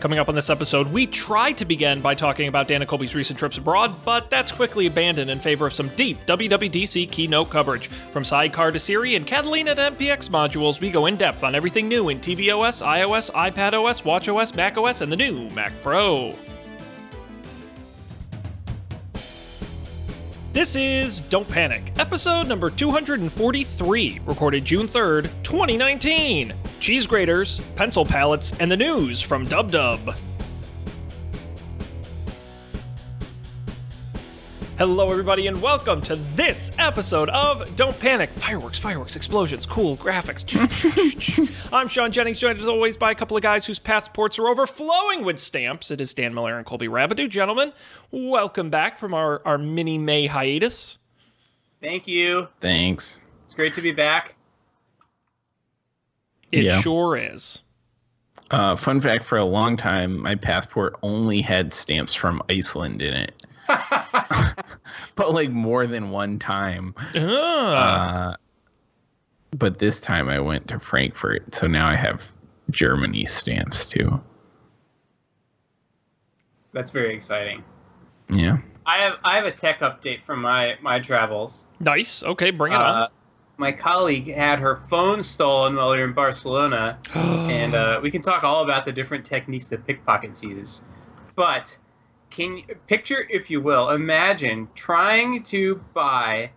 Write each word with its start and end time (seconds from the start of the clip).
Coming 0.00 0.20
up 0.20 0.28
on 0.28 0.36
this 0.36 0.48
episode, 0.48 0.86
we 0.92 1.08
tried 1.08 1.56
to 1.56 1.64
begin 1.64 2.00
by 2.00 2.14
talking 2.14 2.46
about 2.46 2.68
Dana 2.68 2.86
Colby's 2.86 3.16
recent 3.16 3.36
trips 3.36 3.58
abroad, 3.58 3.96
but 4.04 4.30
that's 4.30 4.52
quickly 4.52 4.86
abandoned 4.86 5.28
in 5.28 5.40
favor 5.40 5.66
of 5.66 5.74
some 5.74 5.88
deep 5.96 6.24
WWDC 6.24 7.10
keynote 7.10 7.50
coverage. 7.50 7.88
From 7.88 8.22
Sidecar 8.22 8.70
to 8.70 8.78
Siri 8.78 9.16
and 9.16 9.26
Catalina 9.26 9.74
to 9.74 9.90
MPX 9.90 10.30
modules, 10.30 10.80
we 10.80 10.92
go 10.92 11.06
in 11.06 11.16
depth 11.16 11.42
on 11.42 11.56
everything 11.56 11.88
new 11.88 12.10
in 12.10 12.20
tvOS, 12.20 12.80
iOS, 12.86 13.32
iPadOS, 13.32 14.04
watchOS, 14.04 14.54
macOS, 14.54 15.00
and 15.00 15.10
the 15.10 15.16
new 15.16 15.50
Mac 15.50 15.72
Pro. 15.82 16.32
This 20.52 20.76
is 20.76 21.18
Don't 21.20 21.48
Panic, 21.48 21.92
episode 21.98 22.46
number 22.46 22.70
243, 22.70 24.20
recorded 24.24 24.64
June 24.64 24.86
3rd, 24.86 25.24
2019. 25.42 26.54
Cheese 26.80 27.06
graters, 27.06 27.60
pencil 27.74 28.04
palettes, 28.04 28.52
and 28.60 28.70
the 28.70 28.76
news 28.76 29.20
from 29.20 29.46
Dub 29.46 29.72
Dub. 29.72 30.14
Hello, 34.78 35.10
everybody, 35.10 35.48
and 35.48 35.60
welcome 35.60 36.00
to 36.02 36.14
this 36.14 36.70
episode 36.78 37.30
of 37.30 37.74
Don't 37.74 37.98
Panic. 37.98 38.30
Fireworks, 38.30 38.78
fireworks, 38.78 39.16
explosions, 39.16 39.66
cool 39.66 39.96
graphics. 39.96 40.46
I'm 41.72 41.88
Sean 41.88 42.12
Jennings, 42.12 42.38
joined 42.38 42.60
as 42.60 42.68
always 42.68 42.96
by 42.96 43.10
a 43.10 43.14
couple 43.16 43.36
of 43.36 43.42
guys 43.42 43.66
whose 43.66 43.80
passports 43.80 44.38
are 44.38 44.46
overflowing 44.46 45.24
with 45.24 45.40
stamps. 45.40 45.90
It 45.90 46.00
is 46.00 46.14
Dan 46.14 46.32
Miller 46.32 46.56
and 46.56 46.64
Colby 46.64 46.86
Rabideau. 46.86 47.28
Gentlemen, 47.28 47.72
welcome 48.12 48.70
back 48.70 49.00
from 49.00 49.14
our, 49.14 49.42
our 49.44 49.58
mini 49.58 49.98
May 49.98 50.26
hiatus. 50.26 50.98
Thank 51.82 52.06
you. 52.06 52.46
Thanks. 52.60 53.20
It's 53.46 53.54
great 53.54 53.74
to 53.74 53.82
be 53.82 53.90
back. 53.90 54.36
It 56.52 56.64
Yeah. 56.64 56.80
sure 56.80 57.16
is. 57.16 57.62
Uh, 58.50 58.74
fun 58.76 59.00
fact 59.00 59.24
for 59.24 59.36
a 59.36 59.44
long 59.44 59.76
time, 59.76 60.22
my 60.22 60.34
passport 60.34 60.96
only 61.02 61.40
had 61.42 61.74
stamps 61.74 62.14
from 62.14 62.40
Iceland 62.48 63.02
in 63.02 63.12
it. 63.14 63.42
but 65.16 65.34
like 65.34 65.50
more 65.50 65.86
than 65.86 66.10
one 66.10 66.38
time. 66.38 66.94
Ah. 67.16 67.20
Uh, 68.30 68.36
but 69.56 69.78
this 69.78 70.00
time 70.00 70.28
I 70.30 70.40
went 70.40 70.66
to 70.68 70.78
Frankfurt, 70.78 71.54
so 71.54 71.66
now 71.66 71.86
I 71.86 71.94
have 71.94 72.30
Germany 72.70 73.26
stamps 73.26 73.86
too. 73.88 74.18
That's 76.72 76.90
very 76.90 77.14
exciting. 77.14 77.62
Yeah. 78.30 78.58
I 78.86 78.98
have 78.98 79.18
I 79.24 79.36
have 79.36 79.44
a 79.44 79.50
tech 79.50 79.80
update 79.80 80.22
from 80.22 80.40
my 80.40 80.76
my 80.80 80.98
travels. 80.98 81.66
nice. 81.80 82.22
Okay, 82.22 82.50
bring 82.50 82.72
it 82.72 82.76
Uh, 82.76 83.08
my 83.58 83.72
colleague 83.72 84.32
had 84.32 84.60
her 84.60 84.76
phone 84.88 85.22
stolen 85.22 85.76
while 85.76 85.90
we 85.90 85.98
were 85.98 86.04
in 86.04 86.12
Barcelona, 86.12 86.98
and 87.14 87.74
uh, 87.74 88.00
we 88.02 88.10
can 88.10 88.22
talk 88.22 88.44
all 88.44 88.64
about 88.64 88.86
the 88.86 88.92
different 88.92 89.26
techniques 89.26 89.66
that 89.66 89.86
pickpockets 89.86 90.42
use. 90.42 90.84
But 91.34 91.76
can 92.30 92.58
you 92.58 92.64
picture, 92.86 93.26
if 93.28 93.50
you 93.50 93.60
will, 93.60 93.90
imagine 93.90 94.68
trying 94.74 95.42
to 95.44 95.76
buy 95.92 96.50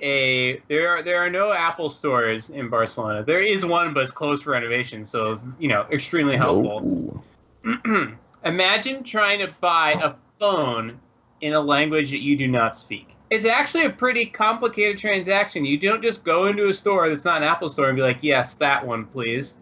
a 0.00 0.62
there 0.68 0.88
are 0.90 1.02
there 1.02 1.18
are 1.18 1.30
no 1.30 1.52
Apple 1.52 1.88
stores 1.88 2.50
in 2.50 2.68
Barcelona. 2.68 3.24
There 3.24 3.40
is 3.40 3.66
one, 3.66 3.92
but 3.92 4.04
it's 4.04 4.12
closed 4.12 4.44
for 4.44 4.50
renovation, 4.50 5.04
so 5.04 5.32
it's, 5.32 5.42
you 5.58 5.68
know 5.68 5.86
extremely 5.90 6.36
helpful. 6.36 7.22
Imagine 8.44 9.02
trying 9.02 9.40
to 9.40 9.52
buy 9.60 9.92
a 9.92 10.14
phone 10.38 11.00
in 11.40 11.54
a 11.54 11.60
language 11.60 12.10
that 12.10 12.20
you 12.20 12.36
do 12.36 12.46
not 12.46 12.76
speak. 12.76 13.16
It's 13.30 13.44
actually 13.44 13.84
a 13.84 13.90
pretty 13.90 14.24
complicated 14.24 14.98
transaction. 14.98 15.64
You 15.64 15.78
don't 15.78 16.02
just 16.02 16.24
go 16.24 16.46
into 16.46 16.68
a 16.68 16.72
store 16.72 17.08
that's 17.08 17.24
not 17.24 17.42
an 17.42 17.48
Apple 17.48 17.68
store 17.68 17.88
and 17.88 17.96
be 17.96 18.02
like, 18.02 18.22
"Yes, 18.22 18.54
that 18.54 18.86
one, 18.86 19.04
please." 19.04 19.58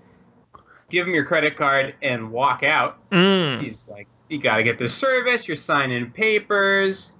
Give 0.89 1.05
them 1.05 1.15
your 1.15 1.25
credit 1.25 1.57
card 1.57 1.97
and 2.01 2.31
walk 2.31 2.63
out. 2.63 2.99
Mm. 3.11 3.61
He's 3.61 3.89
like, 3.89 4.07
"You 4.29 4.39
got 4.39 4.59
to 4.59 4.63
get 4.63 4.79
the 4.79 4.89
service. 4.89 5.49
You're 5.49 5.57
signing 5.57 6.11
papers. 6.13 7.13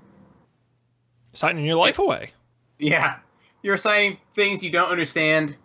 Signing 1.33 1.65
your 1.65 1.75
life 1.75 1.99
away. 1.99 2.31
Yeah, 2.79 3.17
you're 3.63 3.77
signing 3.77 4.19
things 4.35 4.63
you 4.63 4.71
don't 4.71 4.89
understand, 4.89 5.57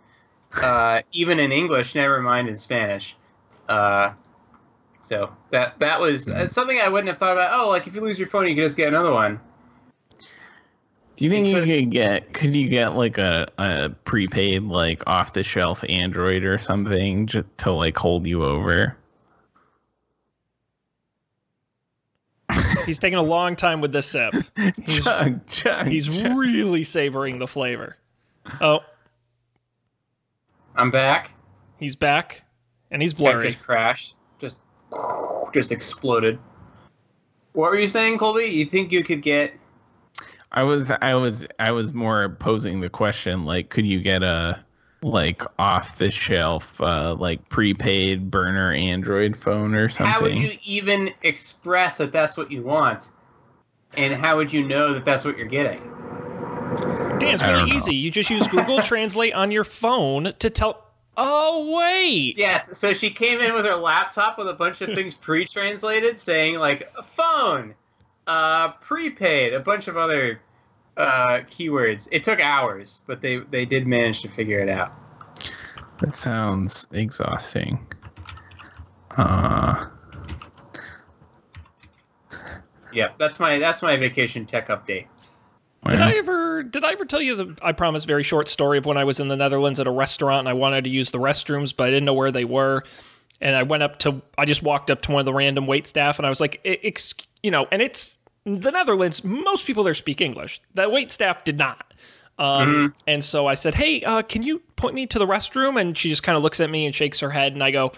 uh, 0.62 1.02
even 1.12 1.38
in 1.38 1.52
English. 1.52 1.94
Never 1.94 2.20
mind 2.20 2.48
in 2.48 2.58
Spanish." 2.58 3.16
Uh, 3.68 4.12
so 5.02 5.30
that 5.50 5.78
that 5.78 6.00
was 6.00 6.24
that's 6.24 6.54
something 6.54 6.80
I 6.80 6.88
wouldn't 6.88 7.08
have 7.08 7.18
thought 7.18 7.32
about. 7.32 7.52
Oh, 7.58 7.68
like 7.68 7.86
if 7.86 7.94
you 7.94 8.00
lose 8.00 8.18
your 8.18 8.28
phone, 8.28 8.48
you 8.48 8.54
can 8.54 8.64
just 8.64 8.76
get 8.76 8.88
another 8.88 9.12
one. 9.12 9.40
Do 11.16 11.24
you 11.26 11.30
think 11.30 11.46
you 11.48 11.52
So- 11.60 11.64
could 11.66 11.90
get 11.90 12.32
could 12.32 12.56
you 12.56 12.68
get 12.68 12.88
like 12.96 13.18
a, 13.18 13.48
a 13.58 13.90
prepaid 14.04 14.62
like 14.64 15.02
off 15.06 15.32
the 15.34 15.42
shelf 15.42 15.84
Android 15.88 16.42
or 16.44 16.58
something 16.58 17.26
just 17.26 17.46
to 17.58 17.72
like 17.72 17.96
hold 17.96 18.26
you 18.26 18.44
over? 18.44 18.96
He's 22.86 22.98
taking 22.98 23.18
a 23.18 23.22
long 23.22 23.54
time 23.56 23.80
with 23.80 23.92
this 23.92 24.06
sip. 24.06 24.34
He's- 24.56 25.04
chug, 25.04 25.46
chug, 25.48 25.86
He's 25.86 26.20
chug. 26.22 26.36
really 26.36 26.82
savoring 26.82 27.38
the 27.38 27.46
flavor. 27.46 27.96
Oh, 28.60 28.80
I'm 30.74 30.90
back. 30.90 31.32
he's 31.78 31.94
back, 31.94 32.44
and 32.90 33.00
he's 33.00 33.12
Tech 33.12 33.18
blurry. 33.18 33.48
just 33.50 33.60
crashed. 33.62 34.16
Just 34.40 34.58
just 35.54 35.70
exploded. 35.70 36.38
What 37.52 37.70
were 37.70 37.78
you 37.78 37.86
saying, 37.88 38.18
Colby? 38.18 38.46
You 38.46 38.64
think 38.64 38.90
you 38.90 39.04
could 39.04 39.22
get? 39.22 39.52
I 40.52 40.62
was 40.62 40.90
I 40.90 41.14
was 41.14 41.46
I 41.58 41.72
was 41.72 41.94
more 41.94 42.28
posing 42.28 42.80
the 42.80 42.90
question 42.90 43.44
like 43.44 43.70
could 43.70 43.86
you 43.86 44.00
get 44.00 44.22
a 44.22 44.62
like 45.02 45.42
off 45.58 45.98
the 45.98 46.10
shelf 46.10 46.80
uh 46.80 47.14
like 47.18 47.48
prepaid 47.48 48.30
burner 48.30 48.72
Android 48.72 49.36
phone 49.36 49.74
or 49.74 49.88
something? 49.88 50.12
How 50.12 50.20
would 50.20 50.38
you 50.38 50.56
even 50.64 51.12
express 51.22 51.96
that 51.98 52.12
that's 52.12 52.36
what 52.36 52.52
you 52.52 52.62
want? 52.62 53.10
And 53.94 54.14
how 54.14 54.36
would 54.36 54.52
you 54.52 54.66
know 54.66 54.92
that 54.94 55.04
that's 55.04 55.24
what 55.24 55.36
you're 55.36 55.46
getting? 55.46 55.80
Dan, 57.18 57.34
it's 57.34 57.44
really 57.44 57.72
easy. 57.72 57.94
You 57.94 58.10
just 58.10 58.30
use 58.30 58.46
Google 58.48 58.80
Translate 58.82 59.34
on 59.34 59.50
your 59.50 59.64
phone 59.64 60.34
to 60.38 60.50
tell. 60.50 60.86
Oh 61.16 61.74
wait, 61.76 62.38
Yes. 62.38 62.78
So 62.78 62.94
she 62.94 63.10
came 63.10 63.40
in 63.40 63.52
with 63.54 63.66
her 63.66 63.76
laptop 63.76 64.38
with 64.38 64.48
a 64.48 64.54
bunch 64.54 64.80
of 64.80 64.90
things 64.94 65.14
pre-translated, 65.14 66.18
saying 66.18 66.56
like 66.58 66.90
phone, 67.14 67.74
uh, 68.26 68.72
prepaid, 68.72 69.54
a 69.54 69.60
bunch 69.60 69.88
of 69.88 69.96
other 69.96 70.40
uh, 70.96 71.40
keywords. 71.50 72.08
It 72.12 72.22
took 72.22 72.40
hours, 72.40 73.02
but 73.06 73.20
they 73.20 73.38
they 73.50 73.64
did 73.64 73.86
manage 73.86 74.22
to 74.22 74.28
figure 74.28 74.58
it 74.58 74.68
out. 74.68 74.96
That 76.00 76.16
sounds 76.16 76.86
exhausting. 76.92 77.86
Uh 79.16 79.86
Yeah, 82.92 83.08
That's 83.18 83.40
my 83.40 83.58
that's 83.58 83.82
my 83.82 83.96
vacation 83.96 84.46
tech 84.46 84.68
update. 84.68 85.06
Did 85.88 86.00
I 86.00 86.16
ever 86.16 86.62
did 86.62 86.84
I 86.84 86.92
ever 86.92 87.04
tell 87.04 87.20
you 87.20 87.34
the 87.34 87.56
I 87.60 87.72
promise 87.72 88.04
very 88.04 88.22
short 88.22 88.48
story 88.48 88.78
of 88.78 88.86
when 88.86 88.96
I 88.96 89.04
was 89.04 89.18
in 89.18 89.28
the 89.28 89.36
Netherlands 89.36 89.80
at 89.80 89.86
a 89.86 89.90
restaurant 89.90 90.40
and 90.40 90.48
I 90.48 90.52
wanted 90.52 90.84
to 90.84 90.90
use 90.90 91.10
the 91.10 91.18
restrooms 91.18 91.74
but 91.76 91.84
I 91.84 91.90
didn't 91.90 92.04
know 92.04 92.14
where 92.14 92.30
they 92.30 92.44
were 92.44 92.84
and 93.42 93.54
I 93.56 93.62
went 93.62 93.82
up 93.82 93.98
to 94.00 94.22
I 94.38 94.44
just 94.44 94.62
walked 94.62 94.90
up 94.90 95.02
to 95.02 95.12
one 95.12 95.20
of 95.20 95.26
the 95.26 95.34
random 95.34 95.66
wait 95.66 95.86
staff 95.86 96.18
and 96.18 96.26
I 96.26 96.28
was 96.28 96.40
like 96.40 96.60
"E- 96.64 96.78
ex, 96.82 97.14
you 97.42 97.50
know 97.50 97.66
and 97.70 97.82
it's 97.82 98.18
the 98.44 98.70
Netherlands 98.70 99.22
most 99.24 99.66
people 99.66 99.84
there 99.84 99.94
speak 99.94 100.20
English 100.20 100.60
the 100.74 100.88
wait 100.88 101.10
staff 101.10 101.44
did 101.44 101.58
not 101.58 101.92
um, 102.38 102.94
and 103.06 103.22
so 103.22 103.46
I 103.46 103.54
said 103.54 103.74
hey 103.74 104.02
uh, 104.02 104.22
can 104.22 104.42
you 104.42 104.60
point 104.76 104.94
me 104.94 105.06
to 105.08 105.18
the 105.18 105.26
restroom 105.26 105.80
and 105.80 105.96
she 105.96 106.08
just 106.08 106.22
kind 106.22 106.36
of 106.36 106.42
looks 106.42 106.60
at 106.60 106.70
me 106.70 106.86
and 106.86 106.94
shakes 106.94 107.20
her 107.20 107.30
head 107.30 107.52
and 107.52 107.62
I 107.62 107.70
go 107.70 107.92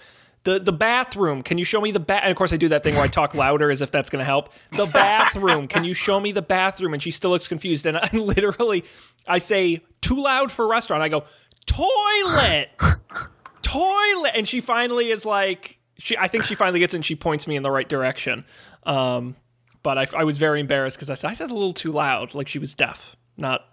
the, 0.45 0.59
the 0.59 0.71
bathroom. 0.71 1.41
Can 1.41 1.57
you 1.57 1.65
show 1.65 1.81
me 1.81 1.91
the 1.91 1.99
bath? 1.99 2.21
And 2.23 2.31
of 2.31 2.37
course, 2.37 2.53
I 2.53 2.57
do 2.57 2.69
that 2.69 2.83
thing 2.83 2.93
where 2.93 3.03
I 3.03 3.07
talk 3.07 3.33
louder 3.33 3.71
as 3.71 3.81
if 3.81 3.89
that's 3.89 4.11
going 4.11 4.19
to 4.19 4.25
help. 4.25 4.53
The 4.73 4.85
bathroom. 4.93 5.67
Can 5.67 5.83
you 5.83 5.95
show 5.95 6.19
me 6.19 6.31
the 6.31 6.43
bathroom? 6.43 6.93
And 6.93 7.01
she 7.01 7.09
still 7.09 7.31
looks 7.31 7.47
confused. 7.47 7.87
And 7.87 7.97
I 7.97 8.07
literally, 8.13 8.85
I 9.27 9.39
say 9.39 9.81
too 10.01 10.21
loud 10.21 10.51
for 10.51 10.67
restaurant. 10.67 11.01
I 11.01 11.09
go 11.09 11.23
toilet, 11.65 12.69
toilet, 13.65 14.31
and 14.35 14.47
she 14.47 14.61
finally 14.61 15.11
is 15.11 15.25
like, 15.25 15.79
she. 15.97 16.17
I 16.17 16.27
think 16.27 16.45
she 16.45 16.55
finally 16.55 16.79
gets 16.79 16.93
it 16.93 16.97
and 16.97 17.05
she 17.05 17.15
points 17.15 17.47
me 17.47 17.55
in 17.55 17.63
the 17.63 17.71
right 17.71 17.87
direction. 17.89 18.45
Um, 18.85 19.35
but 19.83 19.97
I, 19.97 20.07
I 20.15 20.23
was 20.23 20.37
very 20.37 20.59
embarrassed 20.59 20.97
because 20.97 21.09
I 21.09 21.15
said 21.15 21.31
I 21.31 21.33
said 21.33 21.51
a 21.51 21.53
little 21.53 21.73
too 21.73 21.91
loud, 21.91 22.33
like 22.35 22.47
she 22.47 22.59
was 22.59 22.73
deaf, 22.73 23.15
not. 23.37 23.65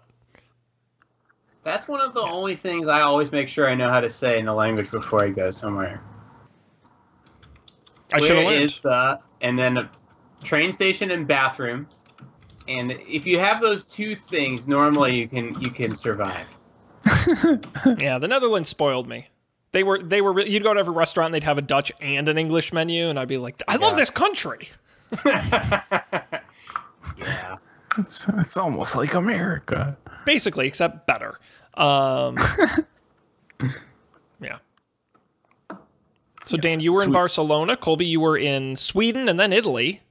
That's 1.63 1.87
one 1.87 2.01
of 2.01 2.13
the 2.13 2.21
only 2.21 2.55
things 2.55 2.87
I 2.87 3.01
always 3.01 3.31
make 3.31 3.47
sure 3.47 3.69
I 3.69 3.75
know 3.75 3.89
how 3.89 4.01
to 4.01 4.09
say 4.09 4.37
in 4.37 4.45
the 4.45 4.53
language 4.53 4.91
before 4.91 5.23
I 5.23 5.29
go 5.29 5.49
somewhere. 5.49 6.01
I 8.11 8.19
should 8.19 8.31
have 8.31 8.37
Where 8.45 8.53
learned. 8.53 8.63
is 8.65 8.79
the 8.79 9.19
and 9.41 9.57
then 9.57 9.77
a 9.77 9.89
train 10.43 10.73
station 10.73 11.11
and 11.11 11.27
bathroom. 11.27 11.87
And 12.67 12.91
if 12.91 13.25
you 13.25 13.39
have 13.39 13.61
those 13.61 13.83
two 13.83 14.15
things, 14.15 14.67
normally 14.67 15.15
you 15.17 15.27
can 15.27 15.59
you 15.61 15.69
can 15.69 15.95
survive. 15.95 16.47
Yeah, 17.99 18.17
the 18.19 18.27
Netherlands 18.27 18.69
spoiled 18.69 19.07
me. 19.07 19.27
They 19.73 19.83
were 19.83 20.01
they 20.01 20.21
were 20.21 20.39
you'd 20.39 20.63
go 20.63 20.73
to 20.73 20.79
every 20.79 20.93
restaurant 20.93 21.27
and 21.27 21.35
they'd 21.35 21.43
have 21.43 21.57
a 21.57 21.61
Dutch 21.61 21.91
and 22.01 22.29
an 22.29 22.37
English 22.37 22.71
menu 22.71 23.07
and 23.09 23.19
I'd 23.19 23.27
be 23.27 23.37
like, 23.37 23.61
I 23.67 23.75
love 23.75 23.91
Yeah. 23.93 23.97
this 23.97 24.09
country. 24.09 24.69
yeah. 27.17 27.57
it's, 27.97 28.27
it's 28.37 28.57
almost 28.57 28.95
like 28.95 29.13
America. 29.13 29.97
Basically, 30.25 30.67
except 30.67 31.05
better. 31.07 31.39
Um, 31.75 32.37
yeah. 34.41 34.57
So 36.45 36.57
Dan, 36.57 36.79
you 36.79 36.93
were 36.93 37.03
in 37.03 37.11
Barcelona. 37.11 37.75
Colby, 37.77 38.05
you 38.05 38.19
were 38.19 38.37
in 38.37 38.75
Sweden 38.75 39.29
and 39.29 39.39
then 39.39 39.53
Italy. 39.53 40.01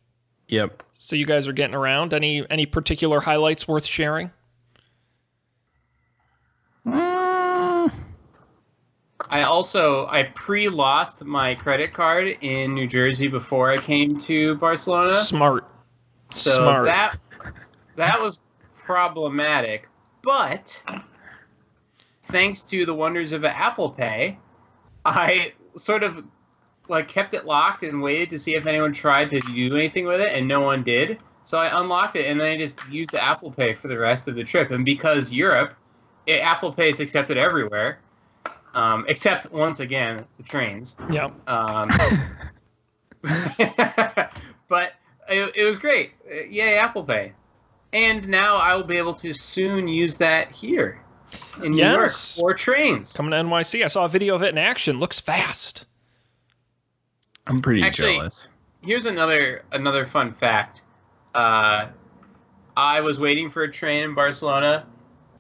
Yep. 0.48 0.82
So 0.94 1.16
you 1.16 1.26
guys 1.26 1.46
are 1.48 1.52
getting 1.52 1.74
around. 1.74 2.14
Any 2.14 2.44
any 2.50 2.66
particular 2.66 3.20
highlights 3.20 3.66
worth 3.68 3.84
sharing? 3.84 4.30
I 9.32 9.44
also 9.44 10.06
I 10.08 10.24
pre-lost 10.34 11.24
my 11.24 11.54
credit 11.54 11.94
card 11.94 12.36
in 12.42 12.74
New 12.74 12.86
Jersey 12.86 13.28
before 13.28 13.70
I 13.70 13.78
came 13.78 14.18
to 14.18 14.56
Barcelona. 14.56 15.12
Smart. 15.12 15.70
So 16.28 16.52
Smart. 16.52 16.84
that 16.84 17.16
that 17.96 18.20
was 18.20 18.40
problematic, 18.76 19.88
but 20.22 20.84
thanks 22.24 22.60
to 22.62 22.84
the 22.84 22.92
wonders 22.92 23.32
of 23.32 23.46
Apple 23.46 23.90
Pay, 23.90 24.38
I 25.06 25.54
sort 25.76 26.02
of 26.02 26.24
like 26.90 27.08
kept 27.08 27.32
it 27.32 27.46
locked 27.46 27.84
and 27.84 28.02
waited 28.02 28.28
to 28.30 28.38
see 28.38 28.54
if 28.54 28.66
anyone 28.66 28.92
tried 28.92 29.30
to 29.30 29.40
do 29.40 29.74
anything 29.74 30.04
with 30.04 30.20
it, 30.20 30.32
and 30.34 30.46
no 30.46 30.60
one 30.60 30.82
did. 30.82 31.18
So 31.44 31.58
I 31.58 31.80
unlocked 31.80 32.16
it 32.16 32.26
and 32.26 32.38
then 32.38 32.52
I 32.52 32.56
just 32.58 32.78
used 32.88 33.12
the 33.12 33.22
Apple 33.22 33.50
Pay 33.50 33.72
for 33.72 33.88
the 33.88 33.98
rest 33.98 34.28
of 34.28 34.36
the 34.36 34.44
trip. 34.44 34.70
And 34.70 34.84
because 34.84 35.32
Europe, 35.32 35.74
it, 36.26 36.40
Apple 36.40 36.72
Pay 36.72 36.90
is 36.90 37.00
accepted 37.00 37.36
everywhere, 37.36 37.98
um, 38.74 39.04
except 39.08 39.50
once 39.52 39.80
again 39.80 40.24
the 40.36 40.42
trains. 40.42 40.96
Yeah. 41.10 41.30
Um, 41.46 41.88
but 44.68 44.92
it, 45.28 45.52
it 45.56 45.64
was 45.64 45.78
great. 45.78 46.12
Uh, 46.30 46.44
Yay, 46.50 46.78
Apple 46.78 47.04
Pay. 47.04 47.32
And 47.92 48.26
now 48.28 48.56
I 48.56 48.74
will 48.74 48.84
be 48.84 48.96
able 48.96 49.14
to 49.14 49.32
soon 49.32 49.86
use 49.86 50.16
that 50.16 50.50
here 50.50 51.00
in 51.62 51.72
New 51.72 51.78
Yes. 51.78 52.38
York 52.38 52.52
for 52.52 52.54
trains. 52.56 53.12
Coming 53.12 53.32
to 53.32 53.36
NYC. 53.36 53.84
I 53.84 53.88
saw 53.88 54.06
a 54.06 54.08
video 54.08 54.34
of 54.34 54.42
it 54.42 54.48
in 54.48 54.58
action. 54.58 54.98
Looks 54.98 55.20
fast. 55.20 55.86
I'm 57.46 57.60
pretty 57.60 57.82
Actually- 57.82 58.14
jealous. 58.16 58.48
Here's 58.84 59.06
another 59.06 59.62
another 59.70 60.04
fun 60.04 60.32
fact. 60.34 60.82
Uh, 61.36 61.86
I 62.76 63.00
was 63.00 63.20
waiting 63.20 63.48
for 63.48 63.62
a 63.62 63.70
train 63.70 64.02
in 64.02 64.12
Barcelona, 64.14 64.86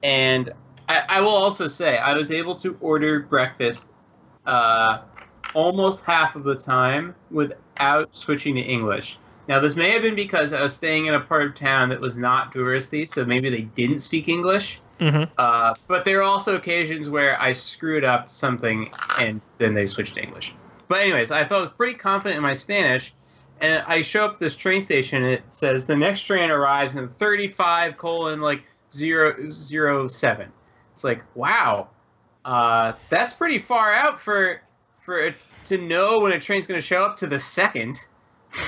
and 0.04 0.52
I, 0.92 1.18
I 1.18 1.20
will 1.20 1.30
also 1.30 1.66
say 1.66 1.96
I 1.98 2.14
was 2.14 2.30
able 2.30 2.54
to 2.56 2.76
order 2.80 3.20
breakfast 3.20 3.88
uh, 4.44 5.02
almost 5.54 6.02
half 6.04 6.36
of 6.36 6.44
the 6.44 6.54
time 6.54 7.14
without 7.30 8.14
switching 8.14 8.54
to 8.56 8.60
English. 8.60 9.18
Now, 9.48 9.58
this 9.58 9.74
may 9.74 9.90
have 9.90 10.02
been 10.02 10.14
because 10.14 10.52
I 10.52 10.60
was 10.60 10.74
staying 10.74 11.06
in 11.06 11.14
a 11.14 11.20
part 11.20 11.44
of 11.44 11.54
town 11.54 11.88
that 11.88 12.00
was 12.00 12.16
not 12.16 12.52
touristy, 12.54 13.08
so 13.08 13.24
maybe 13.24 13.50
they 13.50 13.62
didn't 13.62 14.00
speak 14.00 14.28
English. 14.28 14.80
hmm 14.98 15.24
Uh, 15.38 15.74
but 15.86 16.04
there 16.04 16.18
are 16.18 16.22
also 16.22 16.56
occasions 16.56 17.08
where 17.08 17.40
I 17.40 17.52
screwed 17.52 18.04
up 18.04 18.30
something 18.30 18.90
and 19.18 19.40
then 19.58 19.74
they 19.74 19.86
switched 19.86 20.14
to 20.14 20.22
English. 20.22 20.54
But 20.88 21.00
anyways, 21.00 21.30
I 21.30 21.44
thought 21.44 21.58
I 21.58 21.62
was 21.62 21.70
pretty 21.70 21.94
confident 21.94 22.36
in 22.36 22.42
my 22.42 22.54
Spanish, 22.54 23.14
and 23.60 23.82
I 23.86 24.02
show 24.02 24.26
up 24.26 24.34
at 24.34 24.40
this 24.40 24.54
train 24.54 24.80
station 24.80 25.22
and 25.24 25.32
it 25.32 25.42
says 25.50 25.86
the 25.86 25.96
next 25.96 26.20
train 26.22 26.50
arrives 26.50 26.96
in 26.96 27.08
35 27.08 27.96
colon 27.96 28.40
like 28.40 28.62
zero 28.92 29.34
zero 29.48 30.06
seven. 30.06 30.52
It's 30.92 31.04
like 31.04 31.22
wow, 31.34 31.88
uh, 32.44 32.92
that's 33.08 33.34
pretty 33.34 33.58
far 33.58 33.92
out 33.92 34.20
for 34.20 34.60
for 35.00 35.34
to 35.66 35.78
know 35.78 36.20
when 36.20 36.32
a 36.32 36.40
train's 36.40 36.66
going 36.66 36.80
to 36.80 36.86
show 36.86 37.02
up 37.02 37.16
to 37.18 37.26
the 37.26 37.38
second. 37.38 38.04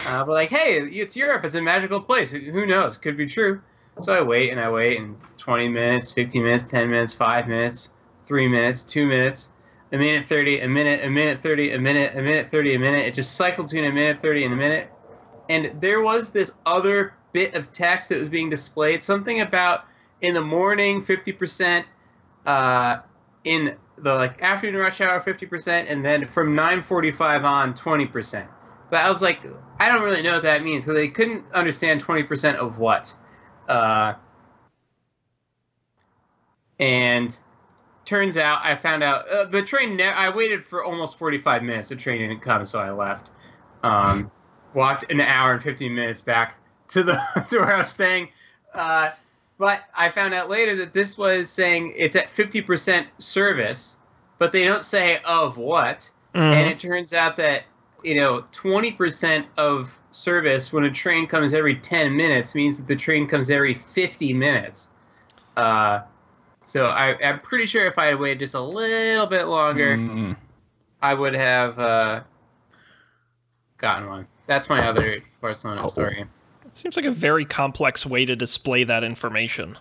Uh, 0.06 0.24
but 0.24 0.32
like, 0.32 0.50
hey, 0.50 0.78
it's 0.78 1.16
Europe. 1.16 1.44
It's 1.44 1.54
a 1.54 1.62
magical 1.62 2.00
place. 2.00 2.32
Who 2.32 2.66
knows? 2.66 2.96
Could 2.96 3.16
be 3.16 3.26
true. 3.26 3.60
So 3.98 4.12
I 4.12 4.22
wait 4.22 4.50
and 4.50 4.58
I 4.58 4.70
wait, 4.70 4.98
and 4.98 5.16
20 5.36 5.68
minutes, 5.68 6.10
15 6.10 6.42
minutes, 6.42 6.64
10 6.64 6.90
minutes, 6.90 7.12
5 7.12 7.46
minutes, 7.46 7.90
3 8.26 8.48
minutes, 8.48 8.82
2 8.82 9.06
minutes, 9.06 9.50
a 9.92 9.96
minute 9.98 10.24
30, 10.24 10.60
a 10.60 10.68
minute, 10.68 11.04
a 11.04 11.10
minute 11.10 11.38
30, 11.38 11.72
a 11.72 11.78
minute, 11.78 12.16
a 12.16 12.22
minute 12.22 12.48
30, 12.48 12.74
a 12.74 12.78
minute. 12.78 13.00
It 13.02 13.14
just 13.14 13.36
cycled 13.36 13.68
between 13.68 13.84
a 13.84 13.92
minute 13.92 14.20
30 14.20 14.44
and 14.46 14.54
a 14.54 14.56
minute. 14.56 14.90
And 15.48 15.80
there 15.80 16.00
was 16.00 16.30
this 16.30 16.54
other 16.66 17.14
bit 17.32 17.54
of 17.54 17.70
text 17.70 18.08
that 18.08 18.18
was 18.18 18.28
being 18.28 18.50
displayed, 18.50 19.02
something 19.02 19.40
about 19.42 19.84
in 20.22 20.34
the 20.34 20.40
morning 20.40 21.02
50%, 21.02 21.84
uh, 22.46 22.98
in 23.44 23.76
the 23.98 24.14
like 24.14 24.42
afternoon 24.42 24.80
rush 24.80 25.00
hour 25.00 25.20
50%, 25.20 25.86
and 25.88 26.04
then 26.04 26.26
from 26.26 26.54
9:45 26.54 27.44
on 27.44 27.74
20%. 27.74 28.46
But 28.90 29.00
I 29.00 29.10
was 29.10 29.22
like, 29.22 29.44
I 29.78 29.88
don't 29.88 30.02
really 30.02 30.22
know 30.22 30.34
what 30.34 30.42
that 30.44 30.62
means 30.62 30.84
because 30.84 30.96
they 30.96 31.08
couldn't 31.08 31.50
understand 31.52 32.04
20% 32.04 32.56
of 32.56 32.78
what. 32.78 33.14
Uh, 33.68 34.14
and 36.78 37.38
turns 38.04 38.36
out 38.36 38.60
I 38.62 38.76
found 38.76 39.02
out 39.02 39.28
uh, 39.28 39.44
the 39.44 39.62
train. 39.62 39.96
Ne- 39.96 40.04
I 40.04 40.28
waited 40.28 40.66
for 40.66 40.84
almost 40.84 41.18
45 41.18 41.62
minutes. 41.62 41.88
The 41.88 41.96
train 41.96 42.20
didn't 42.20 42.40
come, 42.40 42.64
so 42.66 42.78
I 42.78 42.90
left. 42.90 43.30
Um, 43.82 44.30
walked 44.74 45.10
an 45.10 45.20
hour 45.20 45.52
and 45.52 45.62
15 45.62 45.94
minutes 45.94 46.20
back 46.20 46.56
to 46.88 47.02
the 47.02 47.20
to 47.50 47.58
where 47.58 47.74
I 47.74 47.78
was 47.78 47.90
staying. 47.90 48.28
Uh, 48.72 49.10
but 49.58 49.82
I 49.96 50.08
found 50.08 50.34
out 50.34 50.48
later 50.50 50.74
that 50.76 50.92
this 50.92 51.16
was 51.18 51.48
saying 51.50 51.92
it's 51.96 52.16
at 52.16 52.28
50% 52.28 53.06
service, 53.18 53.96
but 54.38 54.52
they 54.52 54.64
don't 54.64 54.84
say 54.84 55.20
of 55.24 55.56
what. 55.56 56.10
And 56.34 56.68
it 56.68 56.80
turns 56.80 57.12
out 57.12 57.36
that 57.36 57.62
you 58.02 58.16
know 58.16 58.42
20% 58.52 59.46
of 59.56 59.96
service 60.10 60.72
when 60.72 60.84
a 60.84 60.90
train 60.90 61.26
comes 61.26 61.52
every 61.54 61.76
10 61.76 62.14
minutes 62.16 62.54
means 62.54 62.76
that 62.76 62.86
the 62.88 62.96
train 62.96 63.26
comes 63.28 63.50
every 63.50 63.74
50 63.74 64.32
minutes. 64.34 64.88
Uh, 65.56 66.00
so 66.66 66.86
I, 66.86 67.16
I'm 67.22 67.40
pretty 67.40 67.66
sure 67.66 67.86
if 67.86 67.98
I 67.98 68.06
had 68.06 68.18
waited 68.18 68.40
just 68.40 68.54
a 68.54 68.60
little 68.60 69.26
bit 69.26 69.44
longer, 69.44 69.96
Mm, 69.96 70.36
I 71.02 71.14
would 71.14 71.34
have 71.34 71.78
uh, 71.78 72.20
gotten 73.78 74.08
one. 74.08 74.26
That's 74.46 74.68
my 74.68 74.86
other 74.86 75.22
Barcelona 75.40 75.82
Oh. 75.84 75.88
story. 75.88 76.24
It 76.74 76.78
seems 76.78 76.96
like 76.96 77.04
a 77.04 77.12
very 77.12 77.44
complex 77.44 78.04
way 78.04 78.24
to 78.24 78.34
display 78.34 78.82
that 78.82 79.04
information. 79.04 79.78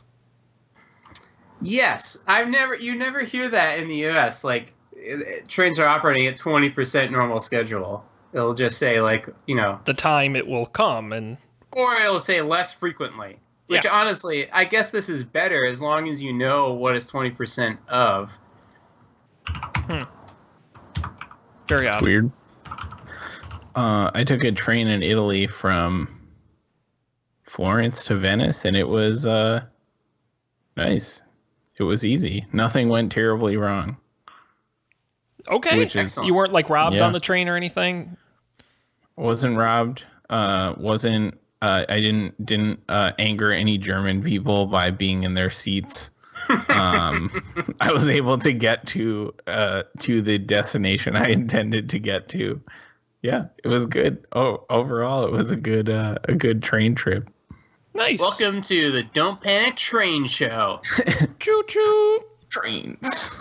Yes, 1.59 2.19
I've 2.27 2.47
never. 2.49 2.75
You 2.75 2.93
never 2.93 3.21
hear 3.21 3.49
that 3.49 3.79
in 3.79 3.87
the 3.87 3.95
U.S. 3.95 4.43
Like 4.43 4.75
it, 4.95 5.19
it- 5.27 5.49
trains 5.49 5.79
are 5.79 5.87
operating 5.87 6.27
at 6.27 6.37
20% 6.37 7.09
normal 7.09 7.39
schedule. 7.39 8.05
It'll 8.31 8.53
just 8.53 8.77
say 8.77 9.01
like 9.01 9.27
you 9.47 9.55
know 9.55 9.79
The 9.85 9.95
time 9.95 10.35
it 10.35 10.45
will 10.45 10.67
come, 10.67 11.13
and 11.13 11.37
or 11.71 11.95
it'll 11.95 12.19
say 12.19 12.43
less 12.43 12.75
frequently. 12.75 13.39
Which 13.65 13.85
Yeah. 13.85 13.91
honestly, 13.91 14.51
I 14.51 14.63
guess 14.63 14.91
this 14.91 15.09
is 15.09 15.23
better 15.23 15.65
as 15.65 15.81
long 15.81 16.07
as 16.07 16.21
you 16.21 16.31
know 16.31 16.73
what 16.73 16.95
is 16.95 17.07
twenty 17.07 17.31
percent 17.31 17.79
of. 17.89 18.31
very 21.67 21.87
odd. 21.87 22.03
weird. 22.03 22.31
Uh, 23.75 24.11
I 24.13 24.23
took 24.23 24.43
a 24.43 24.51
train 24.51 24.87
in 24.87 25.01
Italy 25.01 25.47
from 25.47 26.19
Florence 27.53 28.03
to 28.05 28.15
Venice, 28.15 28.65
and 28.65 28.75
it 28.75 28.87
was 28.87 29.27
uh, 29.27 29.61
nice. 30.75 31.21
It 31.77 31.83
was 31.83 32.03
easy. 32.03 32.47
Nothing 32.51 32.89
went 32.89 33.11
terribly 33.11 33.57
wrong. 33.57 33.95
Okay, 35.47 35.77
Which 35.77 35.95
is 35.95 36.17
you 36.23 36.33
weren't 36.33 36.51
like 36.51 36.67
robbed 36.71 36.95
Yeah. 36.95 37.05
on 37.05 37.13
the 37.13 37.19
train 37.19 37.47
or 37.47 37.55
anything. 37.55 38.17
wasn't 39.17 39.55
robbed. 39.55 40.03
Uh, 40.31 40.73
wasn't. 40.77 41.37
Uh, 41.61 41.85
I 41.87 41.99
didn't 41.99 42.43
didn't 42.43 42.79
uh, 42.89 43.11
anger 43.19 43.51
any 43.51 43.77
German 43.77 44.23
people 44.23 44.65
by 44.65 44.89
being 44.89 45.21
in 45.21 45.35
their 45.35 45.51
seats. 45.51 46.09
um, 46.69 47.29
I 47.81 47.91
was 47.93 48.09
able 48.09 48.39
to 48.39 48.51
get 48.51 48.87
to 48.87 49.31
uh, 49.45 49.83
to 49.99 50.23
the 50.23 50.39
destination 50.39 51.15
I 51.15 51.27
intended 51.27 51.87
to 51.91 51.99
get 51.99 52.29
to. 52.29 52.59
Yeah, 53.21 53.45
it 53.63 53.67
was 53.67 53.85
good. 53.85 54.25
Oh, 54.33 54.65
overall, 54.71 55.23
it 55.23 55.31
was 55.31 55.51
a 55.51 55.55
good 55.55 55.87
uh, 55.91 56.15
a 56.23 56.33
good 56.33 56.63
train 56.63 56.95
trip. 56.95 57.29
Nice. 57.95 58.19
Welcome 58.19 58.61
to 58.63 58.91
the 58.91 59.03
Don't 59.03 59.39
Panic 59.39 59.75
Train 59.75 60.25
Show. 60.25 60.81
Choo 61.39 61.63
choo. 61.67 62.19
Trains. 62.49 63.39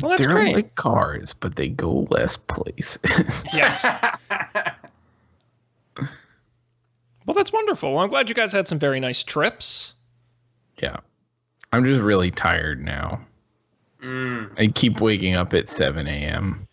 Well, 0.00 0.10
that's 0.10 0.22
They're 0.22 0.32
great. 0.32 0.54
like 0.54 0.74
cars, 0.76 1.32
but 1.32 1.56
they 1.56 1.68
go 1.68 2.06
less 2.10 2.36
places. 2.36 3.44
Yes. 3.54 3.84
well, 7.26 7.34
that's 7.34 7.52
wonderful. 7.52 7.94
Well, 7.94 8.02
I'm 8.04 8.08
glad 8.08 8.28
you 8.28 8.34
guys 8.34 8.52
had 8.52 8.66
some 8.68 8.78
very 8.78 8.98
nice 9.00 9.22
trips. 9.22 9.94
yeah, 10.82 10.96
I'm 11.72 11.84
just 11.84 12.00
really 12.00 12.30
tired 12.30 12.82
now. 12.84 13.20
mm. 14.02 14.50
I 14.58 14.68
keep 14.68 15.00
waking 15.00 15.34
up 15.36 15.54
at 15.54 15.68
7 15.68 16.06
a.m. 16.06 16.66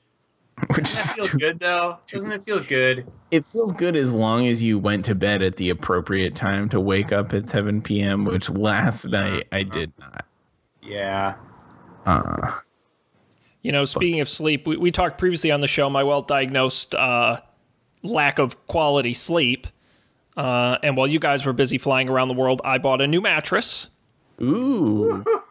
Which 0.75 0.85
Doesn't 0.85 0.87
is 0.87 1.05
that 1.07 1.15
feel 1.15 1.23
too 1.25 1.37
good 1.37 1.59
though? 1.59 1.97
Doesn't 2.07 2.31
it 2.31 2.43
feel 2.43 2.59
good? 2.63 3.05
It 3.29 3.45
feels 3.45 3.71
good 3.73 3.95
as 3.95 4.11
long 4.11 4.47
as 4.47 4.61
you 4.61 4.79
went 4.79 5.05
to 5.05 5.13
bed 5.13 5.41
at 5.43 5.57
the 5.57 5.69
appropriate 5.69 6.33
time 6.33 6.67
to 6.69 6.79
wake 6.79 7.11
up 7.11 7.33
at 7.33 7.47
7 7.47 7.81
p.m., 7.81 8.25
which 8.25 8.49
last 8.49 9.05
night 9.05 9.47
I 9.51 9.61
did 9.63 9.91
not. 9.99 10.25
Yeah. 10.81 11.35
Uh, 12.07 12.53
You 13.61 13.71
know, 13.71 13.85
speaking 13.85 14.19
of 14.19 14.29
sleep, 14.29 14.65
we, 14.65 14.77
we 14.77 14.91
talked 14.91 15.19
previously 15.19 15.51
on 15.51 15.61
the 15.61 15.67
show 15.67 15.89
my 15.89 16.03
well 16.03 16.21
diagnosed 16.23 16.95
uh, 16.95 17.39
lack 18.01 18.39
of 18.39 18.65
quality 18.65 19.13
sleep. 19.13 19.67
Uh, 20.35 20.77
and 20.81 20.97
while 20.97 21.07
you 21.07 21.19
guys 21.19 21.45
were 21.45 21.53
busy 21.53 21.77
flying 21.77 22.09
around 22.09 22.29
the 22.29 22.33
world, 22.33 22.61
I 22.63 22.77
bought 22.79 23.01
a 23.01 23.07
new 23.07 23.21
mattress. 23.21 23.89
ooh. 24.41 25.23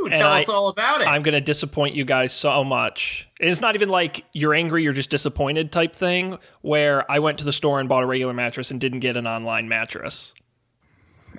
Woo! 0.00 0.06
And 0.06 0.14
Tell 0.14 0.30
I- 0.30 0.40
us 0.42 0.48
all 0.48 0.68
about 0.68 1.00
it. 1.02 1.06
I'm 1.06 1.22
going 1.22 1.34
to 1.34 1.40
disappoint 1.40 1.94
you 1.94 2.04
guys 2.04 2.32
so 2.32 2.64
much. 2.64 3.28
It's 3.38 3.60
not 3.60 3.74
even 3.74 3.88
like 3.88 4.24
you're 4.32 4.54
angry, 4.54 4.82
you're 4.82 4.92
just 4.92 5.10
disappointed 5.10 5.70
type 5.72 5.94
thing, 5.94 6.38
where 6.62 7.10
I 7.10 7.18
went 7.18 7.38
to 7.38 7.44
the 7.44 7.52
store 7.52 7.80
and 7.80 7.88
bought 7.88 8.02
a 8.02 8.06
regular 8.06 8.32
mattress 8.34 8.70
and 8.70 8.80
didn't 8.80 9.00
get 9.00 9.16
an 9.16 9.26
online 9.26 9.68
mattress. 9.68 10.34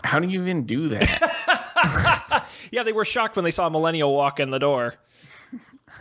How 0.04 0.20
do 0.20 0.28
you 0.28 0.42
even 0.42 0.66
do 0.66 0.88
that? 0.90 2.48
Yeah, 2.72 2.84
they 2.84 2.94
were 2.94 3.04
shocked 3.04 3.36
when 3.36 3.44
they 3.44 3.52
saw 3.52 3.68
a 3.68 3.70
millennial 3.70 4.16
walk 4.16 4.40
in 4.40 4.50
the 4.50 4.60
door. 4.60 4.96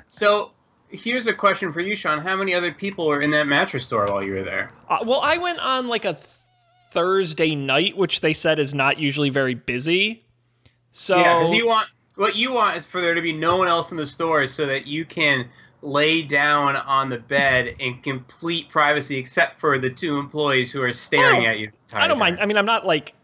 so 0.08 0.52
here's 0.88 1.26
a 1.26 1.32
question 1.32 1.72
for 1.72 1.80
you, 1.80 1.96
Sean. 1.96 2.20
How 2.20 2.36
many 2.36 2.54
other 2.54 2.72
people 2.72 3.06
were 3.08 3.20
in 3.22 3.30
that 3.32 3.46
mattress 3.48 3.86
store 3.86 4.06
while 4.06 4.22
you 4.22 4.34
were 4.34 4.42
there? 4.44 4.70
Uh, 4.88 4.98
well, 5.04 5.20
I 5.20 5.36
went 5.38 5.58
on 5.58 5.88
like 5.88 6.04
a 6.04 6.14
Thursday 6.92 7.54
night, 7.56 7.96
which 7.96 8.20
they 8.20 8.32
said 8.32 8.58
is 8.60 8.72
not 8.74 8.98
usually 8.98 9.30
very 9.30 9.54
busy. 9.54 10.24
So 10.92 11.16
Yeah, 11.16 11.38
because 11.40 11.52
you 11.54 11.66
want 11.66 11.88
what 12.20 12.36
you 12.36 12.52
want 12.52 12.76
is 12.76 12.84
for 12.84 13.00
there 13.00 13.14
to 13.14 13.22
be 13.22 13.32
no 13.32 13.56
one 13.56 13.66
else 13.66 13.92
in 13.92 13.96
the 13.96 14.04
store, 14.04 14.46
so 14.46 14.66
that 14.66 14.86
you 14.86 15.06
can 15.06 15.48
lay 15.80 16.20
down 16.20 16.76
on 16.76 17.08
the 17.08 17.16
bed 17.16 17.74
in 17.78 17.98
complete 18.02 18.68
privacy, 18.68 19.16
except 19.16 19.58
for 19.58 19.78
the 19.78 19.88
two 19.88 20.18
employees 20.18 20.70
who 20.70 20.82
are 20.82 20.92
staring 20.92 21.46
Oh, 21.46 21.48
at 21.48 21.58
you. 21.58 21.70
I 21.94 22.06
don't 22.06 22.18
mind. 22.18 22.38
I 22.38 22.44
mean, 22.44 22.58
I'm 22.58 22.66
not 22.66 22.84
like 22.84 23.14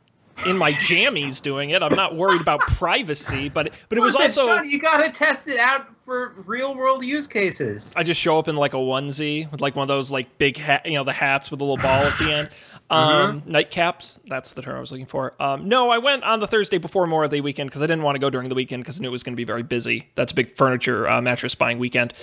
in 0.46 0.56
my 0.56 0.72
jammies 0.72 1.42
doing 1.42 1.70
it. 1.70 1.82
I'm 1.82 1.94
not 1.94 2.14
worried 2.16 2.40
about 2.40 2.60
privacy, 2.60 3.50
but 3.50 3.74
but 3.90 3.98
it 3.98 4.00
was 4.00 4.14
Listen, 4.14 4.40
also 4.40 4.56
Sean, 4.56 4.70
you 4.70 4.78
gotta 4.78 5.10
test 5.10 5.46
it 5.46 5.58
out 5.58 5.88
for 6.06 6.32
real 6.46 6.74
world 6.74 7.04
use 7.04 7.26
cases. 7.26 7.92
I 7.96 8.04
just 8.04 8.20
show 8.20 8.38
up 8.38 8.46
in 8.46 8.54
like 8.54 8.74
a 8.74 8.78
onesie 8.78 9.50
with 9.50 9.60
like 9.60 9.74
one 9.74 9.82
of 9.82 9.88
those 9.88 10.10
like 10.10 10.38
big 10.38 10.56
hat, 10.56 10.86
you 10.86 10.94
know, 10.94 11.02
the 11.02 11.12
hats 11.12 11.50
with 11.50 11.60
a 11.60 11.64
little 11.64 11.76
ball 11.76 12.04
at 12.04 12.18
the 12.18 12.32
end. 12.32 12.50
Mm-hmm. 12.88 13.30
Um, 13.30 13.42
Nightcaps. 13.42 14.20
That's 14.28 14.52
the 14.52 14.62
term 14.62 14.76
I 14.76 14.80
was 14.80 14.92
looking 14.92 15.06
for. 15.06 15.34
Um, 15.42 15.68
no, 15.68 15.90
I 15.90 15.98
went 15.98 16.22
on 16.22 16.38
the 16.38 16.46
Thursday 16.46 16.78
before 16.78 17.04
Memorial 17.04 17.28
Day 17.28 17.40
weekend 17.40 17.68
because 17.68 17.82
I 17.82 17.88
didn't 17.88 18.04
want 18.04 18.14
to 18.14 18.20
go 18.20 18.30
during 18.30 18.48
the 18.48 18.54
weekend 18.54 18.84
because 18.84 19.00
I 19.00 19.02
knew 19.02 19.08
it 19.08 19.10
was 19.10 19.24
going 19.24 19.32
to 19.32 19.36
be 19.36 19.42
very 19.42 19.64
busy. 19.64 20.08
That's 20.14 20.30
a 20.30 20.36
big 20.36 20.54
furniture 20.54 21.08
uh, 21.08 21.20
mattress 21.20 21.56
buying 21.56 21.80
weekend. 21.80 22.14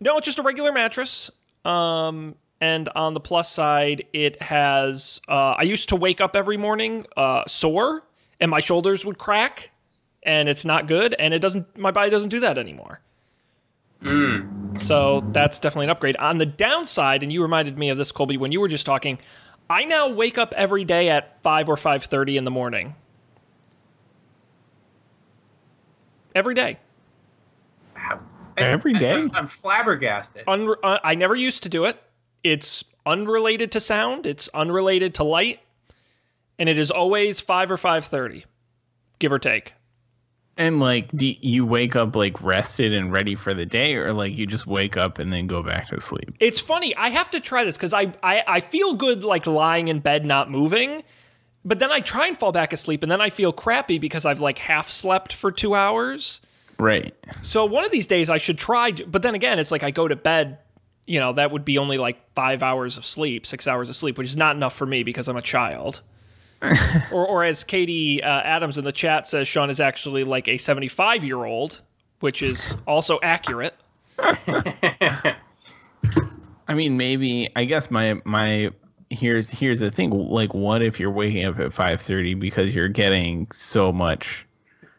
No, 0.00 0.16
it's 0.16 0.24
just 0.24 0.38
a 0.38 0.42
regular 0.42 0.72
mattress. 0.72 1.30
Um, 1.66 2.34
and 2.62 2.88
on 2.94 3.12
the 3.12 3.20
plus 3.20 3.50
side, 3.52 4.06
it 4.14 4.40
has. 4.40 5.20
Uh, 5.28 5.54
I 5.58 5.64
used 5.64 5.90
to 5.90 5.96
wake 5.96 6.22
up 6.22 6.34
every 6.34 6.56
morning 6.56 7.04
uh, 7.18 7.44
sore, 7.46 8.02
and 8.40 8.50
my 8.50 8.60
shoulders 8.60 9.04
would 9.04 9.18
crack, 9.18 9.70
and 10.22 10.48
it's 10.48 10.64
not 10.64 10.86
good. 10.86 11.14
And 11.18 11.34
it 11.34 11.40
doesn't. 11.40 11.76
My 11.76 11.90
body 11.90 12.08
doesn't 12.10 12.30
do 12.30 12.40
that 12.40 12.56
anymore. 12.56 13.00
Mm. 14.02 14.78
So 14.78 15.20
that's 15.32 15.58
definitely 15.58 15.86
an 15.86 15.90
upgrade. 15.90 16.16
On 16.16 16.38
the 16.38 16.46
downside, 16.46 17.22
and 17.22 17.32
you 17.32 17.42
reminded 17.42 17.76
me 17.76 17.90
of 17.90 17.98
this, 17.98 18.12
Colby, 18.12 18.36
when 18.36 18.52
you 18.52 18.60
were 18.60 18.68
just 18.68 18.86
talking. 18.86 19.18
I 19.68 19.84
now 19.84 20.08
wake 20.08 20.36
up 20.36 20.52
every 20.56 20.84
day 20.84 21.10
at 21.10 21.40
five 21.42 21.68
or 21.68 21.76
five 21.76 22.02
thirty 22.02 22.36
in 22.36 22.44
the 22.44 22.50
morning. 22.50 22.96
Every 26.34 26.54
day. 26.54 26.78
Every 28.56 28.92
day? 28.92 29.12
I'm, 29.12 29.30
I'm 29.32 29.46
flabbergasted. 29.46 30.44
Unre- 30.46 30.76
uh, 30.82 30.98
I 31.02 31.14
never 31.14 31.34
used 31.34 31.62
to 31.62 31.68
do 31.68 31.84
it. 31.84 32.02
It's 32.42 32.84
unrelated 33.06 33.72
to 33.72 33.80
sound. 33.80 34.26
It's 34.26 34.48
unrelated 34.48 35.14
to 35.14 35.24
light, 35.24 35.60
and 36.58 36.68
it 36.68 36.76
is 36.76 36.90
always 36.90 37.40
five 37.40 37.70
or 37.70 37.76
five 37.76 38.04
thirty, 38.04 38.44
give 39.18 39.32
or 39.32 39.38
take. 39.38 39.74
And 40.60 40.78
like, 40.78 41.08
do 41.12 41.26
you 41.26 41.64
wake 41.64 41.96
up 41.96 42.14
like 42.14 42.42
rested 42.42 42.92
and 42.92 43.10
ready 43.10 43.34
for 43.34 43.54
the 43.54 43.64
day, 43.64 43.94
or 43.94 44.12
like 44.12 44.36
you 44.36 44.46
just 44.46 44.66
wake 44.66 44.94
up 44.94 45.18
and 45.18 45.32
then 45.32 45.46
go 45.46 45.62
back 45.62 45.88
to 45.88 45.98
sleep? 46.02 46.34
It's 46.38 46.60
funny. 46.60 46.94
I 46.96 47.08
have 47.08 47.30
to 47.30 47.40
try 47.40 47.64
this 47.64 47.78
because 47.78 47.94
I, 47.94 48.12
I 48.22 48.42
I 48.46 48.60
feel 48.60 48.92
good 48.92 49.24
like 49.24 49.46
lying 49.46 49.88
in 49.88 50.00
bed 50.00 50.26
not 50.26 50.50
moving, 50.50 51.02
but 51.64 51.78
then 51.78 51.90
I 51.90 52.00
try 52.00 52.26
and 52.26 52.38
fall 52.38 52.52
back 52.52 52.74
asleep, 52.74 53.02
and 53.02 53.10
then 53.10 53.22
I 53.22 53.30
feel 53.30 53.54
crappy 53.54 53.98
because 53.98 54.26
I've 54.26 54.40
like 54.40 54.58
half 54.58 54.90
slept 54.90 55.32
for 55.32 55.50
two 55.50 55.74
hours. 55.74 56.42
Right. 56.78 57.14
So 57.40 57.64
one 57.64 57.86
of 57.86 57.90
these 57.90 58.06
days 58.06 58.28
I 58.28 58.36
should 58.36 58.58
try. 58.58 58.92
But 58.92 59.22
then 59.22 59.34
again, 59.34 59.58
it's 59.58 59.70
like 59.70 59.82
I 59.82 59.90
go 59.90 60.08
to 60.08 60.16
bed. 60.16 60.58
You 61.06 61.20
know 61.20 61.32
that 61.32 61.52
would 61.52 61.64
be 61.64 61.78
only 61.78 61.96
like 61.96 62.18
five 62.34 62.62
hours 62.62 62.98
of 62.98 63.06
sleep, 63.06 63.46
six 63.46 63.66
hours 63.66 63.88
of 63.88 63.96
sleep, 63.96 64.18
which 64.18 64.28
is 64.28 64.36
not 64.36 64.56
enough 64.56 64.76
for 64.76 64.84
me 64.84 65.04
because 65.04 65.26
I'm 65.26 65.38
a 65.38 65.42
child. 65.42 66.02
or, 67.12 67.26
or 67.26 67.44
as 67.44 67.64
Katie 67.64 68.22
uh, 68.22 68.40
Adams 68.42 68.78
in 68.78 68.84
the 68.84 68.92
chat 68.92 69.26
says, 69.26 69.48
Sean 69.48 69.70
is 69.70 69.80
actually 69.80 70.24
like 70.24 70.48
a 70.48 70.58
75 70.58 71.24
year 71.24 71.44
old, 71.44 71.80
which 72.20 72.42
is 72.42 72.76
also 72.86 73.18
accurate. 73.22 73.74
I 76.68 76.74
mean, 76.74 76.96
maybe. 76.96 77.48
I 77.56 77.64
guess 77.64 77.90
my 77.90 78.20
my 78.24 78.70
here's 79.10 79.50
here's 79.50 79.78
the 79.80 79.90
thing. 79.90 80.10
Like, 80.10 80.54
what 80.54 80.82
if 80.82 81.00
you're 81.00 81.10
waking 81.10 81.44
up 81.44 81.58
at 81.58 81.72
five 81.72 82.00
thirty 82.00 82.34
because 82.34 82.74
you're 82.74 82.88
getting 82.88 83.48
so 83.50 83.92
much, 83.92 84.46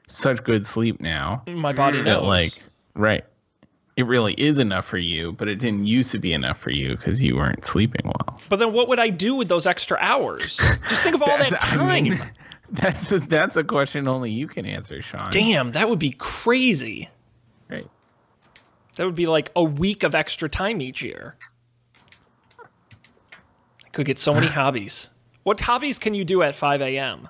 such 0.08 0.44
good 0.44 0.66
sleep 0.66 1.00
now 1.00 1.44
My 1.48 1.72
body 1.72 2.00
knows. 2.00 2.06
that 2.06 2.24
like, 2.24 2.64
right? 2.96 3.24
It 3.98 4.06
really 4.08 4.34
is 4.34 4.58
enough 4.58 4.86
for 4.86 4.98
you, 4.98 5.34
but 5.34 5.48
it 5.48 5.56
didn't 5.56 5.86
used 5.86 6.12
to 6.12 6.18
be 6.18 6.34
enough 6.34 6.60
for 6.60 6.72
you 6.72 6.96
because 6.96 7.22
you 7.22 7.36
weren't 7.36 7.66
sleeping 7.66 8.02
well. 8.06 8.40
But 8.50 8.58
then 8.58 8.72
what 8.72 8.88
would 8.88 9.00
I 9.00 9.10
do 9.10 9.36
with 9.36 9.50
those 9.50 9.66
extra 9.68 9.98
hours? 10.00 10.58
Just 10.88 11.04
think 11.04 11.14
of 11.16 11.22
all 11.22 11.28
that 11.38 11.60
time. 11.60 11.82
I 11.82 12.02
mean, 12.02 12.22
that's 12.72 13.12
a, 13.12 13.20
that's 13.20 13.58
a 13.58 13.64
question 13.64 14.08
only 14.08 14.32
you 14.32 14.48
can 14.48 14.66
answer, 14.66 15.02
Sean. 15.02 15.28
Damn, 15.30 15.72
that 15.74 15.90
would 15.90 16.00
be 16.00 16.12
crazy. 16.12 17.10
Right. 17.70 17.86
That 18.96 19.06
would 19.06 19.16
be 19.16 19.26
like 19.28 19.52
a 19.56 19.64
week 19.64 20.04
of 20.04 20.16
extra 20.16 20.48
time 20.48 20.82
each 20.82 21.02
year. 21.02 21.36
I 22.64 23.90
could 23.92 24.06
get 24.06 24.20
so 24.20 24.34
many 24.34 24.48
hobbies. 24.60 25.10
What 25.44 25.60
hobbies 25.60 26.00
can 26.00 26.14
you 26.14 26.24
do 26.24 26.44
at 26.44 26.56
5 26.56 26.82
a.m.? 26.82 27.28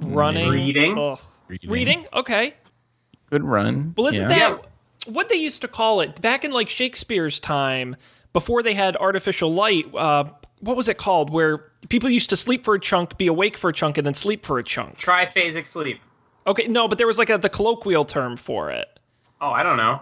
Running, 0.00 0.50
Reading. 0.50 0.96
Reading. 1.48 1.70
reading. 1.70 2.06
Okay, 2.12 2.54
Good 3.30 3.44
run. 3.44 3.94
well, 3.96 4.08
isn't 4.08 4.28
Yeah. 4.28 4.36
that 4.50 4.64
what 5.06 5.28
they 5.28 5.36
used 5.36 5.62
to 5.62 5.68
call 5.68 6.00
it 6.00 6.20
back 6.20 6.44
in 6.44 6.50
like 6.52 6.68
Shakespeare's 6.68 7.40
time 7.40 7.96
before 8.32 8.62
they 8.62 8.74
had 8.74 8.96
artificial 8.96 9.52
light? 9.52 9.92
Uh, 9.94 10.24
what 10.60 10.76
was 10.76 10.88
it 10.88 10.96
called? 10.98 11.30
Where 11.30 11.72
people 11.88 12.08
used 12.08 12.30
to 12.30 12.36
sleep 12.36 12.64
for 12.64 12.74
a 12.74 12.80
chunk, 12.80 13.18
be 13.18 13.26
awake 13.26 13.56
for 13.58 13.70
a 13.70 13.72
chunk, 13.72 13.98
and 13.98 14.06
then 14.06 14.14
sleep 14.14 14.44
for 14.44 14.58
a 14.58 14.62
chunk. 14.64 14.96
Triphasic 14.98 15.66
sleep. 15.66 16.00
Okay, 16.46 16.66
no, 16.66 16.88
but 16.88 16.98
there 16.98 17.06
was 17.06 17.18
like 17.18 17.30
a, 17.30 17.38
the 17.38 17.48
colloquial 17.48 18.04
term 18.04 18.36
for 18.36 18.70
it 18.70 18.98
Oh, 19.40 19.50
I 19.50 19.62
don't 19.62 19.76
know. 19.76 20.00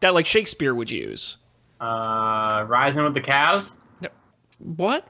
that 0.00 0.14
like 0.14 0.26
Shakespeare 0.26 0.74
would 0.74 0.90
use. 0.90 1.38
Uh, 1.80 2.64
rising 2.68 3.02
with 3.04 3.14
the 3.14 3.20
cows. 3.20 3.76
No. 4.00 4.08
What? 4.58 5.06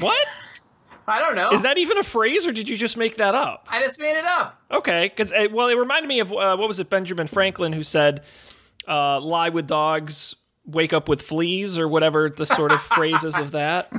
What? 0.00 0.26
I 1.06 1.20
don't 1.20 1.34
know. 1.36 1.50
Is 1.50 1.62
that 1.62 1.76
even 1.76 1.98
a 1.98 2.02
phrase, 2.02 2.46
or 2.46 2.52
did 2.52 2.68
you 2.68 2.76
just 2.78 2.96
make 2.96 3.18
that 3.18 3.34
up? 3.34 3.68
I 3.70 3.80
just 3.82 4.00
made 4.00 4.16
it 4.16 4.24
up. 4.24 4.58
Okay, 4.70 5.08
because 5.14 5.32
well, 5.52 5.68
it 5.68 5.74
reminded 5.76 6.08
me 6.08 6.20
of 6.20 6.32
uh, 6.32 6.56
what 6.56 6.66
was 6.66 6.80
it, 6.80 6.88
Benjamin 6.88 7.26
Franklin, 7.26 7.72
who 7.74 7.82
said, 7.82 8.22
uh, 8.88 9.20
"Lie 9.20 9.50
with 9.50 9.66
dogs, 9.66 10.36
wake 10.66 10.92
up 10.92 11.08
with 11.08 11.22
fleas," 11.22 11.78
or 11.78 11.88
whatever 11.88 12.28
the 12.30 12.46
sort 12.46 12.72
of 12.72 12.82
phrases 12.82 13.36
of 13.36 13.50
that. 13.52 13.92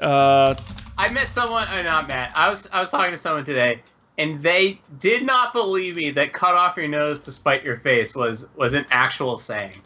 Uh, 0.00 0.54
I 0.96 1.08
met 1.10 1.32
someone. 1.32 1.66
Uh, 1.68 1.82
not 1.82 2.08
Matt. 2.08 2.32
I 2.34 2.48
was 2.48 2.68
I 2.72 2.80
was 2.80 2.90
talking 2.90 3.10
to 3.12 3.16
someone 3.16 3.44
today, 3.44 3.82
and 4.16 4.40
they 4.40 4.80
did 4.98 5.24
not 5.24 5.52
believe 5.52 5.96
me 5.96 6.10
that 6.12 6.32
"cut 6.32 6.54
off 6.54 6.76
your 6.76 6.88
nose 6.88 7.18
to 7.20 7.32
spite 7.32 7.64
your 7.64 7.76
face" 7.76 8.14
was 8.14 8.46
was 8.56 8.74
an 8.74 8.86
actual 8.90 9.36
saying. 9.36 9.80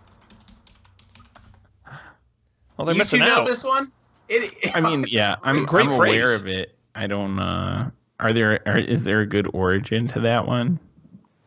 well, 2.76 2.86
they're 2.86 2.94
you 2.94 2.98
missing 2.98 3.20
two 3.20 3.26
know 3.26 3.46
this 3.46 3.64
one? 3.64 3.90
It, 4.28 4.54
I 4.74 4.80
mean, 4.80 5.04
yeah, 5.08 5.36
I'm, 5.42 5.58
a 5.58 5.66
great 5.66 5.88
I'm 5.88 5.96
phrase. 5.96 6.20
aware 6.20 6.36
of 6.36 6.46
it. 6.46 6.76
I 6.94 7.06
don't. 7.06 7.38
uh 7.38 7.90
Are 8.20 8.32
there? 8.32 8.60
Are, 8.66 8.78
is 8.78 9.04
there 9.04 9.20
a 9.20 9.26
good 9.26 9.48
origin 9.52 10.08
to 10.08 10.20
that 10.20 10.46
one? 10.46 10.78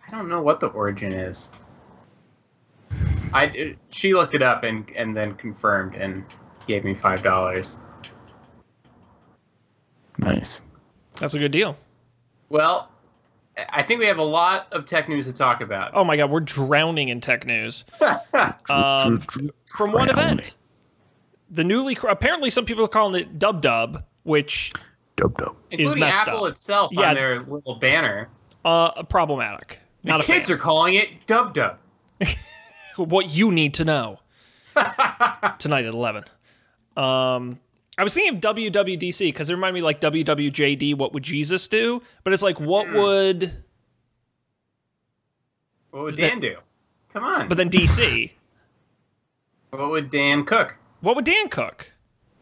I 0.07 0.11
don't 0.11 0.29
know 0.29 0.41
what 0.41 0.59
the 0.59 0.67
origin 0.67 1.13
is. 1.13 1.51
I 3.35 3.75
she 3.89 4.13
looked 4.13 4.33
it 4.33 4.41
up 4.41 4.63
and 4.63 4.89
and 4.95 5.15
then 5.15 5.35
confirmed 5.35 5.95
and 5.95 6.23
gave 6.67 6.83
me 6.85 6.93
five 6.95 7.21
dollars. 7.21 7.79
Nice. 10.17 10.63
That's 11.17 11.33
a 11.33 11.39
good 11.39 11.51
deal. 11.51 11.75
Well, 12.49 12.89
I 13.69 13.83
think 13.83 13.99
we 13.99 14.05
have 14.05 14.17
a 14.17 14.23
lot 14.23 14.67
of 14.71 14.85
tech 14.85 15.09
news 15.09 15.25
to 15.25 15.33
talk 15.33 15.61
about. 15.61 15.91
Oh 15.93 16.03
my 16.03 16.15
god, 16.17 16.29
we're 16.31 16.39
drowning 16.41 17.09
in 17.09 17.19
tech 17.21 17.45
news. 17.45 17.85
Um, 18.69 19.21
from 19.75 19.91
one 19.91 20.09
event, 20.09 20.55
the 21.49 21.63
newly 21.63 21.97
apparently 22.07 22.49
some 22.49 22.65
people 22.65 22.83
are 22.83 22.87
calling 22.89 23.21
it 23.21 23.37
Dub 23.39 23.61
Dub, 23.61 24.03
which 24.23 24.73
Dub 25.15 25.37
dub. 25.37 25.55
is 25.71 25.95
messed 25.95 26.27
Apple 26.27 26.45
up. 26.45 26.51
itself 26.51 26.91
Yeah. 26.93 27.09
on 27.09 27.15
their 27.15 27.39
little 27.41 27.75
banner. 27.75 28.29
uh 28.65 29.03
problematic. 29.03 29.79
The 30.03 30.09
Not 30.11 30.23
a 30.23 30.25
kids 30.25 30.47
fan. 30.47 30.55
are 30.57 30.59
calling 30.59 30.95
it 30.95 31.25
Dub 31.27 31.53
Dub. 31.53 31.77
what 32.97 33.29
you 33.29 33.51
need 33.51 33.73
to 33.75 33.83
know 33.85 34.19
tonight 35.59 35.85
at 35.85 35.93
11 35.93 36.23
um 36.97 37.59
i 37.97 38.03
was 38.03 38.13
thinking 38.13 38.35
of 38.35 38.41
wwdc 38.55 39.19
because 39.19 39.49
it 39.49 39.53
reminded 39.53 39.73
me 39.75 39.81
like 39.81 39.99
wwjd 40.01 40.95
what 40.97 41.13
would 41.13 41.23
jesus 41.23 41.67
do 41.67 42.01
but 42.23 42.33
it's 42.33 42.43
like 42.43 42.59
what 42.59 42.87
Hmm. 42.87 42.95
would 42.97 43.51
What 45.91 46.03
would 46.03 46.15
Dan 46.17 46.39
do? 46.39 46.57
Come 47.13 47.23
on. 47.23 47.47
but 47.47 47.55
then 47.57 47.69
dc 47.69 48.31
what 49.71 49.89
would 49.89 50.09
Dan 50.09 50.43
cook? 50.45 50.75
what 51.01 51.15
would 51.15 51.25
dan 51.25 51.49
cook 51.49 51.91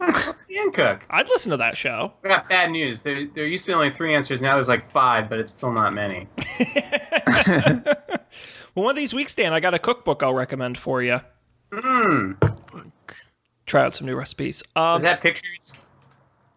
Dan 0.00 0.70
Cook. 0.72 1.06
I'd 1.08 1.28
listen 1.28 1.50
to 1.52 1.56
that 1.56 1.76
show. 1.78 2.12
I 2.24 2.28
got 2.28 2.48
bad 2.48 2.70
news. 2.70 3.00
There, 3.00 3.26
there 3.34 3.46
used 3.46 3.64
to 3.64 3.70
be 3.70 3.74
only 3.74 3.90
three 3.90 4.14
answers. 4.14 4.40
Now 4.40 4.54
there's 4.54 4.68
like 4.68 4.90
five, 4.90 5.30
but 5.30 5.38
it's 5.38 5.52
still 5.52 5.72
not 5.72 5.94
many. 5.94 6.26
Well, 8.74 8.84
one 8.84 8.90
of 8.90 8.96
these 8.96 9.14
weeks, 9.14 9.34
Dan, 9.34 9.52
I 9.52 9.60
got 9.60 9.74
a 9.74 9.78
cookbook 9.78 10.22
I'll 10.22 10.34
recommend 10.34 10.78
for 10.78 11.02
you. 11.02 11.20
Mm. 11.70 12.36
Try 13.66 13.84
out 13.84 13.94
some 13.94 14.06
new 14.06 14.16
recipes. 14.16 14.62
Um, 14.76 14.96
Is 14.96 15.02
that 15.02 15.20
pictures? 15.20 15.74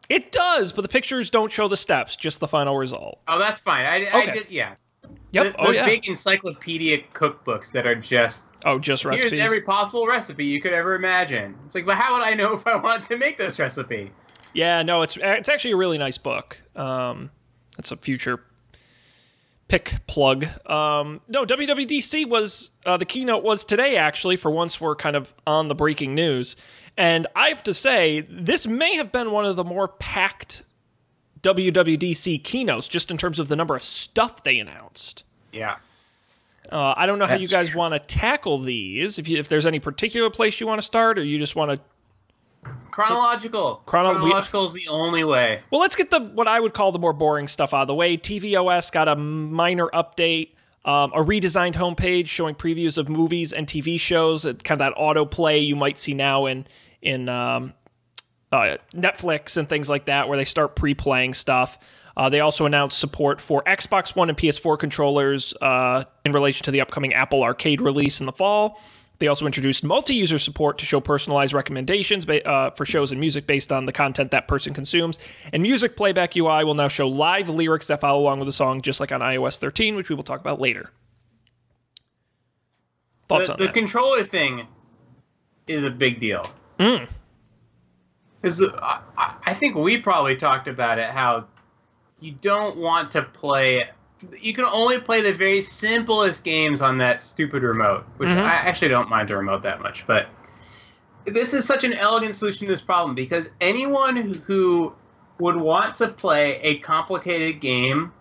it 0.09 0.31
does, 0.31 0.71
but 0.71 0.81
the 0.81 0.87
pictures 0.87 1.29
don't 1.29 1.51
show 1.51 1.67
the 1.67 1.77
steps, 1.77 2.15
just 2.15 2.39
the 2.39 2.47
final 2.47 2.77
result. 2.77 3.19
Oh, 3.27 3.37
that's 3.37 3.59
fine. 3.59 3.85
I, 3.85 4.07
I 4.13 4.25
did. 4.27 4.49
Yeah. 4.49 4.75
Yep. 5.31 5.53
The, 5.53 5.55
oh 5.59 5.67
the 5.67 5.75
yeah. 5.75 5.85
big 5.85 6.07
encyclopedic 6.07 7.13
cookbooks 7.13 7.71
that 7.73 7.85
are 7.85 7.95
just 7.95 8.45
oh, 8.65 8.79
just 8.79 9.05
recipes. 9.05 9.33
here's 9.33 9.43
every 9.43 9.61
possible 9.61 10.07
recipe 10.07 10.45
you 10.45 10.61
could 10.61 10.73
ever 10.73 10.95
imagine. 10.95 11.55
It's 11.65 11.75
like, 11.75 11.85
but 11.85 11.97
how 11.97 12.13
would 12.13 12.23
I 12.23 12.33
know 12.33 12.55
if 12.55 12.65
I 12.65 12.75
wanted 12.75 13.03
to 13.05 13.17
make 13.17 13.37
this 13.37 13.59
recipe? 13.59 14.11
Yeah, 14.53 14.81
no, 14.83 15.01
it's 15.01 15.17
it's 15.21 15.49
actually 15.49 15.71
a 15.71 15.77
really 15.77 15.97
nice 15.97 16.17
book. 16.17 16.61
Um, 16.75 17.29
it's 17.77 17.91
a 17.91 17.97
future 17.97 18.43
pick 19.67 19.95
plug. 20.07 20.45
Um, 20.69 21.21
no, 21.27 21.45
WWDC 21.45 22.27
was 22.27 22.71
uh, 22.85 22.97
the 22.97 23.05
keynote 23.05 23.43
was 23.43 23.65
today. 23.65 23.97
Actually, 23.97 24.35
for 24.35 24.51
once, 24.51 24.79
we're 24.79 24.95
kind 24.95 25.15
of 25.15 25.33
on 25.45 25.67
the 25.67 25.75
breaking 25.75 26.15
news, 26.15 26.55
and 26.97 27.27
I 27.35 27.49
have 27.49 27.63
to 27.63 27.73
say 27.73 28.21
this 28.29 28.67
may 28.67 28.95
have 28.95 29.11
been 29.11 29.31
one 29.31 29.45
of 29.45 29.55
the 29.55 29.63
more 29.63 29.87
packed 29.87 30.63
WWDC 31.41 32.43
keynotes, 32.43 32.87
just 32.87 33.11
in 33.11 33.17
terms 33.17 33.39
of 33.39 33.47
the 33.47 33.55
number 33.55 33.75
of 33.75 33.81
stuff 33.81 34.43
they 34.43 34.59
announced. 34.59 35.23
Yeah. 35.51 35.77
Uh, 36.69 36.93
I 36.97 37.05
don't 37.05 37.17
know 37.17 37.27
how 37.27 37.35
you 37.35 37.47
guys 37.47 37.73
want 37.73 37.93
to 37.93 37.99
tackle 37.99 38.57
these. 38.59 39.19
If 39.19 39.29
you, 39.29 39.37
if 39.37 39.47
there's 39.47 39.65
any 39.65 39.79
particular 39.79 40.29
place 40.29 40.59
you 40.59 40.67
want 40.67 40.81
to 40.81 40.85
start, 40.85 41.17
or 41.17 41.23
you 41.23 41.39
just 41.39 41.55
want 41.55 41.71
to 41.71 41.79
Chronological. 42.91 43.83
Chrono- 43.85 44.19
Chronological 44.19 44.65
is 44.65 44.73
the 44.73 44.87
only 44.87 45.23
way. 45.23 45.61
Well, 45.71 45.81
let's 45.81 45.95
get 45.95 46.09
the 46.09 46.19
what 46.19 46.47
I 46.47 46.59
would 46.59 46.73
call 46.73 46.91
the 46.91 46.99
more 46.99 47.13
boring 47.13 47.47
stuff 47.47 47.73
out 47.73 47.81
of 47.81 47.87
the 47.87 47.93
way. 47.93 48.17
TVOS 48.17 48.91
got 48.91 49.07
a 49.07 49.15
minor 49.15 49.87
update, 49.93 50.53
um, 50.85 51.11
a 51.13 51.23
redesigned 51.23 51.75
homepage 51.75 52.27
showing 52.27 52.55
previews 52.55 52.97
of 52.97 53.07
movies 53.07 53.53
and 53.53 53.67
TV 53.67 53.99
shows, 53.99 54.45
kind 54.45 54.71
of 54.71 54.79
that 54.79 54.95
autoplay 54.95 55.65
you 55.65 55.75
might 55.75 55.97
see 55.97 56.13
now 56.13 56.47
in 56.47 56.65
in 57.01 57.29
um, 57.29 57.73
uh, 58.51 58.77
Netflix 58.93 59.57
and 59.57 59.69
things 59.69 59.89
like 59.89 60.05
that, 60.05 60.27
where 60.27 60.37
they 60.37 60.45
start 60.45 60.75
pre-playing 60.75 61.33
stuff. 61.33 61.77
Uh, 62.15 62.29
they 62.29 62.39
also 62.39 62.65
announced 62.65 62.97
support 62.97 63.39
for 63.39 63.61
Xbox 63.65 64.15
One 64.15 64.29
and 64.29 64.37
PS4 64.37 64.79
controllers 64.79 65.53
uh, 65.61 66.03
in 66.25 66.31
relation 66.31 66.63
to 66.65 66.71
the 66.71 66.81
upcoming 66.81 67.13
Apple 67.13 67.43
Arcade 67.43 67.79
release 67.79 68.19
in 68.19 68.25
the 68.25 68.31
fall. 68.31 68.81
They 69.19 69.27
also 69.27 69.45
introduced 69.45 69.83
multi-user 69.83 70.37
support 70.37 70.77
to 70.77 70.85
show 70.85 70.99
personalized 71.01 71.53
recommendations 71.53 72.27
uh, 72.29 72.71
for 72.71 72.85
shows 72.85 73.11
and 73.11 73.19
music 73.19 73.47
based 73.47 73.71
on 73.71 73.85
the 73.85 73.91
content 73.91 74.31
that 74.31 74.47
person 74.47 74.73
consumes. 74.73 75.17
And 75.51 75.63
Music 75.63 75.95
Playback 75.95 76.35
UI 76.37 76.63
will 76.63 76.75
now 76.75 76.87
show 76.87 77.07
live 77.07 77.49
lyrics 77.49 77.87
that 77.87 77.99
follow 77.99 78.19
along 78.21 78.39
with 78.39 78.47
the 78.47 78.51
song, 78.51 78.81
just 78.81 78.99
like 78.99 79.11
on 79.11 79.21
iOS 79.21 79.57
13, 79.57 79.95
which 79.95 80.09
we 80.09 80.15
will 80.15 80.23
talk 80.23 80.39
about 80.39 80.61
later. 80.61 80.91
Thoughts 83.27 83.47
the, 83.47 83.53
on 83.53 83.59
the 83.59 83.65
that? 83.65 83.73
controller 83.73 84.23
thing 84.23 84.67
is 85.67 85.83
a 85.83 85.89
big 85.91 86.19
deal. 86.19 86.49
Mm. 86.79 87.09
Because 88.41 88.61
I, 88.61 89.01
I- 89.17 89.33
I 89.47 89.53
think 89.53 89.75
we 89.75 89.97
probably 89.97 90.35
talked 90.35 90.67
about 90.67 90.99
it 90.99 91.09
how 91.09 91.45
you 92.19 92.33
don't 92.41 92.77
want 92.77 93.09
to 93.11 93.23
play. 93.23 93.89
You 94.39 94.53
can 94.53 94.65
only 94.65 94.99
play 94.99 95.21
the 95.21 95.33
very 95.33 95.61
simplest 95.61 96.43
games 96.43 96.81
on 96.81 96.97
that 96.97 97.21
stupid 97.21 97.63
remote, 97.63 98.05
which 98.17 98.29
Mhm. 98.29 98.43
I 98.43 98.53
actually 98.53 98.87
don't 98.87 99.09
mind 99.09 99.29
the 99.29 99.37
remote 99.37 99.61
that 99.63 99.81
much. 99.81 100.05
But 100.07 100.27
this 101.25 101.53
is 101.53 101.65
such 101.65 101.83
an 101.83 101.93
elegant 101.93 102.33
solution 102.33 102.67
to 102.67 102.73
this 102.73 102.81
problem 102.81 103.13
because 103.13 103.51
anyone 103.61 104.17
who 104.17 104.93
would 105.39 105.55
want 105.55 105.95
to 105.97 106.07
play 106.07 106.59
a 106.61 106.79
complicated 106.79 107.59
game 107.61 108.11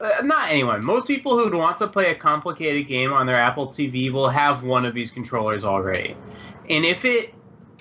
uh, 0.00 0.22
not 0.22 0.50
anyone. 0.50 0.84
Most 0.84 1.06
people 1.06 1.36
who 1.36 1.44
would 1.44 1.54
want 1.54 1.78
to 1.78 1.86
play 1.86 2.10
a 2.10 2.14
complicated 2.14 2.88
game 2.88 3.12
on 3.12 3.26
their 3.26 3.36
Apple 3.36 3.68
TV 3.68 4.12
will 4.12 4.28
have 4.28 4.62
one 4.62 4.84
of 4.84 4.94
these 4.94 5.10
controllers 5.10 5.64
already. 5.64 6.16
And 6.68 6.84
if 6.84 7.04
it, 7.04 7.34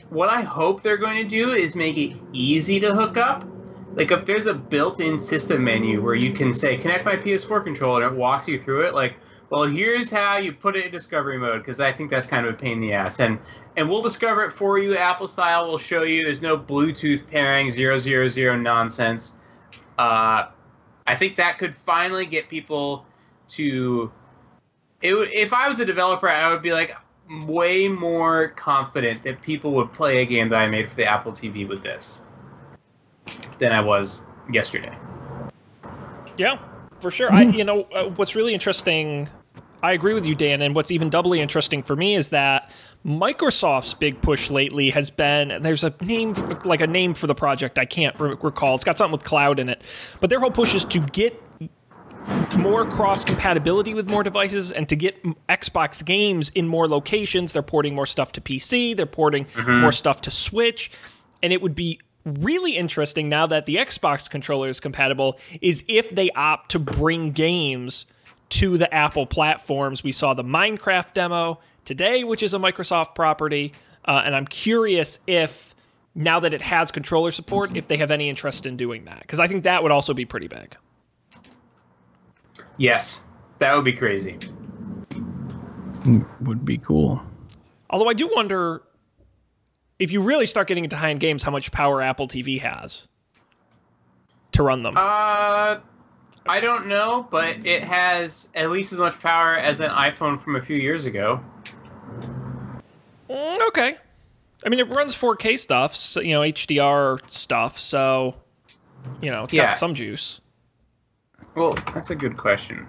what 0.10 0.30
I 0.30 0.42
hope 0.42 0.82
they're 0.82 0.98
going 0.98 1.18
to 1.18 1.28
do 1.28 1.52
is 1.54 1.76
make 1.76 1.98
it 1.98 2.14
easy 2.32 2.80
to 2.82 2.94
hook 2.94 3.18
up. 3.18 3.46
Like 3.96 4.12
if 4.12 4.26
there's 4.26 4.48
a 4.48 4.54
built-in 4.54 5.18
system 5.20 5.64
menu 5.64 6.02
where 6.02 6.16
you 6.16 6.34
can 6.34 6.54
say 6.54 6.78
connect 6.78 7.06
my 7.06 7.16
PS4 7.16 7.64
controller 7.64 8.04
and 8.04 8.16
it 8.16 8.18
walks 8.18 8.48
you 8.48 8.60
through 8.60 8.82
it, 8.82 8.96
like, 8.96 9.16
well, 9.52 9.64
here's 9.66 10.10
how 10.10 10.38
you 10.38 10.52
put 10.52 10.76
it 10.76 10.86
in 10.86 10.92
discovery 10.92 11.38
mode 11.38 11.60
because 11.60 11.80
I 11.80 11.92
think 11.92 12.10
that's 12.10 12.26
kind 12.26 12.48
of 12.48 12.56
a 12.56 12.58
pain 12.58 12.74
in 12.74 12.82
the 12.82 12.94
ass. 12.94 13.20
And 13.20 13.38
and 13.78 13.88
we'll 13.88 14.02
discover 14.02 14.44
it 14.46 14.52
for 14.52 14.80
you, 14.80 14.98
Apple 14.98 15.28
style. 15.28 15.68
We'll 15.68 15.78
show 15.78 16.02
you. 16.02 16.24
There's 16.24 16.42
no 16.42 16.58
Bluetooth 16.58 17.28
pairing, 17.28 17.70
zero 17.70 18.00
zero 18.00 18.28
zero 18.28 18.58
nonsense. 18.58 19.36
Uh, 20.00 20.48
I 21.06 21.16
think 21.16 21.36
that 21.36 21.60
could 21.60 21.76
finally 21.76 22.26
get 22.26 22.50
people 22.50 23.06
to. 23.50 24.12
It, 25.04 25.14
if 25.32 25.54
I 25.54 25.68
was 25.68 25.80
a 25.80 25.86
developer, 25.86 26.28
I 26.28 26.52
would 26.52 26.64
be 26.64 26.74
like 26.74 26.96
way 27.46 27.88
more 27.88 28.50
confident 28.50 29.24
that 29.24 29.42
people 29.44 29.72
would 29.74 29.94
play 29.94 30.22
a 30.24 30.26
game 30.26 30.50
that 30.50 30.64
I 30.64 30.68
made 30.68 30.90
for 30.90 30.96
the 30.96 31.06
Apple 31.06 31.32
TV 31.32 31.68
with 31.68 31.84
this 31.84 32.24
than 33.60 33.72
I 33.72 33.82
was 33.82 34.26
yesterday. 34.52 34.98
Yeah, 36.38 36.60
for 37.00 37.12
sure. 37.12 37.32
I, 37.32 37.44
you 37.44 37.64
know, 37.64 37.84
uh, 37.94 38.10
what's 38.12 38.36
really 38.36 38.54
interesting. 38.54 39.30
I 39.84 39.92
agree 39.92 40.14
with 40.14 40.26
you, 40.26 40.34
Dan. 40.34 40.62
And 40.62 40.74
what's 40.74 40.92
even 40.92 41.10
doubly 41.10 41.42
interesting 41.42 41.84
for 41.84 41.96
me 41.96 42.16
is 42.16 42.30
that 42.30 42.72
Microsoft's 43.06 43.94
big 43.94 44.22
push 44.22 44.50
lately 44.50 44.90
has 44.92 45.10
been 45.10 45.62
there's 45.62 45.84
a 45.84 45.94
name, 46.02 46.34
like 46.64 46.80
a 46.80 46.88
name 46.88 47.14
for 47.14 47.28
the 47.28 47.36
project. 47.36 47.78
I 47.78 47.86
can't 47.86 48.18
re- 48.20 48.36
recall. 48.42 48.76
It's 48.76 48.86
got 48.86 48.98
something 48.98 49.12
with 49.12 49.26
cloud 49.26 49.60
in 49.60 49.68
it. 49.68 49.82
But 50.22 50.30
their 50.30 50.40
whole 50.40 50.52
push 50.52 50.74
is 50.74 50.86
to 50.86 51.00
get 51.00 51.40
more 52.58 52.86
cross 52.86 53.26
compatibility 53.26 53.94
with 53.94 54.10
more 54.10 54.24
devices 54.24 54.72
and 54.72 54.88
to 54.88 54.96
get 54.96 55.22
Xbox 55.50 56.04
games 56.04 56.50
in 56.56 56.68
more 56.68 56.88
locations. 56.88 57.52
They're 57.52 57.62
porting 57.62 57.94
more 57.94 58.06
stuff 58.06 58.32
to 58.34 58.42
PC, 58.42 58.96
they're 58.96 59.06
porting 59.06 59.46
more 59.68 59.92
stuff 59.92 60.22
to 60.22 60.32
Switch. 60.32 60.92
And 61.42 61.52
it 61.52 61.62
would 61.62 61.76
be 61.76 62.00
really 62.26 62.78
interesting 62.78 63.30
now 63.30 63.48
that 63.48 63.66
the 63.66 63.76
Xbox 63.76 64.30
controller 64.30 64.70
is 64.70 64.80
compatible 64.80 65.40
is 65.62 65.84
if 65.88 66.10
they 66.10 66.32
opt 66.32 66.72
to 66.72 66.80
bring 66.80 67.32
games 67.32 68.06
to 68.50 68.78
the 68.78 68.94
Apple 68.94 69.26
platforms. 69.26 70.04
We 70.04 70.12
saw 70.12 70.34
the 70.34 70.44
Minecraft 70.44 71.14
demo 71.14 71.60
today, 71.86 72.24
which 72.24 72.44
is 72.44 72.54
a 72.54 72.60
Microsoft 72.60 73.16
property. 73.16 73.74
Uh, 74.06 74.22
and 74.26 74.36
I'm 74.36 74.46
curious 74.46 75.20
if 75.28 75.74
now 76.16 76.40
that 76.40 76.54
it 76.54 76.62
has 76.62 76.92
controller 76.92 77.32
support, 77.32 77.76
if 77.76 77.88
they 77.88 77.98
have 77.98 78.12
any 78.12 78.30
interest 78.30 78.66
in 78.66 78.78
doing 78.78 79.06
that. 79.06 79.22
Because 79.22 79.40
I 79.40 79.48
think 79.48 79.64
that 79.64 79.82
would 79.82 79.92
also 79.92 80.14
be 80.14 80.26
pretty 80.26 80.48
big. 80.48 80.78
Yes, 82.78 83.24
that 83.58 83.76
would 83.76 83.86
be 83.86 83.94
crazy. 83.94 84.38
Would 86.42 86.66
be 86.66 86.78
cool. 86.78 87.22
Although 87.90 88.10
I 88.10 88.14
do 88.14 88.30
wonder 88.34 88.84
if 90.04 90.12
you 90.12 90.22
really 90.22 90.46
start 90.46 90.68
getting 90.68 90.84
into 90.84 90.98
high 90.98 91.12
end 91.12 91.22
games, 91.22 91.44
how 91.44 91.52
much 91.52 91.72
power 91.72 92.02
Apple 92.02 92.28
TV 92.28 92.60
has 92.60 93.08
to 94.52 94.62
run 94.62 94.84
them. 94.84 94.98
Uh, 94.98 95.78
I 96.46 96.60
don't 96.60 96.88
know, 96.88 97.26
but 97.32 97.66
it 97.66 97.84
has 97.84 98.50
at 98.54 98.70
least 98.70 98.92
as 98.92 99.00
much 99.00 99.18
power 99.22 99.56
as 99.56 99.80
an 99.80 99.92
iPhone 99.92 100.38
from 100.44 100.58
a 100.58 100.62
few 100.62 100.76
years 100.76 101.06
ago. 101.06 101.42
Mm, 103.30 103.68
okay. 103.70 103.96
I 104.66 104.70
mean, 104.70 104.80
it 104.80 104.90
runs 104.90 105.16
4K 105.16 105.58
stuff, 105.58 105.96
so, 105.96 106.20
you 106.20 106.34
know, 106.34 106.42
HDR 106.42 107.20
stuff, 107.32 107.80
so, 107.80 108.36
you 109.22 109.32
know, 109.32 109.44
it's 109.44 109.54
Yeah. 109.54 109.68
got 109.68 109.78
some 109.78 109.96
juice. 109.96 110.42
Well, 111.56 111.74
that's 111.94 112.10
a 112.10 112.16
good 112.16 112.36
question. 112.36 112.86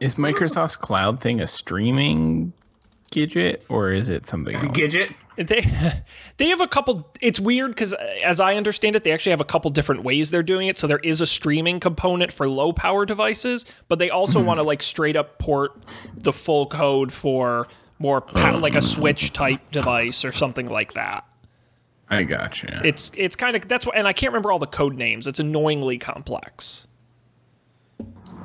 Is 0.00 0.16
Microsoft's 0.16 0.76
cloud 0.76 1.18
thing 1.20 1.40
a 1.40 1.46
streaming 1.46 2.52
gadget 3.10 3.64
or 3.68 3.90
is 3.92 4.08
it 4.08 4.28
something 4.28 4.54
else? 4.54 4.76
Gidget. 4.76 5.14
They 5.36 5.64
they 6.36 6.48
have 6.48 6.60
a 6.60 6.68
couple. 6.68 7.10
It's 7.20 7.40
weird 7.40 7.72
because, 7.72 7.94
as 8.24 8.40
I 8.40 8.54
understand 8.54 8.96
it, 8.96 9.04
they 9.04 9.12
actually 9.12 9.30
have 9.30 9.40
a 9.40 9.44
couple 9.44 9.70
different 9.70 10.02
ways 10.02 10.30
they're 10.30 10.42
doing 10.42 10.66
it. 10.68 10.76
So 10.76 10.86
there 10.86 10.98
is 10.98 11.20
a 11.20 11.26
streaming 11.26 11.80
component 11.80 12.32
for 12.32 12.48
low 12.48 12.72
power 12.72 13.06
devices, 13.06 13.66
but 13.88 13.98
they 13.98 14.10
also 14.10 14.42
want 14.42 14.58
to 14.58 14.64
like 14.64 14.82
straight 14.82 15.16
up 15.16 15.38
port 15.38 15.72
the 16.16 16.32
full 16.32 16.66
code 16.66 17.12
for 17.12 17.66
more 17.98 18.20
pow- 18.20 18.58
like 18.58 18.74
a 18.74 18.82
Switch 18.82 19.32
type 19.32 19.70
device 19.70 20.24
or 20.24 20.32
something 20.32 20.68
like 20.68 20.94
that. 20.94 21.24
I 22.10 22.22
gotcha. 22.22 22.80
It's 22.84 23.10
it's 23.16 23.36
kind 23.36 23.54
of 23.54 23.68
that's 23.68 23.86
what, 23.86 23.96
and 23.96 24.08
I 24.08 24.12
can't 24.12 24.32
remember 24.32 24.50
all 24.50 24.58
the 24.58 24.66
code 24.66 24.96
names. 24.96 25.26
It's 25.26 25.40
annoyingly 25.40 25.98
complex. 25.98 26.86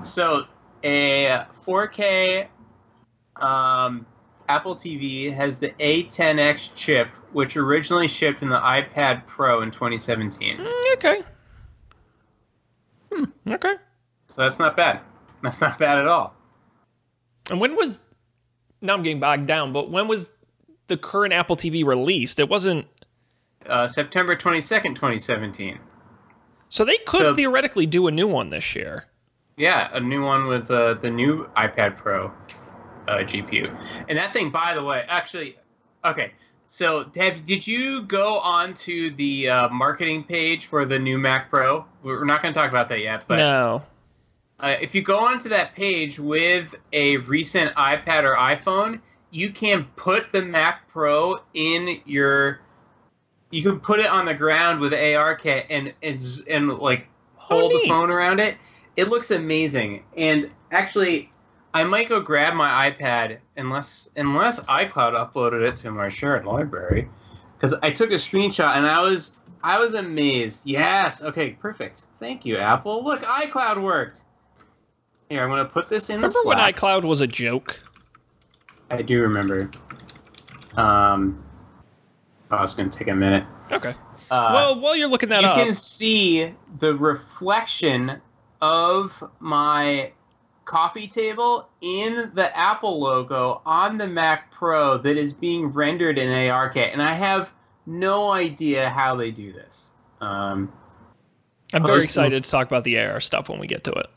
So 0.04 0.46
a 0.84 1.46
4K 1.56 2.48
um, 3.38 4.06
Apple 4.54 4.76
TV 4.76 5.34
has 5.34 5.58
the 5.58 5.70
A10X 5.80 6.76
chip, 6.76 7.08
which 7.32 7.58
originally 7.58 8.08
shipped 8.08 8.44
in 8.44 8.50
the 8.50 8.60
iPad 8.60 9.26
Pro 9.26 9.64
in 9.64 9.72
2017. 9.72 10.58
Mm, 10.58 10.94
okay. 10.94 11.24
Hmm, 13.12 13.24
okay. 13.48 13.74
So 14.28 14.44
that's 14.44 14.60
not 14.60 14.78
bad. 14.78 15.00
That's 15.42 15.60
not 15.60 15.80
bad 15.80 15.98
at 15.98 16.06
all. 16.08 16.36
And 17.50 17.60
when 17.60 17.76
was 17.76 18.00
now 18.82 18.94
I'm 18.94 19.02
getting 19.02 19.20
bogged 19.20 19.48
down, 19.48 19.74
but 19.74 19.90
when 19.90 20.08
was 20.08 20.30
the 20.88 20.98
current 20.98 21.34
Apple 21.34 21.56
TV 21.56 21.84
released? 21.84 22.40
It 22.40 22.48
wasn't 22.48 22.86
uh, 23.66 23.88
September 23.88 24.36
22nd, 24.36 24.94
2017. 24.96 25.80
So 26.70 26.86
they 26.86 26.98
could 27.08 27.20
So- 27.22 27.34
theoretically 27.36 27.88
do 27.88 28.06
a 28.08 28.12
new 28.12 28.28
one 28.28 28.52
this 28.52 28.76
year. 28.76 29.06
Yeah, 29.58 29.90
a 29.94 30.00
new 30.00 30.24
one 30.24 30.46
with 30.48 30.70
uh, 30.70 30.94
the 30.96 31.10
new 31.10 31.48
iPad 31.58 31.96
Pro 31.98 32.32
uh, 33.08 33.18
GPU. 33.18 33.76
And 34.10 34.18
that 34.18 34.34
thing, 34.34 34.50
by 34.50 34.74
the 34.74 34.84
way, 34.84 35.06
actually, 35.08 35.58
okay. 36.06 36.32
So, 36.66 37.10
have, 37.16 37.44
did 37.46 37.68
you 37.68 38.04
go 38.04 38.40
on 38.40 38.74
to 38.76 39.12
the 39.12 39.50
uh, 39.50 39.70
marketing 39.70 40.24
page 40.24 40.68
for 40.68 40.86
the 40.86 40.98
new 40.98 41.18
Mac 41.18 41.50
Pro? 41.50 41.86
We're 42.02 42.26
not 42.26 42.42
going 42.42 42.54
to 42.54 42.60
talk 42.60 42.70
about 42.70 42.90
that 42.90 43.00
yet, 43.00 43.26
but 43.28 43.38
no. 43.38 43.84
uh, 44.60 44.78
if 44.82 44.96
you 44.96 45.02
go 45.02 45.20
onto 45.20 45.50
that 45.50 45.76
page 45.76 46.20
with 46.20 46.74
a 46.94 47.18
recent 47.18 47.76
iPad 47.76 48.24
or 48.24 48.36
iPhone, 48.36 49.02
you 49.30 49.52
can 49.52 49.86
put 49.96 50.32
the 50.32 50.42
Mac 50.42 50.88
Pro 50.88 51.40
in 51.54 52.00
your. 52.06 52.62
You 53.52 53.62
can 53.62 53.80
put 53.80 54.00
it 54.00 54.08
on 54.08 54.26
the 54.26 54.34
ground 54.34 54.80
with 54.80 54.94
ARKit 54.94 55.66
and 55.70 55.94
and 56.02 56.22
and 56.48 56.70
like 56.80 57.08
hold 57.36 57.72
the 57.72 57.88
phone 57.88 58.10
around 58.10 58.40
it. 58.40 58.58
It 58.96 59.10
looks 59.10 59.32
amazing. 59.32 60.04
And 60.16 60.50
actually, 60.72 61.32
I 61.74 61.84
might 61.84 62.08
go 62.08 62.20
grab 62.20 62.54
my 62.54 62.92
iPad 62.92 63.40
unless 63.58 64.10
unless 64.16 64.60
iCloud 64.62 65.14
uploaded 65.14 65.68
it 65.68 65.76
to 65.78 65.92
my 65.92 66.08
shared 66.08 66.46
library, 66.46 67.10
because 67.58 67.74
I 67.82 67.90
took 67.90 68.12
a 68.12 68.16
screenshot 68.16 68.76
and 68.78 68.86
I 68.86 69.02
was 69.02 69.40
I 69.64 69.80
was 69.80 69.94
amazed. 69.94 70.62
Yes. 70.66 71.24
Okay. 71.24 71.52
Perfect. 71.52 72.08
Thank 72.20 72.46
you, 72.46 72.58
Apple. 72.58 73.04
Look, 73.04 73.24
iCloud 73.24 73.82
worked. 73.82 74.24
Here, 75.30 75.42
I'm 75.42 75.50
gonna 75.50 75.66
put 75.66 75.90
this 75.90 76.10
in 76.10 76.22
the 76.22 76.28
Remember 76.28 76.48
when 76.48 76.74
iCloud 76.74 77.06
was 77.06 77.22
a 77.22 77.28
joke? 77.28 77.80
I 78.92 79.02
do 79.02 79.22
remember. 79.22 79.70
Um, 80.76 81.44
oh, 82.52 82.62
it's 82.62 82.76
gonna 82.76 82.90
take 82.90 83.08
a 83.08 83.16
minute. 83.16 83.46
Okay. 83.72 83.94
Uh, 84.30 84.52
well, 84.54 84.80
while 84.80 84.96
you're 84.96 85.08
looking 85.08 85.30
that 85.30 85.42
you 85.42 85.48
up, 85.48 85.58
you 85.58 85.64
can 85.64 85.74
see 85.74 86.54
the 86.80 86.94
reflection 86.96 88.22
of 88.62 89.24
my 89.40 90.12
coffee 90.66 91.08
table 91.08 91.70
in 91.82 92.32
the 92.34 92.56
Apple 92.58 93.00
logo 93.00 93.62
on 93.66 93.98
the 93.98 94.08
Mac 94.08 94.52
Pro 94.52 94.98
that 95.00 95.18
is 95.18 95.34
being 95.34 95.68
rendered 95.68 96.18
in 96.18 96.30
ARKit, 96.30 96.92
and 96.92 97.02
I 97.02 97.14
have 97.14 97.54
no 97.86 98.32
idea 98.32 98.90
how 98.90 99.16
they 99.16 99.32
do 99.32 99.52
this. 99.52 99.92
Um, 100.22 100.72
I'm 101.74 101.86
very 101.86 102.04
excited 102.04 102.44
to 102.44 102.50
talk 102.50 102.68
about 102.68 102.84
the 102.84 103.00
AR 103.00 103.20
stuff 103.20 103.50
when 103.50 103.60
we 103.60 103.68
get 103.68 103.84
to 103.86 103.92
it. 103.92 104.08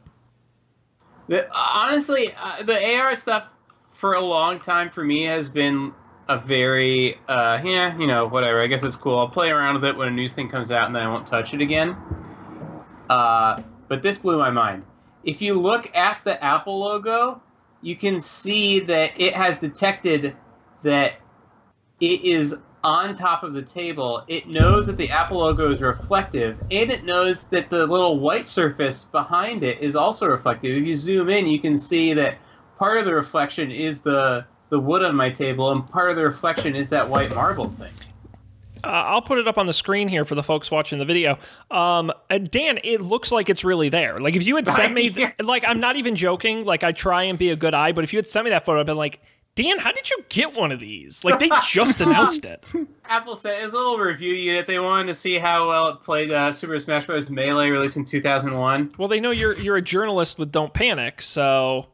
The, 1.29 1.49
honestly, 1.53 2.33
uh, 2.39 2.63
the 2.63 2.97
AR 2.97 3.17
stuff 3.17 3.53
for 3.89 4.15
a 4.15 4.21
long 4.21 4.61
time 4.61 4.91
for 4.91 5.03
me 5.03 5.23
has 5.23 5.49
been 5.49 5.93
a 6.29 6.39
very, 6.39 7.19
uh, 7.29 7.61
yeah, 7.65 7.97
you 7.99 8.07
know, 8.07 8.27
whatever. 8.27 8.61
I 8.61 8.67
guess 8.67 8.83
it's 8.83 8.97
cool. 8.97 9.19
I'll 9.19 9.29
play 9.29 9.51
around 9.51 9.77
with 9.77 9.85
it 9.85 9.97
when 9.97 10.09
a 10.09 10.13
new 10.13 10.29
thing 10.29 10.49
comes 10.49 10.71
out, 10.71 10.87
and 10.87 10.95
then 10.95 11.03
I 11.03 11.09
won't 11.09 11.27
touch 11.27 11.55
it 11.55 11.61
again. 11.61 11.97
Uh, 13.09 13.63
but 13.89 14.03
this 14.03 14.19
blew 14.19 14.39
my 14.39 14.51
mind. 14.51 14.85
If 15.27 15.43
you 15.43 15.61
look 15.61 15.95
at 15.95 16.21
the 16.25 16.43
Apple 16.43 16.79
logo, 16.79 17.43
you 17.83 17.97
can 17.97 18.21
see 18.21 18.79
that 18.81 19.21
it 19.21 19.35
has 19.35 19.59
detected 19.59 20.37
that 20.83 21.15
it 21.99 22.23
is 22.23 22.61
on 22.85 23.17
top 23.17 23.43
of 23.43 23.53
the 23.53 23.63
table. 23.63 24.23
It 24.29 24.49
knows 24.49 24.87
that 24.87 24.97
the 24.97 25.11
Apple 25.11 25.39
logo 25.39 25.73
is 25.73 25.81
reflective, 25.81 26.61
and 26.71 26.93
it 26.93 27.05
knows 27.05 27.49
that 27.49 27.69
the 27.71 27.85
little 27.89 28.21
white 28.21 28.47
surface 28.47 29.03
behind 29.03 29.65
it 29.65 29.81
is 29.81 29.97
also 29.97 30.29
reflective. 30.29 30.77
If 30.77 30.87
you 30.87 30.95
zoom 30.95 31.29
in, 31.29 31.49
you 31.49 31.59
can 31.59 31.77
see 31.77 32.15
that 32.15 32.39
part 32.79 32.99
of 32.99 33.05
the 33.05 33.15
reflection 33.15 33.73
is 33.73 34.01
the 34.03 34.47
the 34.69 34.79
wood 34.79 35.05
on 35.05 35.15
my 35.15 35.31
table, 35.31 35.73
and 35.73 35.89
part 35.89 36.11
of 36.11 36.17
the 36.17 36.25
reflection 36.25 36.75
is 36.75 36.89
that 36.89 37.09
white 37.09 37.35
marble 37.35 37.71
thing. 37.71 37.93
Uh, 38.85 38.89
I'll 38.89 39.23
put 39.23 39.39
it 39.39 39.49
up 39.49 39.59
on 39.59 39.67
the 39.67 39.73
screen 39.73 40.09
here 40.09 40.25
for 40.25 40.35
the 40.35 40.43
folks 40.43 40.71
watching 40.71 40.99
the 40.99 41.05
video. 41.05 41.39
Um, 41.71 42.13
uh, 42.31 42.39
Dan, 42.39 42.79
it 42.85 43.01
looks 43.01 43.33
like 43.33 43.49
it's 43.49 43.65
really 43.65 43.89
there. 43.89 44.19
Like 44.19 44.37
if 44.37 44.47
you 44.47 44.57
had 44.57 44.69
sent 44.69 44.93
me, 44.95 45.09
Yeah. 45.09 45.33
like 45.43 45.65
I'm 45.67 45.81
not 45.81 45.97
even 45.97 46.15
joking. 46.17 46.65
Like 46.65 46.85
I 46.85 46.93
try 46.93 47.25
and 47.25 47.39
be 47.39 47.51
a 47.51 47.57
good 47.57 47.75
eye, 47.75 47.93
but 47.93 48.05
if 48.05 48.13
you 48.13 48.19
had 48.19 48.27
sent 48.27 48.45
me 48.45 48.51
that 48.51 48.65
photo, 48.65 48.81
I'd 48.81 48.87
been 48.87 48.97
like, 48.97 49.21
Dan, 49.55 49.79
how 49.79 49.91
did 49.91 50.11
you 50.11 50.19
get 50.29 50.55
one 50.55 50.71
of 50.71 50.81
these? 50.81 51.25
Like 51.25 51.39
they 51.39 51.49
just 51.67 52.03
announced 52.03 52.45
it. 52.45 52.63
Apple 53.07 53.37
said 53.37 53.65
it's 53.65 53.73
a 53.73 53.77
little 53.77 53.97
review 53.99 54.35
unit. 54.35 54.67
They 54.67 54.79
wanted 54.79 55.07
to 55.09 55.15
see 55.15 55.39
how 55.39 55.69
well 55.69 55.89
it 55.89 56.03
played 56.03 56.31
uh, 56.31 56.53
Super 56.53 56.79
Smash 56.79 57.07
Bros. 57.07 57.31
Melee, 57.31 57.71
released 57.71 57.97
in 57.97 58.05
2001. 58.05 58.93
Well, 58.99 59.09
they 59.09 59.19
know 59.21 59.31
you're 59.31 59.55
you're 59.55 59.79
a 59.79 59.83
journalist 59.83 60.39
with 60.39 60.53
Don't 60.53 60.75
Panic, 60.75 61.23
so 61.23 61.87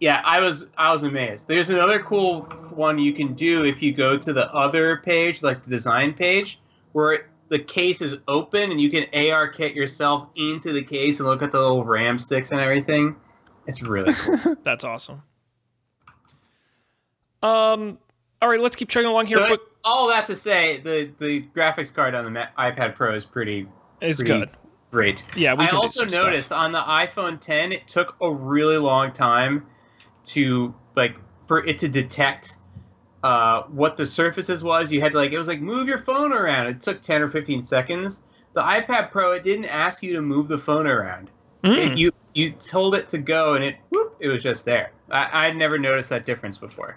Yeah, 0.00 0.22
I 0.24 0.40
was 0.40 0.66
I 0.78 0.90
was 0.92 1.04
amazed. 1.04 1.46
There's 1.46 1.68
another 1.68 2.02
cool 2.02 2.42
one 2.74 2.98
you 2.98 3.12
can 3.12 3.34
do 3.34 3.64
if 3.64 3.82
you 3.82 3.92
go 3.92 4.16
to 4.16 4.32
the 4.32 4.52
other 4.54 4.96
page, 4.96 5.42
like 5.42 5.62
the 5.62 5.68
design 5.68 6.14
page, 6.14 6.58
where 6.92 7.28
the 7.50 7.58
case 7.58 8.00
is 8.00 8.16
open 8.26 8.70
and 8.70 8.80
you 8.80 8.90
can 8.90 9.04
AR 9.12 9.48
kit 9.48 9.74
yourself 9.74 10.28
into 10.36 10.72
the 10.72 10.82
case 10.82 11.20
and 11.20 11.28
look 11.28 11.42
at 11.42 11.52
the 11.52 11.60
little 11.60 11.84
RAM 11.84 12.18
sticks 12.18 12.50
and 12.50 12.60
everything. 12.60 13.14
It's 13.66 13.82
really 13.82 14.14
cool. 14.14 14.56
that's 14.62 14.84
awesome. 14.84 15.22
Um, 17.42 17.98
all 18.40 18.48
right, 18.48 18.60
let's 18.60 18.76
keep 18.76 18.88
chugging 18.88 19.10
along 19.10 19.26
here. 19.26 19.38
Quick, 19.46 19.60
all 19.84 20.08
that 20.08 20.26
to 20.28 20.34
say, 20.34 20.80
the 20.80 21.10
the 21.18 21.42
graphics 21.54 21.92
card 21.92 22.14
on 22.14 22.32
the 22.32 22.48
iPad 22.58 22.94
Pro 22.94 23.14
is 23.14 23.26
pretty 23.26 23.66
it's 24.00 24.22
good. 24.22 24.48
great. 24.90 25.26
Yeah, 25.36 25.52
we 25.52 25.64
I 25.64 25.68
also 25.68 26.00
some 26.00 26.08
stuff. 26.08 26.24
noticed 26.24 26.52
on 26.52 26.72
the 26.72 26.80
iPhone 26.80 27.38
10, 27.38 27.72
it 27.72 27.86
took 27.86 28.16
a 28.22 28.32
really 28.32 28.78
long 28.78 29.12
time 29.12 29.66
to 30.24 30.74
like 30.96 31.16
for 31.46 31.64
it 31.66 31.78
to 31.80 31.88
detect 31.88 32.56
uh, 33.22 33.62
what 33.64 33.96
the 33.96 34.06
surfaces 34.06 34.64
was. 34.64 34.90
You 34.92 35.00
had 35.00 35.12
to 35.12 35.18
like 35.18 35.32
it 35.32 35.38
was 35.38 35.48
like 35.48 35.60
move 35.60 35.88
your 35.88 35.98
phone 35.98 36.32
around. 36.32 36.66
It 36.68 36.80
took 36.80 37.00
10 37.00 37.22
or 37.22 37.28
15 37.28 37.62
seconds. 37.62 38.22
The 38.52 38.62
iPad 38.62 39.10
Pro, 39.10 39.32
it 39.32 39.44
didn't 39.44 39.66
ask 39.66 40.02
you 40.02 40.12
to 40.14 40.22
move 40.22 40.48
the 40.48 40.58
phone 40.58 40.86
around. 40.86 41.30
Mm. 41.64 41.92
It- 41.92 41.98
you 41.98 42.12
you 42.32 42.52
told 42.52 42.94
it 42.94 43.08
to 43.08 43.18
go, 43.18 43.54
and 43.54 43.64
it 43.64 43.76
whoop, 43.90 44.16
it 44.20 44.28
was 44.28 44.42
just 44.42 44.64
there. 44.64 44.92
I, 45.10 45.46
I'd 45.46 45.56
never 45.56 45.78
noticed 45.78 46.08
that 46.10 46.24
difference 46.24 46.58
before. 46.58 46.96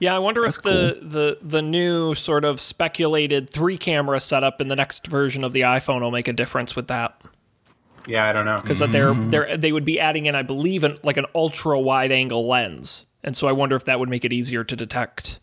Yeah, 0.00 0.14
I 0.14 0.18
wonder 0.18 0.42
That's 0.42 0.58
if 0.58 0.62
the, 0.64 0.98
the 1.02 1.38
the 1.42 1.62
new 1.62 2.14
sort 2.14 2.44
of 2.44 2.60
speculated 2.60 3.48
three 3.50 3.78
camera 3.78 4.20
setup 4.20 4.60
in 4.60 4.68
the 4.68 4.76
next 4.76 5.06
version 5.06 5.44
of 5.44 5.52
the 5.52 5.62
iPhone 5.62 6.00
will 6.00 6.10
make 6.10 6.28
a 6.28 6.32
difference 6.32 6.76
with 6.76 6.88
that. 6.88 7.20
Yeah, 8.06 8.28
I 8.28 8.32
don't 8.32 8.44
know. 8.44 8.58
Because 8.60 8.78
they're 8.78 9.14
they're 9.14 9.56
they 9.56 9.72
would 9.72 9.84
be 9.84 9.98
adding 9.98 10.26
in, 10.26 10.34
I 10.34 10.42
believe, 10.42 10.84
an, 10.84 10.96
like 11.02 11.16
an 11.16 11.26
ultra 11.34 11.78
wide 11.78 12.12
angle 12.12 12.46
lens, 12.46 13.06
and 13.24 13.36
so 13.36 13.48
I 13.48 13.52
wonder 13.52 13.76
if 13.76 13.84
that 13.86 13.98
would 13.98 14.08
make 14.08 14.24
it 14.24 14.32
easier 14.32 14.64
to 14.64 14.76
detect 14.76 15.40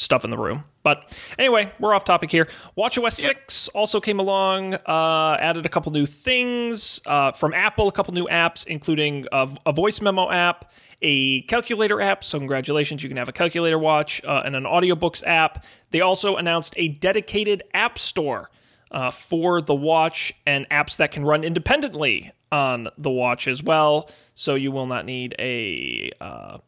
stuff 0.00 0.24
in 0.24 0.30
the 0.30 0.38
room. 0.38 0.64
But 0.82 1.18
anyway, 1.38 1.72
we're 1.78 1.94
off 1.94 2.04
topic 2.04 2.30
here. 2.30 2.48
WatchOS 2.76 3.12
6 3.12 3.68
also 3.68 4.00
came 4.00 4.20
along, 4.20 4.74
uh, 4.74 5.36
added 5.40 5.66
a 5.66 5.68
couple 5.68 5.92
new 5.92 6.06
things 6.06 7.00
uh, 7.06 7.32
from 7.32 7.52
Apple, 7.52 7.88
a 7.88 7.92
couple 7.92 8.14
new 8.14 8.26
apps, 8.28 8.66
including 8.66 9.26
a, 9.32 9.48
a 9.66 9.72
voice 9.72 10.00
memo 10.00 10.30
app, 10.30 10.72
a 11.02 11.42
calculator 11.42 12.00
app. 12.00 12.24
So, 12.24 12.38
congratulations, 12.38 13.02
you 13.02 13.08
can 13.08 13.18
have 13.18 13.28
a 13.28 13.32
calculator 13.32 13.78
watch, 13.78 14.22
uh, 14.24 14.42
and 14.44 14.56
an 14.56 14.64
audiobooks 14.64 15.26
app. 15.26 15.64
They 15.90 16.00
also 16.00 16.36
announced 16.36 16.74
a 16.76 16.88
dedicated 16.88 17.64
app 17.74 17.98
store 17.98 18.50
uh, 18.90 19.10
for 19.10 19.60
the 19.60 19.74
watch 19.74 20.34
and 20.46 20.68
apps 20.70 20.96
that 20.96 21.10
can 21.12 21.24
run 21.24 21.44
independently 21.44 22.32
on 22.50 22.88
the 22.96 23.10
watch 23.10 23.46
as 23.46 23.62
well. 23.62 24.10
So, 24.34 24.54
you 24.54 24.72
will 24.72 24.86
not 24.86 25.04
need 25.04 25.34
a 25.38 26.10
uh, 26.20 26.58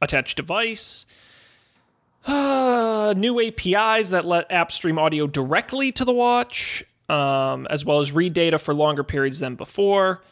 attached 0.00 0.36
device. 0.36 1.06
Uh, 2.26 3.14
new 3.16 3.40
APIs 3.40 4.10
that 4.10 4.24
let 4.24 4.48
apps 4.50 4.72
stream 4.72 4.98
audio 4.98 5.26
directly 5.26 5.90
to 5.92 6.04
the 6.04 6.12
watch, 6.12 6.84
um, 7.08 7.66
as 7.70 7.84
well 7.84 8.00
as 8.00 8.12
read 8.12 8.34
data 8.34 8.58
for 8.58 8.74
longer 8.74 9.02
periods 9.02 9.38
than 9.38 9.54
before. 9.54 10.22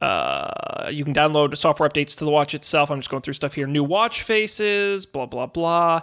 Uh, 0.00 0.90
you 0.92 1.04
can 1.04 1.14
download 1.14 1.56
software 1.56 1.88
updates 1.88 2.16
to 2.16 2.24
the 2.24 2.30
watch 2.30 2.54
itself. 2.54 2.90
I'm 2.90 2.98
just 2.98 3.10
going 3.10 3.22
through 3.22 3.34
stuff 3.34 3.54
here. 3.54 3.66
New 3.66 3.82
watch 3.82 4.22
faces, 4.22 5.06
blah, 5.06 5.26
blah, 5.26 5.46
blah. 5.46 6.02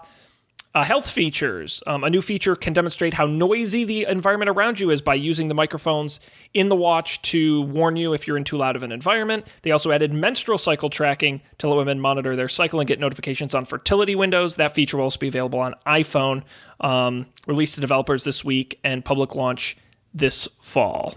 Uh, 0.76 0.84
health 0.84 1.10
features. 1.10 1.82
Um, 1.88 2.04
a 2.04 2.10
new 2.10 2.22
feature 2.22 2.54
can 2.54 2.74
demonstrate 2.74 3.14
how 3.14 3.26
noisy 3.26 3.86
the 3.86 4.04
environment 4.10 4.50
around 4.50 4.78
you 4.78 4.90
is 4.92 5.02
by 5.02 5.14
using 5.14 5.48
the 5.48 5.54
microphones 5.54 6.20
in 6.54 6.68
the 6.68 6.76
watch 6.76 7.22
to 7.22 7.62
warn 7.62 7.96
you 7.96 8.12
if 8.12 8.28
you're 8.28 8.36
in 8.36 8.44
too 8.44 8.58
loud 8.58 8.76
of 8.76 8.84
an 8.84 8.92
environment. 8.92 9.48
They 9.62 9.72
also 9.72 9.92
added 9.92 10.12
menstrual 10.12 10.58
cycle 10.58 10.90
tracking 10.90 11.42
to 11.60 11.70
let 11.70 11.78
women 11.78 12.02
monitor 12.02 12.36
their 12.36 12.50
cycle 12.50 12.82
and 12.82 12.88
get 12.90 13.00
notifications 13.00 13.56
on 13.56 13.64
fertility 13.64 14.16
windows. 14.16 14.58
That 14.58 14.76
feature 14.76 14.98
will 14.98 15.06
also 15.06 15.18
be 15.18 15.30
available 15.30 15.60
on 15.60 15.76
iPhone. 15.88 16.44
Um, 16.82 17.26
released 17.48 17.76
to 17.76 17.82
developers 17.82 18.26
this 18.26 18.44
week 18.44 18.78
and 18.84 19.06
public 19.06 19.34
launch 19.34 19.78
this 20.14 20.46
fall. 20.60 21.16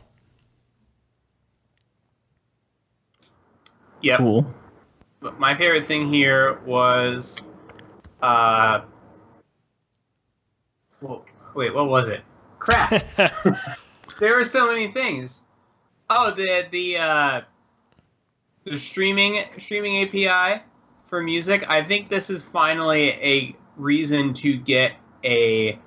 Yep. 4.02 4.18
Cool. 4.20 4.54
But 5.18 5.40
my 5.40 5.52
favorite 5.52 5.84
thing 5.84 6.12
here 6.12 6.60
was, 6.64 7.40
uh, 8.22 8.82
well, 11.00 11.24
wait, 11.54 11.74
what 11.74 11.88
was 11.88 12.08
it? 12.08 12.22
Crap. 12.58 13.04
there 14.20 14.36
were 14.36 14.44
so 14.44 14.66
many 14.66 14.88
things. 14.88 15.42
Oh, 16.10 16.30
the 16.30 16.66
the 16.70 16.96
uh, 16.98 17.40
the 18.64 18.76
streaming 18.78 19.44
streaming 19.58 20.02
API 20.04 20.62
for 21.04 21.22
music. 21.22 21.64
I 21.68 21.82
think 21.82 22.08
this 22.08 22.30
is 22.30 22.42
finally 22.42 23.10
a 23.10 23.56
reason 23.76 24.32
to 24.34 24.56
get 24.56 24.92
a 25.24 25.78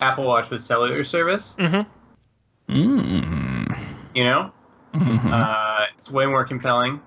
Apple 0.00 0.24
Watch 0.24 0.50
with 0.50 0.60
cellular 0.60 1.04
service. 1.04 1.54
Mm-hmm. 1.58 2.72
Mm. 2.72 3.78
You 4.14 4.24
know, 4.24 4.52
Mhm. 4.94 5.32
uh, 5.32 5.86
it's 5.96 6.10
way 6.10 6.26
more 6.26 6.44
compelling. 6.44 7.00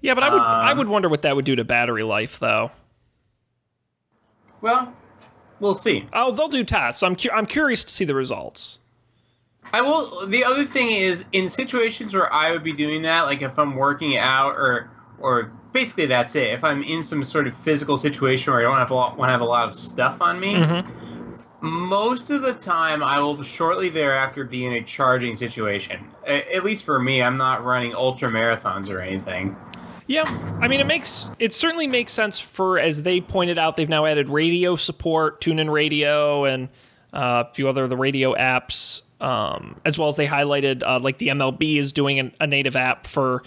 Yeah, 0.00 0.14
but 0.14 0.24
I 0.24 0.28
would 0.30 0.40
I 0.42 0.70
Um, 0.72 0.78
would 0.78 0.88
wonder 0.88 1.08
what 1.08 1.22
that 1.22 1.36
would 1.36 1.44
do 1.44 1.56
to 1.56 1.64
battery 1.64 2.02
life, 2.02 2.38
though. 2.38 2.70
Well, 4.60 4.92
we'll 5.60 5.74
see. 5.74 6.06
Oh, 6.12 6.32
they'll 6.32 6.48
do 6.48 6.64
tests. 6.64 7.02
I'm 7.02 7.16
cu- 7.16 7.30
I'm 7.32 7.46
curious 7.46 7.84
to 7.84 7.92
see 7.92 8.04
the 8.04 8.14
results. 8.14 8.78
I 9.72 9.80
will. 9.80 10.26
The 10.26 10.44
other 10.44 10.64
thing 10.64 10.92
is, 10.92 11.24
in 11.32 11.48
situations 11.48 12.14
where 12.14 12.32
I 12.32 12.52
would 12.52 12.62
be 12.62 12.72
doing 12.72 13.02
that, 13.02 13.22
like 13.22 13.42
if 13.42 13.58
I'm 13.58 13.74
working 13.76 14.16
out 14.16 14.54
or 14.54 14.88
or 15.18 15.50
basically 15.72 16.06
that's 16.06 16.36
it. 16.36 16.50
If 16.50 16.62
I'm 16.62 16.82
in 16.82 17.02
some 17.02 17.24
sort 17.24 17.46
of 17.46 17.56
physical 17.56 17.96
situation 17.96 18.52
where 18.52 18.60
I 18.60 18.64
don't 18.64 18.78
have 18.78 18.90
a 18.90 18.94
lot, 18.94 19.16
want 19.16 19.28
to 19.30 19.32
have 19.32 19.40
a 19.40 19.44
lot 19.46 19.66
of 19.66 19.74
stuff 19.74 20.20
on 20.20 20.38
me, 20.38 20.54
Mhm. 20.54 20.86
most 21.62 22.30
of 22.30 22.42
the 22.42 22.52
time 22.52 23.02
I 23.02 23.18
will 23.18 23.42
shortly 23.42 23.88
thereafter 23.88 24.44
be 24.44 24.66
in 24.66 24.74
a 24.74 24.82
charging 24.82 25.34
situation. 25.34 26.06
A- 26.26 26.54
At 26.54 26.64
least 26.64 26.84
for 26.84 26.98
me, 27.00 27.22
I'm 27.22 27.36
not 27.38 27.64
running 27.64 27.94
ultra 27.94 28.30
marathons 28.30 28.90
or 28.90 29.00
anything. 29.00 29.56
Yeah, 30.08 30.22
I 30.60 30.68
mean, 30.68 30.78
it 30.80 30.86
makes 30.86 31.30
it 31.40 31.52
certainly 31.52 31.86
makes 31.88 32.12
sense 32.12 32.38
for 32.38 32.78
as 32.78 33.02
they 33.02 33.20
pointed 33.20 33.58
out, 33.58 33.76
they've 33.76 33.88
now 33.88 34.06
added 34.06 34.28
radio 34.28 34.76
support, 34.76 35.40
TuneIn 35.40 35.70
Radio, 35.70 36.44
and 36.44 36.68
uh, 37.12 37.44
a 37.48 37.54
few 37.54 37.68
other 37.68 37.82
of 37.84 37.90
the 37.90 37.96
radio 37.96 38.34
apps, 38.34 39.02
um, 39.20 39.80
as 39.84 39.98
well 39.98 40.08
as 40.08 40.14
they 40.16 40.26
highlighted 40.26 40.82
uh, 40.84 41.00
like 41.00 41.18
the 41.18 41.28
MLB 41.28 41.78
is 41.78 41.92
doing 41.92 42.20
an, 42.20 42.32
a 42.40 42.46
native 42.46 42.76
app 42.76 43.06
for 43.06 43.42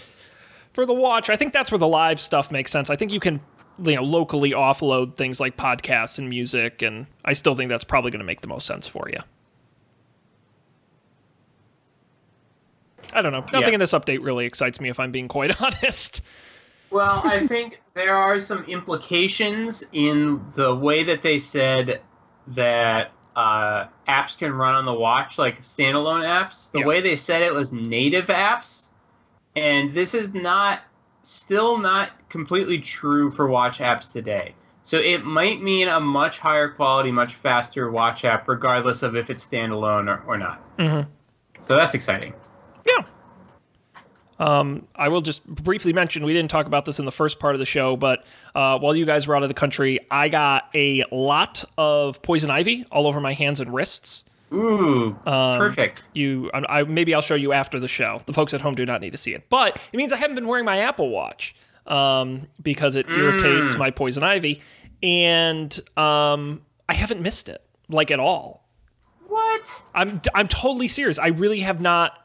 for 0.74 0.84
the 0.84 0.92
watch. 0.92 1.30
I 1.30 1.36
think 1.36 1.52
that's 1.54 1.70
where 1.70 1.78
the 1.78 1.88
live 1.88 2.20
stuff 2.20 2.50
makes 2.50 2.70
sense. 2.70 2.90
I 2.90 2.96
think 2.96 3.10
you 3.12 3.20
can 3.20 3.40
you 3.82 3.96
know 3.96 4.02
locally 4.02 4.50
offload 4.50 5.16
things 5.16 5.40
like 5.40 5.56
podcasts 5.56 6.18
and 6.18 6.28
music, 6.28 6.82
and 6.82 7.06
I 7.24 7.32
still 7.32 7.54
think 7.54 7.70
that's 7.70 7.84
probably 7.84 8.10
going 8.10 8.20
to 8.20 8.26
make 8.26 8.42
the 8.42 8.48
most 8.48 8.66
sense 8.66 8.86
for 8.86 9.08
you. 9.08 9.20
I 13.12 13.22
don't 13.22 13.32
know. 13.32 13.40
Nothing 13.40 13.60
Yeah. 13.62 13.74
in 13.74 13.80
this 13.80 13.92
update 13.92 14.22
really 14.22 14.46
excites 14.46 14.80
me, 14.80 14.88
if 14.88 15.00
I'm 15.00 15.10
being 15.10 15.26
quite 15.28 15.60
honest. 15.62 16.20
Well, 16.90 17.20
I 17.24 17.46
think 17.46 17.80
there 17.94 18.16
are 18.16 18.40
some 18.40 18.64
implications 18.64 19.84
in 19.92 20.44
the 20.54 20.74
way 20.74 21.04
that 21.04 21.22
they 21.22 21.38
said 21.38 22.00
that 22.48 23.12
uh, 23.36 23.86
apps 24.08 24.36
can 24.36 24.52
run 24.52 24.74
on 24.74 24.84
the 24.84 24.92
watch, 24.94 25.38
like 25.38 25.62
standalone 25.62 26.26
apps. 26.26 26.70
The 26.72 26.82
way 26.82 27.00
they 27.00 27.16
said 27.16 27.42
it 27.42 27.54
was 27.54 27.72
native 27.72 28.26
apps, 28.26 28.88
and 29.54 29.92
this 29.92 30.14
is 30.14 30.34
not 30.34 30.80
still 31.22 31.78
not 31.78 32.10
completely 32.28 32.78
true 32.78 33.30
for 33.30 33.46
watch 33.46 33.78
apps 33.78 34.12
today. 34.12 34.54
So 34.82 34.96
it 34.96 35.24
might 35.24 35.62
mean 35.62 35.88
a 35.88 36.00
much 36.00 36.38
higher 36.38 36.68
quality, 36.68 37.12
much 37.12 37.34
faster 37.34 37.90
watch 37.90 38.24
app, 38.24 38.48
regardless 38.48 39.02
of 39.02 39.14
if 39.14 39.30
it's 39.30 39.46
standalone 39.46 40.08
or, 40.08 40.22
or 40.26 40.38
not. 40.38 40.60
Mhm. 40.78 41.06
So 41.60 41.76
that's 41.76 41.94
exciting. 41.94 42.34
Yeah. 42.84 43.04
Um, 44.40 44.86
I 44.96 45.08
will 45.08 45.20
just 45.20 45.46
briefly 45.46 45.92
mention 45.92 46.24
we 46.24 46.32
didn't 46.32 46.50
talk 46.50 46.66
about 46.66 46.86
this 46.86 46.98
in 46.98 47.04
the 47.04 47.12
first 47.12 47.38
part 47.38 47.54
of 47.54 47.58
the 47.58 47.66
show, 47.66 47.94
but 47.96 48.24
uh, 48.54 48.78
while 48.78 48.96
you 48.96 49.04
guys 49.04 49.26
were 49.28 49.36
out 49.36 49.42
of 49.42 49.50
the 49.50 49.54
country, 49.54 50.00
I 50.10 50.28
got 50.30 50.68
a 50.74 51.04
lot 51.12 51.62
of 51.76 52.22
poison 52.22 52.50
ivy 52.50 52.86
all 52.90 53.06
over 53.06 53.20
my 53.20 53.34
hands 53.34 53.60
and 53.60 53.72
wrists. 53.72 54.24
Ooh, 54.52 55.16
Um, 55.26 55.58
perfect. 55.58 56.08
You, 56.14 56.50
I, 56.54 56.80
I- 56.80 56.82
maybe 56.84 57.14
I'll 57.14 57.20
show 57.20 57.34
you 57.36 57.52
after 57.52 57.78
the 57.78 57.86
show. 57.86 58.20
The 58.26 58.32
folks 58.32 58.52
at 58.54 58.60
home 58.60 58.74
do 58.74 58.84
not 58.86 59.00
need 59.00 59.10
to 59.10 59.18
see 59.18 59.34
it, 59.34 59.48
but 59.50 59.78
it 59.92 59.96
means 59.96 60.12
I 60.12 60.16
haven't 60.16 60.34
been 60.36 60.46
wearing 60.48 60.64
my 60.64 60.78
Apple 60.78 61.10
Watch 61.10 61.54
um, 61.86 62.48
because 62.62 62.96
it 62.96 63.08
irritates 63.08 63.76
my 63.76 63.90
poison 63.90 64.22
ivy, 64.24 64.60
and 65.02 65.78
um, 65.96 66.62
I 66.88 66.94
haven't 66.94 67.20
missed 67.20 67.48
it 67.48 67.62
like 67.88 68.10
at 68.10 68.20
all. 68.20 68.66
What? 69.28 69.82
I'm 69.94 70.20
I'm 70.34 70.48
totally 70.48 70.88
serious. 70.88 71.18
I 71.18 71.28
really 71.28 71.60
have 71.60 71.80
not 71.80 72.19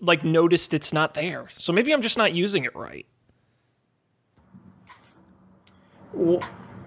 like 0.00 0.24
noticed 0.24 0.74
it's 0.74 0.92
not 0.92 1.14
there. 1.14 1.48
So 1.56 1.72
maybe 1.72 1.92
I'm 1.92 2.02
just 2.02 2.18
not 2.18 2.32
using 2.34 2.64
it 2.64 2.74
right. 2.74 3.06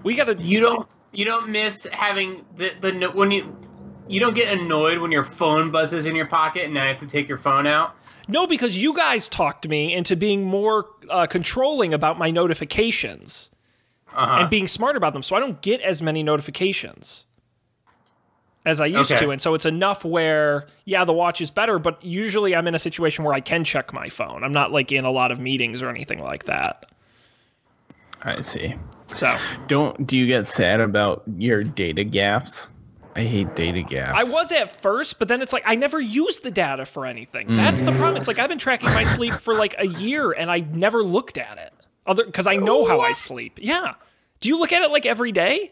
We 0.03 0.15
got 0.15 0.25
to 0.25 0.35
you 0.35 0.59
don't 0.59 0.87
you 1.11 1.25
don't 1.25 1.49
miss 1.49 1.87
having 1.91 2.45
the 2.55 2.71
the 2.81 2.91
no- 2.91 3.11
when 3.11 3.31
you 3.31 3.55
you 4.07 4.19
don't 4.19 4.33
get 4.33 4.57
annoyed 4.57 4.97
when 4.99 5.11
your 5.11 5.23
phone 5.23 5.71
buzzes 5.71 6.05
in 6.05 6.15
your 6.15 6.25
pocket 6.25 6.65
and 6.65 6.73
now 6.73 6.83
you 6.83 6.89
have 6.89 6.99
to 6.99 7.05
take 7.07 7.27
your 7.29 7.37
phone 7.37 7.67
out. 7.67 7.95
No, 8.27 8.47
because 8.47 8.77
you 8.81 8.95
guys 8.95 9.29
talked 9.29 9.67
me 9.67 9.93
into 9.93 10.15
being 10.15 10.43
more 10.43 10.85
uh, 11.09 11.27
controlling 11.27 11.93
about 11.93 12.17
my 12.17 12.31
notifications 12.31 13.51
Uh-huh. 14.13 14.41
and 14.41 14.49
being 14.49 14.67
smart 14.67 14.95
about 14.95 15.13
them, 15.13 15.23
so 15.23 15.35
I 15.35 15.39
don't 15.39 15.61
get 15.61 15.81
as 15.81 16.01
many 16.01 16.23
notifications 16.23 17.25
as 18.65 18.79
I 18.79 18.85
used 18.85 19.11
Okay. 19.11 19.23
to. 19.25 19.31
And 19.31 19.41
so 19.41 19.53
it's 19.53 19.65
enough 19.65 20.05
where, 20.05 20.67
yeah, 20.85 21.03
the 21.03 21.13
watch 21.13 21.41
is 21.41 21.49
better, 21.49 21.79
but 21.79 22.03
usually 22.03 22.55
I'm 22.55 22.67
in 22.67 22.75
a 22.75 22.79
situation 22.79 23.23
where 23.23 23.33
I 23.33 23.39
can 23.39 23.63
check 23.63 23.91
my 23.93 24.09
phone. 24.09 24.43
I'm 24.43 24.51
not 24.51 24.71
like 24.71 24.91
in 24.91 25.05
a 25.05 25.11
lot 25.11 25.31
of 25.31 25.39
meetings 25.39 25.81
or 25.81 25.89
anything 25.89 26.19
like 26.19 26.45
that. 26.45 26.91
I 28.23 28.39
see. 28.41 28.75
So 29.07 29.35
Don't 29.67 30.05
do 30.07 30.17
you 30.17 30.27
get 30.27 30.47
sad 30.47 30.79
about 30.79 31.23
your 31.37 31.63
data 31.63 32.03
gaps? 32.03 32.69
I 33.15 33.23
hate 33.23 33.55
data 33.55 33.81
gaps. 33.81 34.13
I 34.15 34.23
was 34.23 34.51
at 34.53 34.81
first, 34.81 35.19
but 35.19 35.27
then 35.27 35.41
it's 35.41 35.51
like 35.51 35.63
I 35.65 35.75
never 35.75 35.99
used 35.99 36.43
the 36.43 36.51
data 36.51 36.85
for 36.85 37.05
anything. 37.05 37.55
That's 37.55 37.83
the 37.83 37.91
problem. 37.91 38.15
It's 38.15 38.27
like 38.27 38.39
I've 38.39 38.47
been 38.47 38.57
tracking 38.59 38.89
my 38.91 39.03
sleep 39.03 39.33
for 39.33 39.53
like 39.55 39.75
a 39.79 39.87
year 39.87 40.31
and 40.31 40.49
I 40.49 40.59
never 40.59 41.03
looked 41.03 41.37
at 41.37 41.57
it. 41.57 41.73
Other 42.05 42.25
because 42.25 42.47
I 42.47 42.55
know 42.55 42.85
how 42.85 43.01
I 43.01 43.13
sleep. 43.13 43.59
Yeah. 43.61 43.95
Do 44.39 44.49
you 44.49 44.57
look 44.59 44.71
at 44.71 44.81
it 44.81 44.91
like 44.91 45.05
every 45.05 45.31
day? 45.31 45.71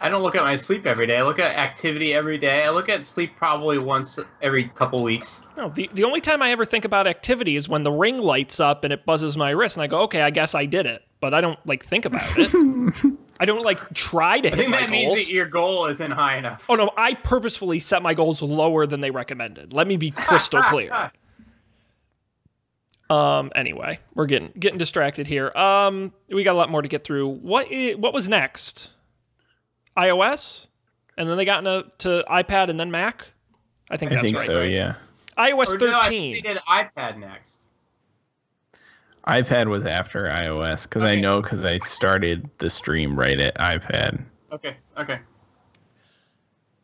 I 0.00 0.08
don't 0.08 0.22
look 0.22 0.34
at 0.34 0.42
my 0.42 0.56
sleep 0.56 0.86
every 0.86 1.06
day. 1.06 1.16
I 1.18 1.22
look 1.22 1.38
at 1.38 1.56
activity 1.56 2.12
every 2.12 2.36
day. 2.36 2.64
I 2.64 2.70
look 2.70 2.88
at 2.88 3.04
sleep 3.06 3.36
probably 3.36 3.78
once 3.78 4.18
every 4.42 4.64
couple 4.70 5.02
weeks. 5.02 5.42
No, 5.56 5.68
the, 5.70 5.88
the 5.94 6.04
only 6.04 6.20
time 6.20 6.42
I 6.42 6.50
ever 6.50 6.64
think 6.64 6.84
about 6.84 7.06
activity 7.06 7.56
is 7.56 7.68
when 7.68 7.84
the 7.84 7.92
ring 7.92 8.18
lights 8.18 8.60
up 8.60 8.84
and 8.84 8.92
it 8.92 9.06
buzzes 9.06 9.36
my 9.36 9.50
wrist, 9.50 9.76
and 9.76 9.82
I 9.82 9.86
go, 9.86 10.00
okay, 10.02 10.20
I 10.22 10.30
guess 10.30 10.54
I 10.54 10.66
did 10.66 10.84
it. 10.86 11.02
But 11.20 11.32
I 11.32 11.40
don't 11.40 11.58
like 11.66 11.86
think 11.86 12.04
about 12.04 12.22
it. 12.36 12.52
I 13.40 13.46
don't 13.46 13.64
like 13.64 13.78
try 13.94 14.40
to 14.40 14.48
I 14.48 14.50
hit 14.54 14.58
think 14.58 14.72
that 14.72 14.90
means 14.90 15.14
that 15.26 15.32
your 15.32 15.46
goal 15.46 15.86
isn't 15.86 16.10
high 16.10 16.36
enough. 16.36 16.66
Oh 16.68 16.74
no, 16.74 16.90
I 16.96 17.14
purposefully 17.14 17.78
set 17.80 18.02
my 18.02 18.14
goals 18.14 18.42
lower 18.42 18.86
than 18.86 19.00
they 19.00 19.10
recommended. 19.10 19.72
Let 19.72 19.86
me 19.86 19.96
be 19.96 20.10
crystal 20.10 20.62
clear. 20.68 21.10
Um 23.10 23.52
anyway, 23.54 23.98
we're 24.14 24.26
getting 24.26 24.52
getting 24.58 24.78
distracted 24.78 25.26
here. 25.26 25.50
Um 25.56 26.12
we 26.28 26.42
got 26.42 26.52
a 26.52 26.58
lot 26.58 26.70
more 26.70 26.80
to 26.82 26.88
get 26.88 27.04
through. 27.04 27.28
What 27.28 27.66
i- 27.72 27.94
what 27.94 28.14
was 28.14 28.28
next? 28.28 28.90
iOS? 29.96 30.66
And 31.16 31.28
then 31.28 31.36
they 31.36 31.44
got 31.44 31.58
into 31.58 31.88
to 31.98 32.24
iPad 32.28 32.68
and 32.70 32.78
then 32.78 32.90
Mac? 32.90 33.26
I 33.90 33.96
think 33.96 34.12
I 34.12 34.16
that's 34.16 34.24
think 34.24 34.38
right. 34.38 34.46
so. 34.46 34.62
Yeah. 34.62 34.94
iOS 35.38 35.74
Or 35.74 35.78
no, 35.78 35.98
I 35.98 36.08
think 36.08 36.32
13. 36.32 36.32
they 36.32 36.40
did 36.40 36.58
iPad 36.68 37.18
next. 37.18 37.62
iPad 39.26 39.68
was 39.68 39.86
after 39.86 40.24
iOS 40.24 40.84
because 40.84 41.02
I 41.02 41.20
know 41.20 41.40
because 41.40 41.64
I 41.64 41.78
started 41.78 42.48
the 42.58 42.68
stream 42.70 43.18
right 43.18 43.38
at 43.38 43.54
iPad. 43.56 44.22
Okay. 44.52 44.76
Okay. 44.98 45.18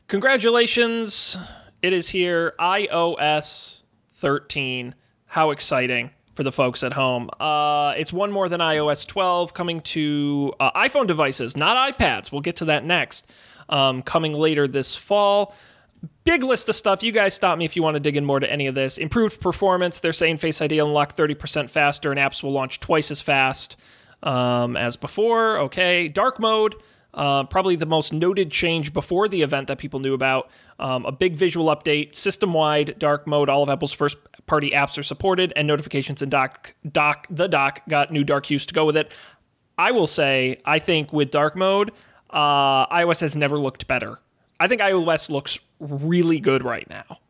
Congratulations. 0.09 1.37
It 1.83 1.93
is 1.93 2.09
here. 2.09 2.55
iOS 2.59 3.83
13. 4.13 4.95
How 5.27 5.51
exciting 5.51 6.11
for 6.41 6.45
the 6.45 6.51
folks 6.51 6.83
at 6.83 6.95
home. 6.95 7.29
Uh, 7.39 7.93
it's 7.99 8.15
one 8.15 8.33
more 8.33 8.49
than 8.49 8.61
iOS 8.61 9.07
12 9.07 9.53
coming 9.53 9.83
to 9.83 10.55
uh, 10.59 10.71
iPhone 10.73 11.07
devices, 11.07 11.55
not 11.55 11.95
iPads. 11.95 12.33
We'll 12.33 12.41
get 12.41 12.57
to 12.57 12.65
that 12.65 12.83
next. 12.83 13.31
Um, 13.69 14.01
coming 14.01 14.33
later 14.33 14.67
this 14.67 14.97
fall. 14.97 15.55
Big 16.25 16.43
list 16.43 16.71
of 16.71 16.75
stuff. 16.75 17.03
You 17.03 17.13
guys 17.13 17.35
stop 17.35 17.59
me 17.59 17.67
if 17.67 17.77
you 17.77 17.83
want 17.83 17.97
to 17.97 18.01
dig 18.01 18.17
in 18.17 18.25
more 18.25 18.41
to 18.41 18.51
any 18.51 18.69
of 18.69 18.75
this. 18.75 18.97
Improved 18.97 19.39
performance. 19.43 20.01
They're 20.01 20.15
saying 20.15 20.39
Face 20.39 20.63
ID 20.63 20.79
unlock 20.79 21.15
30% 21.15 21.69
faster 21.69 22.11
and 22.11 22.19
apps 22.19 22.43
will 22.43 22.53
launch 22.53 22.81
twice 22.81 23.11
as 23.11 23.21
fast 23.21 23.77
um, 24.23 24.79
as 24.79 24.97
before. 24.97 25.59
Okay. 25.59 26.09
Dark 26.09 26.41
mode. 26.41 26.75
Uh, 27.13 27.45
probably 27.45 27.77
the 27.77 27.87
most 27.87 28.13
noted 28.13 28.51
change 28.51 28.93
before 28.93 29.29
the 29.29 29.43
event 29.43 29.67
that 29.67 29.79
people 29.79 30.01
knew 30.01 30.15
about. 30.15 30.49
Um, 30.79 31.05
a 31.05 31.13
big 31.13 31.35
visual 31.35 31.67
update, 31.67 32.15
system 32.15 32.55
wide 32.55 32.99
dark 32.99 33.27
mode. 33.27 33.49
All 33.49 33.63
of 33.63 33.69
Apple's 33.69 33.93
first 33.93 34.17
party 34.51 34.71
apps 34.73 34.99
are 34.99 35.05
supported, 35.05 35.53
and 35.55 35.69
notifications 35.69 36.23
and 36.23 36.31
dock, 36.31 36.75
dock, 36.91 37.29
the 37.31 37.47
dock 37.47 37.83
got 37.89 38.11
new 38.11 38.25
dark 38.25 38.45
hues 38.45 38.67
to 38.67 38.75
go 38.75 38.85
with 38.85 38.97
it. 38.97 39.17
I 39.79 39.93
will 39.93 40.09
say, 40.09 40.61
I 40.65 40.81
think 40.81 41.13
with 41.13 41.31
dark 41.31 41.55
mode, 41.55 41.93
uh, 42.31 42.85
iOS 42.89 43.21
has 43.21 43.37
never 43.37 43.61
looked 43.61 43.87
better. 43.87 44.19
I 44.59 44.67
think 44.67 44.81
iOS 44.81 45.31
looks 45.31 45.61
really 45.79 46.41
good 46.41 46.65
right 46.65 46.91
now. 46.91 47.21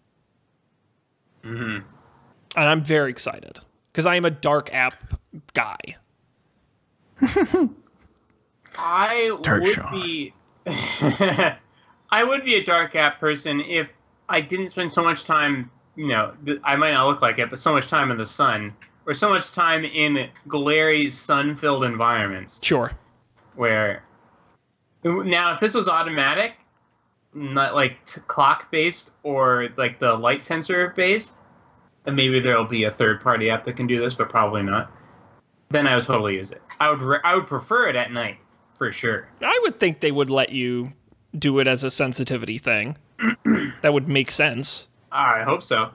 Mm-hmm. 1.44 1.87
And 2.56 2.68
I'm 2.68 2.83
very 2.83 3.11
excited 3.11 3.59
because 3.92 4.06
I 4.06 4.16
am 4.16 4.24
a 4.24 4.30
dark 4.30 4.72
app 4.72 4.94
guy. 5.52 5.76
I 8.78 9.37
Dark 9.42 9.64
would 9.64 9.74
Sean. 9.74 9.92
be 9.92 10.33
I 10.66 12.24
would 12.24 12.46
be 12.46 12.54
a 12.54 12.64
dark 12.64 12.96
app 12.96 13.20
person 13.20 13.61
if 13.61 13.90
I 14.30 14.40
didn't 14.40 14.70
spend 14.70 14.90
so 14.90 15.02
much 15.02 15.24
time, 15.24 15.70
you 16.01 16.07
know, 16.09 16.33
th- 16.47 16.59
I 16.65 16.77
might 16.77 16.93
not 16.93 17.07
look 17.09 17.21
like 17.21 17.39
it, 17.39 17.51
but 17.51 17.59
so 17.59 17.75
much 17.75 17.87
time 17.89 18.11
in 18.11 18.17
the 18.17 18.25
sun 18.25 18.73
or 19.07 19.13
so 19.13 19.29
much 19.29 19.53
time 19.53 19.85
in 19.85 20.31
glary 20.49 21.11
sun-filled 21.11 21.85
environments 21.85 22.65
Sure. 22.65 22.93
where 23.55 24.03
Now, 25.05 25.53
if 25.53 25.61
this 25.61 25.75
was 25.75 25.89
automatic, 25.89 26.53
not 27.35 27.75
like 27.75 28.03
t- 28.07 28.23
clock 28.29 28.71
based 28.71 29.11
or 29.25 29.69
like 29.77 29.99
the 29.99 30.15
light 30.15 30.41
sensor 30.41 30.95
based, 30.97 31.37
maybe 32.07 32.41
there'll 32.41 32.65
be 32.65 32.85
a 32.85 32.91
third 32.91 33.21
party 33.21 33.51
app 33.51 33.65
that 33.67 33.77
can 33.77 33.87
do 33.87 34.01
this, 34.01 34.15
but 34.15 34.31
probably 34.31 34.63
not. 34.63 34.91
Then 35.69 35.87
I 35.87 35.97
would 35.97 36.05
totally 36.05 36.37
use 36.37 36.51
it. 36.51 36.63
I 36.81 36.89
would 36.89 37.03
re- 37.03 37.21
I 37.25 37.35
would 37.35 37.47
prefer 37.47 37.89
it 37.89 37.97
at 37.97 38.11
night 38.11 38.39
for 38.75 38.91
sure. 38.91 39.29
I 39.43 39.59
would 39.65 39.79
think 39.79 40.01
they 40.01 40.13
would 40.13 40.31
let 40.31 40.49
you 40.51 40.93
do 41.39 41.59
it 41.61 41.67
as 41.69 41.85
a 41.85 41.91
sensitivity 41.91 42.57
thing. 42.59 42.97
that 43.83 43.93
would 43.93 44.09
make 44.09 44.31
sense. 44.31 44.89
I 45.12 45.42
hope 45.42 45.62
so. 45.62 45.90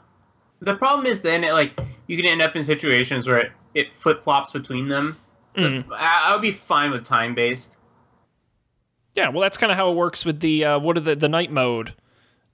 The 0.62 0.75
problem 0.75 1.06
is 1.06 1.21
then 1.21 1.43
it, 1.43 1.54
like 1.54 1.80
you 2.08 2.17
can 2.17 2.25
end 2.25 2.41
up 2.41 2.56
in 2.56 2.63
situations 2.63 3.28
where 3.28 3.38
it, 3.39 3.51
it 3.73 3.88
flip 3.95 4.23
flops 4.23 4.51
between 4.51 4.88
them. 4.88 5.17
So 5.58 5.63
Mm. 5.63 5.86
I, 5.93 6.30
I 6.30 6.34
would 6.34 6.41
be 6.41 6.51
fine 6.51 6.91
with 6.91 7.04
time 7.06 7.34
based. 7.34 7.78
Yeah, 9.15 9.30
well, 9.30 9.41
that's 9.41 9.58
kind 9.58 9.71
of 9.71 9.78
how 9.78 9.89
it 9.89 9.95
works 9.95 10.25
with 10.25 10.41
the 10.41 10.65
uh, 10.65 10.80
what 10.80 10.97
are 10.97 11.01
the 11.01 11.15
the 11.15 11.30
night 11.30 11.49
mode 11.51 11.93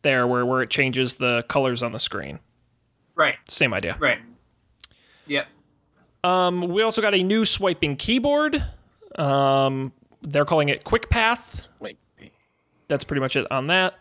there, 0.04 0.28
where 0.28 0.46
where 0.46 0.62
it 0.62 0.70
changes 0.70 1.16
the 1.16 1.44
colors 1.44 1.82
on 1.82 1.92
the 1.94 2.00
screen. 2.00 2.38
Right. 3.16 3.36
Same 3.48 3.74
idea. 3.74 3.98
Right. 4.00 4.20
Yep. 5.26 5.48
Um, 6.24 6.62
we 6.70 6.84
also 6.84 7.02
got 7.02 7.16
a 7.16 7.24
new 7.24 7.46
swiping 7.46 7.96
keyboard. 7.96 8.64
Um, 9.18 9.92
they're 10.22 10.46
calling 10.46 10.70
it 10.70 10.84
Quick 10.84 11.10
Path. 11.10 11.66
Wait. 11.80 11.98
That's 12.88 13.04
pretty 13.04 13.22
much 13.22 13.36
it 13.36 13.52
on 13.52 13.68
that. 13.68 13.96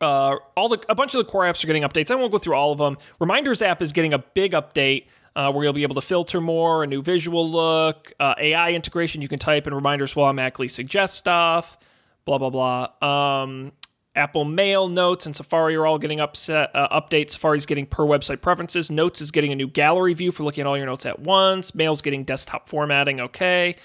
Uh, 0.00 0.36
all 0.56 0.68
the 0.68 0.82
a 0.88 0.94
bunch 0.94 1.14
of 1.14 1.24
the 1.24 1.30
core 1.30 1.44
apps 1.44 1.62
are 1.64 1.66
getting 1.66 1.82
updates. 1.82 2.10
I 2.10 2.14
won't 2.14 2.32
go 2.32 2.38
through 2.38 2.54
all 2.54 2.72
of 2.72 2.78
them. 2.78 2.98
Reminders 3.18 3.62
app 3.62 3.82
is 3.82 3.92
getting 3.92 4.12
a 4.12 4.18
big 4.18 4.52
update 4.52 5.06
uh, 5.34 5.52
where 5.52 5.64
you'll 5.64 5.72
be 5.72 5.82
able 5.82 5.94
to 5.94 6.00
filter 6.00 6.40
more, 6.40 6.82
a 6.82 6.86
new 6.86 7.02
visual 7.02 7.50
look, 7.50 8.12
uh, 8.20 8.34
AI 8.38 8.72
integration. 8.72 9.22
You 9.22 9.28
can 9.28 9.38
type 9.38 9.66
in 9.66 9.74
reminders 9.74 10.16
will 10.16 10.24
automatically 10.24 10.68
suggest 10.68 11.16
stuff. 11.16 11.78
Blah 12.24 12.38
blah 12.38 12.50
blah. 12.50 13.42
Um, 13.42 13.72
Apple 14.16 14.46
Mail, 14.46 14.88
Notes, 14.88 15.26
and 15.26 15.36
Safari 15.36 15.76
are 15.76 15.86
all 15.86 15.98
getting 15.98 16.20
upset 16.20 16.70
uh, 16.74 16.88
updates. 17.00 17.32
Safari's 17.32 17.66
getting 17.66 17.84
per 17.84 18.02
website 18.02 18.40
preferences. 18.40 18.90
Notes 18.90 19.20
is 19.20 19.30
getting 19.30 19.52
a 19.52 19.54
new 19.54 19.68
gallery 19.68 20.14
view 20.14 20.32
for 20.32 20.42
looking 20.42 20.62
at 20.62 20.66
all 20.66 20.76
your 20.76 20.86
notes 20.86 21.04
at 21.04 21.20
once. 21.20 21.74
Mail's 21.74 22.00
getting 22.00 22.24
desktop 22.24 22.68
formatting. 22.68 23.20
Okay. 23.20 23.76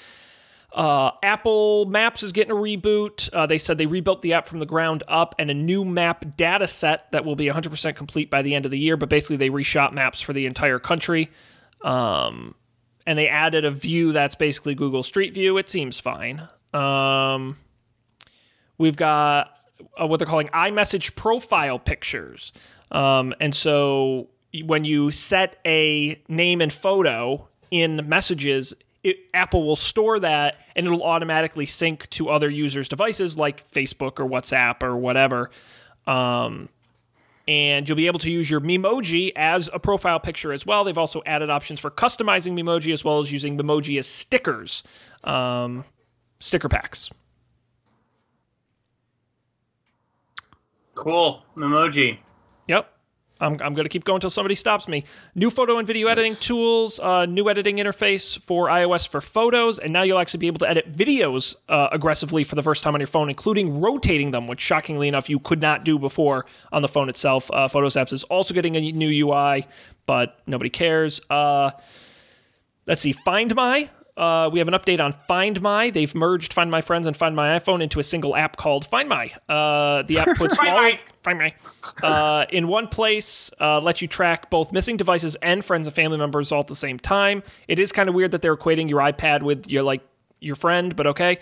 Uh, 0.73 1.11
Apple 1.21 1.85
Maps 1.85 2.23
is 2.23 2.31
getting 2.31 2.51
a 2.51 2.55
reboot. 2.55 3.31
Uh, 3.33 3.45
they 3.45 3.57
said 3.57 3.77
they 3.77 3.85
rebuilt 3.85 4.21
the 4.21 4.33
app 4.33 4.47
from 4.47 4.59
the 4.59 4.65
ground 4.65 5.03
up 5.07 5.35
and 5.37 5.49
a 5.49 5.53
new 5.53 5.83
map 5.83 6.37
data 6.37 6.65
set 6.65 7.11
that 7.11 7.25
will 7.25 7.35
be 7.35 7.47
100% 7.47 7.95
complete 7.95 8.29
by 8.29 8.41
the 8.41 8.55
end 8.55 8.65
of 8.65 8.71
the 8.71 8.79
year. 8.79 8.95
But 8.95 9.09
basically, 9.09 9.37
they 9.37 9.49
reshot 9.49 9.91
maps 9.91 10.21
for 10.21 10.31
the 10.31 10.45
entire 10.45 10.79
country. 10.79 11.29
Um, 11.81 12.55
and 13.05 13.17
they 13.17 13.27
added 13.27 13.65
a 13.65 13.71
view 13.71 14.11
that's 14.11 14.35
basically 14.35 14.75
Google 14.75 15.03
Street 15.03 15.33
View. 15.33 15.57
It 15.57 15.69
seems 15.69 15.99
fine. 15.99 16.47
Um, 16.73 17.57
we've 18.77 18.95
got 18.95 19.57
uh, 19.99 20.07
what 20.07 20.17
they're 20.17 20.27
calling 20.27 20.47
iMessage 20.49 21.15
profile 21.15 21.79
pictures. 21.79 22.53
Um, 22.91 23.33
and 23.39 23.53
so 23.53 24.29
when 24.65 24.83
you 24.83 25.11
set 25.11 25.57
a 25.65 26.21
name 26.27 26.61
and 26.61 26.71
photo 26.71 27.47
in 27.71 28.07
messages, 28.07 28.73
it, 29.03 29.17
Apple 29.33 29.65
will 29.65 29.75
store 29.75 30.19
that 30.19 30.57
and 30.75 30.85
it'll 30.85 31.03
automatically 31.03 31.65
sync 31.65 32.09
to 32.11 32.29
other 32.29 32.49
users' 32.49 32.87
devices 32.87 33.37
like 33.37 33.69
Facebook 33.71 34.19
or 34.19 34.27
WhatsApp 34.27 34.83
or 34.83 34.95
whatever. 34.95 35.49
Um, 36.07 36.69
and 37.47 37.87
you'll 37.87 37.95
be 37.95 38.07
able 38.07 38.19
to 38.19 38.31
use 38.31 38.49
your 38.49 38.61
Memoji 38.61 39.31
as 39.35 39.69
a 39.73 39.79
profile 39.79 40.19
picture 40.19 40.53
as 40.53 40.65
well. 40.65 40.83
They've 40.83 40.97
also 40.97 41.21
added 41.25 41.49
options 41.49 41.79
for 41.79 41.89
customizing 41.89 42.53
Memoji 42.53 42.93
as 42.93 43.03
well 43.03 43.19
as 43.19 43.31
using 43.31 43.57
Memoji 43.57 43.97
as 43.97 44.07
stickers, 44.07 44.83
um, 45.23 45.83
sticker 46.39 46.69
packs. 46.69 47.09
Cool. 50.93 51.43
Memoji. 51.57 52.19
I'm, 53.41 53.53
I'm 53.53 53.73
going 53.73 53.83
to 53.83 53.89
keep 53.89 54.03
going 54.03 54.17
until 54.17 54.29
somebody 54.29 54.55
stops 54.55 54.87
me. 54.87 55.03
New 55.35 55.49
photo 55.49 55.77
and 55.77 55.87
video 55.87 56.07
editing 56.07 56.33
tools, 56.35 56.99
uh, 56.99 57.25
new 57.25 57.49
editing 57.49 57.77
interface 57.77 58.39
for 58.41 58.67
iOS 58.67 59.07
for 59.07 59.19
photos, 59.19 59.79
and 59.79 59.91
now 59.91 60.03
you'll 60.03 60.19
actually 60.19 60.37
be 60.39 60.47
able 60.47 60.59
to 60.59 60.69
edit 60.69 60.91
videos 60.93 61.55
uh, 61.67 61.89
aggressively 61.91 62.43
for 62.43 62.55
the 62.55 62.63
first 62.63 62.83
time 62.83 62.93
on 62.93 63.01
your 63.01 63.07
phone, 63.07 63.29
including 63.29 63.81
rotating 63.81 64.31
them, 64.31 64.47
which 64.47 64.61
shockingly 64.61 65.07
enough 65.07 65.29
you 65.29 65.39
could 65.39 65.61
not 65.61 65.83
do 65.83 65.97
before 65.99 66.45
on 66.71 66.81
the 66.81 66.87
phone 66.87 67.09
itself. 67.09 67.49
Uh, 67.51 67.67
Photos 67.67 67.95
apps 67.95 68.13
is 68.13 68.23
also 68.25 68.53
getting 68.53 68.75
a 68.75 68.91
new 68.91 69.27
UI, 69.27 69.65
but 70.05 70.39
nobody 70.47 70.69
cares. 70.69 71.21
Uh, 71.29 71.71
let's 72.85 73.01
see, 73.01 73.11
Find 73.11 73.53
My. 73.55 73.89
Uh, 74.17 74.49
we 74.51 74.59
have 74.59 74.67
an 74.67 74.73
update 74.73 74.99
on 74.99 75.13
Find 75.27 75.61
My. 75.61 75.89
They've 75.89 76.13
merged 76.13 76.53
Find 76.53 76.69
My 76.69 76.81
Friends 76.81 77.07
and 77.07 77.15
Find 77.15 77.35
My 77.35 77.57
iPhone 77.59 77.81
into 77.81 77.99
a 77.99 78.03
single 78.03 78.35
app 78.35 78.57
called 78.57 78.85
Find 78.85 79.07
My. 79.07 79.31
Uh, 79.47 80.03
the 80.03 80.19
app 80.19 80.35
puts 80.37 80.57
all 80.59 80.65
My. 80.65 80.99
Find 81.23 81.39
My 81.39 81.53
uh, 82.03 82.45
in 82.49 82.67
one 82.67 82.87
place, 82.87 83.51
uh, 83.59 83.79
lets 83.79 84.01
you 84.01 84.07
track 84.07 84.49
both 84.49 84.71
missing 84.71 84.97
devices 84.97 85.35
and 85.41 85.63
friends 85.63 85.87
and 85.87 85.95
family 85.95 86.17
members 86.17 86.51
all 86.51 86.59
at 86.59 86.67
the 86.67 86.75
same 86.75 86.99
time. 86.99 87.43
It 87.67 87.79
is 87.79 87.91
kind 87.91 88.09
of 88.09 88.15
weird 88.15 88.31
that 88.31 88.41
they're 88.41 88.57
equating 88.57 88.89
your 88.89 88.99
iPad 88.99 89.43
with 89.43 89.69
your 89.69 89.83
like 89.83 90.01
your 90.39 90.55
friend, 90.55 90.95
but 90.95 91.07
okay. 91.07 91.37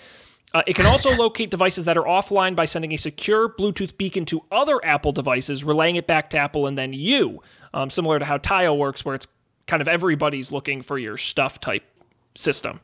Uh, 0.54 0.64
it 0.66 0.76
can 0.76 0.86
also 0.86 1.16
locate 1.16 1.52
devices 1.52 1.86
that 1.86 1.98
are 1.98 2.06
offline 2.06 2.56
by 2.56 2.66
sending 2.66 2.92
a 2.94 2.98
secure 2.98 3.50
Bluetooth 3.50 3.98
beacon 3.98 4.26
to 4.26 4.42
other 4.52 4.84
Apple 4.84 5.12
devices, 5.12 5.64
relaying 5.64 5.96
it 5.96 6.08
back 6.08 6.30
to 6.32 6.38
Apple 6.38 6.68
and 6.68 6.78
then 6.78 6.92
you, 6.92 7.42
um, 7.74 7.90
similar 7.90 8.20
to 8.20 8.26
how 8.26 8.38
Tile 8.38 8.78
works, 8.78 9.06
where 9.06 9.16
it's 9.16 9.28
kind 9.68 9.82
of 9.82 9.88
everybody's 9.88 10.52
looking 10.52 10.82
for 10.82 10.98
your 10.98 11.16
stuff 11.18 11.60
type 11.60 11.84
system. 12.40 12.80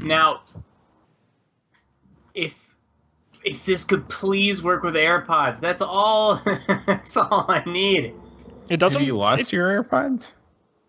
Now, 0.00 0.42
if 2.34 2.54
if 3.44 3.64
this 3.64 3.84
could 3.84 4.06
please 4.08 4.62
work 4.62 4.82
with 4.82 4.94
AirPods, 4.94 5.60
that's 5.60 5.80
all. 5.80 6.42
that's 6.86 7.16
all 7.16 7.46
I 7.48 7.62
need. 7.66 8.14
It 8.68 8.78
doesn't. 8.78 9.00
Have 9.00 9.06
you 9.06 9.16
lost 9.16 9.52
your 9.52 9.82
AirPods? 9.82 10.34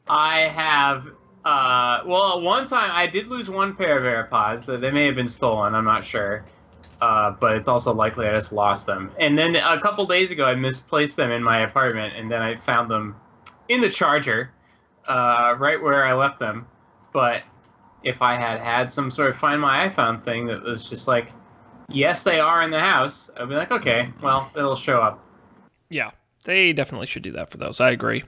I 0.10 0.42
have. 0.42 1.08
Uh, 1.44 2.02
well, 2.06 2.42
one 2.42 2.68
time 2.68 2.92
I 2.94 3.08
did 3.08 3.28
lose 3.28 3.50
one 3.50 3.76
pair 3.76 3.98
of 3.98 4.04
AirPods. 4.04 4.64
So 4.64 4.78
they 4.78 4.92
may 4.92 5.06
have 5.06 5.16
been 5.16 5.28
stolen. 5.28 5.74
I'm 5.74 5.86
not 5.86 6.04
sure. 6.04 6.46
Uh, 7.00 7.32
but 7.40 7.56
it's 7.56 7.68
also 7.68 7.92
likely 7.92 8.28
I 8.28 8.34
just 8.34 8.52
lost 8.52 8.86
them. 8.86 9.12
And 9.20 9.38
then 9.38 9.56
a 9.56 9.80
couple 9.80 10.06
days 10.06 10.30
ago, 10.30 10.46
I 10.46 10.54
misplaced 10.54 11.16
them 11.16 11.32
in 11.32 11.42
my 11.42 11.62
apartment, 11.62 12.14
and 12.16 12.30
then 12.30 12.44
I 12.44 12.56
found 12.56 12.92
them 12.92 13.16
in 13.70 13.82
the 13.82 13.90
charger, 13.90 14.52
uh, 15.08 15.56
right 15.58 15.82
where 15.82 16.06
I 16.06 16.14
left 16.14 16.38
them. 16.38 16.68
But 17.13 17.43
if 18.04 18.21
I 18.21 18.36
had 18.36 18.60
had 18.60 18.91
some 18.91 19.12
sort 19.12 19.30
of 19.30 19.36
Find 19.38 19.60
My 19.62 19.88
iPhone 19.88 20.24
thing 20.24 20.45
that 20.47 20.62
was 20.63 20.89
just 20.89 21.08
like, 21.08 21.32
yes, 21.89 22.24
they 22.24 22.39
are 22.39 22.62
in 22.62 22.71
the 22.71 22.80
house, 22.80 23.30
I'd 23.39 23.50
be 23.50 23.56
like, 23.56 23.71
okay, 23.71 24.10
well, 24.21 24.50
it'll 24.56 24.76
show 24.76 25.02
up. 25.02 25.24
Yeah, 25.89 26.12
they 26.45 26.74
definitely 26.74 27.08
should 27.08 27.24
do 27.24 27.32
that 27.34 27.50
for 27.52 27.58
those. 27.58 27.82
I 27.82 27.91
agree. 27.91 28.24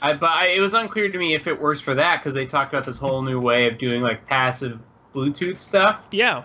I, 0.00 0.12
but 0.14 0.30
I, 0.30 0.48
it 0.48 0.60
was 0.60 0.74
unclear 0.74 1.10
to 1.10 1.18
me 1.18 1.34
if 1.34 1.46
it 1.46 1.60
works 1.60 1.80
for 1.80 1.94
that 1.94 2.20
because 2.20 2.34
they 2.34 2.46
talked 2.46 2.72
about 2.72 2.84
this 2.84 2.96
whole 2.98 3.22
new 3.22 3.40
way 3.40 3.68
of 3.68 3.78
doing 3.78 4.02
like 4.02 4.26
passive 4.26 4.78
Bluetooth 5.14 5.58
stuff, 5.58 6.08
Yeah. 6.10 6.42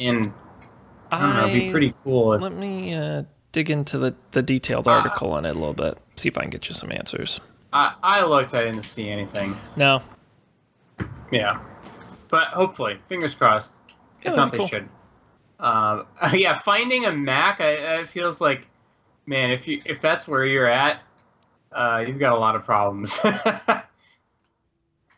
and 0.00 0.32
I 1.10 1.20
don't 1.20 1.36
know, 1.36 1.46
it'd 1.46 1.52
be 1.52 1.70
pretty 1.70 1.94
cool. 2.02 2.32
If, 2.34 2.42
Let 2.42 2.52
me 2.54 2.94
uh, 2.94 3.22
dig 3.52 3.70
into 3.70 3.96
the, 3.98 4.14
the 4.32 4.42
detailed 4.42 4.88
Ah. 4.88 4.98
article 4.98 5.30
on 5.32 5.44
it 5.44 5.54
a 5.54 5.58
little 5.58 5.72
bit. 5.74 5.96
See 6.16 6.28
if 6.28 6.36
I 6.36 6.40
can 6.42 6.50
get 6.50 6.68
you 6.68 6.74
some 6.74 6.90
answers. 6.90 7.40
I, 7.72 7.94
I 8.02 8.24
looked, 8.24 8.54
I 8.54 8.64
didn't 8.64 8.82
see 8.82 9.08
anything. 9.08 9.56
No. 9.76 10.02
Yeah, 11.32 11.60
but 12.28 12.48
hopefully, 12.48 12.98
fingers 13.08 13.34
crossed. 13.34 13.72
Yeah, 14.22 14.30
if 14.30 14.36
not, 14.36 14.52
be 14.52 14.58
they 14.58 14.66
should. 14.68 14.88
Um, 15.58 16.06
yeah, 16.32 16.58
finding 16.58 17.06
a 17.06 17.12
Mac, 17.12 17.60
I, 17.60 18.00
I 18.00 18.04
feels 18.04 18.40
like, 18.40 18.66
man, 19.26 19.50
if 19.50 19.66
you 19.66 19.80
if 19.84 20.00
that's 20.00 20.28
where 20.28 20.44
you're 20.44 20.68
at, 20.68 21.00
uh, 21.72 22.04
you've 22.06 22.18
got 22.18 22.32
a 22.32 22.38
lot 22.38 22.54
of 22.54 22.64
problems. 22.64 23.18
I, 23.24 23.82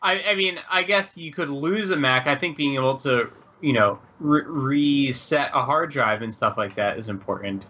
I 0.03 0.35
mean, 0.35 0.59
I 0.69 0.83
guess 0.83 1.17
you 1.17 1.31
could 1.31 1.49
lose 1.49 1.89
a 1.89 1.97
Mac. 1.97 2.27
I 2.27 2.35
think 2.35 2.55
being 2.55 2.75
able 2.75 2.95
to, 2.97 3.29
you 3.61 3.73
know, 3.73 3.99
re- 4.19 4.43
reset 4.45 5.49
a 5.53 5.63
hard 5.63 5.89
drive 5.89 6.21
and 6.21 6.33
stuff 6.33 6.57
like 6.57 6.75
that 6.75 6.97
is 6.97 7.09
important. 7.09 7.65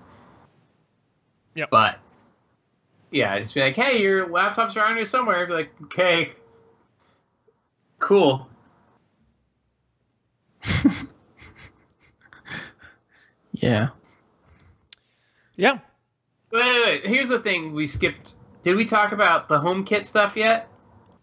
Yeah. 1.56 1.66
But 1.72 2.00
yeah, 3.12 3.40
just 3.40 3.56
be 3.56 3.62
like, 3.62 3.78
hey, 3.78 4.02
your 4.02 4.28
laptop's 4.28 4.76
around 4.76 4.98
here 4.98 5.06
somewhere. 5.06 5.48
Be 5.48 5.54
like, 5.54 5.72
okay, 5.84 6.34
cool. 8.06 8.48
Yeah. 13.54 13.90
Yeah. 15.56 15.80
Wait, 16.52 16.62
wait, 16.66 16.86
wait. 16.86 17.06
Here's 17.08 17.30
the 17.30 17.40
thing 17.40 17.74
we 17.74 17.88
skipped. 17.88 18.36
Did 18.64 18.76
we 18.76 18.84
talk 18.86 19.14
about 19.14 19.48
the 19.48 19.58
HomeKit 19.58 20.04
stuff 20.04 20.36
yet? 20.36 20.68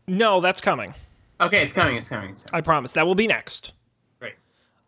No, 0.09 0.41
that's 0.41 0.61
coming. 0.61 0.95
Okay, 1.41 1.63
it's 1.63 1.75
coming. 1.75 1.97
It's 1.97 2.09
coming. 2.09 2.31
It's 2.31 2.45
coming. 2.45 2.59
I 2.59 2.63
promise. 2.63 2.93
That 2.93 3.07
will 3.07 3.15
be 3.15 3.27
next. 3.27 3.75
Great. 4.19 4.35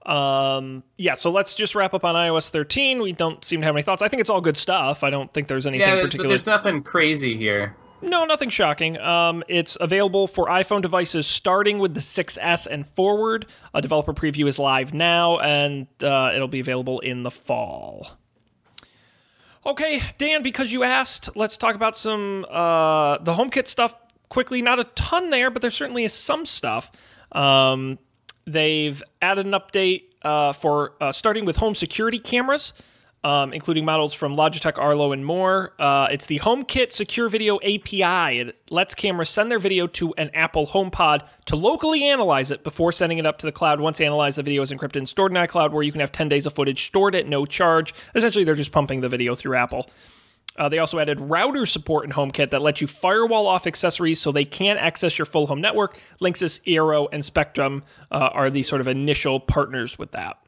Um, 0.07 0.82
yeah, 0.97 1.14
so 1.14 1.30
let's 1.30 1.55
just 1.55 1.74
wrap 1.74 1.92
up 1.92 2.03
on 2.05 2.14
iOS 2.14 2.49
13. 2.49 3.03
We 3.03 3.12
don't 3.12 3.45
seem 3.45 3.61
to 3.61 3.66
have 3.66 3.74
any 3.76 3.82
thoughts. 3.82 4.01
I 4.01 4.09
think 4.09 4.20
it's 4.20 4.30
all 4.30 4.40
good 4.40 4.57
stuff. 4.57 5.05
I 5.05 5.11
don't 5.11 5.32
think 5.32 5.47
there's 5.49 5.66
anything 5.66 5.86
Yeah, 5.86 5.97
but 5.97 6.05
particular. 6.05 6.28
there's 6.30 6.47
nothing 6.47 6.82
crazy 6.82 7.36
here. 7.36 7.76
No, 8.05 8.26
nothing 8.26 8.50
shocking. 8.50 8.98
Um, 8.98 9.42
it's 9.48 9.78
available 9.80 10.26
for 10.26 10.46
iPhone 10.46 10.82
devices 10.82 11.26
starting 11.26 11.78
with 11.78 11.94
the 11.94 12.00
6S 12.00 12.66
and 12.66 12.86
forward. 12.86 13.46
A 13.72 13.80
developer 13.80 14.12
preview 14.12 14.46
is 14.46 14.59
live 14.59 14.92
now, 14.92 15.38
and 15.38 15.86
uh, 16.02 16.32
it'll 16.34 16.48
be 16.48 16.61
available 16.61 17.00
in 17.00 17.22
the 17.22 17.30
fall. 17.30 18.11
Okay, 19.64 20.02
Dan, 20.18 20.42
because 20.42 20.70
you 20.70 20.84
asked, 20.84 21.34
let's 21.34 21.57
talk 21.57 21.74
about 21.74 21.96
some 21.96 22.44
uh, 22.50 23.16
the 23.18 23.32
HomeKit 23.32 23.66
stuff 23.66 23.94
quickly. 24.28 24.61
Not 24.61 24.78
a 24.78 24.84
ton 24.84 25.30
there, 25.30 25.50
but 25.50 25.62
there 25.62 25.70
certainly 25.70 26.05
is 26.05 26.12
some 26.12 26.44
stuff. 26.44 26.92
Um, 27.32 27.98
they've 28.46 29.02
added 29.22 29.46
an 29.46 29.52
update 29.52 30.02
uh, 30.20 30.52
for 30.52 30.92
uh, 31.00 31.11
starting 31.12 31.46
with 31.46 31.57
home 31.57 31.74
security 31.74 32.18
cameras 32.18 32.74
um, 33.24 33.54
including 33.54 33.86
models 33.86 34.12
from 34.12 34.36
Logitech, 34.36 34.78
Arlo, 34.78 35.12
and 35.12 35.24
more. 35.24 35.72
Uh, 35.78 36.08
it's 36.10 36.26
the 36.26 36.38
HomeKit 36.40 36.92
Secure 36.92 37.30
Video 37.30 37.56
API. 37.56 38.38
It 38.38 38.56
lets 38.70 38.94
cameras 38.94 39.30
send 39.30 39.50
their 39.50 39.58
video 39.58 39.86
to 39.88 40.14
an 40.18 40.30
Apple 40.34 40.66
HomePod 40.66 41.26
to 41.46 41.56
locally 41.56 42.04
analyze 42.04 42.50
it 42.50 42.62
before 42.62 42.92
sending 42.92 43.16
it 43.18 43.24
up 43.24 43.38
to 43.38 43.46
the 43.46 43.52
cloud. 43.52 43.80
Once 43.80 44.00
analyzed, 44.00 44.36
the 44.36 44.42
video 44.42 44.60
is 44.60 44.70
encrypted 44.70 44.96
and 44.96 45.08
stored 45.08 45.32
in 45.32 45.38
iCloud, 45.38 45.72
where 45.72 45.82
you 45.82 45.90
can 45.90 46.02
have 46.02 46.12
10 46.12 46.28
days 46.28 46.44
of 46.44 46.52
footage 46.52 46.86
stored 46.86 47.14
at 47.14 47.26
no 47.26 47.46
charge. 47.46 47.94
Essentially, 48.14 48.44
they're 48.44 48.54
just 48.54 48.72
pumping 48.72 49.00
the 49.00 49.08
video 49.08 49.34
through 49.34 49.56
Apple. 49.56 49.88
Uh, 50.56 50.68
they 50.68 50.78
also 50.78 50.98
added 50.98 51.18
router 51.18 51.66
support 51.66 52.04
in 52.04 52.12
HomeKit 52.12 52.50
that 52.50 52.62
lets 52.62 52.80
you 52.80 52.86
firewall 52.86 53.46
off 53.46 53.66
accessories 53.66 54.20
so 54.20 54.30
they 54.30 54.44
can't 54.44 54.78
access 54.78 55.18
your 55.18 55.26
full 55.26 55.46
home 55.46 55.60
network. 55.62 55.98
Linksys, 56.20 56.62
Eero, 56.64 57.08
and 57.10 57.24
Spectrum 57.24 57.82
uh, 58.12 58.30
are 58.32 58.50
the 58.50 58.62
sort 58.62 58.80
of 58.80 58.86
initial 58.86 59.40
partners 59.40 59.98
with 59.98 60.12
that. 60.12 60.43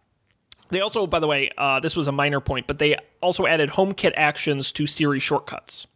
They 0.68 0.80
also, 0.80 1.06
by 1.06 1.20
the 1.20 1.26
way, 1.26 1.50
uh, 1.56 1.80
this 1.80 1.94
was 1.96 2.08
a 2.08 2.12
minor 2.12 2.40
point, 2.40 2.66
but 2.66 2.78
they 2.78 2.96
also 3.20 3.46
added 3.46 3.70
HomeKit 3.70 4.12
actions 4.16 4.72
to 4.72 4.86
Siri 4.86 5.20
shortcuts 5.20 5.86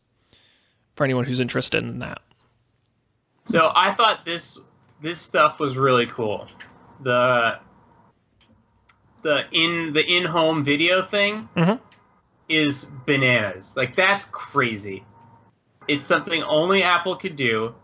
for 0.94 1.04
anyone 1.04 1.24
who's 1.24 1.40
interested 1.40 1.82
in 1.82 1.98
that. 1.98 2.20
So 3.46 3.72
I 3.74 3.92
thought 3.94 4.24
this 4.24 4.58
this 5.02 5.18
stuff 5.18 5.58
was 5.58 5.76
really 5.76 6.06
cool. 6.06 6.46
The 7.02 7.58
the 9.22 9.44
in 9.52 9.92
the 9.92 10.04
in 10.06 10.24
home 10.24 10.62
video 10.62 11.02
thing 11.02 11.48
Mhm. 11.56 11.80
is 12.48 12.84
bananas. 13.06 13.76
Like 13.76 13.96
that's 13.96 14.26
crazy. 14.26 15.04
It's 15.88 16.06
something 16.06 16.42
only 16.44 16.82
Apple 16.82 17.16
could 17.16 17.34
do. 17.34 17.74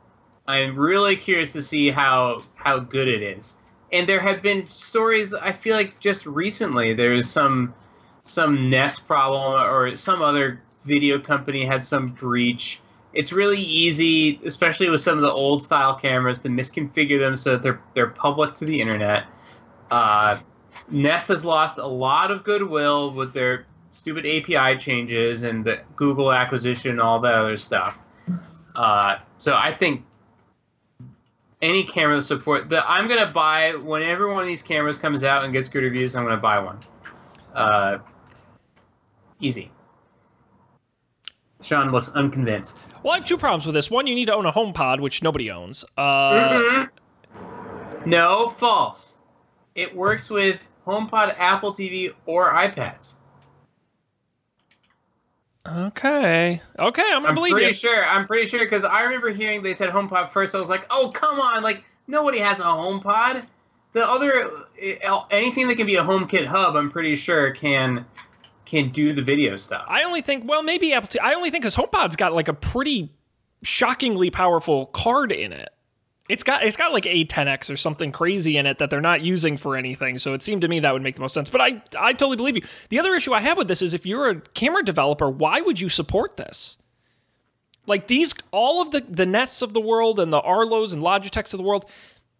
I'm 0.46 0.78
really 0.78 1.16
curious 1.16 1.52
to 1.54 1.62
see 1.62 1.90
how 1.90 2.44
how 2.54 2.78
good 2.78 3.08
it 3.08 3.22
is. 3.22 3.56
And 3.92 4.08
there 4.08 4.20
have 4.20 4.42
been 4.42 4.68
stories. 4.68 5.32
I 5.34 5.52
feel 5.52 5.76
like 5.76 5.98
just 6.00 6.26
recently 6.26 6.94
there's 6.94 7.28
some 7.28 7.74
some 8.24 8.68
Nest 8.68 9.06
problem 9.06 9.62
or 9.62 9.94
some 9.94 10.20
other 10.20 10.60
video 10.84 11.18
company 11.18 11.64
had 11.64 11.84
some 11.84 12.08
breach. 12.08 12.80
It's 13.12 13.32
really 13.32 13.60
easy, 13.60 14.40
especially 14.44 14.90
with 14.90 15.00
some 15.00 15.16
of 15.16 15.22
the 15.22 15.30
old 15.30 15.62
style 15.62 15.94
cameras, 15.94 16.40
to 16.40 16.48
misconfigure 16.48 17.18
them 17.18 17.36
so 17.36 17.52
that 17.52 17.62
they're 17.62 17.80
they're 17.94 18.08
public 18.08 18.54
to 18.54 18.64
the 18.64 18.80
internet. 18.80 19.24
Uh, 19.90 20.38
Nest 20.90 21.28
has 21.28 21.44
lost 21.44 21.78
a 21.78 21.86
lot 21.86 22.30
of 22.30 22.44
goodwill 22.44 23.12
with 23.12 23.32
their 23.32 23.66
stupid 23.92 24.26
API 24.26 24.78
changes 24.78 25.42
and 25.42 25.64
the 25.64 25.80
Google 25.96 26.32
acquisition 26.32 26.92
and 26.92 27.00
all 27.00 27.20
that 27.20 27.34
other 27.34 27.56
stuff. 27.56 27.98
Uh, 28.74 29.16
so 29.38 29.54
I 29.54 29.72
think 29.72 30.04
any 31.62 31.82
camera 31.84 32.16
that 32.16 32.22
support 32.22 32.68
that 32.70 32.84
I'm 32.86 33.08
gonna 33.08 33.30
buy 33.30 33.74
whenever 33.74 34.32
one 34.32 34.42
of 34.42 34.46
these 34.48 34.62
cameras 34.62 34.98
comes 34.98 35.24
out 35.24 35.44
and 35.44 35.52
gets 35.52 35.68
good 35.68 35.82
reviews, 35.82 36.14
I'm 36.14 36.24
gonna 36.24 36.36
buy 36.36 36.58
one. 36.58 36.78
Uh, 37.54 37.98
easy. 39.40 39.70
Sean 41.62 41.90
looks 41.90 42.10
unconvinced. 42.10 42.78
Well, 43.02 43.14
I 43.14 43.16
have 43.16 43.24
two 43.24 43.38
problems 43.38 43.66
with 43.66 43.74
this. 43.74 43.90
One, 43.90 44.06
you 44.06 44.14
need 44.14 44.26
to 44.26 44.34
own 44.34 44.46
a 44.46 44.52
HomePod, 44.52 45.00
which 45.00 45.22
nobody 45.22 45.50
owns. 45.50 45.84
Uh, 45.96 46.32
Mhm. 46.32 46.90
No, 48.04 48.50
false. 48.50 49.16
It 49.74 49.94
works 49.94 50.30
with 50.30 50.60
HomePod, 50.86 51.34
Apple 51.38 51.72
TV, 51.72 52.12
or 52.26 52.52
iPads. 52.52 53.16
Okay. 55.68 56.60
Okay, 56.78 57.02
I'm 57.02 57.18
gonna 57.22 57.28
I'm 57.28 57.34
believe 57.34 57.52
pretty 57.52 57.66
you. 57.68 57.72
sure. 57.72 58.04
I'm 58.04 58.26
pretty 58.26 58.46
sure 58.46 58.60
because 58.60 58.84
I 58.84 59.02
remember 59.02 59.30
hearing 59.30 59.62
they 59.62 59.74
said 59.74 59.90
HomePod 59.90 60.30
first. 60.30 60.54
I 60.54 60.60
was 60.60 60.68
like, 60.68 60.86
oh 60.90 61.10
come 61.14 61.40
on, 61.40 61.62
like 61.62 61.84
nobody 62.06 62.38
has 62.38 62.60
a 62.60 62.64
HomePod. 62.64 63.44
The 63.92 64.06
other 64.06 64.50
eh, 64.80 64.96
anything 65.30 65.68
that 65.68 65.76
can 65.76 65.86
be 65.86 65.96
a 65.96 66.02
HomeKit 66.02 66.46
hub, 66.46 66.76
I'm 66.76 66.90
pretty 66.90 67.16
sure 67.16 67.50
can 67.50 68.04
can 68.64 68.90
do 68.90 69.12
the 69.12 69.22
video 69.22 69.56
stuff. 69.56 69.84
I 69.88 70.02
only 70.02 70.20
think, 70.20 70.48
well, 70.48 70.62
maybe 70.62 70.92
Apple. 70.92 71.08
T- 71.08 71.18
I 71.18 71.34
only 71.34 71.50
think 71.50 71.62
because 71.62 71.76
HomePod's 71.76 72.16
got 72.16 72.32
like 72.34 72.48
a 72.48 72.52
pretty 72.54 73.10
shockingly 73.62 74.30
powerful 74.30 74.86
card 74.86 75.32
in 75.32 75.52
it. 75.52 75.70
It's 76.28 76.42
got 76.42 76.64
it's 76.64 76.76
got 76.76 76.92
like 76.92 77.04
A10X 77.04 77.70
or 77.72 77.76
something 77.76 78.10
crazy 78.10 78.56
in 78.56 78.66
it 78.66 78.78
that 78.78 78.90
they're 78.90 79.00
not 79.00 79.22
using 79.22 79.56
for 79.56 79.76
anything. 79.76 80.18
So 80.18 80.34
it 80.34 80.42
seemed 80.42 80.62
to 80.62 80.68
me 80.68 80.80
that 80.80 80.92
would 80.92 81.02
make 81.02 81.14
the 81.14 81.20
most 81.20 81.34
sense. 81.34 81.48
But 81.48 81.60
I 81.60 81.82
I 81.98 82.12
totally 82.12 82.36
believe 82.36 82.56
you. 82.56 82.62
The 82.88 82.98
other 82.98 83.14
issue 83.14 83.32
I 83.32 83.40
have 83.40 83.56
with 83.56 83.68
this 83.68 83.82
is 83.82 83.94
if 83.94 84.04
you're 84.04 84.28
a 84.30 84.40
camera 84.40 84.82
developer, 84.82 85.30
why 85.30 85.60
would 85.60 85.80
you 85.80 85.88
support 85.88 86.36
this? 86.36 86.78
Like 87.86 88.08
these, 88.08 88.34
all 88.50 88.82
of 88.82 88.90
the 88.90 89.00
the 89.08 89.26
Nests 89.26 89.62
of 89.62 89.72
the 89.72 89.80
world 89.80 90.18
and 90.18 90.32
the 90.32 90.40
Arlos 90.40 90.92
and 90.92 91.02
Logitechs 91.02 91.54
of 91.54 91.58
the 91.58 91.64
world, 91.64 91.88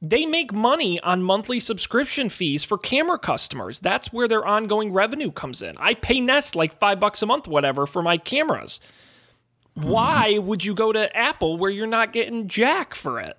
they 0.02 0.26
make 0.26 0.52
money 0.52 1.00
on 1.00 1.22
monthly 1.22 1.60
subscription 1.60 2.28
fees 2.28 2.64
for 2.64 2.76
camera 2.76 3.18
customers. 3.18 3.78
That's 3.78 4.12
where 4.12 4.28
their 4.28 4.44
ongoing 4.44 4.92
revenue 4.92 5.30
comes 5.30 5.62
in. 5.62 5.76
I 5.78 5.94
pay 5.94 6.20
Nest 6.20 6.56
like 6.56 6.78
five 6.80 6.98
bucks 6.98 7.22
a 7.22 7.26
month, 7.26 7.46
whatever, 7.46 7.86
for 7.86 8.02
my 8.02 8.18
cameras. 8.18 8.80
Why 9.74 10.38
would 10.38 10.64
you 10.64 10.74
go 10.74 10.92
to 10.92 11.14
Apple 11.16 11.56
where 11.58 11.70
you're 11.70 11.86
not 11.86 12.12
getting 12.12 12.48
jack 12.48 12.94
for 12.94 13.20
it? 13.20 13.36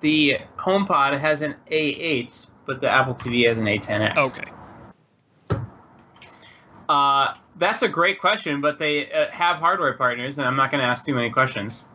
The 0.00 0.38
HomePod 0.56 1.18
has 1.18 1.42
an 1.42 1.56
A8, 1.70 2.50
but 2.66 2.80
the 2.80 2.88
Apple 2.88 3.14
TV 3.14 3.46
has 3.46 3.58
an 3.58 3.64
A10X. 3.66 4.16
Okay. 4.30 5.58
Uh, 6.88 7.34
that's 7.56 7.82
a 7.82 7.88
great 7.88 8.20
question, 8.20 8.60
but 8.60 8.78
they 8.78 9.10
uh, 9.12 9.28
have 9.30 9.56
hardware 9.58 9.92
partners, 9.94 10.38
and 10.38 10.46
I'm 10.46 10.56
not 10.56 10.70
going 10.70 10.80
to 10.80 10.86
ask 10.86 11.04
too 11.04 11.14
many 11.14 11.30
questions. 11.30 11.86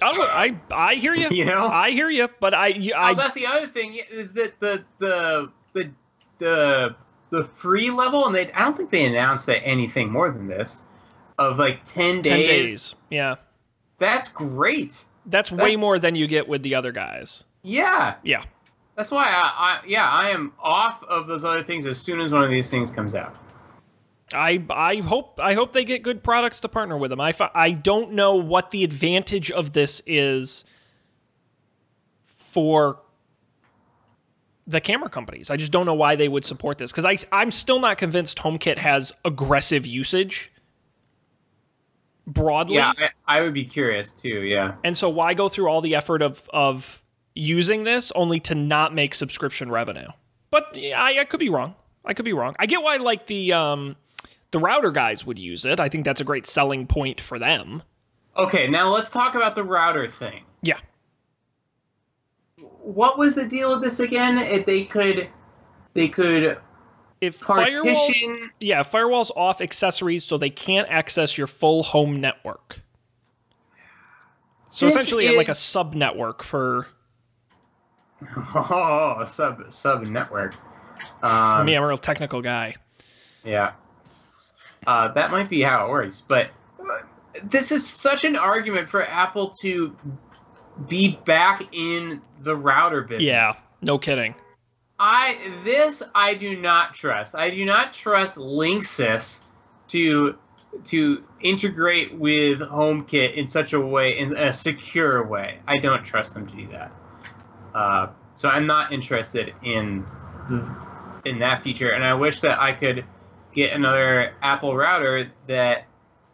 I, 0.00 0.56
I 0.70 0.90
I 0.90 0.94
hear 0.94 1.14
you. 1.14 1.28
You 1.32 1.44
know? 1.44 1.66
I 1.66 1.90
hear 1.90 2.08
you, 2.08 2.28
but 2.40 2.54
I 2.54 2.68
you- 2.68 2.94
oh, 2.96 3.00
I 3.00 3.14
that's 3.14 3.34
the 3.34 3.46
other 3.46 3.66
thing 3.66 3.98
is 4.10 4.32
that 4.34 4.58
the 4.60 4.84
the 4.98 5.50
the 5.72 5.90
the 6.38 6.94
the 7.30 7.44
free 7.56 7.90
level, 7.90 8.26
and 8.26 8.34
they 8.34 8.50
I 8.52 8.64
don't 8.64 8.76
think 8.76 8.90
they 8.90 9.04
announced 9.04 9.46
that 9.46 9.64
anything 9.66 10.10
more 10.10 10.30
than 10.30 10.46
this 10.46 10.84
of 11.38 11.58
like 11.58 11.84
ten 11.84 12.22
days. 12.22 12.24
ten 12.24 12.38
days. 12.40 12.94
Yeah, 13.10 13.34
That's 13.98 14.28
great. 14.28 15.04
that's, 15.26 15.50
way 15.52 15.76
more 15.76 15.98
than 15.98 16.14
you 16.14 16.26
get 16.26 16.48
with 16.48 16.62
the 16.62 16.74
other 16.76 16.92
guys. 16.92 17.44
Yeah, 17.68 18.14
Yeah. 18.22 18.42
that's 18.96 19.10
why 19.10 19.26
I, 19.26 19.30
I 19.30 19.80
yeah 19.86 20.08
I 20.08 20.30
am 20.30 20.52
off 20.58 21.02
of 21.04 21.26
those 21.26 21.44
other 21.44 21.62
things 21.62 21.86
as 21.86 22.00
soon 22.00 22.20
as 22.20 22.32
one 22.32 22.44
of 22.44 22.50
these 22.50 22.70
things 22.70 22.90
comes 22.90 23.14
out. 23.14 23.34
I 24.32 24.62
I 24.70 24.96
hope 24.96 25.38
I 25.42 25.54
hope 25.54 25.72
they 25.72 25.84
get 25.84 26.02
good 26.02 26.22
products 26.22 26.60
to 26.60 26.68
partner 26.68 26.96
with 26.98 27.10
them. 27.10 27.20
I 27.20 27.32
I 27.54 27.70
don't 27.70 28.12
know 28.12 28.34
what 28.34 28.70
the 28.70 28.84
advantage 28.84 29.50
of 29.50 29.72
this 29.72 30.02
is 30.06 30.64
for 32.36 33.00
the 34.66 34.80
camera 34.82 35.08
companies. 35.08 35.48
I 35.48 35.56
just 35.56 35.72
don't 35.72 35.86
know 35.86 35.94
why 35.94 36.14
they 36.16 36.28
would 36.28 36.44
support 36.44 36.76
this 36.78 36.92
because 36.92 37.04
I 37.06 37.16
I'm 37.34 37.50
still 37.50 37.80
not 37.80 37.96
convinced 37.98 38.38
HomeKit 38.38 38.76
has 38.78 39.12
aggressive 39.24 39.86
usage 39.86 40.52
broadly. 42.26 42.74
Yeah, 42.74 42.92
I, 42.98 43.38
I 43.38 43.40
would 43.40 43.54
be 43.54 43.64
curious 43.64 44.10
too. 44.10 44.42
Yeah. 44.42 44.74
And 44.84 44.94
so 44.94 45.08
why 45.08 45.32
go 45.32 45.48
through 45.48 45.68
all 45.68 45.80
the 45.80 45.94
effort 45.94 46.20
of 46.20 46.48
of 46.52 47.02
using 47.38 47.84
this 47.84 48.10
only 48.12 48.40
to 48.40 48.54
not 48.54 48.92
make 48.94 49.14
subscription 49.14 49.70
revenue? 49.70 50.08
But 50.50 50.74
I, 50.74 51.20
I 51.20 51.24
could 51.24 51.40
be 51.40 51.48
wrong. 51.48 51.74
I 52.04 52.14
could 52.14 52.24
be 52.24 52.32
wrong. 52.32 52.56
I 52.58 52.66
get 52.66 52.82
why 52.82 52.96
like 52.96 53.26
the 53.26 53.52
um 53.52 53.96
the 54.50 54.58
router 54.58 54.90
guys 54.90 55.26
would 55.26 55.38
use 55.38 55.64
it. 55.64 55.78
I 55.78 55.88
think 55.88 56.04
that's 56.04 56.20
a 56.20 56.24
great 56.24 56.46
selling 56.46 56.86
point 56.86 57.20
for 57.20 57.38
them. 57.38 57.82
Okay, 58.36 58.68
now 58.68 58.92
let's 58.92 59.10
talk 59.10 59.34
about 59.34 59.54
the 59.54 59.64
router 59.64 60.08
thing. 60.08 60.44
Yeah. 60.62 60.78
What 62.80 63.18
was 63.18 63.34
the 63.34 63.46
deal 63.46 63.72
with 63.72 63.82
this 63.82 64.00
again? 64.00 64.38
If 64.38 64.64
they 64.64 64.84
could, 64.84 65.28
they 65.94 66.08
could 66.08 66.58
If 67.20 67.40
partition. 67.40 67.84
firewalls 67.84 68.48
yeah, 68.60 68.82
firewalls 68.82 69.30
off 69.36 69.60
accessories 69.60 70.24
so 70.24 70.38
they 70.38 70.50
can't 70.50 70.88
access 70.88 71.36
your 71.36 71.46
full 71.46 71.82
home 71.82 72.16
network. 72.20 72.80
So 74.70 74.86
This 74.86 74.94
essentially 74.94 75.36
like 75.36 75.48
a 75.48 75.54
sub 75.54 75.94
network 75.94 76.42
for 76.42 76.86
Oh, 78.54 79.24
sub 79.28 79.72
sub 79.72 80.06
network. 80.06 80.54
Um, 81.22 81.66
mean, 81.66 81.76
I'm 81.76 81.84
a 81.84 81.86
real 81.86 81.96
technical 81.96 82.42
guy. 82.42 82.74
Yeah. 83.44 83.72
Uh, 84.86 85.12
that 85.12 85.30
might 85.30 85.48
be 85.48 85.62
how 85.62 85.86
it 85.86 85.90
works, 85.90 86.20
but 86.20 86.50
uh, 86.80 86.84
this 87.44 87.72
is 87.72 87.86
such 87.86 88.24
an 88.24 88.36
argument 88.36 88.88
for 88.88 89.04
Apple 89.06 89.50
to 89.60 89.94
be 90.88 91.18
back 91.24 91.62
in 91.72 92.22
the 92.42 92.56
router 92.56 93.02
business. 93.02 93.24
Yeah, 93.24 93.52
no 93.82 93.98
kidding. 93.98 94.34
I 94.98 95.38
this 95.64 96.02
I 96.14 96.34
do 96.34 96.56
not 96.56 96.94
trust. 96.94 97.34
I 97.34 97.50
do 97.50 97.64
not 97.64 97.92
trust 97.92 98.36
Linksys 98.36 99.42
to 99.88 100.36
to 100.84 101.24
integrate 101.40 102.14
with 102.14 102.60
HomeKit 102.60 103.34
in 103.34 103.48
such 103.48 103.72
a 103.72 103.80
way, 103.80 104.18
in 104.18 104.36
a 104.36 104.52
secure 104.52 105.24
way. 105.26 105.58
I 105.66 105.78
don't 105.78 106.04
trust 106.04 106.34
them 106.34 106.46
to 106.46 106.54
do 106.54 106.66
that. 106.68 106.92
Uh, 107.74 108.08
so 108.34 108.48
I'm 108.48 108.66
not 108.66 108.92
interested 108.92 109.54
in 109.62 110.06
in 111.24 111.38
that 111.40 111.62
feature, 111.62 111.90
and 111.90 112.04
I 112.04 112.14
wish 112.14 112.40
that 112.40 112.60
I 112.60 112.72
could 112.72 113.04
get 113.52 113.72
another 113.72 114.34
Apple 114.42 114.76
router 114.76 115.30
that 115.46 115.84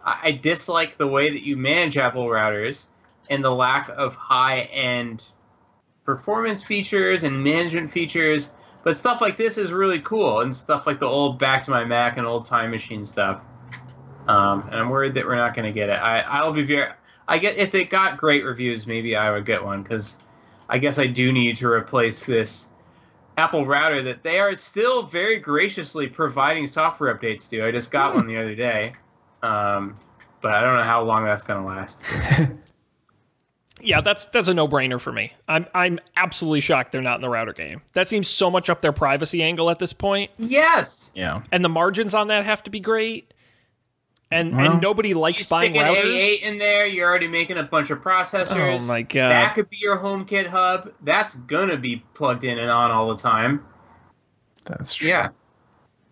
I 0.04 0.32
dislike 0.32 0.98
the 0.98 1.06
way 1.06 1.30
that 1.30 1.42
you 1.42 1.56
manage 1.56 1.96
Apple 1.96 2.26
routers 2.26 2.88
and 3.30 3.42
the 3.42 3.50
lack 3.50 3.88
of 3.88 4.14
high 4.14 4.60
end 4.60 5.24
performance 6.04 6.62
features 6.62 7.22
and 7.22 7.42
management 7.42 7.90
features. 7.90 8.52
But 8.82 8.98
stuff 8.98 9.22
like 9.22 9.38
this 9.38 9.56
is 9.56 9.72
really 9.72 10.00
cool, 10.00 10.40
and 10.40 10.54
stuff 10.54 10.86
like 10.86 11.00
the 11.00 11.06
old 11.06 11.38
Back 11.38 11.62
to 11.62 11.70
My 11.70 11.84
Mac 11.86 12.18
and 12.18 12.26
old 12.26 12.44
Time 12.44 12.70
Machine 12.70 13.06
stuff. 13.06 13.42
Um, 14.28 14.62
and 14.70 14.74
I'm 14.74 14.90
worried 14.90 15.14
that 15.14 15.24
we're 15.24 15.36
not 15.36 15.54
going 15.54 15.64
to 15.64 15.72
get 15.72 15.88
it. 15.88 15.94
I 15.94 16.20
I'll 16.20 16.52
be 16.52 16.62
very. 16.62 16.90
I 17.26 17.38
get 17.38 17.56
if 17.56 17.74
it 17.74 17.88
got 17.88 18.18
great 18.18 18.44
reviews, 18.44 18.86
maybe 18.86 19.16
I 19.16 19.30
would 19.30 19.46
get 19.46 19.64
one 19.64 19.82
because 19.82 20.18
I 20.74 20.78
guess 20.78 20.98
I 20.98 21.06
do 21.06 21.32
need 21.32 21.54
to 21.58 21.68
replace 21.68 22.24
this 22.24 22.72
Apple 23.36 23.64
router 23.64 24.02
that 24.02 24.24
they 24.24 24.40
are 24.40 24.56
still 24.56 25.04
very 25.04 25.38
graciously 25.38 26.08
providing 26.08 26.66
software 26.66 27.16
updates 27.16 27.48
to. 27.50 27.64
I 27.64 27.70
just 27.70 27.92
got 27.92 28.10
mm. 28.10 28.16
one 28.16 28.26
the 28.26 28.36
other 28.36 28.56
day, 28.56 28.92
um, 29.44 29.96
but 30.40 30.52
I 30.52 30.60
don't 30.60 30.76
know 30.76 30.82
how 30.82 31.00
long 31.00 31.24
that's 31.24 31.44
going 31.44 31.62
to 31.62 31.68
last. 31.68 32.00
yeah, 33.80 34.00
that's 34.00 34.26
that's 34.26 34.48
a 34.48 34.54
no 34.54 34.66
brainer 34.66 35.00
for 35.00 35.12
me. 35.12 35.32
I'm 35.46 35.64
I'm 35.74 36.00
absolutely 36.16 36.60
shocked 36.60 36.90
they're 36.90 37.02
not 37.02 37.14
in 37.14 37.20
the 37.20 37.30
router 37.30 37.52
game. 37.52 37.80
That 37.92 38.08
seems 38.08 38.26
so 38.26 38.50
much 38.50 38.68
up 38.68 38.80
their 38.80 38.92
privacy 38.92 39.44
angle 39.44 39.70
at 39.70 39.78
this 39.78 39.92
point. 39.92 40.32
Yes. 40.38 41.12
Yeah. 41.14 41.44
And 41.52 41.64
the 41.64 41.68
margins 41.68 42.14
on 42.14 42.26
that 42.28 42.44
have 42.44 42.64
to 42.64 42.70
be 42.72 42.80
great. 42.80 43.32
And 44.34 44.56
well, 44.56 44.72
and 44.72 44.82
nobody 44.82 45.14
likes 45.14 45.48
buying 45.48 45.74
routers. 45.74 46.02
A8 46.02 46.42
in 46.42 46.58
there, 46.58 46.86
you're 46.86 47.08
already 47.08 47.28
making 47.28 47.58
a 47.58 47.62
bunch 47.62 47.90
of 47.90 48.00
processors. 48.00 48.80
Oh 48.80 48.84
my 48.84 49.02
god. 49.02 49.30
That 49.30 49.54
could 49.54 49.70
be 49.70 49.76
your 49.80 49.96
HomeKit 49.96 50.48
hub. 50.48 50.92
That's 51.02 51.36
gonna 51.36 51.76
be 51.76 52.02
plugged 52.14 52.42
in 52.42 52.58
and 52.58 52.68
on 52.68 52.90
all 52.90 53.08
the 53.08 53.16
time. 53.16 53.64
That's 54.64 54.94
true. 54.94 55.08
Yeah. 55.08 55.28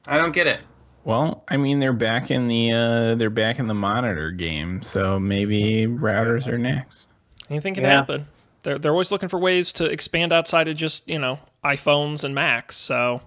I 0.06 0.18
don't 0.18 0.30
get 0.30 0.46
it. 0.46 0.60
Well, 1.02 1.42
I 1.48 1.56
mean 1.56 1.80
they're 1.80 1.92
back 1.92 2.30
in 2.30 2.46
the 2.46 2.72
uh 2.72 3.14
they're 3.16 3.28
back 3.28 3.58
in 3.58 3.66
the 3.66 3.74
monitor 3.74 4.30
game, 4.30 4.82
so 4.82 5.18
maybe 5.18 5.88
routers 5.88 6.46
are 6.46 6.58
next. 6.58 7.08
Anything 7.50 7.74
can 7.74 7.82
yeah. 7.82 7.90
happen. 7.90 8.28
They're 8.62 8.78
they're 8.78 8.92
always 8.92 9.10
looking 9.10 9.30
for 9.30 9.40
ways 9.40 9.72
to 9.74 9.86
expand 9.86 10.32
outside 10.32 10.68
of 10.68 10.76
just, 10.76 11.08
you 11.08 11.18
know, 11.18 11.40
iPhones 11.64 12.22
and 12.22 12.36
Macs, 12.36 12.76
so 12.76 13.20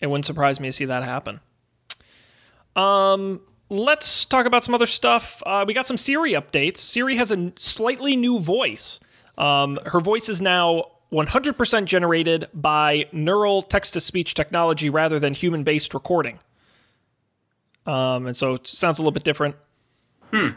it 0.00 0.08
wouldn't 0.08 0.26
surprise 0.26 0.58
me 0.58 0.66
to 0.66 0.72
see 0.72 0.86
that 0.86 1.04
happen. 1.04 1.38
Um 2.74 3.40
let's 3.72 4.26
talk 4.26 4.44
about 4.44 4.62
some 4.62 4.74
other 4.74 4.86
stuff. 4.86 5.42
Uh, 5.46 5.64
we 5.66 5.72
got 5.72 5.86
some 5.86 5.96
Siri 5.96 6.32
updates. 6.32 6.76
Siri 6.76 7.16
has 7.16 7.32
a 7.32 7.52
slightly 7.56 8.16
new 8.16 8.38
voice. 8.38 9.00
Um, 9.38 9.78
her 9.86 10.00
voice 10.00 10.28
is 10.28 10.42
now 10.42 10.90
100% 11.10 11.86
generated 11.86 12.48
by 12.52 13.06
neural 13.12 13.62
text 13.62 13.94
to 13.94 14.00
speech 14.00 14.34
technology 14.34 14.90
rather 14.90 15.18
than 15.18 15.32
human 15.32 15.64
based 15.64 15.94
recording. 15.94 16.38
Um, 17.86 18.26
and 18.26 18.36
so 18.36 18.54
it 18.54 18.66
sounds 18.66 18.98
a 18.98 19.02
little 19.02 19.12
bit 19.12 19.24
different. 19.24 19.56
Hmm. 20.30 20.48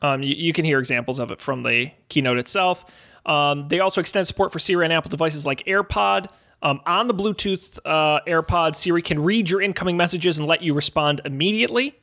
Um, 0.00 0.22
you, 0.22 0.34
you, 0.34 0.52
can 0.52 0.64
hear 0.64 0.78
examples 0.78 1.18
of 1.18 1.30
it 1.30 1.40
from 1.40 1.62
the 1.62 1.90
keynote 2.08 2.38
itself. 2.38 2.84
Um, 3.26 3.68
they 3.68 3.80
also 3.80 4.00
extend 4.00 4.26
support 4.26 4.52
for 4.52 4.58
Siri 4.58 4.84
on 4.84 4.92
Apple 4.92 5.10
devices 5.10 5.44
like 5.44 5.64
AirPod. 5.66 6.28
Um, 6.62 6.80
on 6.86 7.08
the 7.08 7.14
Bluetooth 7.14 7.78
uh, 7.84 8.20
AirPod, 8.26 8.74
Siri 8.74 9.02
can 9.02 9.22
read 9.22 9.50
your 9.50 9.60
incoming 9.60 9.96
messages 9.96 10.38
and 10.38 10.48
let 10.48 10.62
you 10.62 10.72
respond 10.74 11.20
immediately. 11.24 11.96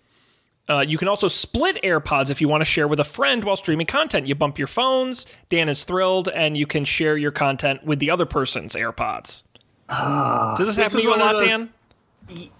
Uh, 0.67 0.79
you 0.79 0.97
can 0.97 1.07
also 1.07 1.27
split 1.27 1.79
AirPods 1.83 2.31
if 2.31 2.41
you 2.41 2.47
want 2.47 2.61
to 2.61 2.65
share 2.65 2.87
with 2.87 2.99
a 2.99 3.03
friend 3.03 3.43
while 3.43 3.55
streaming 3.55 3.85
content. 3.85 4.27
You 4.27 4.35
bump 4.35 4.57
your 4.57 4.67
phones. 4.67 5.27
Dan 5.49 5.69
is 5.69 5.83
thrilled, 5.83 6.29
and 6.29 6.57
you 6.57 6.65
can 6.65 6.85
share 6.85 7.17
your 7.17 7.31
content 7.31 7.83
with 7.83 7.99
the 7.99 8.09
other 8.09 8.25
person's 8.25 8.73
AirPods. 8.73 9.43
Uh, 9.89 10.55
does 10.55 10.67
this, 10.67 10.75
this 10.75 10.85
happen 10.85 10.99
to 10.99 11.03
you 11.03 11.15
a 11.15 11.17
lot, 11.17 11.33
those, 11.33 11.47
Dan? 11.47 11.69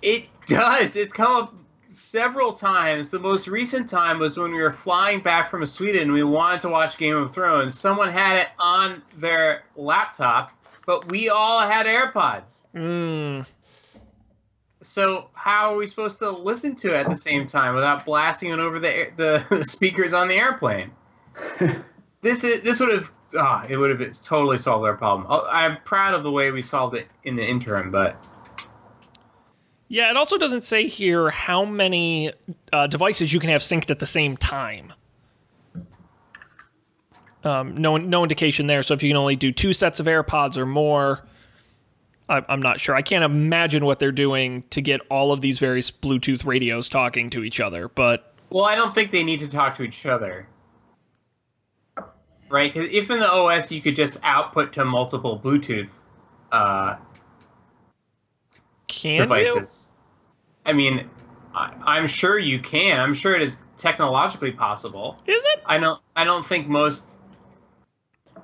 It 0.04 0.28
does. 0.46 0.96
It's 0.96 1.12
come 1.12 1.36
up 1.36 1.56
several 1.90 2.52
times. 2.52 3.10
The 3.10 3.20
most 3.20 3.48
recent 3.48 3.90
time 3.90 4.20
was 4.20 4.38
when 4.38 4.52
we 4.52 4.62
were 4.62 4.72
flying 4.72 5.22
back 5.22 5.50
from 5.50 5.66
Sweden 5.66 6.04
and 6.04 6.14
we 6.14 6.24
wanted 6.24 6.62
to 6.62 6.70
watch 6.70 6.98
Game 6.98 7.16
of 7.16 7.34
Thrones. 7.34 7.78
Someone 7.78 8.12
had 8.12 8.38
it 8.38 8.50
on 8.60 9.02
their 9.18 9.64
laptop, 9.76 10.52
but 10.86 11.10
we 11.10 11.30
all 11.30 11.68
had 11.68 11.88
AirPods. 11.88 12.68
Mm. 12.76 13.46
So 14.86 15.30
how 15.34 15.74
are 15.74 15.78
we 15.78 15.88
supposed 15.88 16.20
to 16.20 16.30
listen 16.30 16.76
to 16.78 16.94
it 16.94 16.98
at 16.98 17.10
the 17.10 17.16
same 17.16 17.46
time 17.46 17.76
without 17.76 18.06
blasting 18.06 18.52
it 18.52 18.60
over 18.60 18.80
the 18.80 19.10
the, 19.18 19.46
the 19.50 19.64
speakers 19.64 20.14
on 20.14 20.28
the 20.28 20.36
airplane? 20.36 20.92
this 22.22 22.44
is 22.44 22.62
this 22.62 22.80
would 22.80 22.92
have 22.92 23.12
ah, 23.38 23.64
oh, 23.64 23.68
it 23.68 23.78
would 23.78 24.00
have 24.00 24.22
totally 24.22 24.58
solved 24.58 24.86
our 24.86 24.96
problem. 24.96 25.28
Oh, 25.30 25.48
I'm 25.50 25.78
proud 25.84 26.14
of 26.14 26.24
the 26.24 26.32
way 26.32 26.52
we 26.52 26.62
solved 26.62 26.96
it 26.96 27.08
in 27.24 27.36
the 27.36 27.46
interim, 27.46 27.92
but 27.92 28.30
yeah, 29.88 30.10
it 30.10 30.18
also 30.18 30.38
doesn't 30.38 30.62
say 30.62 30.88
here 30.88 31.30
how 31.30 31.64
many 31.64 32.32
uh, 32.74 32.88
devices 32.88 33.32
you 33.32 33.40
can 33.40 33.50
have 33.50 33.62
synced 33.62 33.92
at 33.92 34.00
the 34.00 34.06
same 34.06 34.36
time. 34.36 34.94
Um, 37.44 37.78
no, 37.78 37.96
no 37.98 38.24
indication 38.24 38.66
there. 38.66 38.82
So 38.82 38.96
if 38.96 39.04
you 39.04 39.10
can 39.10 39.18
only 39.18 39.36
do 39.36 39.52
two 39.52 39.72
sets 39.72 40.00
of 40.00 40.08
AirPods 40.08 40.58
or 40.58 40.66
more, 40.66 41.24
I'm 42.28 42.62
not 42.62 42.80
sure. 42.80 42.96
I 42.96 43.02
can't 43.02 43.24
imagine 43.24 43.86
what 43.86 44.00
they're 44.00 44.12
doing 44.12 44.64
to 44.72 44.82
get 44.82 45.02
all 45.10 45.32
of 45.32 45.42
these 45.42 45.60
various 45.60 45.92
Bluetooth 45.92 46.46
radios 46.46 46.90
talking 46.90 47.30
to 47.30 47.44
each 47.44 47.60
other. 47.60 47.88
But 47.88 48.34
well, 48.50 48.66
I 48.66 48.76
don't 48.76 48.96
think 48.96 49.12
they 49.12 49.24
need 49.24 49.40
to 49.42 49.48
talk 49.48 49.76
to 49.76 49.84
each 49.84 50.06
other, 50.06 50.48
right? 52.50 52.74
Because 52.74 52.90
if 52.92 53.12
in 53.12 53.20
the 53.20 53.32
OS 53.32 53.72
you 53.72 53.82
could 53.82 53.96
just 53.96 54.20
output 54.24 54.74
to 54.74 54.86
multiple 54.86 55.40
Bluetooth 55.40 55.90
uh, 56.52 56.96
can 58.88 59.18
devices. 59.18 59.92
You? 59.92 60.72
I 60.72 60.74
mean, 60.74 61.10
I, 61.54 61.98
am 61.98 62.08
sure 62.08 62.40
you 62.40 62.60
can. 62.60 63.00
I'm 63.00 63.14
sure 63.14 63.36
it 63.36 63.42
is 63.42 63.62
technologically 63.78 64.52
possible. 64.52 65.18
Is 65.28 65.44
it? 65.54 65.62
I 65.66 65.78
don't. 65.78 66.02
I 66.16 66.24
don't 66.24 66.46
think 66.46 66.68
most. 66.68 67.12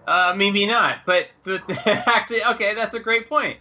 Uh, 0.07 0.33
maybe 0.35 0.65
not, 0.65 0.99
but, 1.05 1.27
but 1.43 1.61
actually, 1.87 2.43
okay, 2.43 2.73
that's 2.73 2.95
a 2.95 2.99
great 2.99 3.29
point. 3.29 3.57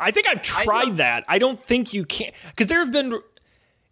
I 0.00 0.10
think 0.10 0.28
I've 0.28 0.42
tried 0.42 0.96
that. 0.96 1.24
I 1.28 1.38
don't 1.38 1.62
think 1.62 1.92
you 1.92 2.04
can 2.04 2.32
because 2.48 2.68
there 2.68 2.80
have 2.80 2.92
been 2.92 3.20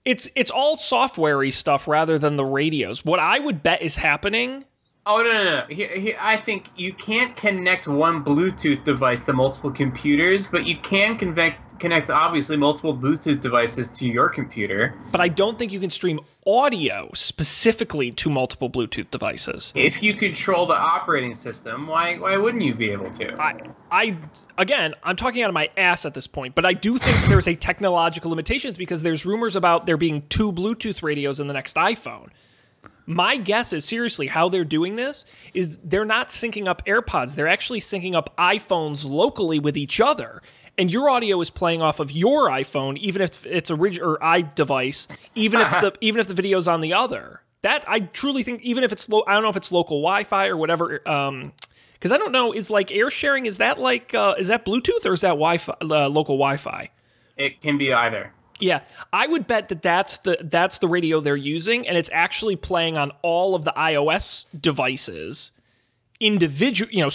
it's 0.04 0.28
it's 0.34 0.50
all 0.50 0.76
softwarey 0.76 1.52
stuff 1.52 1.86
rather 1.86 2.18
than 2.18 2.36
the 2.36 2.44
radios. 2.44 3.04
What 3.04 3.20
I 3.20 3.38
would 3.38 3.62
bet 3.62 3.82
is 3.82 3.96
happening. 3.96 4.64
Oh 5.06 5.22
no 5.22 5.32
no 5.32 5.44
no! 5.44 5.74
Here, 5.74 5.88
here, 5.88 6.16
I 6.20 6.36
think 6.36 6.68
you 6.76 6.92
can't 6.92 7.34
connect 7.36 7.88
one 7.88 8.24
Bluetooth 8.24 8.84
device 8.84 9.20
to 9.22 9.32
multiple 9.32 9.70
computers, 9.70 10.46
but 10.46 10.66
you 10.66 10.76
can 10.78 11.16
connect 11.16 11.67
connect 11.78 12.10
obviously 12.10 12.56
multiple 12.56 12.96
Bluetooth 12.96 13.40
devices 13.40 13.88
to 13.88 14.06
your 14.06 14.28
computer. 14.28 14.94
But 15.12 15.20
I 15.20 15.28
don't 15.28 15.58
think 15.58 15.72
you 15.72 15.80
can 15.80 15.90
stream 15.90 16.20
audio 16.46 17.10
specifically 17.14 18.10
to 18.12 18.30
multiple 18.30 18.70
Bluetooth 18.70 19.10
devices. 19.10 19.72
If 19.74 20.02
you 20.02 20.14
control 20.14 20.66
the 20.66 20.74
operating 20.76 21.34
system, 21.34 21.86
why 21.86 22.16
why 22.16 22.36
wouldn't 22.36 22.64
you 22.64 22.74
be 22.74 22.90
able 22.90 23.10
to? 23.12 23.40
I 23.40 23.60
I 23.90 24.12
again, 24.56 24.94
I'm 25.02 25.16
talking 25.16 25.42
out 25.42 25.48
of 25.48 25.54
my 25.54 25.70
ass 25.76 26.04
at 26.04 26.14
this 26.14 26.26
point, 26.26 26.54
but 26.54 26.64
I 26.64 26.72
do 26.72 26.98
think 26.98 27.28
there's 27.28 27.48
a 27.48 27.54
technological 27.54 28.30
limitations 28.30 28.76
because 28.76 29.02
there's 29.02 29.24
rumors 29.26 29.56
about 29.56 29.86
there 29.86 29.96
being 29.96 30.22
two 30.28 30.52
Bluetooth 30.52 31.02
radios 31.02 31.40
in 31.40 31.46
the 31.46 31.54
next 31.54 31.76
iPhone. 31.76 32.30
My 33.06 33.38
guess 33.38 33.72
is 33.72 33.86
seriously 33.86 34.26
how 34.26 34.50
they're 34.50 34.66
doing 34.66 34.96
this 34.96 35.24
is 35.54 35.78
they're 35.78 36.04
not 36.04 36.28
syncing 36.28 36.68
up 36.68 36.84
AirPods. 36.84 37.34
They're 37.34 37.48
actually 37.48 37.80
syncing 37.80 38.14
up 38.14 38.36
iPhones 38.36 39.08
locally 39.08 39.58
with 39.58 39.78
each 39.78 39.98
other 39.98 40.42
and 40.78 40.90
your 40.90 41.10
audio 41.10 41.40
is 41.40 41.50
playing 41.50 41.82
off 41.82 42.00
of 42.00 42.10
your 42.12 42.48
iPhone, 42.48 42.96
even 42.98 43.20
if 43.20 43.44
it's 43.44 43.68
a 43.68 43.74
original 43.74 44.12
or 44.12 44.18
iDevice, 44.18 45.08
even 45.34 45.60
if 45.60 45.70
the 45.70 45.92
even 46.00 46.20
if 46.20 46.28
the 46.28 46.34
video's 46.34 46.68
on 46.68 46.80
the 46.80 46.94
other. 46.94 47.42
That 47.62 47.84
I 47.88 48.00
truly 48.00 48.44
think, 48.44 48.62
even 48.62 48.84
if 48.84 48.92
it's 48.92 49.08
low, 49.08 49.24
I 49.26 49.34
don't 49.34 49.42
know 49.42 49.48
if 49.48 49.56
it's 49.56 49.72
local 49.72 50.00
Wi-Fi 50.00 50.46
or 50.46 50.56
whatever. 50.56 51.06
Um, 51.08 51.52
because 51.94 52.12
I 52.12 52.16
don't 52.16 52.30
know, 52.30 52.52
is 52.52 52.70
like 52.70 52.92
air 52.92 53.10
sharing? 53.10 53.46
Is 53.46 53.58
that 53.58 53.80
like 53.80 54.14
uh, 54.14 54.36
is 54.38 54.46
that 54.46 54.64
Bluetooth 54.64 55.04
or 55.04 55.12
is 55.12 55.22
that 55.22 55.30
Wi-Fi 55.30 55.74
uh, 55.82 56.08
local 56.08 56.36
Wi-Fi? 56.36 56.88
It 57.36 57.60
can 57.60 57.76
be 57.76 57.92
either. 57.92 58.32
Yeah, 58.60 58.80
I 59.12 59.26
would 59.26 59.46
bet 59.46 59.68
that 59.68 59.82
that's 59.82 60.18
the 60.18 60.38
that's 60.40 60.78
the 60.78 60.88
radio 60.88 61.20
they're 61.20 61.36
using, 61.36 61.86
and 61.88 61.96
it's 61.96 62.10
actually 62.12 62.56
playing 62.56 62.96
on 62.96 63.10
all 63.22 63.54
of 63.54 63.64
the 63.64 63.72
iOS 63.76 64.46
devices 64.60 65.52
individual. 66.20 66.90
You 66.92 67.02
know, 67.02 67.10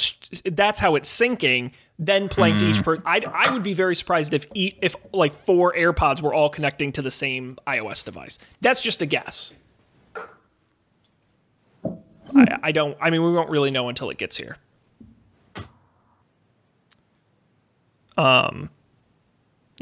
that's 0.52 0.80
how 0.80 0.96
it's 0.96 1.18
syncing 1.18 1.72
then 2.00 2.28
playing 2.28 2.56
mm. 2.56 2.60
to 2.60 2.70
each 2.70 2.78
hmm. 2.78 2.84
person. 2.84 3.04
I 3.06 3.22
I 3.32 3.54
would 3.54 3.64
be 3.64 3.74
very 3.74 3.96
surprised 3.96 4.34
if 4.34 4.48
if 4.56 4.96
like 5.14 5.34
four 5.34 5.74
AirPods 5.74 6.22
were 6.22 6.34
all 6.34 6.50
connecting 6.50 6.92
to 6.94 7.02
the 7.02 7.12
same 7.12 7.58
iOS 7.68 8.04
device. 8.04 8.40
That's 8.62 8.82
just 8.82 9.02
a 9.02 9.06
guess. 9.06 9.54
I, 12.36 12.60
I 12.64 12.72
don't. 12.72 12.98
I 13.00 13.10
mean, 13.10 13.24
we 13.24 13.32
won't 13.32 13.50
really 13.50 13.72
know 13.72 13.90
until 13.90 14.10
it 14.10 14.18
gets 14.18 14.36
here. 14.36 14.58
Um, 18.18 18.70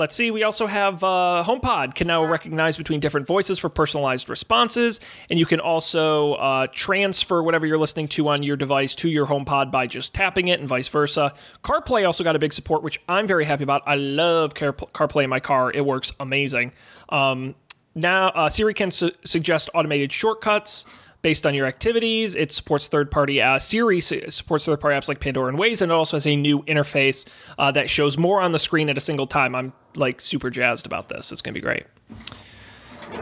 let's 0.01 0.15
see. 0.15 0.31
We 0.31 0.41
also 0.41 0.65
have 0.65 1.03
uh, 1.03 1.43
HomePod 1.45 1.93
can 1.93 2.07
now 2.07 2.25
recognize 2.25 2.75
between 2.75 2.99
different 2.99 3.27
voices 3.27 3.59
for 3.59 3.69
personalized 3.69 4.29
responses, 4.29 4.99
and 5.29 5.37
you 5.37 5.45
can 5.45 5.59
also 5.59 6.33
uh, 6.33 6.67
transfer 6.71 7.43
whatever 7.43 7.67
you're 7.67 7.77
listening 7.77 8.07
to 8.09 8.27
on 8.27 8.41
your 8.41 8.57
device 8.57 8.95
to 8.95 9.09
your 9.09 9.27
HomePod 9.27 9.71
by 9.71 9.85
just 9.85 10.15
tapping 10.15 10.47
it, 10.47 10.59
and 10.59 10.67
vice 10.67 10.87
versa. 10.87 11.33
CarPlay 11.63 12.03
also 12.03 12.23
got 12.23 12.35
a 12.35 12.39
big 12.39 12.51
support, 12.51 12.81
which 12.81 12.99
I'm 13.07 13.27
very 13.27 13.45
happy 13.45 13.63
about. 13.63 13.83
I 13.85 13.95
love 13.95 14.55
Car- 14.55 14.73
CarPlay 14.73 15.23
in 15.23 15.29
my 15.29 15.39
car; 15.39 15.71
it 15.71 15.85
works 15.85 16.11
amazing. 16.19 16.73
Um, 17.09 17.53
now, 17.93 18.29
uh, 18.29 18.49
Siri 18.49 18.73
can 18.73 18.89
su- 18.89 19.11
suggest 19.23 19.69
automated 19.75 20.11
shortcuts 20.11 20.85
based 21.21 21.45
on 21.45 21.53
your 21.53 21.65
activities. 21.67 22.35
It 22.35 22.51
supports 22.51 22.87
third 22.87 23.11
party 23.11 23.41
uh, 23.41 23.59
Siri 23.59 24.01
supports 24.01 24.65
third 24.65 24.79
party 24.79 24.97
apps 24.97 25.07
like 25.07 25.19
Pandora 25.19 25.49
and 25.49 25.57
Waze, 25.57 25.81
and 25.81 25.91
it 25.91 25.95
also 25.95 26.15
has 26.17 26.25
a 26.27 26.35
new 26.35 26.63
interface 26.63 27.27
uh, 27.57 27.71
that 27.71 27.89
shows 27.89 28.17
more 28.17 28.41
on 28.41 28.51
the 28.51 28.59
screen 28.59 28.89
at 28.89 28.97
a 28.97 29.01
single 29.01 29.27
time. 29.27 29.55
I'm 29.55 29.73
like 29.95 30.21
super 30.21 30.49
jazzed 30.49 30.85
about 30.85 31.09
this. 31.09 31.31
It's 31.31 31.41
gonna 31.41 31.53
be 31.53 31.61
great. 31.61 31.85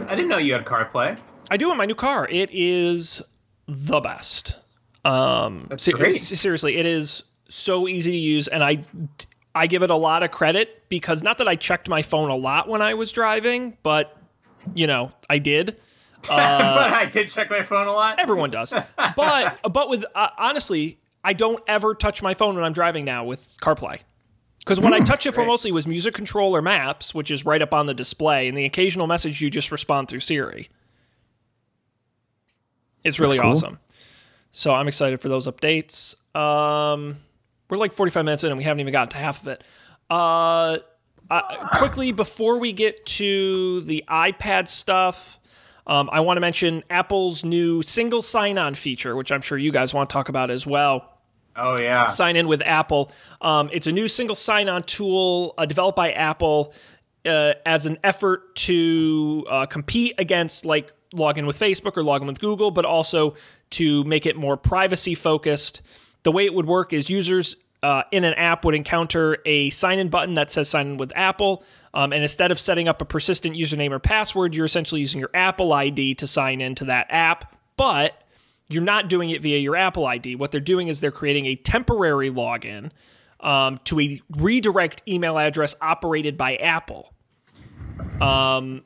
I 0.07 0.15
didn't 0.15 0.27
know 0.29 0.37
you 0.37 0.53
had 0.53 0.65
CarPlay. 0.65 1.17
I 1.51 1.57
do 1.57 1.71
in 1.71 1.77
my 1.77 1.85
new 1.85 1.95
car. 1.95 2.27
It 2.29 2.49
is 2.51 3.21
the 3.67 3.99
best. 3.99 4.57
Um, 5.05 5.67
That's 5.69 5.83
se- 5.83 5.93
great. 5.93 6.13
seriously, 6.13 6.77
it 6.77 6.85
is 6.85 7.23
so 7.49 7.87
easy 7.87 8.11
to 8.11 8.17
use, 8.17 8.47
and 8.47 8.63
I 8.63 8.83
I 9.55 9.67
give 9.67 9.81
it 9.83 9.89
a 9.89 9.95
lot 9.95 10.23
of 10.23 10.31
credit 10.31 10.83
because 10.89 11.23
not 11.23 11.39
that 11.39 11.47
I 11.47 11.55
checked 11.55 11.89
my 11.89 12.01
phone 12.01 12.29
a 12.29 12.35
lot 12.35 12.67
when 12.69 12.81
I 12.81 12.93
was 12.93 13.11
driving, 13.11 13.77
but 13.83 14.15
you 14.75 14.87
know 14.87 15.11
I 15.29 15.39
did. 15.39 15.77
but 16.27 16.93
I 16.93 17.05
did 17.05 17.29
check 17.29 17.49
my 17.49 17.61
phone 17.61 17.87
a 17.87 17.91
lot. 17.91 18.19
Everyone 18.19 18.49
does. 18.49 18.73
But 19.15 19.59
but 19.71 19.89
with 19.89 20.05
uh, 20.15 20.29
honestly, 20.37 20.99
I 21.23 21.33
don't 21.33 21.63
ever 21.67 21.95
touch 21.95 22.21
my 22.21 22.33
phone 22.33 22.55
when 22.55 22.63
I'm 22.63 22.73
driving 22.73 23.05
now 23.05 23.25
with 23.25 23.51
CarPlay. 23.61 23.99
Because 24.59 24.79
what 24.79 24.93
I 24.93 24.99
touch 24.99 25.25
it 25.25 25.33
for 25.33 25.45
mostly 25.45 25.71
was 25.71 25.87
music 25.87 26.13
control 26.13 26.55
or 26.55 26.61
maps, 26.61 27.15
which 27.15 27.31
is 27.31 27.45
right 27.45 27.61
up 27.61 27.73
on 27.73 27.87
the 27.87 27.93
display, 27.93 28.47
and 28.47 28.55
the 28.55 28.65
occasional 28.65 29.07
message 29.07 29.41
you 29.41 29.49
just 29.49 29.71
respond 29.71 30.09
through 30.09 30.19
Siri. 30.19 30.69
It's 33.03 33.19
really 33.19 33.39
cool. 33.39 33.51
awesome. 33.51 33.79
So 34.51 34.73
I'm 34.73 34.87
excited 34.87 35.21
for 35.21 35.29
those 35.29 35.47
updates. 35.47 36.15
Um, 36.35 37.17
we're 37.69 37.77
like 37.77 37.93
45 37.93 38.25
minutes 38.25 38.43
in 38.43 38.51
and 38.51 38.57
we 38.57 38.63
haven't 38.63 38.81
even 38.81 38.91
gotten 38.91 39.09
to 39.09 39.17
half 39.17 39.41
of 39.41 39.47
it. 39.47 39.63
Uh, 40.09 40.77
uh, 41.29 41.77
quickly, 41.77 42.11
before 42.11 42.57
we 42.57 42.73
get 42.73 43.05
to 43.05 43.81
the 43.81 44.03
iPad 44.07 44.67
stuff, 44.67 45.39
um, 45.89 46.09
I 46.13 46.21
want 46.21 46.37
to 46.37 46.41
mention 46.41 46.83
Apple's 46.89 47.43
new 47.43 47.81
single 47.81 48.21
sign 48.21 48.57
on 48.57 48.75
feature, 48.75 49.15
which 49.17 49.31
I'm 49.31 49.41
sure 49.41 49.57
you 49.57 49.71
guys 49.73 49.93
want 49.93 50.09
to 50.09 50.13
talk 50.13 50.29
about 50.29 50.49
as 50.51 50.65
well 50.65 51.17
Oh 51.55 51.75
yeah. 51.81 52.07
sign 52.07 52.37
in 52.37 52.47
with 52.47 52.61
Apple. 52.61 53.11
Um, 53.41 53.69
it's 53.73 53.87
a 53.87 53.91
new 53.91 54.07
single 54.07 54.35
sign 54.35 54.69
on 54.69 54.83
tool 54.83 55.53
uh, 55.57 55.65
developed 55.65 55.97
by 55.97 56.11
Apple 56.13 56.73
uh, 57.25 57.53
as 57.65 57.85
an 57.85 57.97
effort 58.03 58.55
to 58.55 59.45
uh, 59.49 59.65
compete 59.65 60.15
against 60.17 60.63
like 60.63 60.93
login 61.13 61.45
with 61.45 61.59
Facebook 61.59 61.97
or 61.97 62.03
login 62.03 62.27
with 62.27 62.39
Google, 62.39 62.71
but 62.71 62.85
also 62.85 63.35
to 63.71 64.03
make 64.05 64.25
it 64.25 64.37
more 64.37 64.55
privacy 64.55 65.15
focused. 65.15 65.81
The 66.23 66.31
way 66.31 66.45
it 66.45 66.53
would 66.53 66.65
work 66.67 66.93
is 66.93 67.09
users 67.09 67.55
uh, 67.81 68.03
in 68.11 68.23
an 68.23 68.33
app 68.33 68.65
would 68.65 68.75
encounter 68.75 69.37
a 69.45 69.69
sign 69.69 69.99
in 69.99 70.09
button 70.09 70.33
that 70.33 70.51
says 70.51 70.69
sign 70.69 70.87
in 70.87 70.97
with 70.97 71.11
Apple. 71.15 71.63
Um, 71.93 72.13
and 72.13 72.21
instead 72.21 72.51
of 72.51 72.59
setting 72.59 72.87
up 72.87 73.01
a 73.01 73.05
persistent 73.05 73.55
username 73.55 73.91
or 73.91 73.99
password, 73.99 74.53
you're 74.53 74.65
essentially 74.65 75.01
using 75.01 75.19
your 75.19 75.31
Apple 75.33 75.73
ID 75.73 76.15
to 76.15 76.27
sign 76.27 76.61
into 76.61 76.85
that 76.85 77.07
app. 77.09 77.55
But 77.77 78.21
you're 78.67 78.83
not 78.83 79.09
doing 79.09 79.29
it 79.31 79.41
via 79.41 79.57
your 79.57 79.75
Apple 79.75 80.05
ID. 80.05 80.35
What 80.35 80.51
they're 80.51 80.61
doing 80.61 80.89
is 80.89 80.99
they're 80.99 81.11
creating 81.11 81.47
a 81.47 81.55
temporary 81.55 82.29
login 82.29 82.91
um, 83.39 83.79
to 83.85 83.99
a 83.99 84.21
redirect 84.37 85.01
email 85.07 85.37
address 85.39 85.75
operated 85.81 86.37
by 86.37 86.55
Apple. 86.57 87.13
Um, 88.21 88.83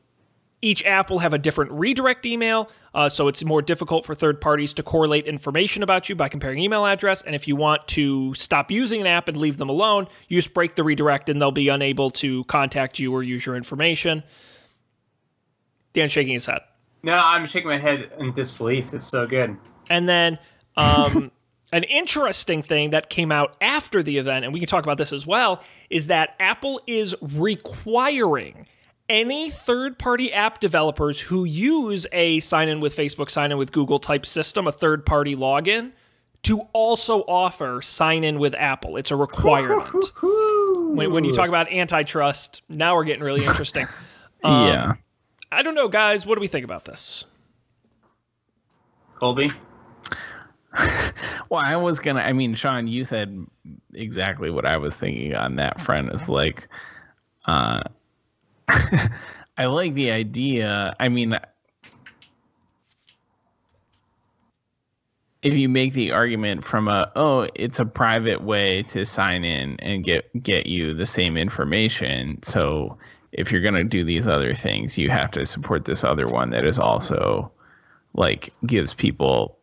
each 0.64 0.86
app 0.86 1.10
will 1.10 1.20
have 1.20 1.34
a 1.34 1.38
different 1.38 1.72
redirect 1.74 2.26
email, 2.26 2.70
uh, 2.96 3.10
so 3.10 3.28
it's 3.28 3.44
more 3.44 3.62
difficult 3.62 4.06
for 4.06 4.16
third 4.16 4.40
parties 4.40 4.74
to 4.76 4.82
correlate 4.82 5.26
information 5.26 5.84
about 5.84 6.08
you 6.08 6.16
by 6.16 6.30
comparing 6.30 6.60
email 6.60 6.86
address. 6.86 7.22
And 7.22 7.36
if 7.36 7.50
you 7.50 7.58
want 7.58 7.86
to 7.90 8.34
stop 8.34 8.72
using 8.72 9.02
an 9.02 9.08
app 9.08 9.28
and 9.28 9.36
leave 9.36 9.58
them 9.58 9.68
alone, 9.68 10.08
you 10.30 10.38
just 10.38 10.54
break 10.54 10.76
the 10.76 10.84
redirect, 10.84 11.28
and 11.28 11.42
they'll 11.42 11.52
be 11.52 11.68
unable 11.68 12.12
to 12.12 12.46
contact 12.46 12.98
you 12.98 13.14
or 13.14 13.22
use 13.22 13.46
your 13.46 13.58
information. 13.58 14.24
Dan 15.92 16.08
shaking 16.08 16.34
his 16.34 16.46
head. 16.46 16.62
No, 17.04 17.14
I'm 17.14 17.46
shaking 17.46 17.68
my 17.68 17.78
head 17.78 18.10
in 18.18 18.32
disbelief. 18.34 18.94
It's 18.94 19.06
so 19.06 19.28
good. 19.28 19.58
And 19.90 20.08
then 20.08 20.40
um, 20.78 21.30
an 21.74 21.84
interesting 21.84 22.62
thing 22.62 22.92
that 22.92 23.10
came 23.10 23.34
out 23.34 23.58
after 23.60 24.02
the 24.02 24.18
event, 24.18 24.46
and 24.46 24.54
we 24.54 24.62
can 24.62 24.70
talk 24.70 24.86
about 24.86 24.98
this 24.98 25.12
as 25.12 25.28
well, 25.28 25.62
is 25.90 26.08
that 26.08 26.36
Apple 26.40 26.80
is 26.88 27.14
requiring 27.22 28.66
any 29.10 29.50
third 29.50 29.98
party 29.98 30.32
app 30.34 30.60
developers 30.60 31.20
who 31.20 31.44
use 31.44 32.08
a 32.12 32.40
sign 32.40 32.70
in 32.70 32.80
with 32.80 32.96
Facebook, 32.96 33.30
sign 33.30 33.52
in 33.52 33.58
with 33.58 33.72
Google 33.72 34.00
type 34.00 34.26
system, 34.26 34.68
a 34.68 34.72
third 34.72 35.06
party 35.06 35.36
login, 35.36 35.92
to 36.44 36.62
also 36.74 37.22
offer 37.22 37.82
sign 37.82 38.24
in 38.24 38.40
with 38.40 38.54
Apple. 38.56 38.98
It's 38.98 39.12
a 39.12 39.16
requirement. 39.16 40.06
when, 40.22 41.12
when 41.12 41.24
you 41.24 41.34
talk 41.34 41.48
about 41.48 41.72
antitrust, 41.72 42.64
now 42.70 42.96
we're 42.96 43.06
getting 43.06 43.24
really 43.24 43.46
interesting. 43.46 43.86
Um, 44.46 44.68
yeah. 44.68 44.94
I 45.54 45.64
don't 45.64 45.74
know, 45.74 45.88
guys. 45.88 46.26
What 46.26 46.36
do 46.36 46.42
we 46.42 46.48
think 46.48 46.66
about 46.66 46.84
this? 46.84 47.24
Colby. 49.16 49.52
Well, 51.50 51.62
I 51.64 51.76
was 51.76 52.00
gonna. 52.00 52.22
I 52.22 52.34
mean, 52.34 52.56
Sean, 52.56 52.88
you 52.88 53.04
said 53.04 53.46
exactly 53.94 54.50
what 54.50 54.66
I 54.66 54.76
was 54.76 54.96
thinking 54.96 55.36
on 55.36 55.56
that 55.58 55.80
front. 55.80 56.12
Is 56.12 56.28
like, 56.28 56.68
uh, 57.46 57.82
I 59.58 59.66
like 59.66 59.94
the 59.94 60.12
idea. 60.12 60.96
I 61.00 61.10
mean, 61.10 61.38
if 65.44 65.54
you 65.54 65.70
make 65.70 65.94
the 65.94 66.12
argument 66.12 66.64
from 66.64 66.88
a 66.88 67.12
oh, 67.16 67.48
it's 67.54 67.80
a 67.80 67.86
private 67.86 68.42
way 68.42 68.84
to 68.84 69.06
sign 69.06 69.44
in 69.44 69.78
and 69.80 70.04
get 70.04 70.30
get 70.42 70.66
you 70.66 70.94
the 70.94 71.06
same 71.06 71.38
information. 71.38 72.42
So 72.44 72.98
if 73.34 73.52
you're 73.52 73.62
gonna 73.62 73.84
do 73.84 74.04
these 74.04 74.28
other 74.28 74.56
things, 74.56 74.98
you 74.98 75.10
have 75.10 75.32
to 75.32 75.46
support 75.46 75.86
this 75.86 76.04
other 76.04 76.28
one 76.28 76.50
that 76.52 76.66
is 76.66 76.80
also 76.80 77.52
like 78.16 78.54
gives 78.66 78.94
people 78.94 79.58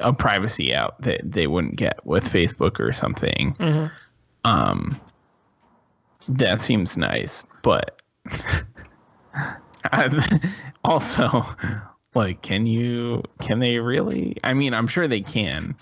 a 0.00 0.12
privacy 0.12 0.74
out 0.74 1.00
that 1.02 1.20
they 1.24 1.46
wouldn't 1.46 1.76
get 1.76 2.04
with 2.06 2.24
Facebook 2.24 2.80
or 2.80 2.92
something. 2.92 3.54
Um, 4.44 4.98
that 6.28 6.62
seems 6.62 6.96
nice, 6.96 7.44
but 7.62 7.99
also, 10.84 11.44
like, 12.14 12.42
can 12.42 12.66
you? 12.66 13.22
Can 13.40 13.58
they 13.58 13.78
really? 13.78 14.36
I 14.44 14.54
mean, 14.54 14.74
I'm 14.74 14.86
sure 14.86 15.06
they 15.06 15.22
can. 15.22 15.74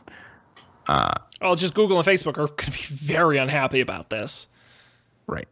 Oh, 1.41 1.55
just 1.55 1.75
Google 1.75 1.99
and 1.99 2.07
Facebook 2.07 2.39
are 2.39 2.49
going 2.49 2.57
to 2.57 2.71
be 2.71 2.95
very 2.95 3.39
unhappy 3.39 3.81
about 3.81 4.11
this. 4.11 4.49
Right. 5.27 5.49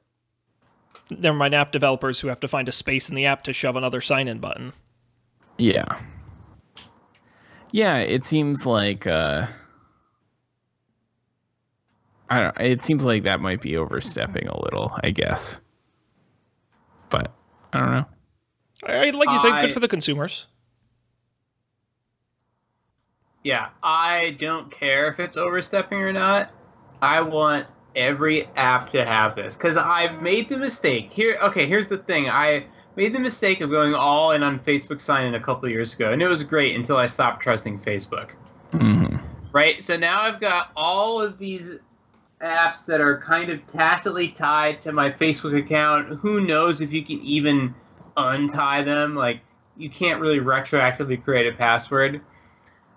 Never 1.10 1.36
mind 1.36 1.54
app 1.54 1.70
developers 1.70 2.18
who 2.18 2.28
have 2.28 2.40
to 2.40 2.48
find 2.48 2.68
a 2.68 2.72
space 2.72 3.08
in 3.08 3.14
the 3.14 3.26
app 3.26 3.42
to 3.42 3.52
shove 3.52 3.76
another 3.76 4.00
sign 4.00 4.26
in 4.26 4.38
button. 4.38 4.72
Yeah. 5.58 6.00
Yeah, 7.70 7.98
it 7.98 8.26
seems 8.26 8.66
like 8.66 9.06
uh 9.06 9.46
I 12.28 12.42
don't 12.42 12.60
it 12.60 12.82
seems 12.82 13.04
like 13.04 13.22
that 13.22 13.40
might 13.40 13.60
be 13.60 13.76
overstepping 13.76 14.48
a 14.48 14.60
little, 14.62 14.92
I 15.04 15.10
guess. 15.10 15.60
But 17.10 17.32
I 17.72 17.78
don't 17.80 17.90
know. 17.92 18.04
I, 18.86 19.10
like 19.10 19.30
you 19.30 19.38
said, 19.38 19.52
I- 19.52 19.60
good 19.62 19.72
for 19.72 19.80
the 19.80 19.88
consumers. 19.88 20.46
Yeah, 23.42 23.68
I 23.82 24.36
don't 24.40 24.70
care 24.72 25.06
if 25.08 25.20
it's 25.20 25.36
overstepping 25.36 25.98
or 25.98 26.12
not. 26.12 26.50
I 27.00 27.20
want 27.20 27.66
every 27.94 28.46
app 28.56 28.90
to 28.90 29.04
have 29.04 29.36
this 29.36 29.56
because 29.56 29.76
I've 29.76 30.20
made 30.20 30.48
the 30.48 30.56
mistake. 30.58 31.12
Here, 31.12 31.38
okay, 31.42 31.66
here's 31.66 31.86
the 31.88 31.98
thing. 31.98 32.28
I 32.28 32.66
made 32.96 33.14
the 33.14 33.20
mistake 33.20 33.60
of 33.60 33.70
going 33.70 33.94
all 33.94 34.32
in 34.32 34.42
on 34.42 34.58
Facebook 34.58 35.00
sign 35.00 35.26
in 35.26 35.34
a 35.36 35.40
couple 35.40 35.66
of 35.66 35.70
years 35.70 35.94
ago, 35.94 36.12
and 36.12 36.20
it 36.20 36.26
was 36.26 36.42
great 36.42 36.74
until 36.74 36.96
I 36.96 37.06
stopped 37.06 37.40
trusting 37.40 37.78
Facebook. 37.78 38.30
Mhm. 38.72 39.20
Right? 39.52 39.82
So 39.82 39.96
now 39.96 40.22
I've 40.22 40.40
got 40.40 40.72
all 40.74 41.22
of 41.22 41.38
these 41.38 41.76
apps 42.42 42.84
that 42.86 43.00
are 43.00 43.18
kind 43.18 43.50
of 43.50 43.66
tacitly 43.72 44.28
tied 44.28 44.80
to 44.82 44.92
my 44.92 45.10
Facebook 45.10 45.58
account. 45.58 46.08
Who 46.20 46.40
knows 46.40 46.80
if 46.80 46.92
you 46.92 47.04
can 47.04 47.20
even 47.20 47.74
untie 48.16 48.82
them? 48.82 49.14
Like, 49.14 49.40
you 49.76 49.90
can't 49.90 50.20
really 50.20 50.40
retroactively 50.40 51.22
create 51.22 51.52
a 51.52 51.56
password. 51.56 52.20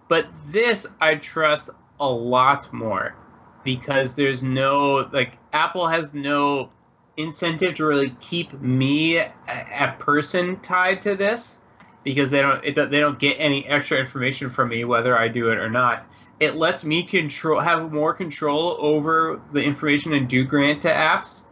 But 0.08 0.28
this 0.48 0.88
I 1.00 1.16
trust 1.16 1.70
a 2.00 2.10
lot 2.10 2.72
more 2.74 3.16
because 3.64 4.16
there's 4.16 4.44
no, 4.44 5.10
like, 5.12 5.38
Apple 5.54 5.88
has 5.88 6.14
no 6.14 6.70
incentive 7.18 7.76
to 7.76 7.86
really 7.86 8.16
keep 8.22 8.54
me 8.62 9.18
a, 9.18 9.32
a 9.48 9.96
person 10.00 10.60
tied 10.62 11.02
to 11.02 11.16
this 11.16 11.60
because 12.04 12.32
they 12.32 12.42
don't 12.42 12.64
it, 12.64 12.76
they 12.76 13.00
don't 13.00 13.20
get 13.20 13.36
any 13.36 13.68
extra 13.68 13.98
information 13.98 14.50
from 14.50 14.70
me 14.70 14.86
whether 14.86 15.18
I 15.18 15.28
do 15.28 15.50
it 15.50 15.58
or 15.58 15.70
not. 15.70 16.06
It 16.40 16.56
lets 16.56 16.86
me 16.86 17.04
control 17.04 17.60
have 17.60 17.92
more 17.92 18.14
control 18.14 18.78
over 18.80 19.42
the 19.52 19.62
information 19.62 20.14
and 20.14 20.28
do 20.28 20.44
grant 20.44 20.82
to 20.84 20.90
apps, 20.90 21.44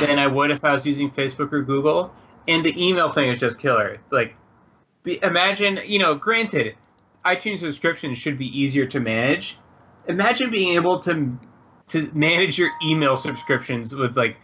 than 0.00 0.18
I 0.18 0.26
would 0.26 0.50
if 0.50 0.64
I 0.64 0.72
was 0.72 0.86
using 0.86 1.10
Facebook 1.10 1.52
or 1.52 1.62
Google. 1.62 2.12
And 2.48 2.64
the 2.64 2.74
email 2.82 3.08
thing 3.08 3.30
is 3.30 3.40
just 3.40 3.58
killer. 3.58 3.98
Like, 4.10 4.34
be, 5.02 5.22
imagine, 5.22 5.80
you 5.86 5.98
know, 5.98 6.14
granted, 6.14 6.74
iTunes 7.24 7.58
subscriptions 7.58 8.18
should 8.18 8.38
be 8.38 8.46
easier 8.58 8.86
to 8.86 9.00
manage. 9.00 9.58
Imagine 10.08 10.50
being 10.50 10.74
able 10.74 10.98
to 11.00 11.36
to 11.88 12.10
manage 12.14 12.58
your 12.58 12.70
email 12.82 13.14
subscriptions 13.14 13.94
with 13.94 14.16
like 14.16 14.38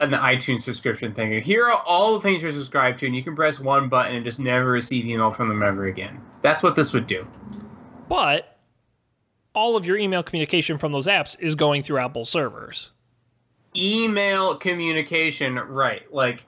an 0.00 0.12
iTunes 0.12 0.62
subscription 0.62 1.12
thing. 1.14 1.42
Here 1.42 1.66
are 1.66 1.82
all 1.86 2.14
the 2.14 2.20
things 2.20 2.42
you're 2.42 2.52
subscribed 2.52 3.00
to, 3.00 3.06
and 3.06 3.14
you 3.14 3.22
can 3.22 3.36
press 3.36 3.60
one 3.60 3.88
button 3.88 4.16
and 4.16 4.24
just 4.24 4.40
never 4.40 4.70
receive 4.70 5.04
email 5.04 5.30
from 5.30 5.48
them 5.48 5.62
ever 5.62 5.86
again. 5.86 6.20
That's 6.42 6.62
what 6.62 6.76
this 6.76 6.92
would 6.92 7.06
do. 7.06 7.26
But 8.08 8.57
all 9.58 9.74
of 9.76 9.84
your 9.84 9.98
email 9.98 10.22
communication 10.22 10.78
from 10.78 10.92
those 10.92 11.08
apps 11.08 11.36
is 11.40 11.56
going 11.56 11.82
through 11.82 11.98
Apple 11.98 12.24
servers. 12.24 12.92
Email 13.76 14.54
communication, 14.54 15.56
right? 15.56 16.02
Like, 16.14 16.46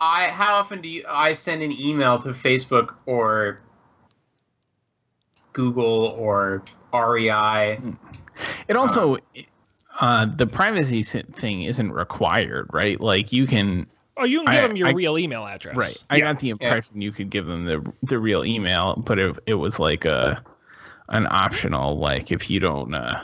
I 0.00 0.28
how 0.28 0.54
often 0.54 0.80
do 0.80 0.88
you 0.88 1.04
I 1.08 1.34
send 1.34 1.62
an 1.62 1.72
email 1.72 2.16
to 2.20 2.28
Facebook 2.28 2.94
or 3.06 3.60
Google 5.52 6.14
or 6.16 6.62
REI? 6.94 7.78
It 8.68 8.76
also 8.76 9.18
uh, 10.00 10.26
the 10.36 10.46
privacy 10.46 11.02
thing 11.02 11.62
isn't 11.64 11.90
required, 11.92 12.68
right? 12.72 13.00
Like 13.00 13.32
you 13.32 13.48
can 13.48 13.88
Oh, 14.16 14.24
you 14.24 14.44
can 14.44 14.52
give 14.52 14.64
I- 14.64 14.68
them 14.68 14.76
your 14.76 14.88
I- 14.88 14.92
real 14.92 15.18
email 15.18 15.44
address. 15.44 15.76
Right. 15.76 16.04
I 16.08 16.20
got 16.20 16.38
the 16.38 16.50
impression 16.50 17.00
you 17.00 17.10
could 17.10 17.30
give 17.30 17.46
them 17.46 17.64
the 17.64 17.92
the 18.04 18.18
real 18.20 18.44
email, 18.44 18.94
but 19.04 19.18
it, 19.18 19.36
it 19.46 19.54
was 19.54 19.80
like 19.80 20.04
a 20.04 20.42
an 21.12 21.26
optional 21.30 21.98
like 21.98 22.32
if 22.32 22.50
you 22.50 22.58
don't 22.58 22.94
uh, 22.94 23.22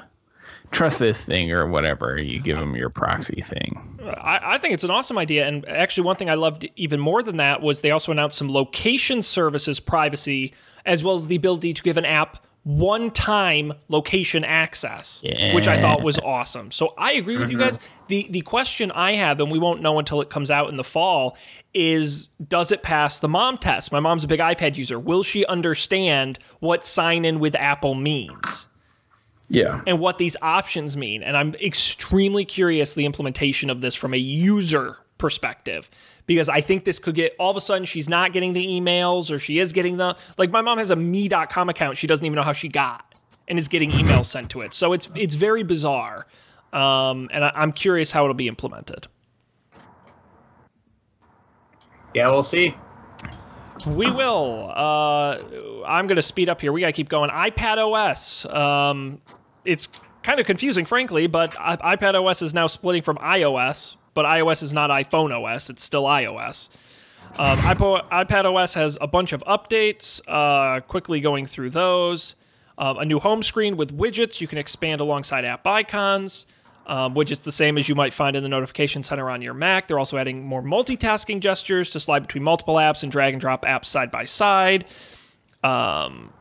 trust 0.70 0.98
this 0.98 1.24
thing 1.24 1.50
or 1.50 1.66
whatever, 1.66 2.20
you 2.22 2.40
give 2.40 2.58
them 2.58 2.76
your 2.76 2.90
proxy 2.90 3.42
thing. 3.42 3.98
I, 4.04 4.54
I 4.54 4.58
think 4.58 4.74
it's 4.74 4.84
an 4.84 4.90
awesome 4.90 5.18
idea. 5.18 5.46
And 5.46 5.66
actually, 5.68 6.04
one 6.04 6.16
thing 6.16 6.30
I 6.30 6.34
loved 6.34 6.68
even 6.76 7.00
more 7.00 7.22
than 7.22 7.38
that 7.38 7.62
was 7.62 7.80
they 7.80 7.90
also 7.90 8.12
announced 8.12 8.38
some 8.38 8.50
location 8.52 9.22
services 9.22 9.80
privacy, 9.80 10.54
as 10.86 11.02
well 11.02 11.14
as 11.14 11.26
the 11.26 11.36
ability 11.36 11.74
to 11.74 11.82
give 11.82 11.96
an 11.96 12.04
app 12.04 12.44
one 12.64 13.10
time 13.10 13.72
location 13.88 14.44
access, 14.44 15.22
which 15.54 15.68
I 15.68 15.80
thought 15.80 16.02
was 16.02 16.18
awesome. 16.18 16.70
So 16.70 16.92
I 16.98 17.12
agree 17.12 17.38
with 17.38 17.50
you 17.50 17.56
mm-hmm. 17.56 17.66
guys. 17.66 17.78
The 18.08 18.26
the 18.30 18.42
question 18.42 18.90
I 18.92 19.12
have, 19.12 19.40
and 19.40 19.50
we 19.50 19.58
won't 19.58 19.80
know 19.80 19.98
until 19.98 20.20
it 20.20 20.30
comes 20.30 20.50
out 20.50 20.68
in 20.68 20.76
the 20.76 20.84
fall, 20.84 21.36
is 21.72 22.28
does 22.48 22.72
it 22.72 22.82
pass 22.82 23.20
the 23.20 23.28
mom 23.28 23.58
test? 23.58 23.92
My 23.92 24.00
mom's 24.00 24.24
a 24.24 24.28
big 24.28 24.40
iPad 24.40 24.76
user. 24.76 24.98
Will 24.98 25.22
she 25.22 25.46
understand 25.46 26.38
what 26.60 26.84
sign 26.84 27.24
in 27.24 27.40
with 27.40 27.54
Apple 27.54 27.94
means? 27.94 28.66
Yeah. 29.50 29.80
and 29.86 29.98
what 29.98 30.18
these 30.18 30.36
options 30.42 30.94
mean. 30.94 31.22
And 31.22 31.34
I'm 31.34 31.54
extremely 31.54 32.44
curious 32.44 32.92
the 32.92 33.06
implementation 33.06 33.70
of 33.70 33.80
this 33.80 33.94
from 33.94 34.12
a 34.12 34.18
user 34.18 34.98
perspective 35.16 35.88
because 36.28 36.48
I 36.48 36.60
think 36.60 36.84
this 36.84 37.00
could 37.00 37.16
get 37.16 37.34
all 37.40 37.50
of 37.50 37.56
a 37.56 37.60
sudden 37.60 37.84
she's 37.84 38.08
not 38.08 38.32
getting 38.32 38.52
the 38.52 38.64
emails 38.64 39.34
or 39.34 39.40
she 39.40 39.58
is 39.58 39.72
getting 39.72 39.96
the 39.96 40.16
like 40.36 40.52
my 40.52 40.60
mom 40.60 40.78
has 40.78 40.92
a 40.92 40.96
me.com 40.96 41.68
account 41.68 41.96
she 41.96 42.06
doesn't 42.06 42.24
even 42.24 42.36
know 42.36 42.42
how 42.44 42.52
she 42.52 42.68
got 42.68 43.08
and 43.48 43.58
is 43.58 43.66
getting 43.66 43.90
emails 43.90 44.26
sent 44.26 44.50
to 44.50 44.60
it. 44.60 44.72
So 44.72 44.92
it's 44.92 45.08
it's 45.16 45.34
very 45.34 45.64
bizarre. 45.64 46.26
Um, 46.72 47.28
and 47.32 47.44
I, 47.44 47.52
I'm 47.54 47.72
curious 47.72 48.12
how 48.12 48.24
it'll 48.24 48.34
be 48.34 48.46
implemented. 48.46 49.08
Yeah, 52.14 52.26
we'll 52.26 52.42
see. 52.42 52.74
We 53.86 54.10
will. 54.10 54.72
Uh, 54.74 55.38
I'm 55.86 56.06
going 56.06 56.16
to 56.16 56.22
speed 56.22 56.48
up 56.48 56.60
here. 56.60 56.72
We 56.72 56.80
got 56.80 56.88
to 56.88 56.92
keep 56.92 57.08
going. 57.08 57.30
iPad 57.30 57.78
OS. 57.78 58.44
Um, 58.46 59.20
it's 59.64 59.88
kind 60.22 60.40
of 60.40 60.46
confusing, 60.46 60.84
frankly, 60.84 61.26
but 61.26 61.52
iPad 61.52 62.20
OS 62.20 62.42
is 62.42 62.52
now 62.54 62.66
splitting 62.66 63.02
from 63.02 63.16
iOS, 63.18 63.96
but 64.18 64.26
iOS 64.26 64.64
is 64.64 64.72
not 64.72 64.90
iPhone 64.90 65.30
OS. 65.30 65.70
It's 65.70 65.84
still 65.84 66.02
iOS. 66.02 66.70
Um, 67.38 67.56
iPad 67.60 68.52
OS 68.52 68.74
has 68.74 68.98
a 69.00 69.06
bunch 69.06 69.32
of 69.32 69.44
updates. 69.44 70.20
Uh, 70.26 70.80
quickly 70.80 71.20
going 71.20 71.46
through 71.46 71.70
those. 71.70 72.34
Um, 72.78 72.98
a 72.98 73.04
new 73.04 73.20
home 73.20 73.44
screen 73.44 73.76
with 73.76 73.96
widgets 73.96 74.40
you 74.40 74.48
can 74.48 74.58
expand 74.58 75.00
alongside 75.00 75.44
app 75.44 75.64
icons. 75.68 76.46
Um, 76.88 77.14
widgets 77.14 77.44
the 77.44 77.52
same 77.52 77.78
as 77.78 77.88
you 77.88 77.94
might 77.94 78.12
find 78.12 78.34
in 78.34 78.42
the 78.42 78.48
notification 78.48 79.04
center 79.04 79.30
on 79.30 79.40
your 79.40 79.54
Mac. 79.54 79.86
They're 79.86 80.00
also 80.00 80.16
adding 80.16 80.44
more 80.44 80.62
multitasking 80.62 81.38
gestures 81.38 81.90
to 81.90 82.00
slide 82.00 82.24
between 82.24 82.42
multiple 82.42 82.74
apps 82.74 83.04
and 83.04 83.12
drag 83.12 83.34
and 83.34 83.40
drop 83.40 83.64
apps 83.64 83.86
side 83.86 84.10
by 84.10 84.24
side. 84.24 84.84
Um, 85.62 86.32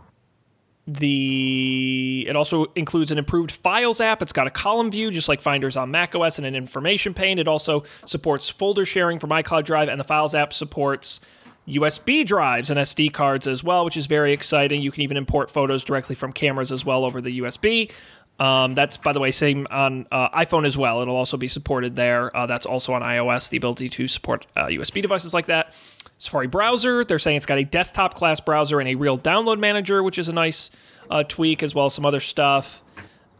the 0.87 2.25
it 2.27 2.35
also 2.35 2.65
includes 2.75 3.11
an 3.11 3.17
improved 3.17 3.51
Files 3.51 3.99
app. 3.99 4.21
It's 4.21 4.31
got 4.31 4.47
a 4.47 4.51
column 4.51 4.89
view, 4.89 5.11
just 5.11 5.27
like 5.27 5.41
Finders 5.41 5.75
on 5.75 5.91
macOS, 5.91 6.37
and 6.37 6.47
an 6.47 6.55
information 6.55 7.13
pane. 7.13 7.39
It 7.39 7.47
also 7.47 7.83
supports 8.05 8.49
folder 8.49 8.85
sharing 8.85 9.19
from 9.19 9.31
iCloud 9.31 9.65
Drive, 9.65 9.89
and 9.89 9.99
the 9.99 10.05
Files 10.05 10.33
app 10.33 10.53
supports 10.53 11.19
USB 11.67 12.25
drives 12.25 12.69
and 12.69 12.79
SD 12.79 13.11
cards 13.11 13.45
as 13.45 13.63
well, 13.63 13.83
which 13.83 13.97
is 13.97 14.05
very 14.05 14.31
exciting. 14.31 14.81
You 14.81 14.91
can 14.91 15.03
even 15.03 15.17
import 15.17 15.51
photos 15.51 15.83
directly 15.83 16.15
from 16.15 16.31
cameras 16.31 16.71
as 16.71 16.85
well 16.85 17.03
over 17.03 17.19
the 17.19 17.41
USB. 17.41 17.91
Um, 18.39 18.75
that's, 18.75 18.97
by 18.97 19.13
the 19.13 19.19
way, 19.19 19.31
same 19.31 19.67
on 19.71 20.05
uh, 20.11 20.29
iPhone 20.29 20.65
as 20.65 20.77
well. 20.77 21.01
It'll 21.01 21.15
also 21.15 21.37
be 21.37 21.47
supported 21.47 21.95
there. 21.95 22.35
Uh, 22.35 22.45
that's 22.45 22.65
also 22.65 22.93
on 22.93 23.01
iOS, 23.01 23.49
the 23.49 23.57
ability 23.57 23.89
to 23.89 24.07
support 24.07 24.45
uh, 24.55 24.67
USB 24.67 25.01
devices 25.01 25.33
like 25.33 25.47
that. 25.47 25.73
Safari 26.19 26.47
browser, 26.47 27.05
they're 27.05 27.19
saying 27.19 27.37
it's 27.37 27.45
got 27.45 27.59
a 27.59 27.63
desktop 27.63 28.15
class 28.15 28.39
browser 28.39 28.79
and 28.79 28.89
a 28.89 28.95
real 28.95 29.19
download 29.19 29.59
manager, 29.59 30.01
which 30.01 30.17
is 30.17 30.29
a 30.29 30.33
nice 30.33 30.71
uh, 31.09 31.23
tweak, 31.23 31.61
as 31.61 31.75
well 31.75 31.85
as 31.85 31.93
some 31.93 32.05
other 32.05 32.19
stuff. 32.19 32.83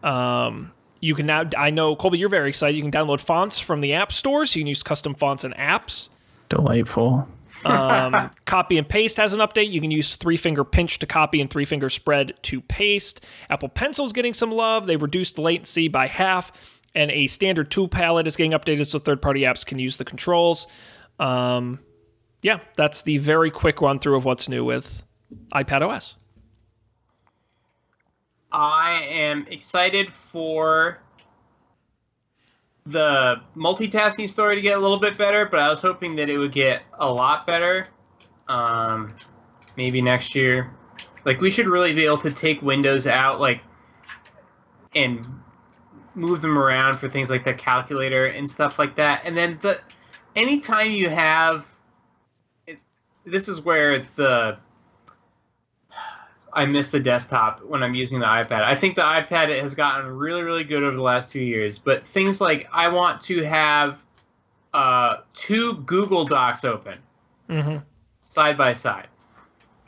Um, 0.04 0.72
you 1.00 1.16
can 1.16 1.26
now, 1.26 1.50
I 1.58 1.70
know, 1.70 1.96
Colby, 1.96 2.18
you're 2.18 2.30
very 2.30 2.50
excited. 2.50 2.78
You 2.78 2.84
can 2.84 2.92
download 2.92 3.20
fonts 3.20 3.60
from 3.60 3.82
the 3.82 3.94
App 3.94 4.12
Store, 4.12 4.46
so 4.46 4.60
you 4.60 4.64
can 4.64 4.68
use 4.68 4.84
custom 4.84 5.16
fonts 5.16 5.44
and 5.44 5.56
apps. 5.56 6.10
Delightful. 6.50 7.28
Um, 7.66 8.30
copy 8.46 8.78
and 8.78 8.88
paste 8.88 9.18
has 9.18 9.34
an 9.34 9.40
update. 9.40 9.72
You 9.72 9.82
can 9.82 9.92
use 9.92 10.16
three 10.16 10.38
finger 10.38 10.64
pinch 10.64 11.00
to 11.00 11.08
copy 11.08 11.42
and 11.42 11.50
three 11.50 11.66
finger 11.66 11.90
spread 11.90 12.34
to 12.44 12.62
paste. 12.62 13.26
Apple 13.50 13.70
Pencil's 13.70 14.14
getting 14.14 14.34
some 14.34 14.52
love. 14.52 14.86
They've 14.86 15.02
reduced 15.02 15.40
latency 15.40 15.88
by 15.88 16.08
half, 16.08 16.52
and 16.94 17.10
a 17.12 17.28
standard 17.28 17.72
tool 17.72 17.88
palette 17.88 18.28
is 18.28 18.36
getting 18.36 18.52
updated 18.52 18.86
so 18.88 19.00
third 19.00 19.22
party 19.22 19.42
apps 19.42 19.66
can 19.66 19.80
use 19.80 19.98
the 19.98 20.06
controls. 20.06 20.68
Um, 21.20 21.80
yeah, 22.42 22.60
that's 22.76 23.02
the 23.02 23.18
very 23.18 23.52
quick 23.52 23.82
run 23.82 24.00
through 24.00 24.18
of 24.18 24.26
what's 24.26 24.48
new 24.48 24.64
with 24.64 25.04
iPad 25.54 25.82
OS. 25.82 26.16
I 28.52 29.02
am 29.10 29.46
excited 29.50 30.12
for 30.12 31.02
the 32.86 33.42
multitasking 33.56 34.30
story 34.30 34.56
to 34.56 34.62
get 34.62 34.78
a 34.78 34.82
little 34.82 35.00
bit 35.00 35.18
better, 35.18 35.46
but 35.46 35.60
I 35.60 35.70
was 35.70 35.82
hoping 35.82 36.16
that 36.16 36.30
it 36.30 36.38
would 36.38 36.54
get 36.54 36.84
a 36.94 37.12
lot 37.12 37.46
better. 37.46 37.88
Um, 38.48 39.14
maybe 39.78 40.02
next 40.02 40.36
year. 40.36 40.72
Like 41.24 41.40
we 41.40 41.52
should 41.52 41.68
really 41.68 41.94
be 41.94 42.06
able 42.06 42.18
to 42.20 42.32
take 42.32 42.62
windows 42.62 43.08
out, 43.08 43.40
like, 43.40 43.62
and 44.96 45.26
move 46.16 46.42
them 46.42 46.58
around 46.58 46.98
for 46.98 47.08
things 47.08 47.30
like 47.30 47.44
the 47.44 47.54
calculator 47.54 48.26
and 48.26 48.50
stuff 48.50 48.80
like 48.80 48.96
that. 48.96 49.22
And 49.24 49.38
then 49.38 49.60
the 49.62 49.80
anytime 50.36 50.92
you 50.92 51.10
have, 51.10 51.66
this 53.28 53.48
is 53.48 53.62
where 53.62 54.00
the 54.16 54.58
I 56.54 56.66
miss 56.66 56.90
the 56.90 57.00
desktop 57.00 57.64
when 57.64 57.84
I'm 57.84 57.94
using 57.94 58.20
the 58.20 58.26
iPad. 58.26 58.64
I 58.64 58.74
think 58.74 58.96
the 58.96 59.04
iPad 59.04 59.62
has 59.62 59.76
gotten 59.76 60.08
really, 60.08 60.42
really 60.42 60.64
good 60.64 60.82
over 60.82 60.96
the 60.96 61.02
last 61.04 61.32
two 61.32 61.42
years. 61.42 61.78
But 61.78 62.08
things 62.08 62.42
like 62.42 62.68
I 62.74 62.88
want 62.88 63.22
to 63.22 63.44
have 63.44 64.04
uh, 64.74 65.18
two 65.34 65.76
Google 65.86 66.26
Docs 66.26 66.66
open 66.66 67.00
Mm-hmm. 67.50 67.78
side 68.20 68.58
by 68.58 68.74
side. 68.74 69.08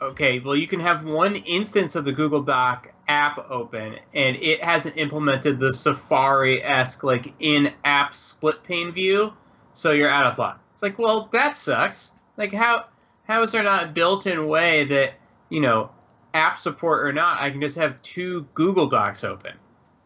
Okay, 0.00 0.38
well, 0.40 0.56
you 0.56 0.66
can 0.66 0.80
have 0.80 1.04
one 1.04 1.36
instance 1.36 1.94
of 1.94 2.06
the 2.06 2.12
Google 2.12 2.40
Doc 2.40 2.90
app 3.08 3.50
open, 3.50 3.96
and 4.14 4.36
it 4.36 4.64
hasn't 4.64 4.96
implemented 4.96 5.58
the 5.58 5.70
Safari 5.70 6.62
esque, 6.64 7.04
like 7.04 7.34
in 7.40 7.74
app 7.84 8.14
split 8.14 8.62
pane 8.62 8.92
view, 8.92 9.34
so 9.74 9.90
you're 9.90 10.08
out 10.08 10.24
of 10.24 10.38
luck. 10.38 10.58
It's 10.72 10.82
like, 10.82 10.98
well, 10.98 11.28
that 11.32 11.54
sucks. 11.56 12.12
Like, 12.38 12.52
how 12.52 12.86
how 13.30 13.42
is 13.42 13.52
there 13.52 13.62
not 13.62 13.84
a 13.84 13.86
built 13.88 14.26
in 14.26 14.48
way 14.48 14.84
that, 14.84 15.14
you 15.48 15.60
know, 15.60 15.90
app 16.34 16.58
support 16.58 17.06
or 17.06 17.12
not, 17.12 17.40
I 17.40 17.50
can 17.50 17.60
just 17.60 17.76
have 17.76 18.00
two 18.02 18.46
Google 18.54 18.86
Docs 18.88 19.24
open? 19.24 19.52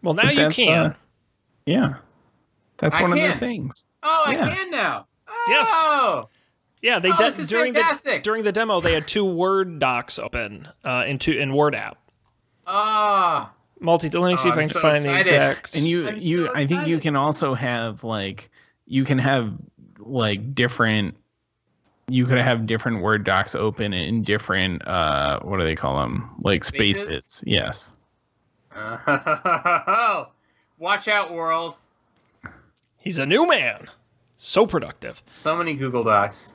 Well, 0.02 0.14
now 0.14 0.24
But 0.24 0.36
you 0.36 0.48
can. 0.50 0.78
uh, 0.78 0.94
Yeah. 1.66 1.94
That's 2.78 2.96
I 2.96 3.02
one 3.02 3.12
of 3.12 3.18
can. 3.18 3.30
the 3.30 3.36
things. 3.36 3.86
Oh, 4.02 4.24
Yeah. 4.30 4.44
I 4.44 4.50
can 4.54 4.70
now. 4.70 5.06
Yes. 5.48 5.68
Oh, 5.70 6.28
yeah, 6.82 6.98
they 6.98 7.10
oh, 7.10 7.16
de- 7.16 7.24
this 7.24 7.38
is 7.38 7.48
during 7.48 7.72
fantastic. 7.72 8.16
the 8.16 8.20
during 8.20 8.44
the 8.44 8.52
demo 8.52 8.80
they 8.82 8.92
had 8.92 9.08
two 9.08 9.24
Word 9.24 9.78
docs 9.78 10.18
open 10.18 10.68
uh, 10.84 11.04
in 11.06 11.18
two 11.18 11.32
in 11.32 11.54
Word 11.54 11.74
app. 11.74 11.96
Ah. 12.66 13.50
Multi. 13.80 14.08
Let 14.10 14.28
me 14.28 14.36
see 14.36 14.48
Oh, 14.48 14.52
if 14.52 14.58
I 14.58 14.60
can 14.62 14.70
so 14.70 14.80
find 14.80 15.04
the 15.04 15.18
exact. 15.18 15.76
And 15.76 15.86
you 15.86 16.08
I'm 16.08 16.18
you 16.18 16.46
so 16.46 16.52
I 16.54 16.66
think 16.66 16.86
you 16.86 16.98
can 17.00 17.16
also 17.16 17.54
have 17.54 18.04
like 18.04 18.50
you 18.86 19.04
can 19.04 19.18
have 19.18 19.52
like 19.98 20.54
different 20.54 21.16
you 22.08 22.26
could 22.26 22.38
have 22.38 22.66
different 22.66 23.00
word 23.02 23.24
docs 23.24 23.54
open 23.54 23.92
in 23.92 24.22
different 24.22 24.86
uh 24.86 25.40
what 25.40 25.58
do 25.58 25.64
they 25.64 25.74
call 25.76 26.00
them 26.00 26.30
like 26.40 26.64
Spaces? 26.64 27.02
spaces, 27.02 27.44
yes 27.46 27.92
Oh, 28.76 30.28
watch 30.78 31.08
out, 31.08 31.32
world. 31.32 31.76
He's 32.98 33.18
a 33.18 33.26
new 33.26 33.46
man. 33.46 33.88
So 34.36 34.66
productive. 34.66 35.22
So 35.30 35.56
many 35.56 35.74
Google 35.74 36.02
Docs. 36.02 36.54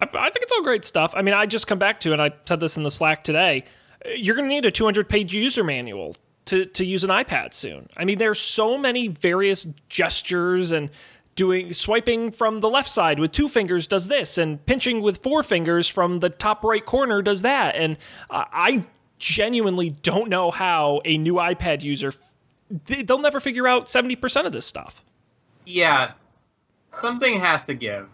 I, 0.00 0.04
I 0.06 0.30
think 0.30 0.42
it's 0.42 0.52
all 0.52 0.62
great 0.62 0.84
stuff. 0.84 1.12
I 1.14 1.22
mean, 1.22 1.34
I 1.34 1.46
just 1.46 1.66
come 1.66 1.78
back 1.78 2.00
to, 2.00 2.12
and 2.12 2.20
I 2.20 2.32
said 2.46 2.60
this 2.60 2.76
in 2.76 2.82
the 2.82 2.90
Slack 2.90 3.22
today. 3.24 3.64
You're 4.16 4.36
going 4.36 4.48
to 4.48 4.54
need 4.54 4.64
a 4.64 4.70
200 4.70 5.08
page 5.08 5.32
user 5.32 5.64
manual 5.64 6.16
to 6.46 6.64
to 6.64 6.84
use 6.84 7.04
an 7.04 7.10
iPad 7.10 7.52
soon. 7.52 7.88
I 7.96 8.04
mean, 8.04 8.18
there's 8.18 8.40
so 8.40 8.78
many 8.78 9.08
various 9.08 9.64
gestures 9.88 10.72
and 10.72 10.90
doing 11.38 11.72
swiping 11.72 12.32
from 12.32 12.58
the 12.58 12.68
left 12.68 12.88
side 12.88 13.20
with 13.20 13.30
two 13.30 13.48
fingers 13.48 13.86
does 13.86 14.08
this, 14.08 14.36
and 14.36 14.64
pinching 14.66 15.00
with 15.00 15.22
four 15.22 15.44
fingers 15.44 15.86
from 15.86 16.18
the 16.18 16.28
top 16.28 16.64
right 16.64 16.84
corner 16.84 17.22
does 17.22 17.42
that. 17.42 17.76
And 17.76 17.96
uh, 18.28 18.44
I 18.52 18.84
genuinely 19.18 19.90
don't 19.90 20.28
know 20.28 20.50
how 20.50 21.00
a 21.04 21.16
new 21.16 21.34
iPad 21.34 21.82
user 21.82 22.12
they'll 22.70 23.20
never 23.20 23.40
figure 23.40 23.66
out 23.66 23.86
70% 23.86 24.44
of 24.44 24.52
this 24.52 24.66
stuff. 24.66 25.02
Yeah, 25.64 26.12
something 26.90 27.38
has 27.40 27.64
to 27.64 27.74
give. 27.74 28.08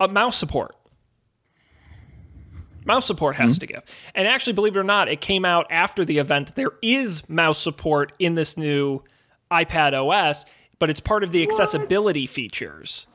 A 0.00 0.08
mouse 0.08 0.36
support. 0.36 0.76
Mouse 2.84 3.06
support 3.06 3.36
has 3.36 3.52
mm-hmm. 3.52 3.60
to 3.60 3.66
give. 3.66 3.82
And 4.14 4.26
actually, 4.26 4.54
believe 4.54 4.76
it 4.76 4.80
or 4.80 4.84
not, 4.84 5.08
it 5.08 5.20
came 5.20 5.44
out 5.44 5.66
after 5.70 6.04
the 6.04 6.18
event. 6.18 6.56
There 6.56 6.72
is 6.82 7.28
mouse 7.30 7.58
support 7.58 8.12
in 8.18 8.34
this 8.34 8.56
new 8.56 9.02
iPad 9.50 9.94
OS, 9.94 10.44
but 10.82 10.90
it's 10.90 10.98
part 10.98 11.22
of 11.22 11.30
the 11.30 11.44
accessibility 11.44 12.26
features. 12.26 13.06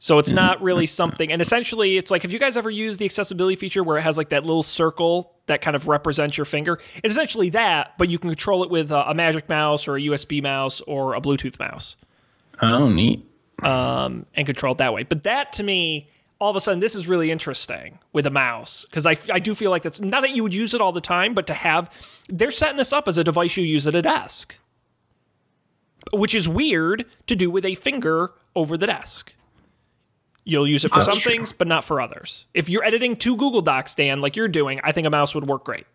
So 0.00 0.18
it's 0.18 0.32
not 0.32 0.60
really 0.60 0.84
something. 0.84 1.32
And 1.32 1.40
essentially, 1.40 1.96
it's 1.96 2.10
like, 2.10 2.20
have 2.20 2.30
you 2.30 2.38
guys 2.38 2.58
ever 2.58 2.68
used 2.68 3.00
the 3.00 3.06
accessibility 3.06 3.56
feature 3.56 3.82
where 3.82 3.96
it 3.96 4.02
has 4.02 4.18
like 4.18 4.28
that 4.28 4.44
little 4.44 4.62
circle 4.62 5.32
that 5.46 5.62
kind 5.62 5.74
of 5.74 5.88
represents 5.88 6.36
your 6.36 6.44
finger? 6.44 6.78
It's 7.02 7.14
essentially 7.14 7.48
that, 7.48 7.96
but 7.96 8.10
you 8.10 8.18
can 8.18 8.28
control 8.28 8.62
it 8.64 8.68
with 8.68 8.90
a, 8.90 9.08
a 9.08 9.14
Magic 9.14 9.48
Mouse 9.48 9.88
or 9.88 9.96
a 9.96 10.00
USB 10.02 10.42
mouse 10.42 10.82
or 10.82 11.14
a 11.14 11.22
Bluetooth 11.22 11.58
mouse. 11.58 11.96
Oh, 12.60 12.90
neat. 12.90 13.26
Um, 13.62 14.26
and 14.34 14.44
control 14.44 14.72
it 14.72 14.78
that 14.78 14.92
way. 14.92 15.04
But 15.04 15.24
that 15.24 15.54
to 15.54 15.62
me 15.62 16.10
all 16.38 16.50
of 16.50 16.56
a 16.56 16.60
sudden 16.60 16.80
this 16.80 16.94
is 16.94 17.06
really 17.06 17.30
interesting 17.30 17.98
with 18.12 18.26
a 18.26 18.30
mouse 18.30 18.84
because 18.84 19.06
I, 19.06 19.16
I 19.32 19.38
do 19.38 19.54
feel 19.54 19.70
like 19.70 19.82
that's 19.82 20.00
not 20.00 20.20
that 20.20 20.32
you 20.32 20.42
would 20.42 20.52
use 20.52 20.74
it 20.74 20.82
all 20.82 20.92
the 20.92 21.00
time 21.00 21.32
but 21.32 21.46
to 21.46 21.54
have 21.54 21.90
they're 22.28 22.50
setting 22.50 22.76
this 22.76 22.92
up 22.92 23.08
as 23.08 23.16
a 23.16 23.24
device 23.24 23.56
you 23.56 23.64
use 23.64 23.86
at 23.86 23.94
a 23.94 24.02
desk 24.02 24.58
which 26.12 26.34
is 26.34 26.48
weird 26.48 27.04
to 27.26 27.36
do 27.36 27.50
with 27.50 27.64
a 27.64 27.74
finger 27.76 28.32
over 28.54 28.76
the 28.76 28.86
desk. 28.86 29.34
You'll 30.44 30.68
use 30.68 30.84
it 30.84 30.90
for 30.90 30.98
that's 30.98 31.10
some 31.10 31.18
true. 31.18 31.32
things 31.32 31.52
but 31.52 31.66
not 31.66 31.84
for 31.84 32.00
others. 32.00 32.44
If 32.52 32.68
you're 32.68 32.84
editing 32.84 33.16
two 33.16 33.36
google 33.36 33.62
docs 33.62 33.94
dan 33.94 34.20
like 34.20 34.36
you're 34.36 34.48
doing 34.48 34.80
i 34.84 34.92
think 34.92 35.06
a 35.06 35.10
mouse 35.10 35.34
would 35.34 35.46
work 35.46 35.64
great. 35.64 35.86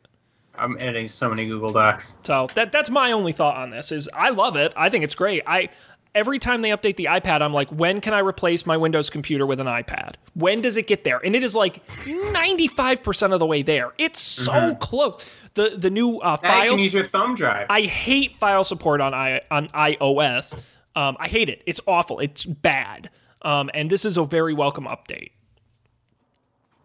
I'm 0.55 0.75
editing 0.79 1.07
so 1.07 1.29
many 1.29 1.45
google 1.45 1.71
docs. 1.71 2.17
So 2.23 2.49
that 2.55 2.71
that's 2.71 2.89
my 2.89 3.11
only 3.11 3.31
thought 3.31 3.55
on 3.57 3.69
this 3.69 3.91
is 3.91 4.09
i 4.13 4.29
love 4.29 4.55
it. 4.55 4.73
I 4.75 4.89
think 4.89 5.03
it's 5.03 5.15
great. 5.15 5.43
I 5.45 5.69
every 6.15 6.39
time 6.39 6.61
they 6.61 6.69
update 6.69 6.95
the 6.95 7.05
iPad, 7.05 7.41
I'm 7.41 7.53
like, 7.53 7.69
when 7.69 8.01
can 8.01 8.13
I 8.13 8.19
replace 8.19 8.65
my 8.65 8.77
Windows 8.77 9.09
computer 9.09 9.45
with 9.45 9.59
an 9.59 9.67
iPad? 9.67 10.15
When 10.33 10.61
does 10.61 10.77
it 10.77 10.87
get 10.87 11.03
there? 11.03 11.19
And 11.23 11.35
it 11.35 11.43
is 11.43 11.55
like 11.55 11.85
95% 11.87 13.33
of 13.33 13.39
the 13.39 13.45
way 13.45 13.61
there. 13.61 13.93
It's 13.97 14.19
so 14.19 14.51
mm-hmm. 14.51 14.79
close. 14.79 15.25
The 15.55 15.75
the 15.77 15.89
new 15.89 16.19
uh, 16.19 16.37
files. 16.37 16.63
You 16.63 16.75
can 16.75 16.83
use 16.83 16.93
your 16.93 17.05
thumb 17.05 17.35
drive. 17.35 17.67
I 17.69 17.81
hate 17.81 18.37
file 18.37 18.63
support 18.63 19.01
on 19.01 19.13
i 19.13 19.41
on 19.49 19.67
iOS. 19.69 20.53
Um, 20.95 21.17
I 21.19 21.27
hate 21.27 21.49
it. 21.49 21.63
It's 21.65 21.81
awful. 21.87 22.19
It's 22.19 22.45
bad. 22.45 23.09
Um, 23.41 23.69
and 23.73 23.89
this 23.89 24.05
is 24.05 24.17
a 24.17 24.25
very 24.25 24.53
welcome 24.53 24.85
update. 24.85 25.31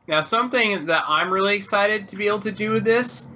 Now, 0.07 0.20
something 0.20 0.87
that 0.87 1.05
I'm 1.09 1.33
really 1.33 1.57
excited 1.57 2.09
to 2.09 2.16
be 2.16 2.27
able 2.27 2.41
to 2.41 2.53
do 2.53 2.70
with 2.70 2.85
this, 2.85 3.27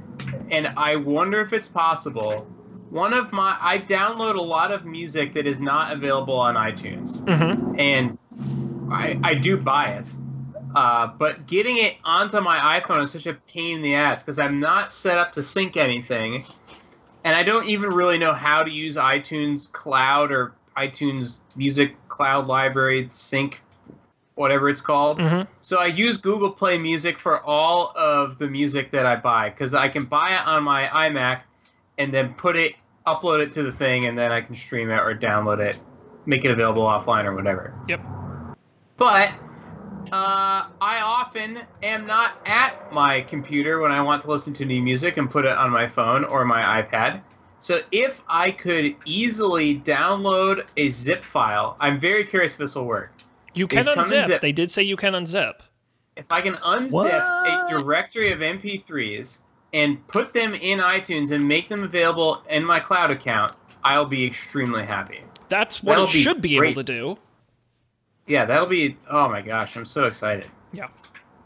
and 0.50 0.66
I 0.76 0.96
wonder 0.96 1.40
if 1.40 1.52
it's 1.52 1.68
possible 1.68 2.46
one 2.90 3.12
of 3.12 3.32
my 3.32 3.56
I 3.60 3.78
download 3.78 4.36
a 4.36 4.42
lot 4.42 4.72
of 4.72 4.84
music 4.84 5.34
that 5.34 5.46
is 5.46 5.60
not 5.60 5.92
available 5.92 6.38
on 6.38 6.54
iTunes, 6.54 7.22
mm-hmm. 7.22 7.78
and 7.78 8.18
I 8.90 9.18
I 9.22 9.34
do 9.34 9.56
buy 9.56 9.92
it. 9.92 10.14
Uh, 10.74 11.06
but 11.06 11.46
getting 11.46 11.78
it 11.78 11.96
onto 12.04 12.40
my 12.40 12.80
iPhone 12.80 13.02
is 13.02 13.10
such 13.10 13.26
a 13.26 13.34
pain 13.34 13.76
in 13.76 13.82
the 13.82 13.94
ass 13.94 14.22
because 14.22 14.38
I'm 14.38 14.60
not 14.60 14.92
set 14.92 15.18
up 15.18 15.32
to 15.32 15.42
sync 15.42 15.76
anything, 15.76 16.44
and 17.24 17.34
I 17.34 17.42
don't 17.42 17.68
even 17.68 17.90
really 17.90 18.18
know 18.18 18.32
how 18.32 18.62
to 18.62 18.70
use 18.70 18.96
iTunes 18.96 19.70
Cloud 19.70 20.30
or 20.30 20.52
iTunes 20.76 21.40
Music 21.56 21.94
Cloud 22.08 22.46
Library 22.46 23.08
Sync, 23.10 23.60
whatever 24.34 24.68
it's 24.68 24.80
called. 24.80 25.18
Mm-hmm. 25.18 25.50
So 25.60 25.78
I 25.78 25.86
use 25.86 26.16
Google 26.16 26.50
Play 26.50 26.78
Music 26.78 27.18
for 27.18 27.42
all 27.42 27.92
of 27.96 28.38
the 28.38 28.46
music 28.46 28.92
that 28.92 29.04
I 29.04 29.16
buy 29.16 29.50
because 29.50 29.74
I 29.74 29.88
can 29.88 30.04
buy 30.04 30.34
it 30.34 30.46
on 30.46 30.62
my 30.62 30.86
iMac 30.86 31.40
and 31.98 32.12
then 32.12 32.34
put 32.34 32.56
it, 32.56 32.74
upload 33.06 33.42
it 33.42 33.52
to 33.52 33.62
the 33.62 33.72
thing, 33.72 34.06
and 34.06 34.16
then 34.16 34.32
I 34.32 34.40
can 34.40 34.54
stream 34.54 34.90
it 34.90 35.00
or 35.00 35.14
download 35.14 35.58
it, 35.58 35.76
make 36.26 36.44
it 36.44 36.50
available 36.50 36.82
offline 36.82 37.24
or 37.24 37.34
whatever. 37.34 37.74
Yep. 37.88 38.00
But 38.96 39.30
uh, 40.12 40.68
I 40.80 41.00
often 41.02 41.60
am 41.82 42.06
not 42.06 42.40
at 42.46 42.92
my 42.92 43.20
computer 43.20 43.80
when 43.80 43.92
I 43.92 44.00
want 44.00 44.22
to 44.22 44.28
listen 44.28 44.52
to 44.54 44.64
new 44.64 44.82
music 44.82 45.16
and 45.16 45.30
put 45.30 45.44
it 45.44 45.56
on 45.56 45.70
my 45.70 45.86
phone 45.86 46.24
or 46.24 46.44
my 46.44 46.82
iPad. 46.82 47.20
So 47.60 47.80
if 47.92 48.22
I 48.28 48.50
could 48.52 48.94
easily 49.04 49.80
download 49.80 50.66
a 50.76 50.88
zip 50.88 51.24
file, 51.24 51.76
I'm 51.80 51.98
very 51.98 52.24
curious 52.24 52.52
if 52.52 52.58
this 52.58 52.74
will 52.74 52.86
work. 52.86 53.12
You 53.54 53.66
can 53.66 53.84
unzip. 53.84 54.24
unzip. 54.24 54.40
They 54.40 54.52
did 54.52 54.70
say 54.70 54.82
you 54.82 54.96
can 54.96 55.14
unzip. 55.14 55.54
If 56.16 56.30
I 56.30 56.40
can 56.40 56.54
unzip 56.54 56.92
what? 56.92 57.12
a 57.12 57.66
directory 57.68 58.32
of 58.32 58.38
MP3s 58.38 59.42
and 59.72 60.04
put 60.08 60.32
them 60.32 60.54
in 60.54 60.78
iTunes 60.78 61.30
and 61.30 61.46
make 61.46 61.68
them 61.68 61.84
available 61.84 62.42
in 62.48 62.64
my 62.64 62.80
cloud 62.80 63.10
account, 63.10 63.52
I'll 63.84 64.04
be 64.04 64.24
extremely 64.24 64.84
happy. 64.84 65.20
That's 65.48 65.82
what 65.82 65.92
That'll 65.92 66.04
it 66.06 66.10
should 66.10 66.42
be, 66.42 66.58
be 66.60 66.66
able 66.66 66.82
to 66.82 66.92
do. 66.92 67.18
Yeah, 68.26 68.44
that'll 68.44 68.66
be. 68.66 68.96
Oh 69.10 69.28
my 69.28 69.40
gosh, 69.40 69.76
I'm 69.76 69.86
so 69.86 70.04
excited. 70.04 70.46
Yeah. 70.72 70.88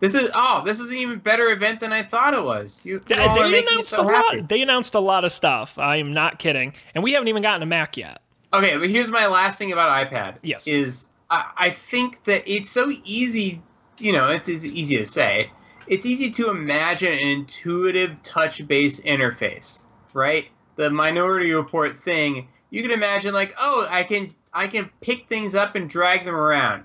This 0.01 0.15
is 0.15 0.31
oh, 0.35 0.63
this 0.67 0.81
is 0.81 0.91
an 0.91 0.97
even 0.97 1.19
better 1.21 1.51
event 1.51 1.79
than 1.79 1.93
I 1.93 2.03
thought 2.03 2.35
it 2.35 2.43
was. 2.43 2.83
You, 2.85 2.99
they, 3.07 3.15
they 3.15 3.65
announced 3.65 3.91
so 3.91 4.09
a 4.09 4.13
happy. 4.13 4.39
lot. 4.39 4.49
They 4.49 4.61
announced 4.61 4.97
a 4.97 5.01
lot 5.01 5.25
of 5.25 5.31
stuff. 5.31 5.79
I 5.79 5.97
am 5.97 6.13
not 6.13 6.41
kidding, 6.41 6.75
and 6.97 7.05
we 7.05 7.13
haven't 7.13 7.29
even 7.29 7.43
gotten 7.43 7.63
a 7.63 7.67
Mac 7.67 7.97
yet. 7.97 8.21
Okay, 8.53 8.77
but 8.77 8.91
here's 8.91 9.13
my 9.13 9.29
last 9.29 9.59
thing 9.59 9.71
about 9.71 10.11
iPad. 10.11 10.39
Yes, 10.43 10.67
is 10.67 11.09
I, 11.31 11.53
I 11.57 11.71
think 11.71 12.25
that 12.25 12.43
it's 12.53 12.69
so 12.69 12.93
easy. 13.05 13.63
You 13.99 14.11
know, 14.13 14.29
it's, 14.29 14.49
it's 14.49 14.65
easy 14.65 14.97
to 14.97 15.07
say 15.07 15.53
it's 15.87 16.07
easy 16.07 16.31
to 16.33 16.51
imagine 16.51 17.13
an 17.13 17.21
intuitive 17.21 18.23
touch-based 18.23 19.05
interface, 19.05 19.83
right? 20.15 20.49
The 20.77 20.91
Minority 20.91 21.53
Report 21.53 21.99
thing, 21.99 22.49
you 22.71 22.83
can 22.83 22.91
imagine 22.91 23.35
like, 23.35 23.55
oh, 23.59 23.87
I 23.91 24.03
can 24.05 24.35
I 24.55 24.67
can 24.67 24.91
pick 25.01 25.29
things 25.29 25.55
up 25.55 25.77
and 25.77 25.89
drag 25.89 26.25
them 26.25 26.35
around. 26.35 26.85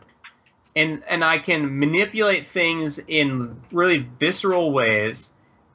And 0.76 1.04
and 1.08 1.24
I 1.24 1.40
can 1.40 1.80
manipulate 1.80 2.46
things 2.46 3.00
in 3.08 3.60
really 3.72 4.08
visceral 4.20 4.72
ways. 4.72 5.34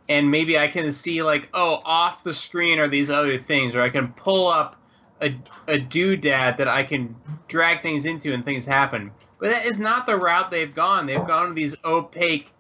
And 0.09 0.31
maybe 0.31 0.59
I 0.59 0.69
can 0.69 0.93
see 0.93 1.23
like, 1.23 1.49
oh, 1.55 1.81
off 1.85 2.25
the 2.25 2.33
screen 2.33 2.79
are 2.79 2.89
these 2.89 3.11
other 3.11 3.39
things, 3.39 3.75
or 3.75 3.83
I 3.83 3.89
can 3.89 4.09
pull 4.09 4.47
up 4.49 4.77
a, 5.21 5.35
a 5.69 5.79
doodad 5.79 6.57
that 6.57 6.69
I 6.69 6.83
can 6.83 7.15
drag 7.49 7.81
things 7.81 8.05
into 8.05 8.35
and 8.35 8.45
things 8.45 8.67
happen. 8.67 9.11
But 9.39 9.51
that 9.51 9.65
is 9.65 9.79
not 9.79 10.07
the 10.07 10.17
route 10.17 10.51
they've 10.51 10.75
gone. 10.75 11.07
They've 11.07 11.27
gone 11.27 11.49
to 11.49 11.55
these 11.55 11.75
opaque 11.85 12.52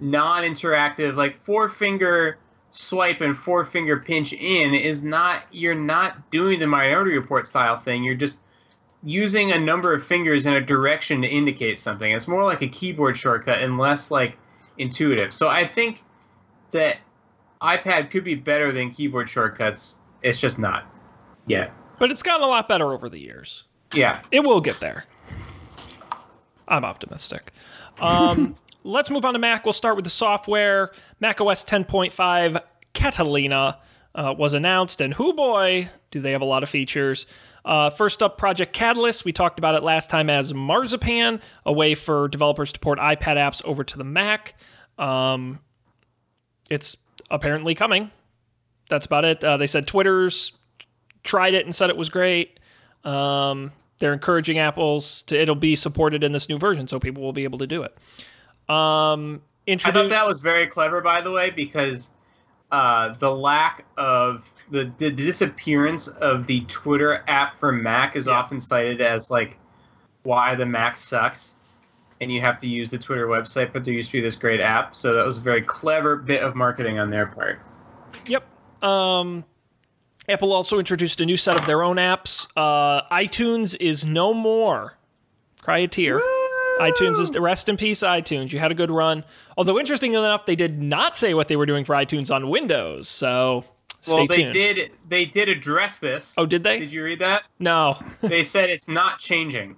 non-interactive 0.00 1.14
like 1.16 1.36
four 1.36 1.68
finger 1.68 2.38
swipe 2.72 3.20
and 3.20 3.36
four 3.36 3.64
finger 3.64 3.98
pinch 3.98 4.32
in 4.32 4.74
is 4.74 5.02
not 5.02 5.44
you're 5.50 5.74
not 5.74 6.30
doing 6.30 6.58
the 6.58 6.66
minority 6.66 7.16
report 7.16 7.46
style 7.46 7.76
thing. 7.76 8.02
You're 8.02 8.14
just 8.14 8.40
using 9.02 9.52
a 9.52 9.58
number 9.58 9.92
of 9.92 10.04
fingers 10.04 10.46
in 10.46 10.54
a 10.54 10.60
direction 10.60 11.22
to 11.22 11.28
indicate 11.28 11.78
something. 11.78 12.12
It's 12.12 12.28
more 12.28 12.44
like 12.44 12.62
a 12.62 12.68
keyboard 12.68 13.16
shortcut 13.16 13.60
and 13.62 13.78
less 13.78 14.10
like 14.10 14.36
intuitive. 14.78 15.32
So 15.32 15.48
i 15.48 15.66
think 15.66 16.04
that 16.70 16.98
ipad 17.60 18.10
could 18.10 18.24
be 18.24 18.34
better 18.34 18.72
than 18.72 18.90
keyboard 18.90 19.28
shortcuts. 19.28 20.00
It's 20.22 20.40
just 20.40 20.58
not 20.58 20.84
yet. 21.46 21.72
But 21.98 22.10
it's 22.10 22.22
gotten 22.22 22.44
a 22.44 22.48
lot 22.48 22.68
better 22.68 22.92
over 22.92 23.08
the 23.08 23.18
years. 23.18 23.64
Yeah. 23.94 24.22
It 24.30 24.40
will 24.40 24.60
get 24.60 24.80
there. 24.80 25.04
I'm 26.68 26.84
optimistic. 26.84 27.52
Um, 28.00 28.54
let's 28.84 29.10
move 29.10 29.24
on 29.24 29.34
to 29.34 29.38
Mac. 29.38 29.64
We'll 29.64 29.72
start 29.72 29.96
with 29.96 30.04
the 30.04 30.10
software. 30.10 30.92
Mac 31.20 31.40
OS 31.40 31.64
10.5 31.64 32.62
Catalina 32.92 33.78
uh, 34.14 34.34
was 34.36 34.54
announced, 34.54 35.00
and 35.00 35.14
who 35.14 35.32
boy, 35.32 35.88
do 36.10 36.20
they 36.20 36.32
have 36.32 36.40
a 36.40 36.46
lot 36.46 36.62
of 36.62 36.68
features. 36.68 37.26
Uh, 37.64 37.90
first 37.90 38.22
up, 38.22 38.38
Project 38.38 38.72
Catalyst. 38.72 39.24
We 39.24 39.32
talked 39.32 39.58
about 39.58 39.74
it 39.74 39.82
last 39.82 40.10
time 40.10 40.30
as 40.30 40.52
Marzipan, 40.52 41.40
a 41.66 41.72
way 41.72 41.94
for 41.94 42.28
developers 42.28 42.72
to 42.72 42.80
port 42.80 42.98
iPad 42.98 43.36
apps 43.36 43.64
over 43.64 43.84
to 43.84 43.98
the 43.98 44.04
Mac. 44.04 44.54
Um, 44.98 45.60
it's 46.70 46.96
apparently 47.30 47.74
coming. 47.74 48.10
That's 48.88 49.06
about 49.06 49.24
it. 49.24 49.44
Uh, 49.44 49.56
they 49.56 49.66
said 49.66 49.86
Twitter's 49.86 50.52
tried 51.22 51.54
it 51.54 51.64
and 51.64 51.74
said 51.74 51.90
it 51.90 51.96
was 51.96 52.08
great. 52.08 52.58
Um, 53.04 53.72
they're 53.98 54.12
encouraging 54.12 54.58
Apple's 54.58 55.22
to 55.22 55.38
it'll 55.38 55.54
be 55.54 55.76
supported 55.76 56.24
in 56.24 56.32
this 56.32 56.48
new 56.48 56.58
version, 56.58 56.88
so 56.88 56.98
people 56.98 57.22
will 57.22 57.32
be 57.32 57.44
able 57.44 57.58
to 57.58 57.66
do 57.66 57.82
it. 57.82 57.96
Um, 58.70 59.42
introduce- 59.66 59.96
I 59.98 60.02
thought 60.02 60.10
that 60.10 60.26
was 60.26 60.40
very 60.40 60.66
clever, 60.66 61.00
by 61.00 61.20
the 61.20 61.30
way, 61.30 61.50
because 61.50 62.10
uh, 62.70 63.14
the 63.18 63.34
lack 63.34 63.84
of 63.96 64.48
the, 64.70 64.92
the 64.98 65.10
disappearance 65.10 66.06
of 66.08 66.46
the 66.46 66.60
Twitter 66.66 67.24
app 67.26 67.56
for 67.56 67.72
Mac 67.72 68.14
is 68.16 68.26
Yeah. 68.28 68.34
often 68.34 68.60
cited 68.60 69.00
as 69.00 69.30
like 69.30 69.56
why 70.22 70.54
the 70.54 70.66
Mac 70.66 70.96
sucks, 70.96 71.56
and 72.20 72.30
you 72.32 72.40
have 72.40 72.58
to 72.60 72.68
use 72.68 72.90
the 72.90 72.98
Twitter 72.98 73.26
website, 73.26 73.72
but 73.72 73.84
there 73.84 73.92
used 73.94 74.10
to 74.10 74.18
be 74.18 74.20
this 74.20 74.36
great 74.36 74.60
app. 74.60 74.94
So 74.94 75.12
that 75.14 75.24
was 75.24 75.38
a 75.38 75.40
very 75.40 75.62
clever 75.62 76.14
bit 76.16 76.42
of 76.42 76.54
marketing 76.54 76.98
on 76.98 77.10
their 77.10 77.26
part. 77.26 77.58
Yep. 78.26 78.44
Um, 78.84 79.44
Apple 80.28 80.52
also 80.52 80.78
introduced 80.78 81.20
a 81.20 81.26
new 81.26 81.36
set 81.36 81.56
of 81.58 81.66
their 81.66 81.82
own 81.82 81.96
apps. 81.96 82.46
Uh, 82.56 83.02
iTunes 83.14 83.76
is 83.80 84.04
no 84.04 84.32
more. 84.32 84.96
Cry 85.60 85.78
a 85.78 85.88
tear. 85.88 86.20
iTunes 86.80 87.18
is 87.20 87.36
rest 87.38 87.68
in 87.68 87.76
peace, 87.76 88.00
iTunes. 88.02 88.52
You 88.52 88.58
had 88.58 88.70
a 88.70 88.74
good 88.74 88.90
run. 88.90 89.24
Although 89.56 89.78
interestingly 89.78 90.18
enough, 90.18 90.46
they 90.46 90.56
did 90.56 90.80
not 90.82 91.16
say 91.16 91.34
what 91.34 91.48
they 91.48 91.56
were 91.56 91.66
doing 91.66 91.84
for 91.84 91.94
iTunes 91.94 92.34
on 92.34 92.48
Windows. 92.48 93.08
So 93.08 93.64
stay 94.00 94.12
well, 94.14 94.26
they 94.26 94.36
tuned. 94.42 94.52
did 94.52 94.92
they 95.08 95.24
did 95.24 95.48
address 95.48 95.98
this. 95.98 96.34
Oh, 96.38 96.46
did 96.46 96.62
they? 96.62 96.78
Did 96.80 96.92
you 96.92 97.04
read 97.04 97.18
that? 97.20 97.44
No. 97.58 97.98
they 98.22 98.42
said 98.42 98.70
it's 98.70 98.88
not 98.88 99.18
changing. 99.18 99.76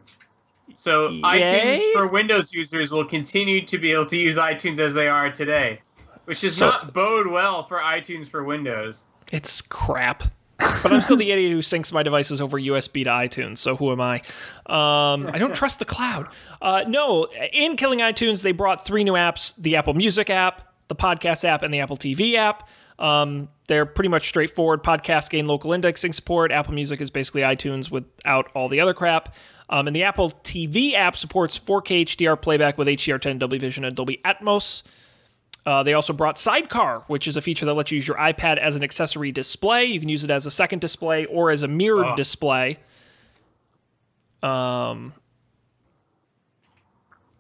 So 0.75 1.09
Yay? 1.11 1.21
iTunes 1.23 1.93
for 1.93 2.07
Windows 2.09 2.53
users 2.53 2.91
will 2.93 3.05
continue 3.05 3.65
to 3.67 3.79
be 3.79 3.93
able 3.93 4.07
to 4.07 4.17
use 4.17 4.39
iTunes 4.39 4.79
as 4.79 4.95
they 4.95 5.09
are 5.09 5.31
today, 5.31 5.81
which 6.25 6.41
does 6.41 6.57
So- 6.57 6.71
not 6.71 6.95
bode 6.95 7.27
well 7.27 7.67
for 7.67 7.79
iTunes 7.79 8.29
for 8.29 8.43
Windows. 8.45 9.07
It's 9.33 9.61
crap. 9.63 10.25
But 10.83 10.93
I'm 10.93 11.01
still 11.01 11.17
the 11.17 11.31
idiot 11.31 11.53
who 11.53 11.59
syncs 11.59 11.93
my 11.93 12.03
devices 12.03 12.41
over 12.41 12.59
USB 12.59 13.05
to 13.05 13.11
iTunes, 13.11 13.59
so 13.59 13.77
who 13.77 13.93
am 13.93 14.01
I? 14.01 14.17
Um, 14.67 15.27
I 15.33 15.39
don't 15.39 15.55
trust 15.55 15.79
the 15.79 15.85
cloud. 15.85 16.29
Uh, 16.61 16.85
no, 16.87 17.27
in 17.53 17.77
Killing 17.77 18.01
iTunes, 18.01 18.43
they 18.43 18.53
brought 18.53 18.85
three 18.85 19.05
new 19.05 19.13
apps 19.13 19.55
the 19.57 19.77
Apple 19.77 19.95
Music 19.95 20.31
app, 20.31 20.73
the 20.89 20.97
Podcast 20.97 21.45
app, 21.45 21.63
and 21.63 21.73
the 21.73 21.81
Apple 21.81 21.97
TV 21.97 22.35
app. 22.35 22.69
Um, 22.99 23.49
they're 23.67 23.87
pretty 23.87 24.09
much 24.09 24.29
straightforward. 24.29 24.83
Podcast 24.83 25.31
gain 25.31 25.47
local 25.47 25.73
indexing 25.73 26.13
support. 26.13 26.53
Apple 26.53 26.75
Music 26.75 27.01
is 27.01 27.11
basically 27.11 27.43
iTunes 27.43 27.91
without 27.91 28.51
all 28.55 28.69
the 28.69 28.81
other 28.81 28.95
crap. 28.95 29.35
Um, 29.71 29.87
and 29.87 29.97
the 29.97 30.03
Apple 30.03 30.31
TV 30.45 30.95
app 30.95 31.17
supports 31.17 31.59
4K 31.59 32.03
HDR 32.05 32.41
playback 32.41 32.77
with 32.77 32.89
HDR10, 32.89 33.39
Dolby 33.39 33.59
Vision, 33.59 33.85
and 33.85 33.97
Dolby 33.97 34.21
Atmos. 34.25 34.83
Uh, 35.65 35.83
they 35.85 35.93
also 35.95 36.13
brought 36.13 36.39
Sidecar, 36.39 37.05
which 37.07 37.29
is 37.29 37.37
a 37.37 37.41
feature 37.41 37.65
that 37.67 37.75
lets 37.75 37.91
you 37.93 37.97
use 37.97 38.09
your 38.09 38.17
iPad 38.17 38.59
as 38.59 38.75
an 38.75 38.83
accessory 38.83 39.31
display. 39.31 39.85
You 39.85 40.01
can 40.01 40.09
use 40.09 40.25
it 40.25 40.31
as 40.31 40.45
a 40.45 40.51
second 40.51 40.81
display 40.81 41.25
or 41.27 41.51
as 41.51 41.63
a 41.63 41.69
mirrored 41.69 42.07
Oh. 42.07 42.17
display. 42.17 42.79
Um, 44.43 45.13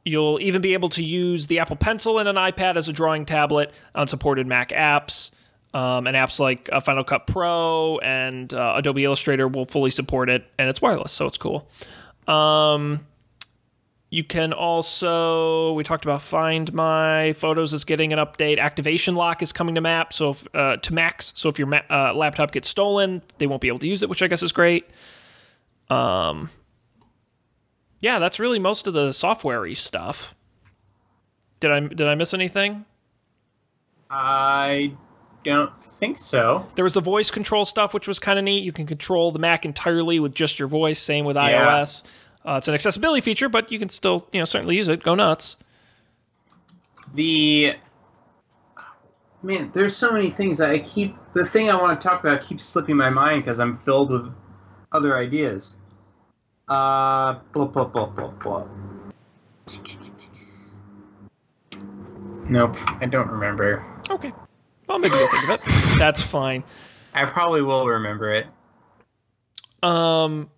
you'll 0.04 0.40
even 0.40 0.62
be 0.62 0.74
able 0.74 0.88
to 0.90 1.02
use 1.02 1.46
the 1.48 1.58
Apple 1.58 1.76
Pencil 1.76 2.18
in 2.20 2.26
an 2.26 2.36
iPad 2.36 2.76
as 2.76 2.88
a 2.88 2.92
drawing 2.92 3.24
tablet 3.26 3.72
on 3.94 4.06
supported 4.06 4.46
Mac 4.46 4.70
apps. 4.70 5.30
Um, 5.74 6.06
and 6.06 6.14
apps 6.14 6.38
like 6.38 6.68
uh, 6.70 6.80
Final 6.80 7.02
Cut 7.02 7.26
Pro 7.26 7.98
and 8.00 8.52
uh, 8.52 8.74
Adobe 8.76 9.04
Illustrator 9.04 9.48
will 9.48 9.64
fully 9.64 9.90
support 9.90 10.28
it, 10.28 10.44
and 10.58 10.68
it's 10.68 10.82
wireless, 10.82 11.12
so 11.12 11.24
it's 11.24 11.38
cool. 11.38 11.66
Um, 12.28 13.00
you 14.14 14.22
can 14.22 14.52
also 14.52 15.72
we 15.72 15.82
talked 15.82 16.04
about 16.04 16.20
Find 16.20 16.70
My 16.74 17.32
Photos 17.32 17.72
is 17.72 17.82
getting 17.84 18.12
an 18.12 18.18
update. 18.18 18.58
Activation 18.58 19.14
lock 19.14 19.40
is 19.40 19.52
coming 19.54 19.74
to 19.74 19.80
Map, 19.80 20.12
so 20.12 20.30
if, 20.30 20.46
uh, 20.54 20.76
to 20.76 20.92
Macs. 20.92 21.32
So 21.34 21.48
if 21.48 21.58
your 21.58 21.66
ma- 21.66 21.80
uh, 21.88 22.12
laptop 22.12 22.52
gets 22.52 22.68
stolen, 22.68 23.22
they 23.38 23.46
won't 23.46 23.62
be 23.62 23.68
able 23.68 23.78
to 23.78 23.88
use 23.88 24.02
it, 24.02 24.10
which 24.10 24.22
I 24.22 24.28
guess 24.28 24.42
is 24.42 24.52
great. 24.52 24.86
Um, 25.88 26.50
yeah, 28.00 28.18
that's 28.18 28.38
really 28.38 28.58
most 28.58 28.86
of 28.86 28.92
the 28.92 29.08
softwarey 29.10 29.74
stuff. 29.74 30.34
Did 31.60 31.70
I 31.70 31.80
did 31.80 32.02
I 32.06 32.14
miss 32.14 32.34
anything? 32.34 32.84
I 34.10 34.92
don't 35.42 35.74
think 35.74 36.18
so. 36.18 36.66
There 36.76 36.84
was 36.84 36.92
the 36.92 37.00
voice 37.00 37.30
control 37.30 37.64
stuff, 37.64 37.94
which 37.94 38.06
was 38.06 38.18
kind 38.18 38.38
of 38.38 38.44
neat. 38.44 38.62
You 38.62 38.72
can 38.72 38.84
control 38.86 39.32
the 39.32 39.38
Mac 39.38 39.64
entirely 39.64 40.20
with 40.20 40.34
just 40.34 40.58
your 40.58 40.68
voice. 40.68 41.00
Same 41.00 41.24
with 41.24 41.36
Yeah. 41.36 41.80
iOS. 41.80 42.02
Uh, 42.44 42.54
it's 42.54 42.68
an 42.68 42.74
accessibility 42.74 43.20
feature, 43.20 43.48
but 43.48 43.70
you 43.70 43.78
can 43.78 43.88
still, 43.88 44.28
you 44.32 44.40
know, 44.40 44.44
certainly 44.44 44.76
use 44.76 44.88
it. 44.88 45.02
Go 45.02 45.14
nuts. 45.14 45.56
The 47.14 47.74
man, 49.42 49.70
there's 49.74 49.96
so 49.96 50.10
many 50.10 50.30
things 50.30 50.60
I 50.60 50.78
keep. 50.80 51.16
The 51.34 51.44
thing 51.44 51.70
I 51.70 51.80
want 51.80 52.00
to 52.00 52.08
talk 52.08 52.20
about 52.24 52.42
keeps 52.44 52.64
slipping 52.64 52.96
my 52.96 53.10
mind 53.10 53.44
because 53.44 53.60
I'm 53.60 53.76
filled 53.76 54.10
with 54.10 54.32
other 54.92 55.16
ideas. 55.16 55.76
Uh, 56.68 57.34
blah 57.52 57.66
blah 57.66 57.84
blah 57.84 58.06
blah 58.06 58.28
blah. 58.28 58.66
Nope, 62.48 62.76
I 63.00 63.06
don't 63.06 63.28
remember. 63.28 63.84
Okay. 64.10 64.32
Well, 64.86 64.98
maybe 64.98 65.14
you'll 65.16 65.28
think 65.28 65.44
of 65.44 65.50
it. 65.50 65.98
That's 65.98 66.20
fine. 66.20 66.64
I 67.14 67.24
probably 67.24 67.62
will 67.62 67.86
remember 67.86 68.32
it. 68.32 68.46
Um. 69.82 70.50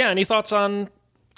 Yeah. 0.00 0.08
Any 0.08 0.24
thoughts 0.24 0.50
on 0.50 0.88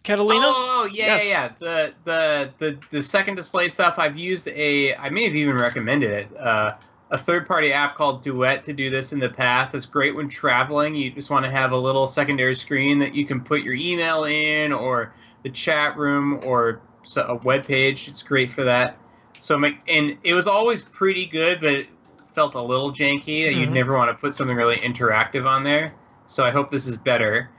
Catalina? 0.04 0.46
Oh, 0.46 0.88
yeah, 0.92 1.06
Yes. 1.06 1.28
yeah, 1.28 1.30
yeah. 1.30 1.48
The, 1.58 1.92
the 2.04 2.50
the 2.58 2.78
the 2.90 3.02
second 3.02 3.34
display 3.34 3.68
stuff. 3.68 3.96
I've 3.98 4.16
used 4.16 4.46
a. 4.46 4.94
I 4.94 5.10
may 5.10 5.24
have 5.24 5.34
even 5.34 5.56
recommended 5.56 6.10
it. 6.12 6.36
Uh, 6.38 6.74
a 7.10 7.18
third-party 7.18 7.72
app 7.72 7.96
called 7.96 8.22
Duet 8.22 8.62
to 8.62 8.72
do 8.72 8.88
this 8.88 9.12
in 9.12 9.18
the 9.18 9.28
past. 9.28 9.74
It's 9.74 9.84
great 9.84 10.14
when 10.14 10.28
traveling. 10.28 10.94
You 10.94 11.10
just 11.10 11.28
want 11.28 11.44
to 11.44 11.50
have 11.50 11.72
a 11.72 11.76
little 11.76 12.06
secondary 12.06 12.54
screen 12.54 12.98
that 13.00 13.14
you 13.14 13.26
can 13.26 13.40
put 13.40 13.62
your 13.62 13.74
email 13.74 14.24
in, 14.24 14.72
or 14.72 15.12
the 15.42 15.50
chat 15.50 15.96
room, 15.98 16.40
or 16.44 16.80
a 17.16 17.34
web 17.34 17.64
page. 17.66 18.06
It's 18.08 18.22
great 18.22 18.50
for 18.52 18.62
that. 18.62 18.96
So, 19.40 19.58
my, 19.58 19.76
and 19.88 20.16
it 20.22 20.34
was 20.34 20.46
always 20.46 20.84
pretty 20.84 21.26
good, 21.26 21.60
but 21.60 21.72
it 21.72 21.88
felt 22.32 22.54
a 22.54 22.62
little 22.62 22.92
janky. 22.92 23.52
You'd 23.54 23.70
Mhm. 23.70 23.72
never 23.72 23.98
want 23.98 24.08
to 24.08 24.14
put 24.14 24.36
something 24.36 24.56
really 24.56 24.76
interactive 24.76 25.46
on 25.46 25.64
there. 25.64 25.92
So 26.28 26.44
I 26.44 26.50
hope 26.52 26.70
this 26.70 26.86
is 26.86 26.96
better. 26.96 27.50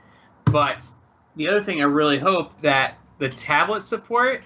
But 0.46 0.86
the 1.36 1.48
other 1.48 1.62
thing 1.62 1.80
I 1.80 1.84
really 1.84 2.18
hope 2.18 2.60
that 2.60 2.98
the 3.18 3.28
tablet 3.28 3.86
support, 3.86 4.42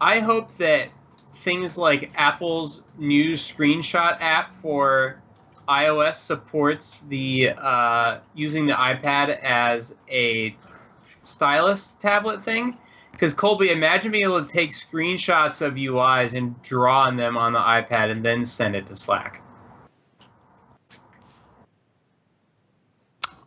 I 0.00 0.20
hope 0.20 0.54
that 0.56 0.88
things 1.36 1.78
like 1.78 2.12
Apple's 2.14 2.82
new 2.98 3.32
screenshot 3.32 4.18
app 4.20 4.52
for 4.52 5.22
iOS 5.68 6.14
supports 6.14 7.00
the 7.00 7.50
uh, 7.50 8.18
using 8.34 8.66
the 8.66 8.72
iPad 8.72 9.40
as 9.42 9.96
a 10.10 10.56
stylus 11.22 11.90
tablet 12.00 12.42
thing. 12.42 12.76
Because 13.12 13.34
Colby, 13.34 13.70
imagine 13.70 14.12
being 14.12 14.24
able 14.24 14.44
to 14.44 14.52
take 14.52 14.70
screenshots 14.70 15.60
of 15.60 15.74
UIs 15.74 16.34
and 16.34 16.60
draw 16.62 17.02
on 17.02 17.16
them 17.16 17.36
on 17.36 17.52
the 17.52 17.58
iPad 17.58 18.10
and 18.10 18.24
then 18.24 18.44
send 18.44 18.76
it 18.76 18.86
to 18.86 18.96
Slack. 18.96 19.42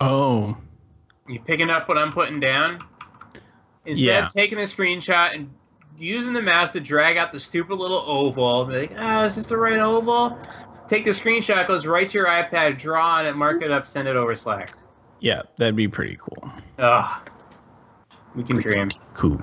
Oh, 0.01 0.57
You 1.27 1.39
picking 1.39 1.69
up 1.69 1.87
what 1.87 1.97
I'm 1.97 2.11
putting 2.11 2.39
down? 2.39 2.79
Instead 3.85 4.03
Yeah. 4.05 4.25
of 4.25 4.33
taking 4.33 4.57
a 4.59 4.63
screenshot 4.63 5.33
and 5.33 5.49
using 5.97 6.33
the 6.33 6.41
mouse 6.41 6.71
to 6.73 6.79
drag 6.79 7.17
out 7.17 7.31
the 7.31 7.39
stupid 7.39 7.75
little 7.75 8.03
oval, 8.05 8.65
be 8.65 8.79
like, 8.81 8.93
oh, 8.97 9.23
is 9.23 9.35
this 9.35 9.45
the 9.45 9.57
right 9.57 9.79
oval? 9.79 10.37
Take 10.87 11.05
the 11.05 11.11
screenshot, 11.11 11.67
goes 11.67 11.85
right 11.85 12.07
to 12.09 12.17
your 12.17 12.27
iPad, 12.27 12.77
draw 12.77 13.17
on 13.17 13.25
it, 13.25 13.35
mark 13.35 13.61
it 13.63 13.71
up, 13.71 13.85
send 13.85 14.07
it 14.07 14.15
over 14.15 14.35
Slack. 14.35 14.73
yeah, 15.19 15.41
that'd 15.57 15.75
be 15.75 15.87
pretty 15.87 16.17
cool. 16.19 16.51
Ugh. 16.79 17.29
We 18.35 18.43
can 18.43 18.57
dream. 18.59 18.89
Cool. 19.13 19.41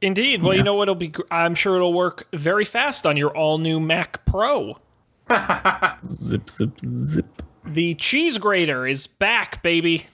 Indeed. 0.00 0.42
Well, 0.42 0.54
you 0.54 0.62
know 0.62 0.74
what? 0.74 0.84
It'll 0.84 0.94
be. 0.94 1.12
I'm 1.30 1.54
sure 1.54 1.76
it'll 1.76 1.92
work 1.94 2.26
very 2.32 2.64
fast 2.64 3.06
on 3.06 3.16
your 3.16 3.34
all 3.36 3.58
new 3.58 3.80
Mac 3.80 4.24
Pro. 4.26 4.78
Zip, 6.04 6.48
zip, 6.50 6.78
zip. 6.80 7.42
The 7.66 7.94
cheese 7.94 8.38
grater 8.38 8.86
is 8.86 9.06
back, 9.06 9.62
baby. 9.62 10.06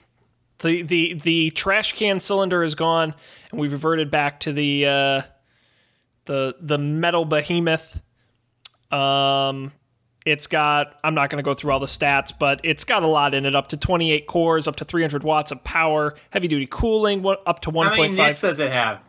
The 0.59 0.83
the 0.83 1.13
the 1.15 1.49
trash 1.51 1.93
can 1.93 2.19
cylinder 2.19 2.63
is 2.63 2.75
gone, 2.75 3.13
and 3.51 3.59
we've 3.59 3.71
reverted 3.71 4.09
back 4.11 4.41
to 4.41 4.53
the 4.53 4.85
uh, 4.85 5.21
the 6.25 6.55
the 6.61 6.77
metal 6.77 7.25
behemoth. 7.25 7.99
Um, 8.91 9.71
it's 10.25 10.47
got. 10.47 10.99
I'm 11.03 11.15
not 11.15 11.29
going 11.29 11.43
to 11.43 11.47
go 11.47 11.53
through 11.53 11.71
all 11.71 11.79
the 11.79 11.87
stats, 11.87 12.31
but 12.37 12.61
it's 12.63 12.83
got 12.83 13.03
a 13.03 13.07
lot 13.07 13.33
in 13.33 13.45
it. 13.45 13.55
Up 13.55 13.67
to 13.67 13.77
28 13.77 14.27
cores, 14.27 14.67
up 14.67 14.75
to 14.77 14.85
300 14.85 15.23
watts 15.23 15.51
of 15.51 15.63
power, 15.63 16.15
heavy 16.29 16.47
duty 16.47 16.67
cooling, 16.69 17.21
what 17.23 17.41
up 17.47 17.59
to 17.61 17.71
How 17.71 17.95
many 17.95 18.09
1.5. 18.13 18.15
nits 18.17 18.39
does 18.41 18.59
it 18.59 18.71
have? 18.71 18.99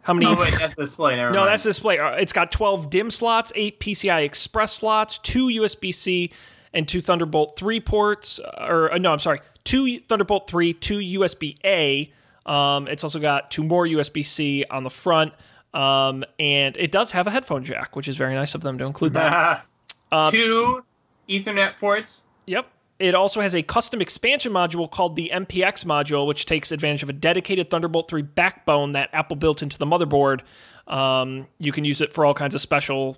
How 0.00 0.14
many? 0.14 0.26
Oh, 0.26 0.34
wait, 0.34 0.54
that's 0.58 0.74
the 0.74 0.82
display. 0.84 1.14
Never 1.16 1.30
No, 1.30 1.40
mind. 1.40 1.50
that's 1.52 1.62
the 1.64 1.70
display. 1.70 1.98
Uh, 1.98 2.12
It's 2.12 2.32
got 2.32 2.50
12 2.50 2.88
DIMM 2.90 3.12
slots, 3.12 3.52
8 3.54 3.78
PCI 3.80 4.22
Express 4.24 4.72
slots, 4.72 5.18
2 5.18 5.46
USB 5.60 5.92
C, 5.94 6.32
and 6.74 6.88
2 6.88 7.00
Thunderbolt 7.00 7.56
3 7.56 7.80
ports. 7.80 8.40
uh, 8.40 8.66
Or, 8.68 8.92
uh, 8.92 8.98
no, 8.98 9.12
I'm 9.12 9.18
sorry, 9.18 9.40
2 9.64 10.00
Thunderbolt 10.00 10.48
3, 10.48 10.72
2 10.74 10.98
USB 11.20 11.56
A. 11.64 12.12
Um, 12.46 12.88
it's 12.88 13.04
also 13.04 13.18
got 13.20 13.50
2 13.50 13.62
more 13.62 13.86
USB 13.86 14.24
C 14.24 14.64
on 14.70 14.84
the 14.84 14.90
front. 14.90 15.32
Um, 15.74 16.24
and 16.38 16.76
it 16.76 16.92
does 16.92 17.12
have 17.12 17.26
a 17.26 17.30
headphone 17.30 17.64
jack, 17.64 17.96
which 17.96 18.08
is 18.08 18.16
very 18.16 18.34
nice 18.34 18.54
of 18.54 18.60
them 18.60 18.78
to 18.78 18.84
include 18.84 19.14
that. 19.14 19.64
Uh, 20.12 20.30
Two 20.30 20.84
Ethernet 21.26 21.78
ports. 21.80 22.24
Yep. 22.44 22.66
It 22.98 23.14
also 23.14 23.40
has 23.40 23.54
a 23.54 23.62
custom 23.62 24.02
expansion 24.02 24.52
module 24.52 24.90
called 24.90 25.16
the 25.16 25.30
MPX 25.32 25.86
module, 25.86 26.26
which 26.26 26.44
takes 26.44 26.70
advantage 26.70 27.02
of 27.02 27.08
a 27.08 27.14
dedicated 27.14 27.70
Thunderbolt 27.70 28.10
3 28.10 28.20
backbone 28.20 28.92
that 28.92 29.08
Apple 29.14 29.36
built 29.36 29.62
into 29.62 29.78
the 29.78 29.86
motherboard. 29.86 30.42
Um, 30.86 31.46
you 31.58 31.72
can 31.72 31.86
use 31.86 32.02
it 32.02 32.12
for 32.12 32.26
all 32.26 32.34
kinds 32.34 32.54
of 32.54 32.60
special 32.60 33.16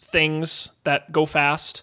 things 0.00 0.70
that 0.84 1.12
go 1.12 1.26
fast. 1.26 1.82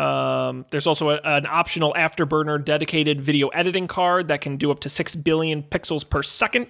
Um, 0.00 0.64
there's 0.70 0.86
also 0.86 1.10
a, 1.10 1.20
an 1.24 1.46
optional 1.46 1.92
afterburner 1.94 2.64
dedicated 2.64 3.20
video 3.20 3.48
editing 3.48 3.86
card 3.86 4.28
that 4.28 4.40
can 4.40 4.56
do 4.56 4.70
up 4.70 4.80
to 4.80 4.88
6 4.88 5.16
billion 5.16 5.62
pixels 5.62 6.08
per 6.08 6.22
second. 6.22 6.68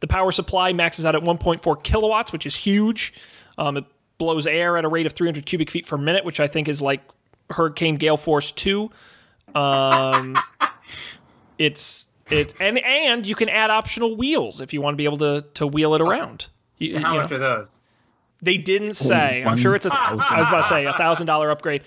The 0.00 0.06
power 0.06 0.32
supply 0.32 0.72
maxes 0.72 1.04
out 1.04 1.14
at 1.14 1.22
1.4 1.22 1.82
kilowatts, 1.82 2.32
which 2.32 2.46
is 2.46 2.56
huge. 2.56 3.12
Um, 3.58 3.76
it 3.76 3.84
blows 4.16 4.46
air 4.46 4.78
at 4.78 4.84
a 4.84 4.88
rate 4.88 5.04
of 5.06 5.12
300 5.12 5.44
cubic 5.44 5.70
feet 5.70 5.86
per 5.86 5.98
minute, 5.98 6.24
which 6.24 6.40
I 6.40 6.46
think 6.46 6.68
is 6.68 6.80
like 6.80 7.02
Hurricane 7.50 7.96
Gale 7.96 8.16
Force 8.16 8.50
2. 8.52 8.90
Um, 9.54 10.38
it's 11.58 12.08
it's 12.30 12.54
and 12.60 12.78
and 12.78 13.26
you 13.26 13.34
can 13.34 13.48
add 13.48 13.70
optional 13.70 14.16
wheels 14.16 14.60
if 14.60 14.72
you 14.72 14.80
want 14.80 14.94
to 14.94 14.96
be 14.96 15.04
able 15.04 15.18
to 15.18 15.44
to 15.54 15.66
wheel 15.66 15.94
it 15.94 16.00
around. 16.00 16.46
You- 16.78 16.98
How 17.00 17.14
you 17.14 17.20
much 17.20 17.30
know. 17.30 17.36
are 17.36 17.40
those? 17.40 17.80
They 18.42 18.56
didn't 18.56 18.94
say. 18.94 19.44
I'm 19.44 19.58
sure 19.58 19.74
it's 19.74 19.84
a. 19.84 19.90
I 19.94 20.14
was 20.14 20.48
about 20.48 20.62
to 20.62 20.68
say 20.68 20.86
a 20.86 20.94
thousand 20.94 21.26
dollar 21.26 21.50
upgrade. 21.50 21.82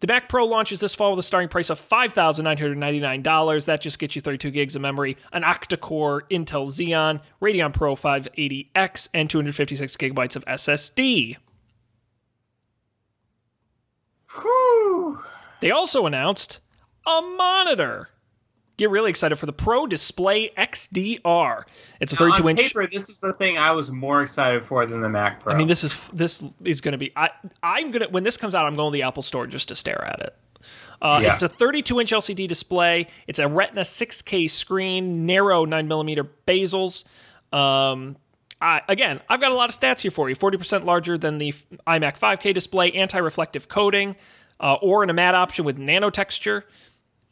The 0.00 0.06
Mac 0.06 0.30
Pro 0.30 0.46
launches 0.46 0.80
this 0.80 0.94
fall 0.94 1.10
with 1.10 1.18
a 1.18 1.22
starting 1.22 1.50
price 1.50 1.68
of 1.68 1.78
five 1.78 2.14
thousand 2.14 2.44
nine 2.44 2.56
hundred 2.56 2.78
ninety 2.78 3.00
nine 3.00 3.22
dollars. 3.22 3.66
That 3.66 3.82
just 3.82 3.98
gets 3.98 4.16
you 4.16 4.22
32 4.22 4.50
gigs 4.50 4.74
of 4.74 4.82
memory, 4.82 5.16
an 5.32 5.42
octa-core 5.42 6.22
Intel 6.30 6.66
Xeon, 6.66 7.20
Radeon 7.42 7.72
Pro 7.72 7.94
580X, 7.94 9.10
and 9.12 9.28
256 9.28 9.96
gigabytes 9.96 10.36
of 10.36 10.44
SSD. 10.46 11.36
Whew. 14.40 15.20
They 15.60 15.70
also 15.70 16.06
announced 16.06 16.60
a 17.06 17.20
monitor. 17.20 18.08
Get 18.80 18.88
really 18.88 19.10
excited 19.10 19.36
for 19.36 19.44
the 19.44 19.52
Pro 19.52 19.86
Display 19.86 20.52
XDR. 20.56 21.64
It's 22.00 22.14
a 22.14 22.16
32 22.16 22.42
On 22.42 22.48
inch. 22.48 22.60
paper, 22.60 22.88
this 22.90 23.10
is 23.10 23.18
the 23.18 23.34
thing 23.34 23.58
I 23.58 23.72
was 23.72 23.90
more 23.90 24.22
excited 24.22 24.64
for 24.64 24.86
than 24.86 25.02
the 25.02 25.08
Mac 25.10 25.42
Pro. 25.42 25.52
I 25.52 25.56
mean, 25.58 25.66
this 25.66 25.84
is 25.84 26.08
this 26.14 26.42
is 26.64 26.80
going 26.80 26.92
to 26.92 26.98
be. 26.98 27.12
I 27.14 27.28
I'm 27.62 27.90
gonna 27.90 28.08
when 28.08 28.24
this 28.24 28.38
comes 28.38 28.54
out, 28.54 28.64
I'm 28.64 28.72
going 28.72 28.90
to 28.90 28.96
the 28.96 29.02
Apple 29.02 29.22
Store 29.22 29.46
just 29.46 29.68
to 29.68 29.74
stare 29.74 30.02
at 30.06 30.20
it. 30.20 30.34
Uh, 31.02 31.20
Yeah. 31.22 31.34
It's 31.34 31.42
a 31.42 31.48
32 31.50 32.00
inch 32.00 32.10
LCD 32.10 32.48
display. 32.48 33.06
It's 33.26 33.38
a 33.38 33.46
Retina 33.46 33.82
6K 33.82 34.48
screen, 34.48 35.26
narrow 35.26 35.66
9 35.66 35.86
millimeter 35.86 36.24
bezels. 36.24 37.04
Um, 37.52 38.16
I, 38.62 38.80
again, 38.88 39.20
I've 39.28 39.42
got 39.42 39.52
a 39.52 39.56
lot 39.56 39.68
of 39.68 39.78
stats 39.78 40.00
here 40.00 40.10
for 40.10 40.30
you. 40.30 40.36
40% 40.36 40.86
larger 40.86 41.18
than 41.18 41.36
the 41.36 41.52
iMac 41.86 42.18
5K 42.18 42.54
display, 42.54 42.92
anti-reflective 42.92 43.68
coating, 43.68 44.16
uh, 44.58 44.78
or 44.80 45.02
in 45.02 45.10
a 45.10 45.14
matte 45.14 45.34
option 45.34 45.66
with 45.66 45.76
nano 45.76 46.08
texture. 46.08 46.64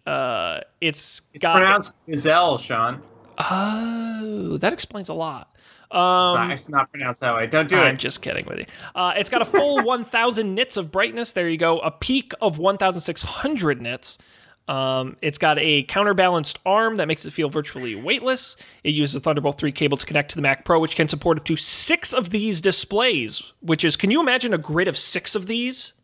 Uh, 0.08 0.60
it's 0.80 1.22
it's 1.34 1.42
got. 1.42 1.56
pronounced 1.56 1.94
Gazelle, 2.08 2.56
Sean. 2.58 3.02
oh, 3.50 4.56
that 4.58 4.72
explains 4.72 5.08
a 5.08 5.14
lot. 5.14 5.50
It's, 5.54 5.94
Um, 5.96 6.34
not, 6.34 6.50
it's 6.50 6.68
not 6.68 6.90
pronounced 6.90 7.20
that 7.20 7.34
way. 7.34 7.46
Don't 7.46 7.68
do 7.68 7.76
it. 7.76 7.80
I'm 7.80 7.96
just 7.96 8.20
kidding 8.22 8.44
with 8.46 8.58
you. 8.58 8.66
Uh, 8.94 9.14
it's 9.16 9.30
got 9.30 9.40
a 9.42 9.46
full 9.46 9.82
1,000 9.84 10.54
nits 10.54 10.76
of 10.76 10.90
brightness. 10.90 11.32
There 11.32 11.48
you 11.48 11.56
go. 11.56 11.78
A 11.78 11.90
peak 11.90 12.32
of 12.42 12.58
1,600 12.58 13.80
nits. 13.80 14.18
Um, 14.66 15.16
it's 15.22 15.38
got 15.38 15.58
a 15.58 15.84
counterbalanced 15.84 16.58
arm 16.66 16.96
that 16.96 17.08
makes 17.08 17.24
it 17.24 17.32
feel 17.32 17.48
virtually 17.48 17.94
weightless. 17.96 18.56
It 18.84 18.90
uses 18.90 19.14
a 19.16 19.20
Thunderbolt 19.20 19.58
3 19.58 19.72
cable 19.72 19.96
to 19.96 20.04
connect 20.04 20.28
to 20.30 20.36
the 20.36 20.42
Mac 20.42 20.66
Pro, 20.66 20.78
which 20.78 20.94
can 20.94 21.08
support 21.08 21.38
up 21.38 21.44
to 21.46 21.56
six 21.56 22.12
of 22.12 22.28
these 22.30 22.60
displays. 22.60 23.54
Which 23.60 23.82
is, 23.82 23.96
can 23.96 24.10
you 24.10 24.20
imagine 24.20 24.52
a 24.52 24.58
grid 24.58 24.88
of 24.88 24.98
six 24.98 25.34
of 25.34 25.46
these? 25.46 25.94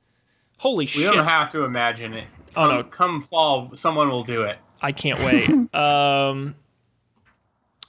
Holy 0.58 0.84
We 0.84 0.86
shit! 0.86 1.10
We 1.10 1.16
don't 1.16 1.26
have 1.26 1.50
to 1.52 1.64
imagine 1.64 2.14
it. 2.14 2.24
Oh, 2.56 2.70
no. 2.70 2.84
come 2.84 3.22
fall, 3.22 3.74
someone 3.74 4.08
will 4.08 4.24
do 4.24 4.42
it. 4.42 4.58
I 4.80 4.92
can't 4.92 5.18
wait. 5.20 5.48
um, 5.74 6.54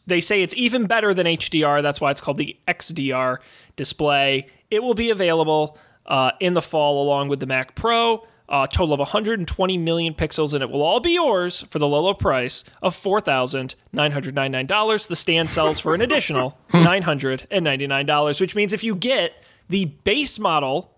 they 0.08 0.22
say 0.22 0.42
it's 0.42 0.56
even 0.56 0.88
better 0.88 1.14
than 1.14 1.28
HDR. 1.28 1.82
That's 1.82 2.00
why 2.00 2.12
it's 2.12 2.22
called 2.22 2.38
the 2.38 2.56
XDR 2.68 3.40
display. 3.76 4.48
It 4.72 4.82
will 4.84 4.94
be 4.94 5.10
available 5.10 5.78
uh, 6.06 6.32
in 6.40 6.54
the 6.54 6.62
fall 6.62 7.04
along 7.04 7.28
with 7.30 7.40
the 7.40 7.48
Mac 7.48 7.74
Pro. 7.76 8.26
A 8.48 8.68
total 8.72 8.94
of 8.94 9.00
120 9.00 9.78
million 9.80 10.14
pixels, 10.14 10.54
and 10.54 10.62
it 10.62 10.70
will 10.70 10.84
all 10.84 11.00
be 11.00 11.14
yours 11.14 11.64
for 11.64 11.80
the 11.80 11.88
low, 11.88 12.02
low 12.02 12.14
price 12.14 12.64
of 12.84 12.96
$4,999. 12.96 15.08
The 15.08 15.16
stand 15.16 15.50
sells 15.50 15.80
for 15.80 15.96
an 15.96 16.02
additional 16.02 16.56
$999, 16.72 18.40
which 18.40 18.54
means 18.54 18.72
if 18.72 18.84
you 18.84 18.94
get 18.94 19.34
the 19.70 19.86
base 19.86 20.38
model 20.38 20.95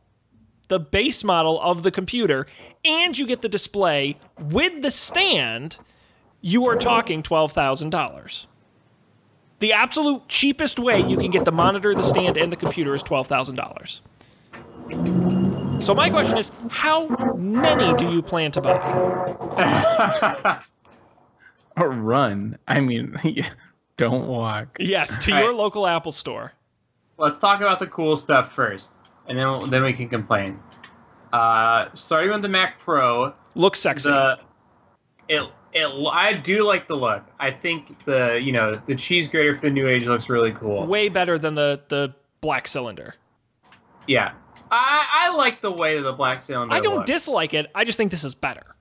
the 0.67 0.79
base 0.79 1.23
model 1.23 1.59
of 1.61 1.83
the 1.83 1.91
computer 1.91 2.45
and 2.83 3.17
you 3.17 3.25
get 3.27 3.41
the 3.41 3.49
display 3.49 4.17
with 4.39 4.81
the 4.81 4.91
stand, 4.91 5.77
you 6.41 6.67
are 6.67 6.75
talking 6.75 7.23
$12,000. 7.23 8.47
The 9.59 9.73
absolute 9.73 10.27
cheapest 10.27 10.77
way 10.79 10.99
you 10.99 11.17
can 11.17 11.31
get 11.31 11.45
the 11.45 11.51
monitor, 11.51 11.95
the 11.95 12.03
stand, 12.03 12.37
and 12.37 12.51
the 12.51 12.55
computer 12.55 12.93
is 12.93 13.01
$12,000. 13.03 14.01
So, 15.83 15.93
my 15.93 16.09
question 16.09 16.37
is 16.37 16.51
how 16.69 17.07
many 17.35 17.93
do 17.95 18.11
you 18.11 18.21
plan 18.21 18.51
to 18.51 18.61
buy? 18.61 20.59
Or 21.77 21.89
run. 21.89 22.57
I 22.67 22.79
mean, 22.81 23.15
don't 23.97 24.27
walk. 24.27 24.77
Yes, 24.79 25.17
to 25.25 25.31
All 25.31 25.39
your 25.39 25.49
right. 25.49 25.57
local 25.57 25.85
Apple 25.85 26.11
store. 26.11 26.53
Let's 27.19 27.37
talk 27.39 27.61
about 27.61 27.79
the 27.79 27.87
cool 27.87 28.17
stuff 28.17 28.53
first, 28.53 28.93
and 29.27 29.37
then 29.37 29.69
then 29.69 29.83
we 29.83 29.93
can 29.93 30.09
complain. 30.09 30.59
Uh, 31.33 31.89
starting 31.93 32.31
with 32.31 32.41
the 32.41 32.49
Mac 32.49 32.79
Pro, 32.79 33.33
Looks 33.55 33.79
sexy. 33.79 34.09
the 34.09 34.39
it 35.27 35.43
it 35.73 35.87
I 36.11 36.33
do 36.33 36.63
like 36.63 36.87
the 36.87 36.95
look. 36.95 37.23
I 37.39 37.51
think 37.51 38.03
the 38.05 38.39
you 38.41 38.51
know 38.51 38.81
the 38.85 38.95
cheese 38.95 39.27
grater 39.27 39.53
for 39.55 39.61
the 39.61 39.69
new 39.69 39.87
age 39.87 40.05
looks 40.05 40.29
really 40.29 40.51
cool. 40.53 40.85
Way 40.87 41.09
better 41.09 41.37
than 41.37 41.55
the, 41.55 41.81
the 41.89 42.13
black 42.41 42.67
cylinder. 42.67 43.15
Yeah, 44.07 44.31
I 44.71 45.07
I 45.11 45.35
like 45.35 45.61
the 45.61 45.71
way 45.71 45.95
that 45.97 46.01
the 46.03 46.13
black 46.13 46.39
cylinder. 46.39 46.73
I 46.73 46.79
don't 46.79 46.97
looks. 46.97 47.07
dislike 47.07 47.53
it, 47.53 47.69
I 47.75 47.83
just 47.83 47.97
think 47.97 48.11
this 48.11 48.23
is 48.23 48.33
better. 48.35 48.75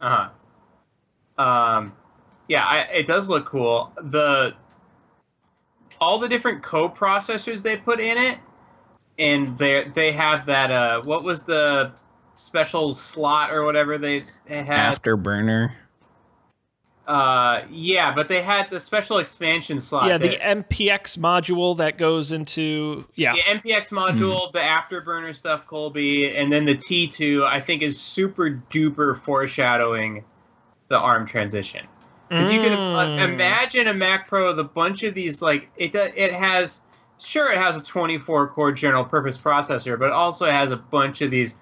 Uh 0.00 0.28
huh. 1.36 1.44
Um, 1.44 1.96
yeah, 2.48 2.64
I, 2.64 2.78
it 2.92 3.06
does 3.06 3.28
look 3.28 3.46
cool. 3.46 3.92
The 4.04 4.54
all 6.00 6.18
the 6.18 6.28
different 6.28 6.62
co-processors 6.62 7.62
they 7.62 7.76
put 7.76 8.00
in 8.00 8.16
it, 8.16 8.38
and 9.20 9.56
they 9.56 9.84
they 9.94 10.10
have 10.12 10.46
that. 10.46 10.70
Uh, 10.72 11.02
what 11.02 11.22
was 11.22 11.44
the 11.44 11.92
special 12.36 12.92
slot 12.94 13.52
or 13.52 13.64
whatever 13.64 13.98
they, 13.98 14.22
they 14.48 14.64
had? 14.64 14.94
Afterburner. 15.00 15.72
Uh, 17.06 17.62
yeah, 17.70 18.14
but 18.14 18.28
they 18.28 18.40
had 18.40 18.70
the 18.70 18.78
special 18.78 19.18
expansion 19.18 19.80
slot. 19.80 20.06
yeah, 20.06 20.16
the 20.16 20.28
that- 20.28 20.68
MPX 20.68 21.18
module 21.18 21.76
that 21.76 21.98
goes 21.98 22.30
into 22.30 23.04
yeah. 23.16 23.32
the 23.32 23.40
MPX 23.40 23.90
module, 23.90 24.50
the 24.52 24.60
afterburner 24.60 25.34
stuff, 25.34 25.66
Colby, 25.66 26.36
and 26.36 26.52
then 26.52 26.66
the 26.66 26.74
T2, 26.76 27.44
I 27.44 27.60
think 27.60 27.82
is 27.82 28.00
super 28.00 28.62
duper 28.70 29.16
foreshadowing 29.18 30.24
the 30.86 30.98
ARM 30.98 31.26
transition. 31.26 31.84
Because 32.28 32.52
you 32.52 32.60
can 32.60 32.72
uh, 32.74 33.06
Mm. 33.06 33.34
imagine 33.34 33.88
a 33.88 33.94
Mac 33.94 34.28
Pro 34.28 34.48
with 34.48 34.60
a 34.60 34.64
bunch 34.64 35.02
of 35.02 35.14
these, 35.14 35.42
like 35.42 35.68
it. 35.76 35.96
It 35.96 36.32
has, 36.32 36.80
sure, 37.20 37.50
it 37.50 37.58
has 37.58 37.76
a 37.76 37.80
24 37.80 38.48
core 38.48 38.72
general 38.72 39.04
purpose 39.04 39.38
processor, 39.38 39.98
but 39.98 40.06
it 40.06 40.12
also 40.12 40.50
has 40.50 40.70
a 40.70 40.76
bunch 40.76 41.20
of 41.20 41.30
these 41.30 41.56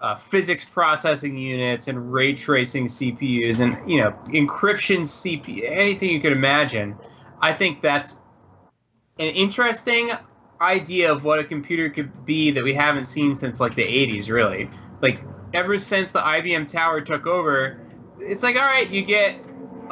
uh, 0.00 0.16
physics 0.16 0.64
processing 0.64 1.36
units 1.36 1.86
and 1.88 2.12
ray 2.12 2.32
tracing 2.32 2.86
CPUs 2.86 3.60
and 3.60 3.88
you 3.88 4.00
know 4.00 4.10
encryption 4.26 5.02
CPU, 5.02 5.62
anything 5.70 6.10
you 6.10 6.20
could 6.20 6.32
imagine. 6.32 6.96
I 7.40 7.52
think 7.52 7.80
that's 7.80 8.20
an 9.18 9.28
interesting 9.28 10.10
idea 10.60 11.12
of 11.12 11.24
what 11.24 11.38
a 11.38 11.44
computer 11.44 11.90
could 11.90 12.24
be 12.24 12.50
that 12.50 12.62
we 12.62 12.74
haven't 12.74 13.04
seen 13.04 13.34
since 13.34 13.60
like 13.60 13.74
the 13.74 13.84
80s, 13.84 14.28
really. 14.28 14.68
Like 15.00 15.22
ever 15.54 15.78
since 15.78 16.10
the 16.10 16.20
IBM 16.20 16.68
Tower 16.68 17.00
took 17.00 17.26
over, 17.26 17.78
it's 18.18 18.42
like 18.42 18.56
all 18.56 18.62
right, 18.62 18.88
you 18.90 19.02
get 19.02 19.36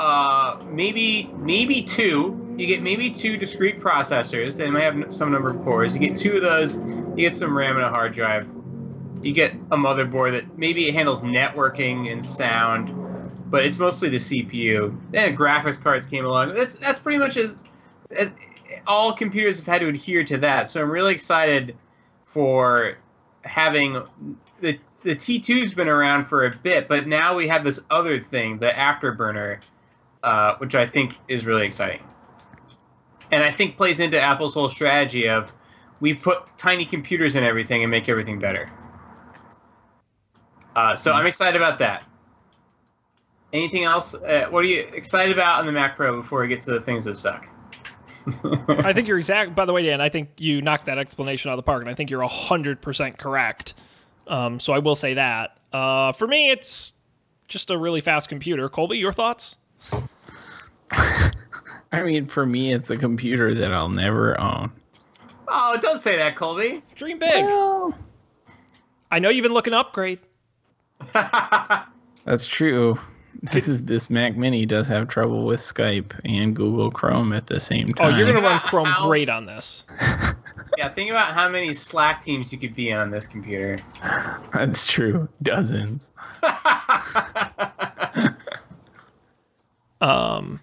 uh, 0.01 0.59
maybe 0.71 1.31
maybe 1.37 1.83
two. 1.83 2.55
You 2.57 2.67
get 2.67 2.83
maybe 2.83 3.11
two 3.11 3.37
discrete 3.37 3.81
processors. 3.81 4.57
They 4.57 4.71
might 4.71 4.83
have 4.83 5.13
some 5.13 5.31
number 5.31 5.51
of 5.51 5.63
cores. 5.63 5.95
You 5.95 6.01
get 6.01 6.17
two 6.17 6.37
of 6.37 6.43
those. 6.43 6.77
You 6.77 7.17
get 7.17 7.37
some 7.37 7.57
RAM 7.57 7.77
and 7.77 7.85
a 7.85 7.91
hard 7.91 8.15
drive. 8.15 8.49
You 9.23 9.33
get 9.33 9.53
a 9.71 9.77
motherboard 9.77 10.33
that 10.33 10.59
maybe 10.59 10.89
it 10.89 10.95
handles 10.95 11.21
networking 11.21 12.11
and 12.11 12.25
sound, 12.25 12.91
but 13.51 13.63
it's 13.67 13.79
mostly 13.79 14.09
the 14.09 14.17
CPU. 14.17 14.99
Then 15.11 15.37
graphics 15.37 15.81
cards 15.81 16.07
came 16.07 16.25
along. 16.25 16.55
That's 16.55 16.77
that's 16.77 16.99
pretty 16.99 17.19
much 17.19 17.37
as, 17.37 17.55
as 18.11 18.31
all 18.87 19.13
computers 19.13 19.59
have 19.59 19.67
had 19.67 19.81
to 19.83 19.89
adhere 19.89 20.25
to 20.25 20.39
that. 20.39 20.71
So 20.71 20.81
I'm 20.81 20.91
really 20.91 21.13
excited 21.13 21.77
for 22.25 22.97
having 23.45 24.03
the 24.63 24.79
the 25.03 25.15
T2's 25.15 25.75
been 25.75 25.89
around 25.89 26.25
for 26.25 26.47
a 26.47 26.57
bit, 26.57 26.89
but 26.89 27.07
now 27.07 27.35
we 27.35 27.49
have 27.49 27.65
this 27.65 27.81
other 27.91 28.21
thing, 28.21 28.59
the 28.59 28.71
afterburner, 28.71 29.61
uh, 30.23 30.55
which 30.57 30.75
I 30.75 30.87
think 30.87 31.17
is 31.29 31.47
really 31.47 31.67
exciting. 31.67 32.03
And 33.33 33.43
I 33.45 33.51
think 33.51 33.77
plays 33.77 34.01
into 34.01 34.21
Apple's 34.21 34.55
whole 34.55 34.69
strategy 34.69 35.29
of 35.29 35.53
we 36.01 36.15
put 36.15 36.47
tiny 36.59 36.85
computers 36.85 37.37
in 37.37 37.45
everything 37.45 37.83
and 37.83 37.91
make 37.91 38.09
everything 38.09 38.39
better. 38.39 38.71
Uh, 40.75 40.97
so 40.97 41.13
I'm 41.13 41.27
excited 41.27 41.57
about 41.57 41.79
that. 41.79 42.05
Anything 43.53 43.85
else? 43.85 44.15
Uh, 44.15 44.47
what 44.51 44.61
are 44.65 44.69
you 44.69 44.81
excited 44.93 45.33
about 45.33 45.61
on 45.61 45.67
the 45.67 45.73
Mac 45.73 45.97
Pro 45.97 46.21
before 46.21 46.41
we 46.41 46.49
get 46.49 46.61
to 46.63 46.71
the 46.71 46.81
things 46.81 47.05
that 47.05 47.17
suck? 47.17 47.49
I 48.85 48.93
think 48.93 49.09
you're 49.09 49.19
exact. 49.19 49.55
By 49.55 49.65
the 49.65 49.73
way, 49.73 49.85
Dan, 49.85 50.01
I 50.01 50.09
think 50.09 50.29
you 50.39 50.63
knocked 50.63 50.87
that 50.87 50.99
explanation 50.99 51.51
out 51.51 51.55
of 51.55 51.59
the 51.59 51.65
park, 51.65 51.83
and 51.83 51.91
I 51.91 51.95
think 51.95 52.11
you're 52.11 52.23
hundred 52.23 52.81
percent 52.81 53.19
correct. 53.19 53.75
Um, 54.29 54.61
so 54.61 54.73
I 54.73 54.79
will 54.79 54.95
say 54.95 55.15
that. 55.15 55.59
Uh, 55.73 56.13
for 56.13 56.29
me, 56.29 56.51
it's 56.51 56.93
just 57.49 57.71
a 57.71 57.79
really 57.79 58.01
fast 58.01 58.29
computer. 58.29 58.69
Colby, 58.69 58.99
your 58.99 59.13
thoughts? 59.13 59.57
I 61.93 62.03
mean, 62.03 62.27
for 62.27 62.47
me, 62.47 62.73
it's 62.73 62.91
a 62.91 62.97
computer 62.97 63.55
that 63.55 63.73
I'll 63.73 63.89
never 63.89 64.41
own. 64.41 64.71
Oh, 65.49 65.77
don't 65.81 66.01
say 66.01 66.17
that, 66.17 66.37
Colby. 66.37 66.83
Dream 66.95 67.19
big. 67.19 67.45
Well, 67.45 67.95
I 69.11 69.19
know 69.19 69.29
you've 69.29 69.43
been 69.43 69.53
looking 69.53 69.73
to 69.73 69.79
upgrade. 69.79 70.21
that's 72.25 72.47
true. 72.47 72.99
This 73.43 73.69
is 73.69 73.83
this 73.85 74.11
Mac 74.11 74.37
Mini 74.37 74.67
does 74.67 74.87
have 74.89 75.09
trouble 75.09 75.47
with 75.47 75.61
Skype 75.61 76.13
and 76.25 76.55
Google 76.55 76.91
Chrome 76.91 77.33
at 77.33 77.47
the 77.47 77.59
same 77.59 77.89
time. 77.89 78.13
Oh, 78.13 78.17
you're 78.17 78.27
gonna 78.27 78.41
run 78.41 78.61
Chrome 78.61 78.87
how- 78.87 79.07
great 79.09 79.29
on 79.29 79.47
this. 79.47 79.85
yeah, 80.79 80.89
think 80.91 81.11
about 81.11 81.33
how 81.33 81.49
many 81.49 81.73
Slack 81.73 82.23
teams 82.23 82.53
you 82.53 82.59
could 82.59 82.75
be 82.75 82.93
on 82.93 83.11
this 83.11 83.27
computer. 83.27 83.79
That's 84.53 84.87
true. 84.87 85.29
Dozens. 85.43 86.13
Um, 90.01 90.61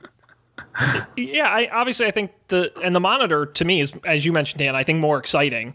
yeah, 1.17 1.47
I 1.47 1.69
obviously 1.71 2.05
I 2.05 2.11
think 2.11 2.31
the 2.47 2.71
and 2.81 2.95
the 2.95 2.99
monitor 2.99 3.45
to 3.45 3.65
me 3.65 3.79
is 3.79 3.93
as 4.05 4.25
you 4.25 4.31
mentioned, 4.31 4.59
Dan. 4.59 4.75
I 4.75 4.83
think 4.83 4.99
more 4.99 5.17
exciting 5.17 5.73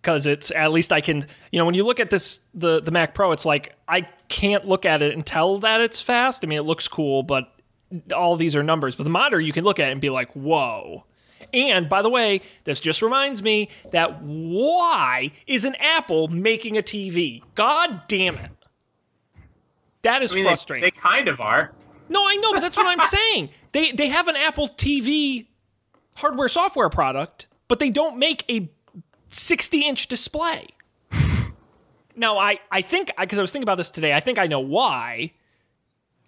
because 0.00 0.26
it's 0.26 0.50
at 0.50 0.72
least 0.72 0.92
I 0.92 1.00
can 1.00 1.24
you 1.50 1.58
know 1.58 1.64
when 1.64 1.74
you 1.74 1.84
look 1.84 2.00
at 2.00 2.10
this 2.10 2.40
the 2.54 2.80
the 2.80 2.90
Mac 2.90 3.14
Pro, 3.14 3.32
it's 3.32 3.44
like 3.44 3.74
I 3.88 4.02
can't 4.28 4.66
look 4.66 4.84
at 4.84 5.02
it 5.02 5.14
and 5.14 5.24
tell 5.24 5.58
that 5.60 5.80
it's 5.80 6.00
fast. 6.00 6.44
I 6.44 6.48
mean, 6.48 6.58
it 6.58 6.62
looks 6.62 6.88
cool, 6.88 7.22
but 7.22 7.48
all 8.14 8.36
these 8.36 8.56
are 8.56 8.62
numbers. 8.62 8.96
But 8.96 9.04
the 9.04 9.10
monitor, 9.10 9.40
you 9.40 9.52
can 9.52 9.64
look 9.64 9.78
at 9.78 9.88
it 9.88 9.92
and 9.92 10.00
be 10.00 10.10
like, 10.10 10.32
whoa. 10.32 11.04
And 11.52 11.88
by 11.88 12.02
the 12.02 12.08
way, 12.08 12.40
this 12.64 12.80
just 12.80 13.02
reminds 13.02 13.42
me 13.42 13.68
that 13.92 14.22
why 14.22 15.30
is 15.46 15.64
an 15.64 15.76
Apple 15.76 16.28
making 16.28 16.76
a 16.76 16.82
TV? 16.82 17.42
God 17.54 18.02
damn 18.08 18.36
it. 18.36 18.50
That 20.02 20.22
is 20.22 20.32
I 20.32 20.34
mean, 20.34 20.44
they, 20.44 20.50
frustrating. 20.50 20.84
they 20.84 20.90
kind 20.90 21.28
of 21.28 21.40
are. 21.40 21.72
No, 22.08 22.26
I 22.26 22.36
know, 22.36 22.52
but 22.52 22.60
that's 22.60 22.76
what 22.76 22.86
I'm 22.86 23.00
saying. 23.08 23.50
They 23.72 23.92
they 23.92 24.08
have 24.08 24.28
an 24.28 24.36
Apple 24.36 24.68
TV 24.68 25.46
hardware 26.16 26.48
software 26.48 26.88
product, 26.88 27.46
but 27.68 27.78
they 27.78 27.90
don't 27.90 28.18
make 28.18 28.44
a 28.48 28.70
60 29.30 29.80
inch 29.80 30.08
display. 30.08 30.68
Now, 32.16 32.38
I 32.38 32.60
I 32.70 32.80
think 32.80 33.10
because 33.18 33.40
I 33.40 33.42
was 33.42 33.50
thinking 33.50 33.64
about 33.64 33.76
this 33.76 33.90
today, 33.90 34.14
I 34.14 34.20
think 34.20 34.38
I 34.38 34.46
know 34.46 34.60
why. 34.60 35.32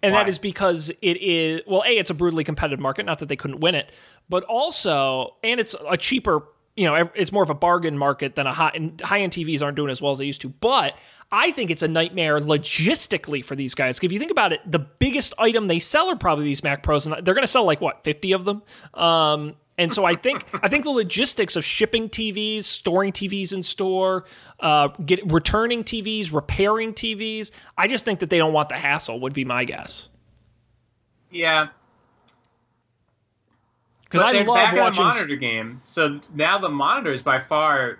And 0.03 0.13
Why? 0.13 0.19
that 0.23 0.29
is 0.29 0.37
because 0.37 0.91
it 1.01 1.17
is 1.21 1.61
well, 1.65 1.83
a 1.85 1.97
it's 1.97 2.09
a 2.09 2.13
brutally 2.13 2.43
competitive 2.43 2.79
market. 2.79 3.05
Not 3.05 3.19
that 3.19 3.29
they 3.29 3.35
couldn't 3.35 3.61
win 3.61 3.73
it, 3.73 3.91
but 4.29 4.43
also, 4.43 5.35
and 5.43 5.59
it's 5.59 5.75
a 5.89 5.97
cheaper. 5.97 6.43
You 6.77 6.85
know, 6.85 7.09
it's 7.15 7.31
more 7.33 7.43
of 7.43 7.49
a 7.49 7.55
bargain 7.55 7.97
market 7.97 8.35
than 8.35 8.47
a 8.47 8.53
high 8.53 8.71
and 8.73 9.01
high 9.01 9.19
end 9.19 9.33
TVs 9.33 9.61
aren't 9.61 9.75
doing 9.75 9.89
as 9.89 10.01
well 10.01 10.13
as 10.13 10.19
they 10.19 10.25
used 10.25 10.41
to. 10.41 10.49
But 10.49 10.97
I 11.31 11.51
think 11.51 11.71
it's 11.71 11.81
a 11.81 11.87
nightmare 11.87 12.39
logistically 12.39 13.43
for 13.43 13.55
these 13.55 13.73
guys. 13.73 13.99
If 14.01 14.11
you 14.11 14.19
think 14.19 14.31
about 14.31 14.53
it, 14.53 14.61
the 14.65 14.79
biggest 14.79 15.33
item 15.37 15.67
they 15.67 15.79
sell 15.79 16.09
are 16.09 16.15
probably 16.15 16.45
these 16.45 16.63
Mac 16.63 16.83
Pros, 16.83 17.05
and 17.05 17.15
they're 17.25 17.33
going 17.33 17.43
to 17.43 17.47
sell 17.51 17.65
like 17.65 17.81
what 17.81 18.03
fifty 18.03 18.31
of 18.31 18.45
them. 18.45 18.63
Um, 18.93 19.55
and 19.77 19.91
so 19.91 20.05
I 20.05 20.15
think 20.15 20.45
I 20.63 20.69
think 20.69 20.83
the 20.83 20.91
logistics 20.91 21.55
of 21.55 21.65
shipping 21.65 22.09
TVs, 22.09 22.63
storing 22.63 23.11
TVs 23.11 23.53
in 23.53 23.63
store, 23.63 24.25
uh, 24.59 24.87
get 24.87 25.31
returning 25.31 25.83
TVs, 25.83 26.31
repairing 26.31 26.93
TVs. 26.93 27.51
I 27.77 27.87
just 27.87 28.05
think 28.05 28.19
that 28.19 28.29
they 28.29 28.37
don't 28.37 28.53
want 28.53 28.69
the 28.69 28.75
hassle. 28.75 29.19
Would 29.19 29.33
be 29.33 29.45
my 29.45 29.65
guess. 29.65 30.09
Yeah. 31.31 31.69
Because 34.09 34.21
I 34.21 34.41
love 34.43 34.55
back 34.55 34.73
in 34.73 34.83
the 34.85 34.91
monitor 35.01 35.35
game. 35.35 35.81
So 35.83 36.19
now 36.33 36.57
the 36.57 36.69
monitor 36.69 37.11
is 37.11 37.21
by 37.21 37.39
far. 37.39 37.99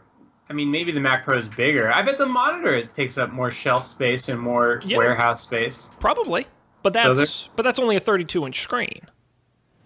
I 0.49 0.53
mean, 0.53 0.71
maybe 0.71 0.93
the 0.93 1.01
Mac 1.01 1.25
Pro 1.25 1.37
is 1.37 1.49
bigger. 1.49 1.91
I 1.91 2.01
bet 2.01 2.17
the 2.17 2.25
monitor 2.25 2.73
is, 2.73 2.87
takes 2.87 3.17
up 3.17 3.33
more 3.33 3.51
shelf 3.51 3.85
space 3.85 4.29
and 4.29 4.39
more 4.39 4.81
Yeah. 4.85 4.97
warehouse 4.97 5.41
space. 5.41 5.89
Probably, 5.99 6.47
but 6.83 6.93
So 6.93 7.13
that's 7.13 7.49
but 7.57 7.63
that's 7.63 7.79
only 7.79 7.97
a 7.97 7.99
32 7.99 8.45
inch 8.45 8.61
screen. 8.61 9.01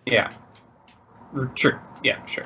Yeah. 0.06 0.30
Sure. 1.56 1.82
Yeah, 2.04 2.24
sure. 2.28 2.46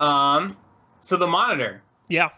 Um, 0.00 0.56
so 1.00 1.16
the 1.16 1.26
monitor, 1.26 1.82
Yeah, 2.08 2.28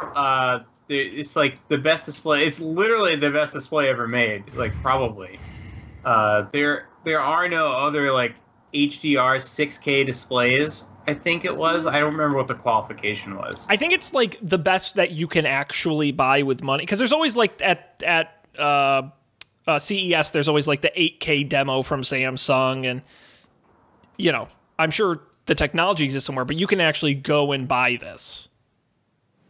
uh, 0.00 0.60
it's 0.88 1.36
like 1.36 1.58
the 1.68 1.76
best 1.76 2.06
display. 2.06 2.46
It's 2.46 2.60
literally 2.60 3.16
the 3.16 3.30
best 3.30 3.52
display 3.52 3.88
ever 3.88 4.08
made. 4.08 4.44
Like 4.54 4.72
probably. 4.80 5.38
Uh, 6.08 6.48
there 6.52 6.88
there 7.04 7.20
are 7.20 7.50
no 7.50 7.70
other 7.70 8.10
like 8.12 8.36
HDR 8.72 9.36
6K 9.36 10.06
displays. 10.06 10.86
I 11.06 11.12
think 11.12 11.44
it 11.44 11.54
was. 11.54 11.86
I 11.86 12.00
don't 12.00 12.12
remember 12.12 12.38
what 12.38 12.48
the 12.48 12.54
qualification 12.54 13.36
was. 13.36 13.66
I 13.68 13.76
think 13.76 13.92
it's 13.92 14.14
like 14.14 14.38
the 14.40 14.56
best 14.56 14.94
that 14.94 15.10
you 15.10 15.26
can 15.26 15.44
actually 15.44 16.12
buy 16.12 16.42
with 16.42 16.62
money. 16.62 16.84
Because 16.84 16.98
there's 16.98 17.12
always 17.12 17.36
like 17.36 17.60
at 17.60 18.02
at 18.06 18.46
uh, 18.58 19.02
uh, 19.66 19.78
CES, 19.78 20.30
there's 20.30 20.48
always 20.48 20.66
like 20.66 20.80
the 20.80 20.92
8K 20.96 21.46
demo 21.46 21.82
from 21.82 22.00
Samsung, 22.00 22.90
and 22.90 23.02
you 24.16 24.32
know, 24.32 24.48
I'm 24.78 24.90
sure 24.90 25.20
the 25.44 25.54
technology 25.54 26.04
exists 26.04 26.26
somewhere, 26.26 26.46
but 26.46 26.58
you 26.58 26.66
can 26.66 26.80
actually 26.80 27.14
go 27.14 27.52
and 27.52 27.68
buy 27.68 27.98
this. 28.00 28.48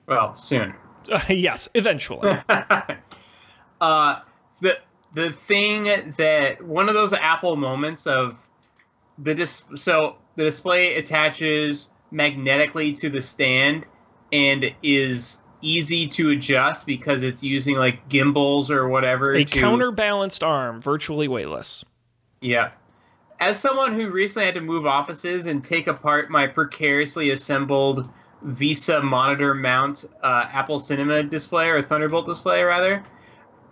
well, 0.09 0.35
soon. 0.35 0.75
yes, 1.29 1.69
eventually. 1.75 2.37
uh, 3.81 4.21
the 4.61 4.79
the 5.15 5.33
thing 5.33 6.13
that 6.17 6.63
one 6.65 6.89
of 6.89 6.95
those 6.95 7.13
Apple 7.13 7.57
moments 7.57 8.07
of 8.07 8.37
the 9.19 9.35
dis- 9.35 9.65
so 9.75 10.17
the 10.37 10.45
display 10.45 10.97
attaches 10.97 11.91
magnetically 12.11 12.93
to 12.93 13.09
the 13.11 13.21
stand 13.21 13.87
and 14.33 14.73
is 14.83 15.43
easy 15.61 16.07
to 16.07 16.31
adjust 16.31 16.87
because 16.87 17.23
it's 17.23 17.43
using 17.43 17.77
like 17.77 18.09
gimbals 18.09 18.71
or 18.71 18.89
whatever 18.89 19.35
A 19.35 19.45
to 19.45 19.61
counterbalanced 19.61 20.45
arm, 20.45 20.81
virtually 20.81 21.27
weightless. 21.27 21.85
yeah 22.41 22.71
as 23.41 23.59
someone 23.59 23.99
who 23.99 24.11
recently 24.11 24.47
had 24.47 24.55
to 24.55 24.61
move 24.61 24.87
offices 24.87 25.47
and 25.47 25.65
take 25.65 25.87
apart 25.87 26.31
my 26.31 26.47
precariously 26.47 27.31
assembled 27.31 28.09
VESA 28.47 29.03
monitor 29.03 29.55
mount 29.55 30.05
uh, 30.23 30.49
Apple 30.53 30.79
Cinema 30.79 31.23
display 31.23 31.69
or 31.69 31.83
Thunderbolt 31.83 32.27
display, 32.27 32.63
rather, 32.63 33.05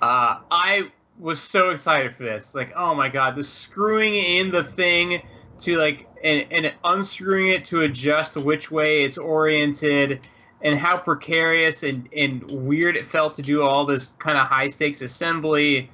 uh, 0.03 0.39
I 0.51 0.91
was 1.19 1.41
so 1.41 1.71
excited 1.71 2.15
for 2.15 2.25
this. 2.25 2.55
Like, 2.55 2.73
oh 2.77 2.95
my 2.95 3.09
god, 3.09 3.37
the 3.37 3.43
screwing 3.43 4.15
in 4.15 4.51
the 4.51 4.65
thing 4.65 5.23
to 5.59 5.79
like 5.79 6.09
and, 6.23 6.47
and 6.51 6.75
unscrewing 6.85 7.51
it 7.51 7.65
to 7.67 7.83
adjust 7.83 8.37
which 8.37 8.71
way 8.71 9.03
it's 9.03 9.17
oriented 9.17 10.29
and 10.61 10.79
how 10.79 10.97
precarious 10.97 11.83
and, 11.83 12.09
and 12.17 12.43
weird 12.45 12.97
it 12.97 13.07
felt 13.07 13.35
to 13.35 13.43
do 13.43 13.63
all 13.63 13.87
this 13.87 14.13
kind 14.15 14.39
of 14.39 14.47
high 14.47 14.69
stakes 14.69 15.03
assembly. 15.03 15.91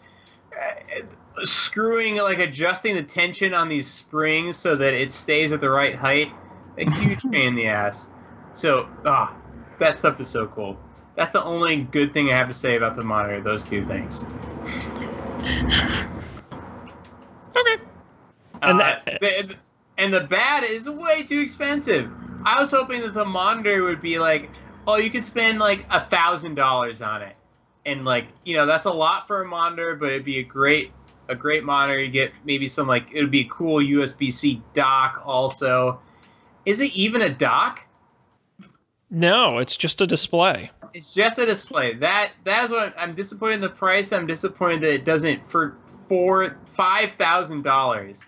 Uh, 0.61 1.03
screwing 1.45 2.17
like 2.17 2.39
adjusting 2.39 2.95
the 2.95 3.03
tension 3.03 3.55
on 3.55 3.69
these 3.69 3.89
springs 3.91 4.57
so 4.57 4.77
that 4.77 4.93
it 4.95 5.11
stays 5.11 5.53
at 5.53 5.61
the 5.61 5.71
right 5.71 5.97
height 5.97 6.33
a 6.79 6.91
huge 6.91 7.23
pain 7.33 7.49
in 7.49 7.55
the 7.55 7.67
ass. 7.67 8.11
So 8.53 8.89
ah 9.05 9.37
that 9.79 9.97
stuff 9.97 10.21
is 10.21 10.31
so 10.31 10.47
cool 10.49 10.85
that's 11.17 11.33
the 11.35 11.45
only 11.45 11.77
good 11.83 12.13
thing 12.13 12.31
i 12.31 12.37
have 12.37 12.49
to 12.49 12.55
say 12.55 12.77
about 12.77 12.97
the 12.97 13.03
monitor 13.05 13.41
those 13.41 13.65
two 13.69 13.85
things. 13.85 14.27
Okay. 17.57 17.83
And 18.63 18.81
Uh, 18.81 18.99
that- 19.05 19.21
the, 19.21 19.55
and 19.99 20.13
the 20.15 20.21
bad 20.23 20.65
is 20.65 20.89
way 20.89 21.23
too 21.23 21.41
expensive. 21.41 22.11
I 22.45 22.59
was 22.59 22.71
hoping 22.71 23.03
that 23.03 23.13
the 23.15 23.25
monitor 23.25 23.83
would 23.85 24.01
be 24.01 24.19
like 24.19 24.51
oh 24.87 24.97
you 24.97 25.11
could 25.11 25.25
spend 25.25 25.59
like 25.59 25.85
a 25.91 26.01
thousand 26.01 26.55
dollars 26.55 27.03
on 27.03 27.23
it. 27.23 27.37
And 27.85 28.05
like 28.05 28.27
you 28.45 28.57
know 28.57 28.65
that's 28.67 28.87
a 28.87 28.91
lot 28.93 29.27
for 29.27 29.43
a 29.43 29.47
monitor 29.47 29.95
but 29.97 30.11
it'd 30.11 30.25
be 30.25 30.39
a 30.39 30.43
great 30.43 30.93
a 31.29 31.35
great 31.35 31.63
monitor. 31.65 32.01
You 32.01 32.09
get 32.11 32.33
maybe 32.45 32.69
some 32.69 32.87
like 32.89 33.07
it 33.13 33.21
would 33.21 33.31
be 33.31 33.41
a 33.43 33.49
cool 33.49 33.81
usb-c 33.81 34.63
dock 34.73 35.23
also. 35.25 36.01
Is 36.65 36.81
it 36.81 36.95
even 36.97 37.23
a 37.23 37.29
dock? 37.29 37.85
No, 39.11 39.59
it's 39.59 39.77
just 39.77 40.01
a 40.01 40.07
display. 40.07 40.71
It's 40.95 41.13
just 41.13 41.39
a 41.39 41.47
display. 41.47 41.95
That 41.95 42.33
that 42.45 42.65
is 42.65 42.71
what 42.71 42.81
I'm, 42.83 42.93
I'm 42.97 43.15
disappointed 43.15 43.57
in 43.57 43.61
the 43.61 43.69
price. 43.69 44.13
I'm 44.13 44.27
disappointed 44.27 44.81
that 44.83 44.93
it 44.93 45.05
doesn't 45.05 45.47
for 45.47 45.77
four 46.09 46.57
five 46.77 47.13
thousand 47.13 47.63
dollars. 47.63 48.27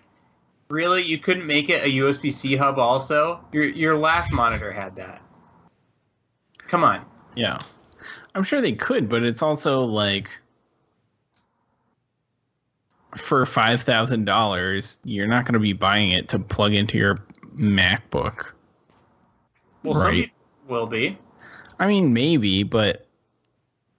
Really 0.69 1.03
you 1.03 1.19
couldn't 1.19 1.45
make 1.45 1.69
it 1.69 1.83
a 1.83 1.87
usb-c 1.87 2.55
hub 2.55 2.79
also? 2.79 3.39
Your 3.51 3.65
your 3.65 3.97
last 3.97 4.33
monitor 4.33 4.71
had 4.71 4.95
that. 4.95 5.21
Come 6.67 6.83
on. 6.83 7.05
Yeah. 7.35 7.59
I'm 8.33 8.43
sure 8.43 8.61
they 8.61 8.73
could, 8.73 9.07
but 9.09 9.23
it's 9.23 9.41
also 9.41 9.81
like 9.81 10.29
for 13.15 13.45
five 13.45 13.81
thousand 13.81 14.25
dollars, 14.25 14.99
you're 15.03 15.27
not 15.27 15.45
gonna 15.45 15.59
be 15.59 15.73
buying 15.73 16.11
it 16.11 16.29
to 16.29 16.39
plug 16.39 16.73
into 16.73 16.97
your 16.97 17.19
MacBook. 17.55 18.51
well 19.83 19.93
some 19.93 20.11
people 20.11 20.35
will 20.67 20.87
be 20.87 21.17
I 21.79 21.87
mean 21.87 22.13
maybe, 22.13 22.63
but 22.63 23.05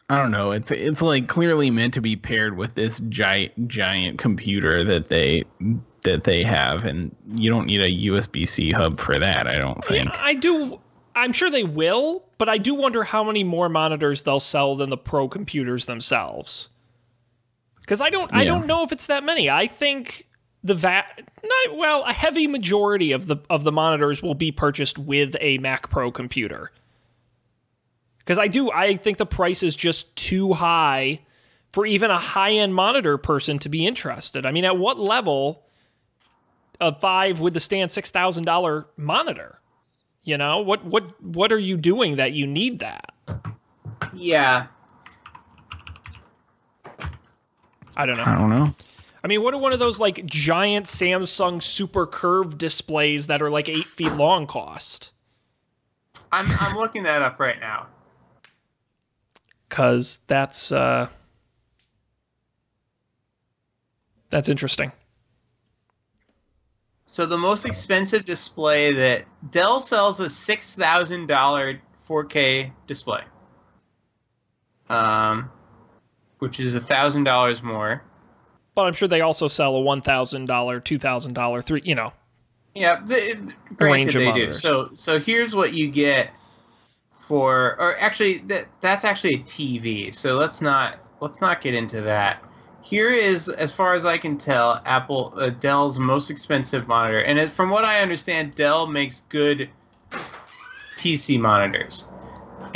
I 0.09 0.17
don't 0.17 0.31
know. 0.31 0.53
It's 0.53 0.71
it's 0.71 1.03
like 1.03 1.29
clearly 1.29 1.71
meant 1.71 1.95
to 1.95 2.01
be 2.01 2.17
paired 2.17 2.57
with 2.57 2.75
this 2.75 3.01
giant 3.09 3.69
giant 3.69 4.19
computer 4.19 4.85
that 4.85 5.09
they 5.09 5.45
that 6.03 6.25
they 6.25 6.45
have, 6.45 6.85
and 6.85 7.15
you 7.35 7.51
don't 7.51 7.67
need 7.67 7.81
a 7.81 8.09
USB 8.09 8.49
C 8.49 8.71
hub 8.71 9.01
for 9.01 9.19
that. 9.19 9.47
I 9.47 9.59
don't 9.59 9.85
think. 9.85 10.09
Yeah, 10.13 10.21
I 10.23 10.35
do. 10.35 10.81
I'm 11.17 11.33
sure 11.33 11.51
they 11.51 11.65
will, 11.65 12.25
but 12.39 12.49
I 12.49 12.59
do 12.59 12.75
wonder 12.75 13.03
how 13.03 13.25
many 13.25 13.43
more 13.43 13.69
monitors 13.69 14.23
they'll 14.23 14.39
sell 14.39 14.77
than 14.77 14.91
the 14.91 14.99
pro 14.99 15.29
computers 15.29 15.87
themselves. 15.87 16.69
Because 17.81 18.01
I 18.01 18.11
don't, 18.11 18.33
I 18.35 18.45
don't 18.45 18.67
know 18.67 18.83
if 18.83 18.91
it's 18.91 19.07
that 19.07 19.25
many. 19.25 19.49
I 19.49 19.67
think 19.67 20.27
the 20.63 20.75
va 20.75 21.05
not 21.43 21.77
well, 21.77 22.05
a 22.05 22.13
heavy 22.13 22.47
majority 22.47 23.13
of 23.13 23.27
the 23.27 23.39
of 23.51 23.65
the 23.65 23.73
monitors 23.73 24.23
will 24.23 24.35
be 24.35 24.53
purchased 24.53 24.99
with 24.99 25.37
a 25.41 25.59
Mac 25.59 25.91
Pro 25.91 26.13
computer. 26.13 26.71
Because 28.27 28.41
I 28.41 28.49
do, 28.49 28.73
I 28.73 28.97
think 28.97 29.19
the 29.19 29.27
price 29.27 29.63
is 29.63 29.77
just 29.77 30.17
too 30.17 30.53
high 30.53 31.21
for 31.71 31.87
even 31.87 32.11
a 32.11 32.19
high 32.19 32.55
end 32.55 32.75
monitor 32.75 33.19
person 33.19 33.61
to 33.61 33.69
be 33.69 33.87
interested. 33.87 34.45
I 34.45 34.51
mean, 34.51 34.65
at 34.65 34.77
what 34.77 34.99
level 34.99 35.63
a 36.81 36.93
five 36.93 37.39
with 37.39 37.55
the 37.55 37.61
stand 37.61 37.93
six 37.93 38.11
thousand 38.11 38.45
dollar 38.45 38.89
monitor? 38.97 39.61
You 40.25 40.39
know 40.39 40.59
what 40.59 40.85
what 40.85 41.23
what 41.23 41.53
are 41.53 41.59
you 41.59 41.77
doing 41.77 42.17
that 42.17 42.33
you 42.33 42.49
need 42.49 42.81
that? 42.81 43.13
Yeah. 44.13 44.67
I 47.97 48.07
don't 48.07 48.17
know. 48.17 48.25
I 48.25 48.39
don't 48.39 48.51
know. 48.51 48.75
I 49.23 49.29
mean, 49.29 49.41
what 49.41 49.55
are 49.55 49.61
one 49.61 49.73
of 49.73 49.79
those 49.79 50.01
like 50.01 50.27
giant 50.27 50.87
Samsung 50.87 51.63
super 51.63 52.07
curved 52.07 52.59
displays 52.59 53.29
that 53.29 53.41
are 53.41 53.51
like 53.51 53.69
eight 53.69 53.85
feet 53.85 54.13
long 54.13 54.49
cost? 54.49 55.13
I'm 56.33 56.47
I'm 56.59 56.77
looking 56.77 57.05
that 57.05 57.23
up 57.23 57.39
right 57.39 57.61
now. 57.61 57.87
Cause 59.69 60.21
that's 60.29 60.71
uh 60.71 61.09
that's 64.31 64.49
interesting. 64.49 64.93
So 67.07 67.25
the 67.25 67.39
most 67.39 67.65
expensive 67.65 68.25
display 68.25 68.93
that 68.93 69.25
Dell 69.51 69.81
sells 69.81 70.21
a 70.21 70.29
six 70.29 70.75
thousand 70.75 71.27
dollar 71.27 71.81
4K 72.09 72.71
display, 72.87 73.23
um, 74.89 75.51
which 76.39 76.61
is 76.61 76.75
a 76.75 76.81
thousand 76.81 77.25
dollars 77.25 77.63
more. 77.63 78.03
But 78.75 78.83
I'm 78.83 78.93
sure 78.93 79.09
they 79.09 79.23
also 79.23 79.49
sell 79.49 79.75
a 79.77 79.81
one 79.81 80.03
thousand 80.03 80.47
dollar, 80.47 80.81
two 80.81 80.99
thousand 80.99 81.33
dollar, 81.33 81.63
three. 81.63 81.81
You 81.85 81.95
know, 81.95 82.13
Yeah, 82.75 83.01
the, 83.05 83.55
granted 83.77 84.17
of 84.17 84.21
they 84.21 84.33
do. 84.33 84.53
So 84.53 84.91
so 84.95 85.19
here's 85.19 85.55
what 85.55 85.73
you 85.73 85.89
get 85.89 86.31
for, 87.27 87.77
or 87.81 87.99
actually 87.99 88.39
that 88.47 88.67
that's 88.81 89.05
actually 89.05 89.35
a 89.35 89.39
TV. 89.39 90.15
So 90.15 90.37
let's 90.37 90.61
not 90.61 90.99
let's 91.21 91.41
not 91.41 91.61
get 91.61 91.75
into 91.75 92.01
that. 92.03 92.43
Here 92.83 93.11
is, 93.11 93.49
as 93.49 93.73
far 93.73 93.95
as 93.95 94.05
I 94.05 94.17
can 94.17 94.39
tell, 94.39 94.81
Apple 94.85 95.35
uh, 95.37 95.51
Dell's 95.51 95.99
most 95.99 96.31
expensive 96.31 96.87
monitor, 96.87 97.19
and 97.19 97.51
from 97.51 97.69
what 97.71 97.85
I 97.85 98.01
understand, 98.01 98.55
Dell 98.55 98.87
makes 98.87 99.23
good 99.29 99.69
PC 100.97 101.41
monitors. 101.41 102.07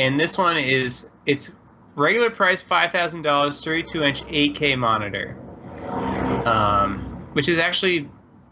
And 0.01 0.19
this 0.19 0.37
one 0.37 0.57
is 0.57 1.09
it's 1.27 1.55
regular 1.95 2.29
price 2.29 2.61
five 2.61 2.91
thousand 2.91 3.23
dollars, 3.23 3.63
thirty-two 3.63 4.03
inch 4.03 4.23
8K 4.25 4.77
monitor, 4.77 5.37
um, 6.45 7.25
which 7.35 7.49
is 7.49 7.61
actually 7.61 8.09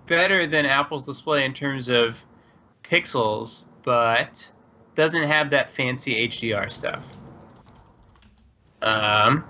better 0.06 0.46
than 0.46 0.64
Apple's 0.64 1.04
display 1.04 1.44
in 1.44 1.52
terms 1.52 1.88
of 1.88 2.16
pixels, 2.84 3.64
but 3.82 4.52
doesn't 4.98 5.22
have 5.22 5.48
that 5.48 5.70
fancy 5.70 6.26
HDR 6.26 6.68
stuff. 6.68 7.06
Um, 8.82 9.44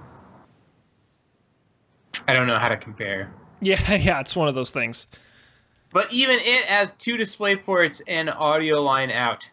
I 2.29 2.35
don't 2.35 2.47
know 2.47 2.59
how 2.59 2.69
to 2.69 2.77
compare. 2.77 3.33
yeah, 3.63 3.95
yeah, 3.95 4.21
it's 4.21 4.37
one 4.37 4.47
of 4.47 4.55
those 4.55 4.73
things. 4.73 5.07
But 5.91 6.13
even 6.13 6.37
it 6.39 6.67
has 6.67 6.93
two 6.99 7.17
display 7.17 7.57
ports 7.57 8.03
and 8.07 8.29
audio 8.29 8.83
line 8.83 9.11
out. 9.11 9.49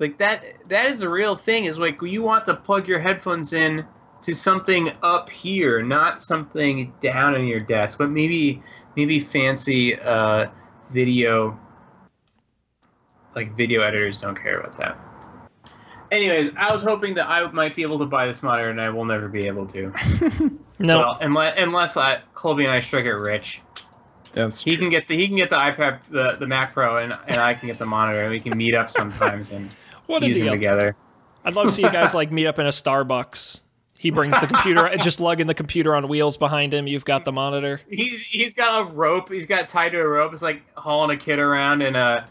Like 0.00 0.18
that 0.18 0.42
that 0.68 0.90
is 0.90 0.98
the 0.98 1.08
real 1.08 1.36
thing 1.36 1.66
is 1.66 1.78
like 1.78 2.02
you 2.02 2.22
want 2.22 2.44
to 2.46 2.54
plug 2.54 2.88
your 2.88 2.98
headphones 2.98 3.52
in 3.52 3.86
to 4.22 4.34
something 4.34 4.90
up 5.04 5.30
here, 5.30 5.80
not 5.80 6.20
something 6.20 6.92
down 7.00 7.36
on 7.36 7.46
your 7.46 7.60
desk, 7.60 7.98
but 7.98 8.10
maybe 8.10 8.60
maybe 8.96 9.20
fancy 9.20 9.96
uh, 10.00 10.48
video 10.90 11.56
like 13.36 13.56
video 13.56 13.82
editors 13.82 14.20
don't 14.20 14.34
care 14.34 14.58
about 14.58 14.76
that. 14.78 15.05
Anyways, 16.10 16.52
I 16.56 16.72
was 16.72 16.82
hoping 16.82 17.14
that 17.14 17.28
I 17.28 17.50
might 17.52 17.74
be 17.74 17.82
able 17.82 17.98
to 17.98 18.06
buy 18.06 18.26
this 18.26 18.42
monitor 18.42 18.70
and 18.70 18.80
I 18.80 18.88
will 18.90 19.04
never 19.04 19.28
be 19.28 19.46
able 19.46 19.66
to. 19.68 19.92
No, 20.78 20.98
Well, 20.98 21.18
unless 21.22 21.54
unless 21.58 21.96
I, 21.96 22.20
Colby 22.34 22.64
and 22.64 22.72
I 22.72 22.80
strike 22.80 23.06
it 23.06 23.14
rich. 23.14 23.62
That's 24.34 24.62
He 24.62 24.76
true. 24.76 24.84
can 24.84 24.90
get 24.90 25.08
the 25.08 25.16
he 25.16 25.26
can 25.26 25.36
get 25.38 25.48
the 25.48 25.56
iPad 25.56 26.00
the, 26.10 26.36
the 26.38 26.46
Mac 26.46 26.74
Pro 26.74 26.98
and, 26.98 27.16
and 27.28 27.38
I 27.38 27.54
can 27.54 27.68
get 27.68 27.78
the 27.78 27.86
monitor 27.86 28.20
and 28.20 28.30
we 28.30 28.38
can 28.40 28.54
meet 28.58 28.74
up 28.74 28.90
sometimes 28.90 29.52
and 29.52 29.70
what 30.06 30.22
a 30.22 30.26
use 30.28 30.38
them 30.38 30.48
together. 30.48 30.94
I'd 31.46 31.54
love 31.54 31.68
to 31.68 31.72
see 31.72 31.80
you 31.80 31.90
guys 31.90 32.12
like 32.14 32.30
meet 32.30 32.46
up 32.46 32.58
in 32.58 32.66
a 32.66 32.70
Starbucks. 32.70 33.62
He 33.98 34.10
brings 34.10 34.38
the 34.38 34.46
computer, 34.46 34.94
just 34.98 35.18
lugging 35.20 35.46
the 35.46 35.54
computer 35.54 35.94
on 35.96 36.06
wheels 36.08 36.36
behind 36.36 36.74
him. 36.74 36.86
You've 36.86 37.06
got 37.06 37.24
the 37.24 37.32
monitor. 37.32 37.80
He's 37.88 38.26
he's 38.26 38.52
got 38.52 38.82
a 38.82 38.84
rope. 38.92 39.30
He's 39.32 39.46
got 39.46 39.70
tied 39.70 39.92
to 39.92 39.98
a 40.00 40.06
rope. 40.06 40.34
It's 40.34 40.42
like 40.42 40.60
hauling 40.76 41.16
a 41.16 41.18
kid 41.18 41.38
around 41.38 41.80
in 41.80 41.96
a 41.96 42.26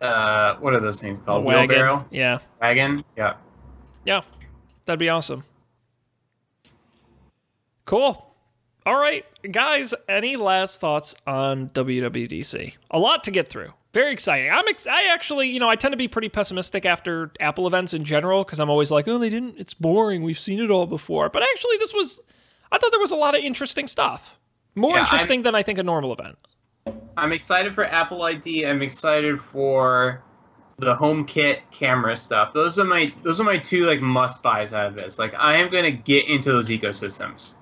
uh 0.00 0.56
what 0.56 0.74
are 0.74 0.80
those 0.80 1.00
things 1.00 1.18
called? 1.18 1.44
wagon. 1.44 1.68
Wheelbarrow 1.68 2.06
Yeah, 2.10 2.38
wagon. 2.60 3.04
Yeah. 3.16 3.34
yeah, 4.04 4.20
that'd 4.84 4.98
be 4.98 5.08
awesome. 5.08 5.42
Cool. 7.84 8.22
All 8.84 8.98
right, 8.98 9.24
guys. 9.50 9.94
Any 10.08 10.36
last 10.36 10.80
thoughts 10.80 11.14
on 11.26 11.68
WWDC? 11.70 12.76
A 12.90 12.98
lot 12.98 13.24
to 13.24 13.30
get 13.30 13.48
through. 13.48 13.72
Very 13.94 14.12
exciting. 14.12 14.50
I'm. 14.50 14.66
Ex- 14.68 14.86
I 14.86 15.12
actually, 15.12 15.48
you 15.48 15.58
know, 15.58 15.68
I 15.68 15.76
tend 15.76 15.92
to 15.92 15.96
be 15.96 16.06
pretty 16.08 16.28
pessimistic 16.28 16.84
after 16.84 17.32
Apple 17.40 17.66
events 17.66 17.94
in 17.94 18.04
general 18.04 18.44
because 18.44 18.60
I'm 18.60 18.68
always 18.70 18.90
like, 18.90 19.08
oh, 19.08 19.18
they 19.18 19.30
didn't. 19.30 19.56
It's 19.58 19.72
boring. 19.74 20.22
We've 20.22 20.38
seen 20.38 20.60
it 20.60 20.70
all 20.70 20.86
before. 20.86 21.28
But 21.30 21.42
actually, 21.42 21.78
this 21.78 21.94
was. 21.94 22.20
I 22.70 22.78
thought 22.78 22.90
there 22.90 23.00
was 23.00 23.12
a 23.12 23.16
lot 23.16 23.34
of 23.36 23.42
interesting 23.42 23.86
stuff. 23.86 24.38
More 24.74 24.90
Yeah, 24.90 24.96
I'm- 24.96 25.04
interesting 25.04 25.42
than 25.42 25.54
I 25.54 25.62
think 25.62 25.78
a 25.78 25.82
normal 25.82 26.12
event. 26.12 26.36
I'm 27.16 27.32
excited 27.32 27.74
for 27.74 27.84
Apple 27.84 28.22
ID. 28.22 28.66
I'm 28.66 28.82
excited 28.82 29.40
for 29.40 30.22
the 30.78 30.94
HomeKit 30.94 31.60
camera 31.70 32.16
stuff. 32.16 32.52
Those 32.52 32.78
are 32.78 32.84
my 32.84 33.12
those 33.22 33.40
are 33.40 33.44
my 33.44 33.58
two 33.58 33.84
like 33.84 34.00
must 34.00 34.42
buys 34.42 34.74
out 34.74 34.86
of 34.86 34.94
this. 34.94 35.18
Like 35.18 35.34
I 35.38 35.56
am 35.56 35.70
gonna 35.70 35.90
get 35.90 36.28
into 36.28 36.52
those 36.52 36.68
ecosystems. 36.68 37.54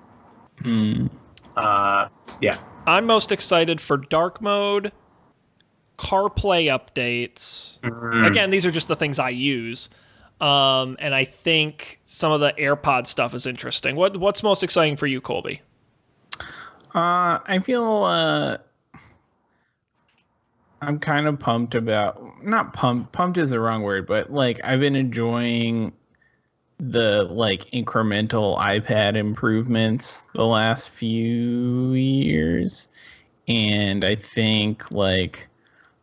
Hmm. 0.61 1.07
Uh, 1.55 2.09
yeah. 2.41 2.57
I'm 2.87 3.05
most 3.05 3.31
excited 3.31 3.79
for 3.79 3.97
dark 3.97 4.41
mode, 4.41 4.91
CarPlay 5.97 6.65
updates. 6.67 7.79
Mm. 7.79 8.27
Again, 8.27 8.49
these 8.51 8.65
are 8.65 8.71
just 8.71 8.87
the 8.87 8.95
things 8.95 9.17
I 9.17 9.29
use. 9.29 9.89
Um, 10.41 10.97
and 10.99 11.15
I 11.15 11.23
think 11.23 12.01
some 12.05 12.31
of 12.31 12.41
the 12.41 12.51
AirPod 12.53 13.07
stuff 13.07 13.33
is 13.33 13.45
interesting. 13.45 13.95
What 13.95 14.17
what's 14.17 14.43
most 14.43 14.63
exciting 14.63 14.97
for 14.97 15.07
you, 15.07 15.21
Colby? 15.21 15.61
Uh, 16.93 17.39
I 17.45 17.61
feel 17.63 18.03
uh, 18.03 18.57
I'm 20.85 20.99
kind 20.99 21.27
of 21.27 21.39
pumped 21.39 21.75
about 21.75 22.43
not 22.43 22.73
pumped. 22.73 23.11
Pumped 23.11 23.37
is 23.37 23.49
the 23.49 23.59
wrong 23.59 23.81
word, 23.81 24.05
but 24.05 24.31
like 24.31 24.59
I've 24.63 24.79
been 24.79 24.95
enjoying 24.95 25.93
the 26.79 27.23
like 27.23 27.71
incremental 27.71 28.59
iPad 28.59 29.15
improvements 29.15 30.21
the 30.33 30.45
last 30.45 30.89
few 30.89 31.93
years, 31.93 32.89
and 33.47 34.03
I 34.03 34.15
think 34.15 34.91
like 34.91 35.47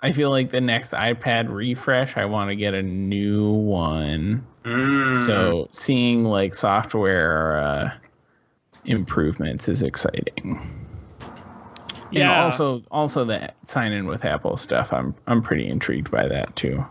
I 0.02 0.10
feel 0.10 0.30
like 0.30 0.50
the 0.50 0.60
next 0.60 0.92
iPad 0.92 1.48
refresh, 1.48 2.16
I 2.16 2.24
want 2.24 2.50
to 2.50 2.56
get 2.56 2.74
a 2.74 2.82
new 2.82 3.52
one. 3.52 4.44
Mm. 4.64 5.14
So 5.26 5.68
seeing 5.70 6.24
like 6.24 6.54
software 6.54 7.56
uh, 7.56 7.92
improvements 8.84 9.68
is 9.68 9.82
exciting. 9.82 10.81
And 12.14 12.18
Yeah. 12.20 12.42
also, 12.44 12.82
also 12.90 13.24
the 13.24 13.52
sign 13.66 13.92
in 13.92 14.06
with 14.06 14.24
Apple 14.24 14.56
stuff. 14.56 14.92
I'm 14.92 15.14
I'm 15.26 15.42
pretty 15.42 15.66
intrigued 15.68 16.10
by 16.10 16.28
that 16.28 16.54
too. 16.56 16.84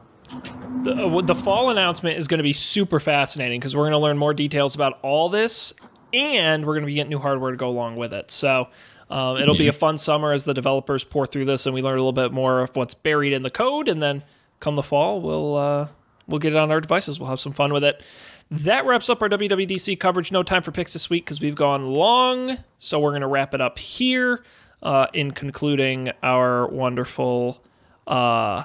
the, 0.83 0.95
uh, 0.95 1.21
the 1.21 1.35
fall 1.35 1.69
announcement 1.69 2.17
is 2.17 2.27
going 2.27 2.39
to 2.39 2.43
be 2.43 2.53
super 2.53 2.99
fascinating 2.99 3.59
because 3.59 3.75
we're 3.75 3.83
going 3.83 3.91
to 3.91 3.97
learn 3.99 4.17
more 4.17 4.33
details 4.33 4.73
about 4.73 4.99
all 5.03 5.29
this, 5.29 5.73
and 6.13 6.65
we're 6.65 6.73
going 6.73 6.81
to 6.83 6.87
be 6.87 6.95
getting 6.95 7.11
new 7.11 7.19
hardware 7.19 7.51
to 7.51 7.57
go 7.57 7.69
along 7.69 7.97
with 7.97 8.13
it. 8.13 8.31
So 8.31 8.67
um, 9.09 9.37
it'll 9.37 9.53
be 9.55 9.67
a 9.67 9.73
fun 9.73 9.97
summer 9.97 10.31
as 10.33 10.43
the 10.45 10.53
developers 10.53 11.03
pour 11.03 11.27
through 11.27 11.45
this, 11.45 11.65
and 11.65 11.75
we 11.75 11.81
learn 11.81 11.93
a 11.95 11.97
little 11.97 12.13
bit 12.13 12.31
more 12.31 12.61
of 12.61 12.75
what's 12.75 12.93
buried 12.95 13.33
in 13.33 13.43
the 13.43 13.51
code. 13.51 13.87
And 13.87 14.01
then 14.01 14.23
come 14.59 14.75
the 14.75 14.83
fall, 14.83 15.21
we'll 15.21 15.55
uh, 15.55 15.87
we'll 16.27 16.39
get 16.39 16.53
it 16.53 16.57
on 16.57 16.71
our 16.71 16.81
devices. 16.81 17.19
We'll 17.19 17.29
have 17.29 17.39
some 17.39 17.53
fun 17.53 17.71
with 17.73 17.83
it. 17.83 18.01
That 18.49 18.85
wraps 18.85 19.09
up 19.09 19.21
our 19.21 19.29
WWDC 19.29 19.99
coverage. 19.99 20.31
No 20.31 20.43
time 20.43 20.61
for 20.61 20.71
picks 20.71 20.93
this 20.93 21.09
week 21.09 21.25
because 21.25 21.39
we've 21.39 21.55
gone 21.55 21.85
long. 21.85 22.57
So 22.79 22.99
we're 22.99 23.11
going 23.11 23.21
to 23.21 23.27
wrap 23.27 23.53
it 23.53 23.61
up 23.61 23.77
here 23.79 24.43
uh, 24.83 25.07
in 25.13 25.31
concluding 25.31 26.09
our 26.23 26.67
wonderful 26.67 27.61
uh, 28.07 28.63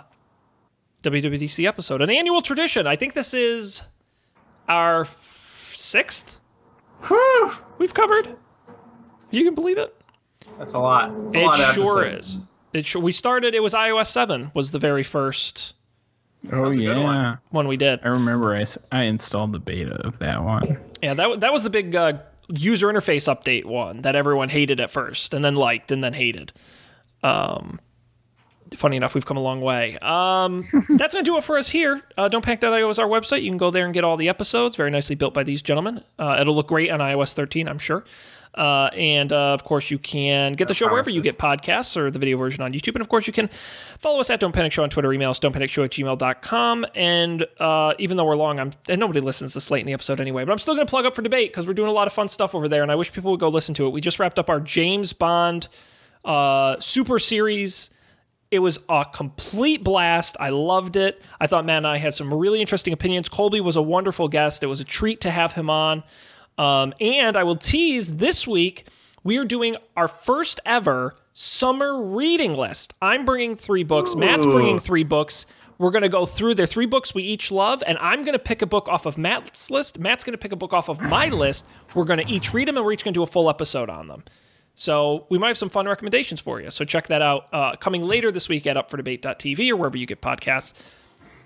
WWDC 1.03 1.67
episode, 1.67 2.03
an 2.03 2.11
annual 2.11 2.43
tradition. 2.43 2.87
I 2.87 2.97
think 2.97 3.15
this 3.15 3.35
is 3.35 3.83
our 4.69 5.03
f- 5.03 5.73
sixth 5.77 6.41
Whew. 7.07 7.53
we've 7.79 7.95
covered. 7.95 8.35
You 9.31 9.45
can 9.45 9.55
believe 9.55 9.79
it. 9.79 9.95
That's 10.59 10.73
a 10.75 10.79
lot. 10.79 11.13
It's 11.27 11.35
a 11.35 11.41
It 11.41 11.45
lot 11.45 11.75
sure 11.75 12.05
episodes. 12.05 12.29
is. 12.37 12.39
It 12.73 12.87
sure, 12.87 13.03
we 13.03 13.13
started. 13.13 13.55
It 13.55 13.63
was 13.63 13.75
iOS 13.75 14.07
seven 14.07 14.51
was 14.55 14.71
the 14.71 14.79
very 14.79 15.03
first 15.03 15.75
Oh 16.53 16.61
was 16.63 16.75
a 16.75 16.81
good 16.81 16.97
one. 17.03 17.15
yeah, 17.17 17.37
one 17.51 17.67
we 17.69 17.77
did. 17.77 18.01
I 18.05 18.09
remember 18.09 18.55
I, 18.55 18.65
I 18.93 19.05
installed 19.05 19.53
the 19.53 19.59
beta 19.59 19.95
of 20.07 20.19
that 20.21 20.43
one. 20.43 20.79
Yeah, 21.03 21.15
that 21.15 21.41
that 21.41 21.53
was 21.53 21.63
the 21.65 21.71
big 21.71 21.95
uh, 21.95 22.15
user 22.49 22.89
interface 22.89 23.33
update 23.33 23.65
one 23.65 24.03
that 24.03 24.17
everyone 24.17 24.49
hated 24.49 24.81
at 24.81 24.91
first, 24.91 25.35
and 25.35 25.45
then 25.45 25.55
liked, 25.55 25.93
and 25.93 26.03
then 26.03 26.13
hated. 26.13 26.53
Um, 27.23 27.81
funny 28.75 28.97
enough, 28.97 29.15
we've 29.15 29.27
come 29.27 29.37
a 29.37 29.43
long 29.43 29.61
way. 29.61 29.99
Um, 29.99 30.63
that's 30.97 31.15
gonna 31.15 31.25
do 31.25 31.37
it 31.37 31.45
for 31.45 31.59
us 31.59 31.69
here. 31.69 32.01
Uh, 32.17 32.29
Don'tPanic.io 32.29 32.89
is 32.89 32.99
our 32.99 33.09
website. 33.09 33.43
You 33.43 33.51
can 33.51 33.59
go 33.59 33.71
there 33.71 33.85
and 33.85 33.95
get 33.95 34.05
all 34.05 34.17
the 34.17 34.29
episodes. 34.29 34.77
Very 34.77 34.91
nicely 34.91 35.17
built 35.17 35.35
by 35.35 35.43
these 35.43 35.63
gentlemen. 35.63 36.03
Uh, 36.19 36.37
it'll 36.41 36.55
look 36.55 36.69
great 36.69 36.91
on 36.91 37.01
iOS 37.01 37.35
13, 37.35 37.69
I'm 37.69 37.79
sure. 37.79 38.05
Uh, 38.57 38.89
and 38.95 39.33
uh, 39.33 39.53
of 39.53 39.65
course, 39.65 39.91
you 39.91 39.99
can 39.99 40.55
get 40.55 40.69
the 40.69 40.75
show 40.75 40.89
wherever 40.89 41.11
you 41.11 41.21
get 41.21 41.37
podcasts 41.37 41.97
or 41.97 42.11
the 42.11 42.19
video 42.19 42.39
version 42.39 42.63
on 42.63 42.73
YouTube. 42.73 42.95
And 42.95 43.03
of 43.03 43.09
course, 43.09 43.27
you 43.27 43.33
can 43.33 43.49
follow 43.99 44.19
us 44.19 44.31
at 44.31 44.41
Don't 44.41 44.53
Panic 44.53 44.73
Show 44.73 44.83
on 44.83 44.91
Twitter, 44.91 45.13
email 45.13 45.31
us 45.31 45.39
don'tpanicshow 45.39 45.85
at 45.85 45.91
gmail.com. 45.91 46.87
And 46.95 47.47
uh, 47.61 47.95
even 47.99 48.17
though 48.17 48.25
we're 48.25 48.37
long, 48.37 48.59
I'm, 48.59 48.73
and 48.89 48.99
nobody 48.99 49.21
listens 49.21 49.53
this 49.53 49.71
late 49.71 49.81
in 49.81 49.87
the 49.87 49.93
episode 49.93 50.21
anyway, 50.21 50.45
but 50.45 50.53
I'm 50.53 50.59
still 50.59 50.75
going 50.75 50.87
to 50.87 50.91
plug 50.91 51.05
up 51.05 51.15
for 51.15 51.23
debate 51.23 51.53
because 51.53 51.67
we're 51.67 51.75
doing 51.75 51.91
a 51.91 51.95
lot 51.95 52.07
of 52.07 52.13
fun 52.13 52.29
stuff 52.29 52.55
over 52.55 52.69
there. 52.69 52.83
And 52.83 52.91
I 52.91 52.95
wish 52.95 53.13
people 53.13 53.31
would 53.33 53.41
go 53.41 53.49
listen 53.49 53.75
to 53.75 53.87
it. 53.87 53.91
We 53.91 54.01
just 54.01 54.19
wrapped 54.19 54.39
up 54.39 54.49
our 54.49 54.61
James 54.61 55.13
Bond 55.13 55.69
uh, 56.25 56.81
Super 56.81 57.19
Series. 57.19 57.91
It 58.51 58.61
was 58.61 58.79
a 58.89 59.05
complete 59.13 59.83
blast. 59.83 60.37
I 60.39 60.51
loved 60.51 60.97
it. 60.97 61.21
I 61.41 61.47
thought 61.47 61.67
Matt 61.67 61.79
and 61.79 61.87
I 61.87 61.99
had 61.99 62.15
some 62.15 62.33
really 62.33 62.61
interesting 62.61 62.93
opinions. 62.93 63.29
Colby 63.29 63.61
was 63.61 63.77
a 63.77 63.83
wonderful 63.83 64.29
guest. 64.29 64.63
It 64.63 64.69
was 64.69 64.81
a 64.81 64.85
treat 64.85 65.21
to 65.23 65.31
have 65.31 65.53
him 65.53 65.69
on. 65.69 66.05
Um, 66.59 66.95
and 67.01 67.37
I 67.37 67.45
will 67.45 67.57
tease 67.57 68.17
this 68.17 68.47
week, 68.47 68.87
we 69.25 69.39
are 69.39 69.45
doing 69.45 69.77
our 69.97 70.09
first 70.09 70.61
ever 70.65 71.17
summer 71.33 72.03
reading 72.03 72.55
list. 72.55 72.95
I'm 73.03 73.25
bringing 73.25 73.57
three 73.57 73.85
books, 73.85 74.15
Matt's 74.15 74.47
bringing 74.47 74.79
three 74.79 75.05
books. 75.05 75.47
We're 75.79 75.91
going 75.91 76.03
to 76.03 76.09
go 76.09 76.25
through 76.25 76.55
their 76.55 76.67
three 76.67 76.87
books 76.87 77.15
we 77.15 77.23
each 77.23 77.51
love, 77.51 77.83
and 77.87 77.99
I'm 77.99 78.23
going 78.23 78.33
to 78.33 78.39
pick 78.39 78.63
a 78.63 78.67
book 78.67 78.89
off 78.89 79.05
of 79.05 79.19
Matt's 79.19 79.71
list. 79.71 79.99
Matt's 79.99 80.25
going 80.25 80.33
to 80.33 80.39
pick 80.39 80.53
a 80.53 80.57
book 80.57 80.73
off 80.73 80.89
of 80.89 81.01
my 81.03 81.29
list. 81.29 81.67
We're 81.95 82.05
going 82.05 82.25
to 82.25 82.33
each 82.33 82.55
read 82.55 82.67
them, 82.67 82.77
and 82.77 82.87
we're 82.87 82.93
each 82.93 83.05
going 83.05 83.13
to 83.13 83.19
do 83.19 83.23
a 83.23 83.27
full 83.27 83.51
episode 83.51 83.91
on 83.91 84.09
them. 84.09 84.25
So 84.75 85.27
we 85.31 85.39
might 85.39 85.49
have 85.49 85.59
some 85.59 85.69
fun 85.71 85.87
recommendations 85.87 86.41
for 86.41 86.61
you. 86.61 86.71
So 86.71 86.85
check 86.85 87.09
that 87.09 87.21
out. 87.21 87.53
Uh, 87.53 87.77
coming 87.77 88.03
later 88.05 88.31
this 88.31 88.49
week 88.49 88.67
at 88.67 88.77
upfordebate.tv 88.77 89.71
or 89.71 89.77
wherever 89.77 89.97
you 89.97 90.07
get 90.07 90.23
podcasts. 90.23 90.73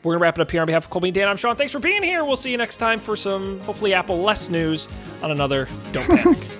We're 0.03 0.13
going 0.13 0.21
to 0.21 0.23
wrap 0.23 0.39
it 0.39 0.43
up 0.43 0.51
here 0.51 0.63
on 0.63 0.67
behalf 0.67 0.85
of 0.85 0.91
Colby 0.91 1.09
and 1.09 1.15
Dan. 1.15 1.29
I'm 1.29 1.37
Sean. 1.37 1.57
Thanks 1.57 1.73
for 1.73 1.79
being 1.79 2.03
here. 2.03 2.25
We'll 2.25 2.37
see 2.37 2.51
you 2.51 2.57
next 2.57 2.79
time 2.79 3.01
for 3.01 3.17
some, 3.17 3.61
hopefully, 3.61 3.93
Apple 3.93 4.21
less 4.23 4.49
news 4.49 4.89
on 5.23 5.31
another 5.31 5.69
Don't 5.93 6.09
Panic. 6.09 6.39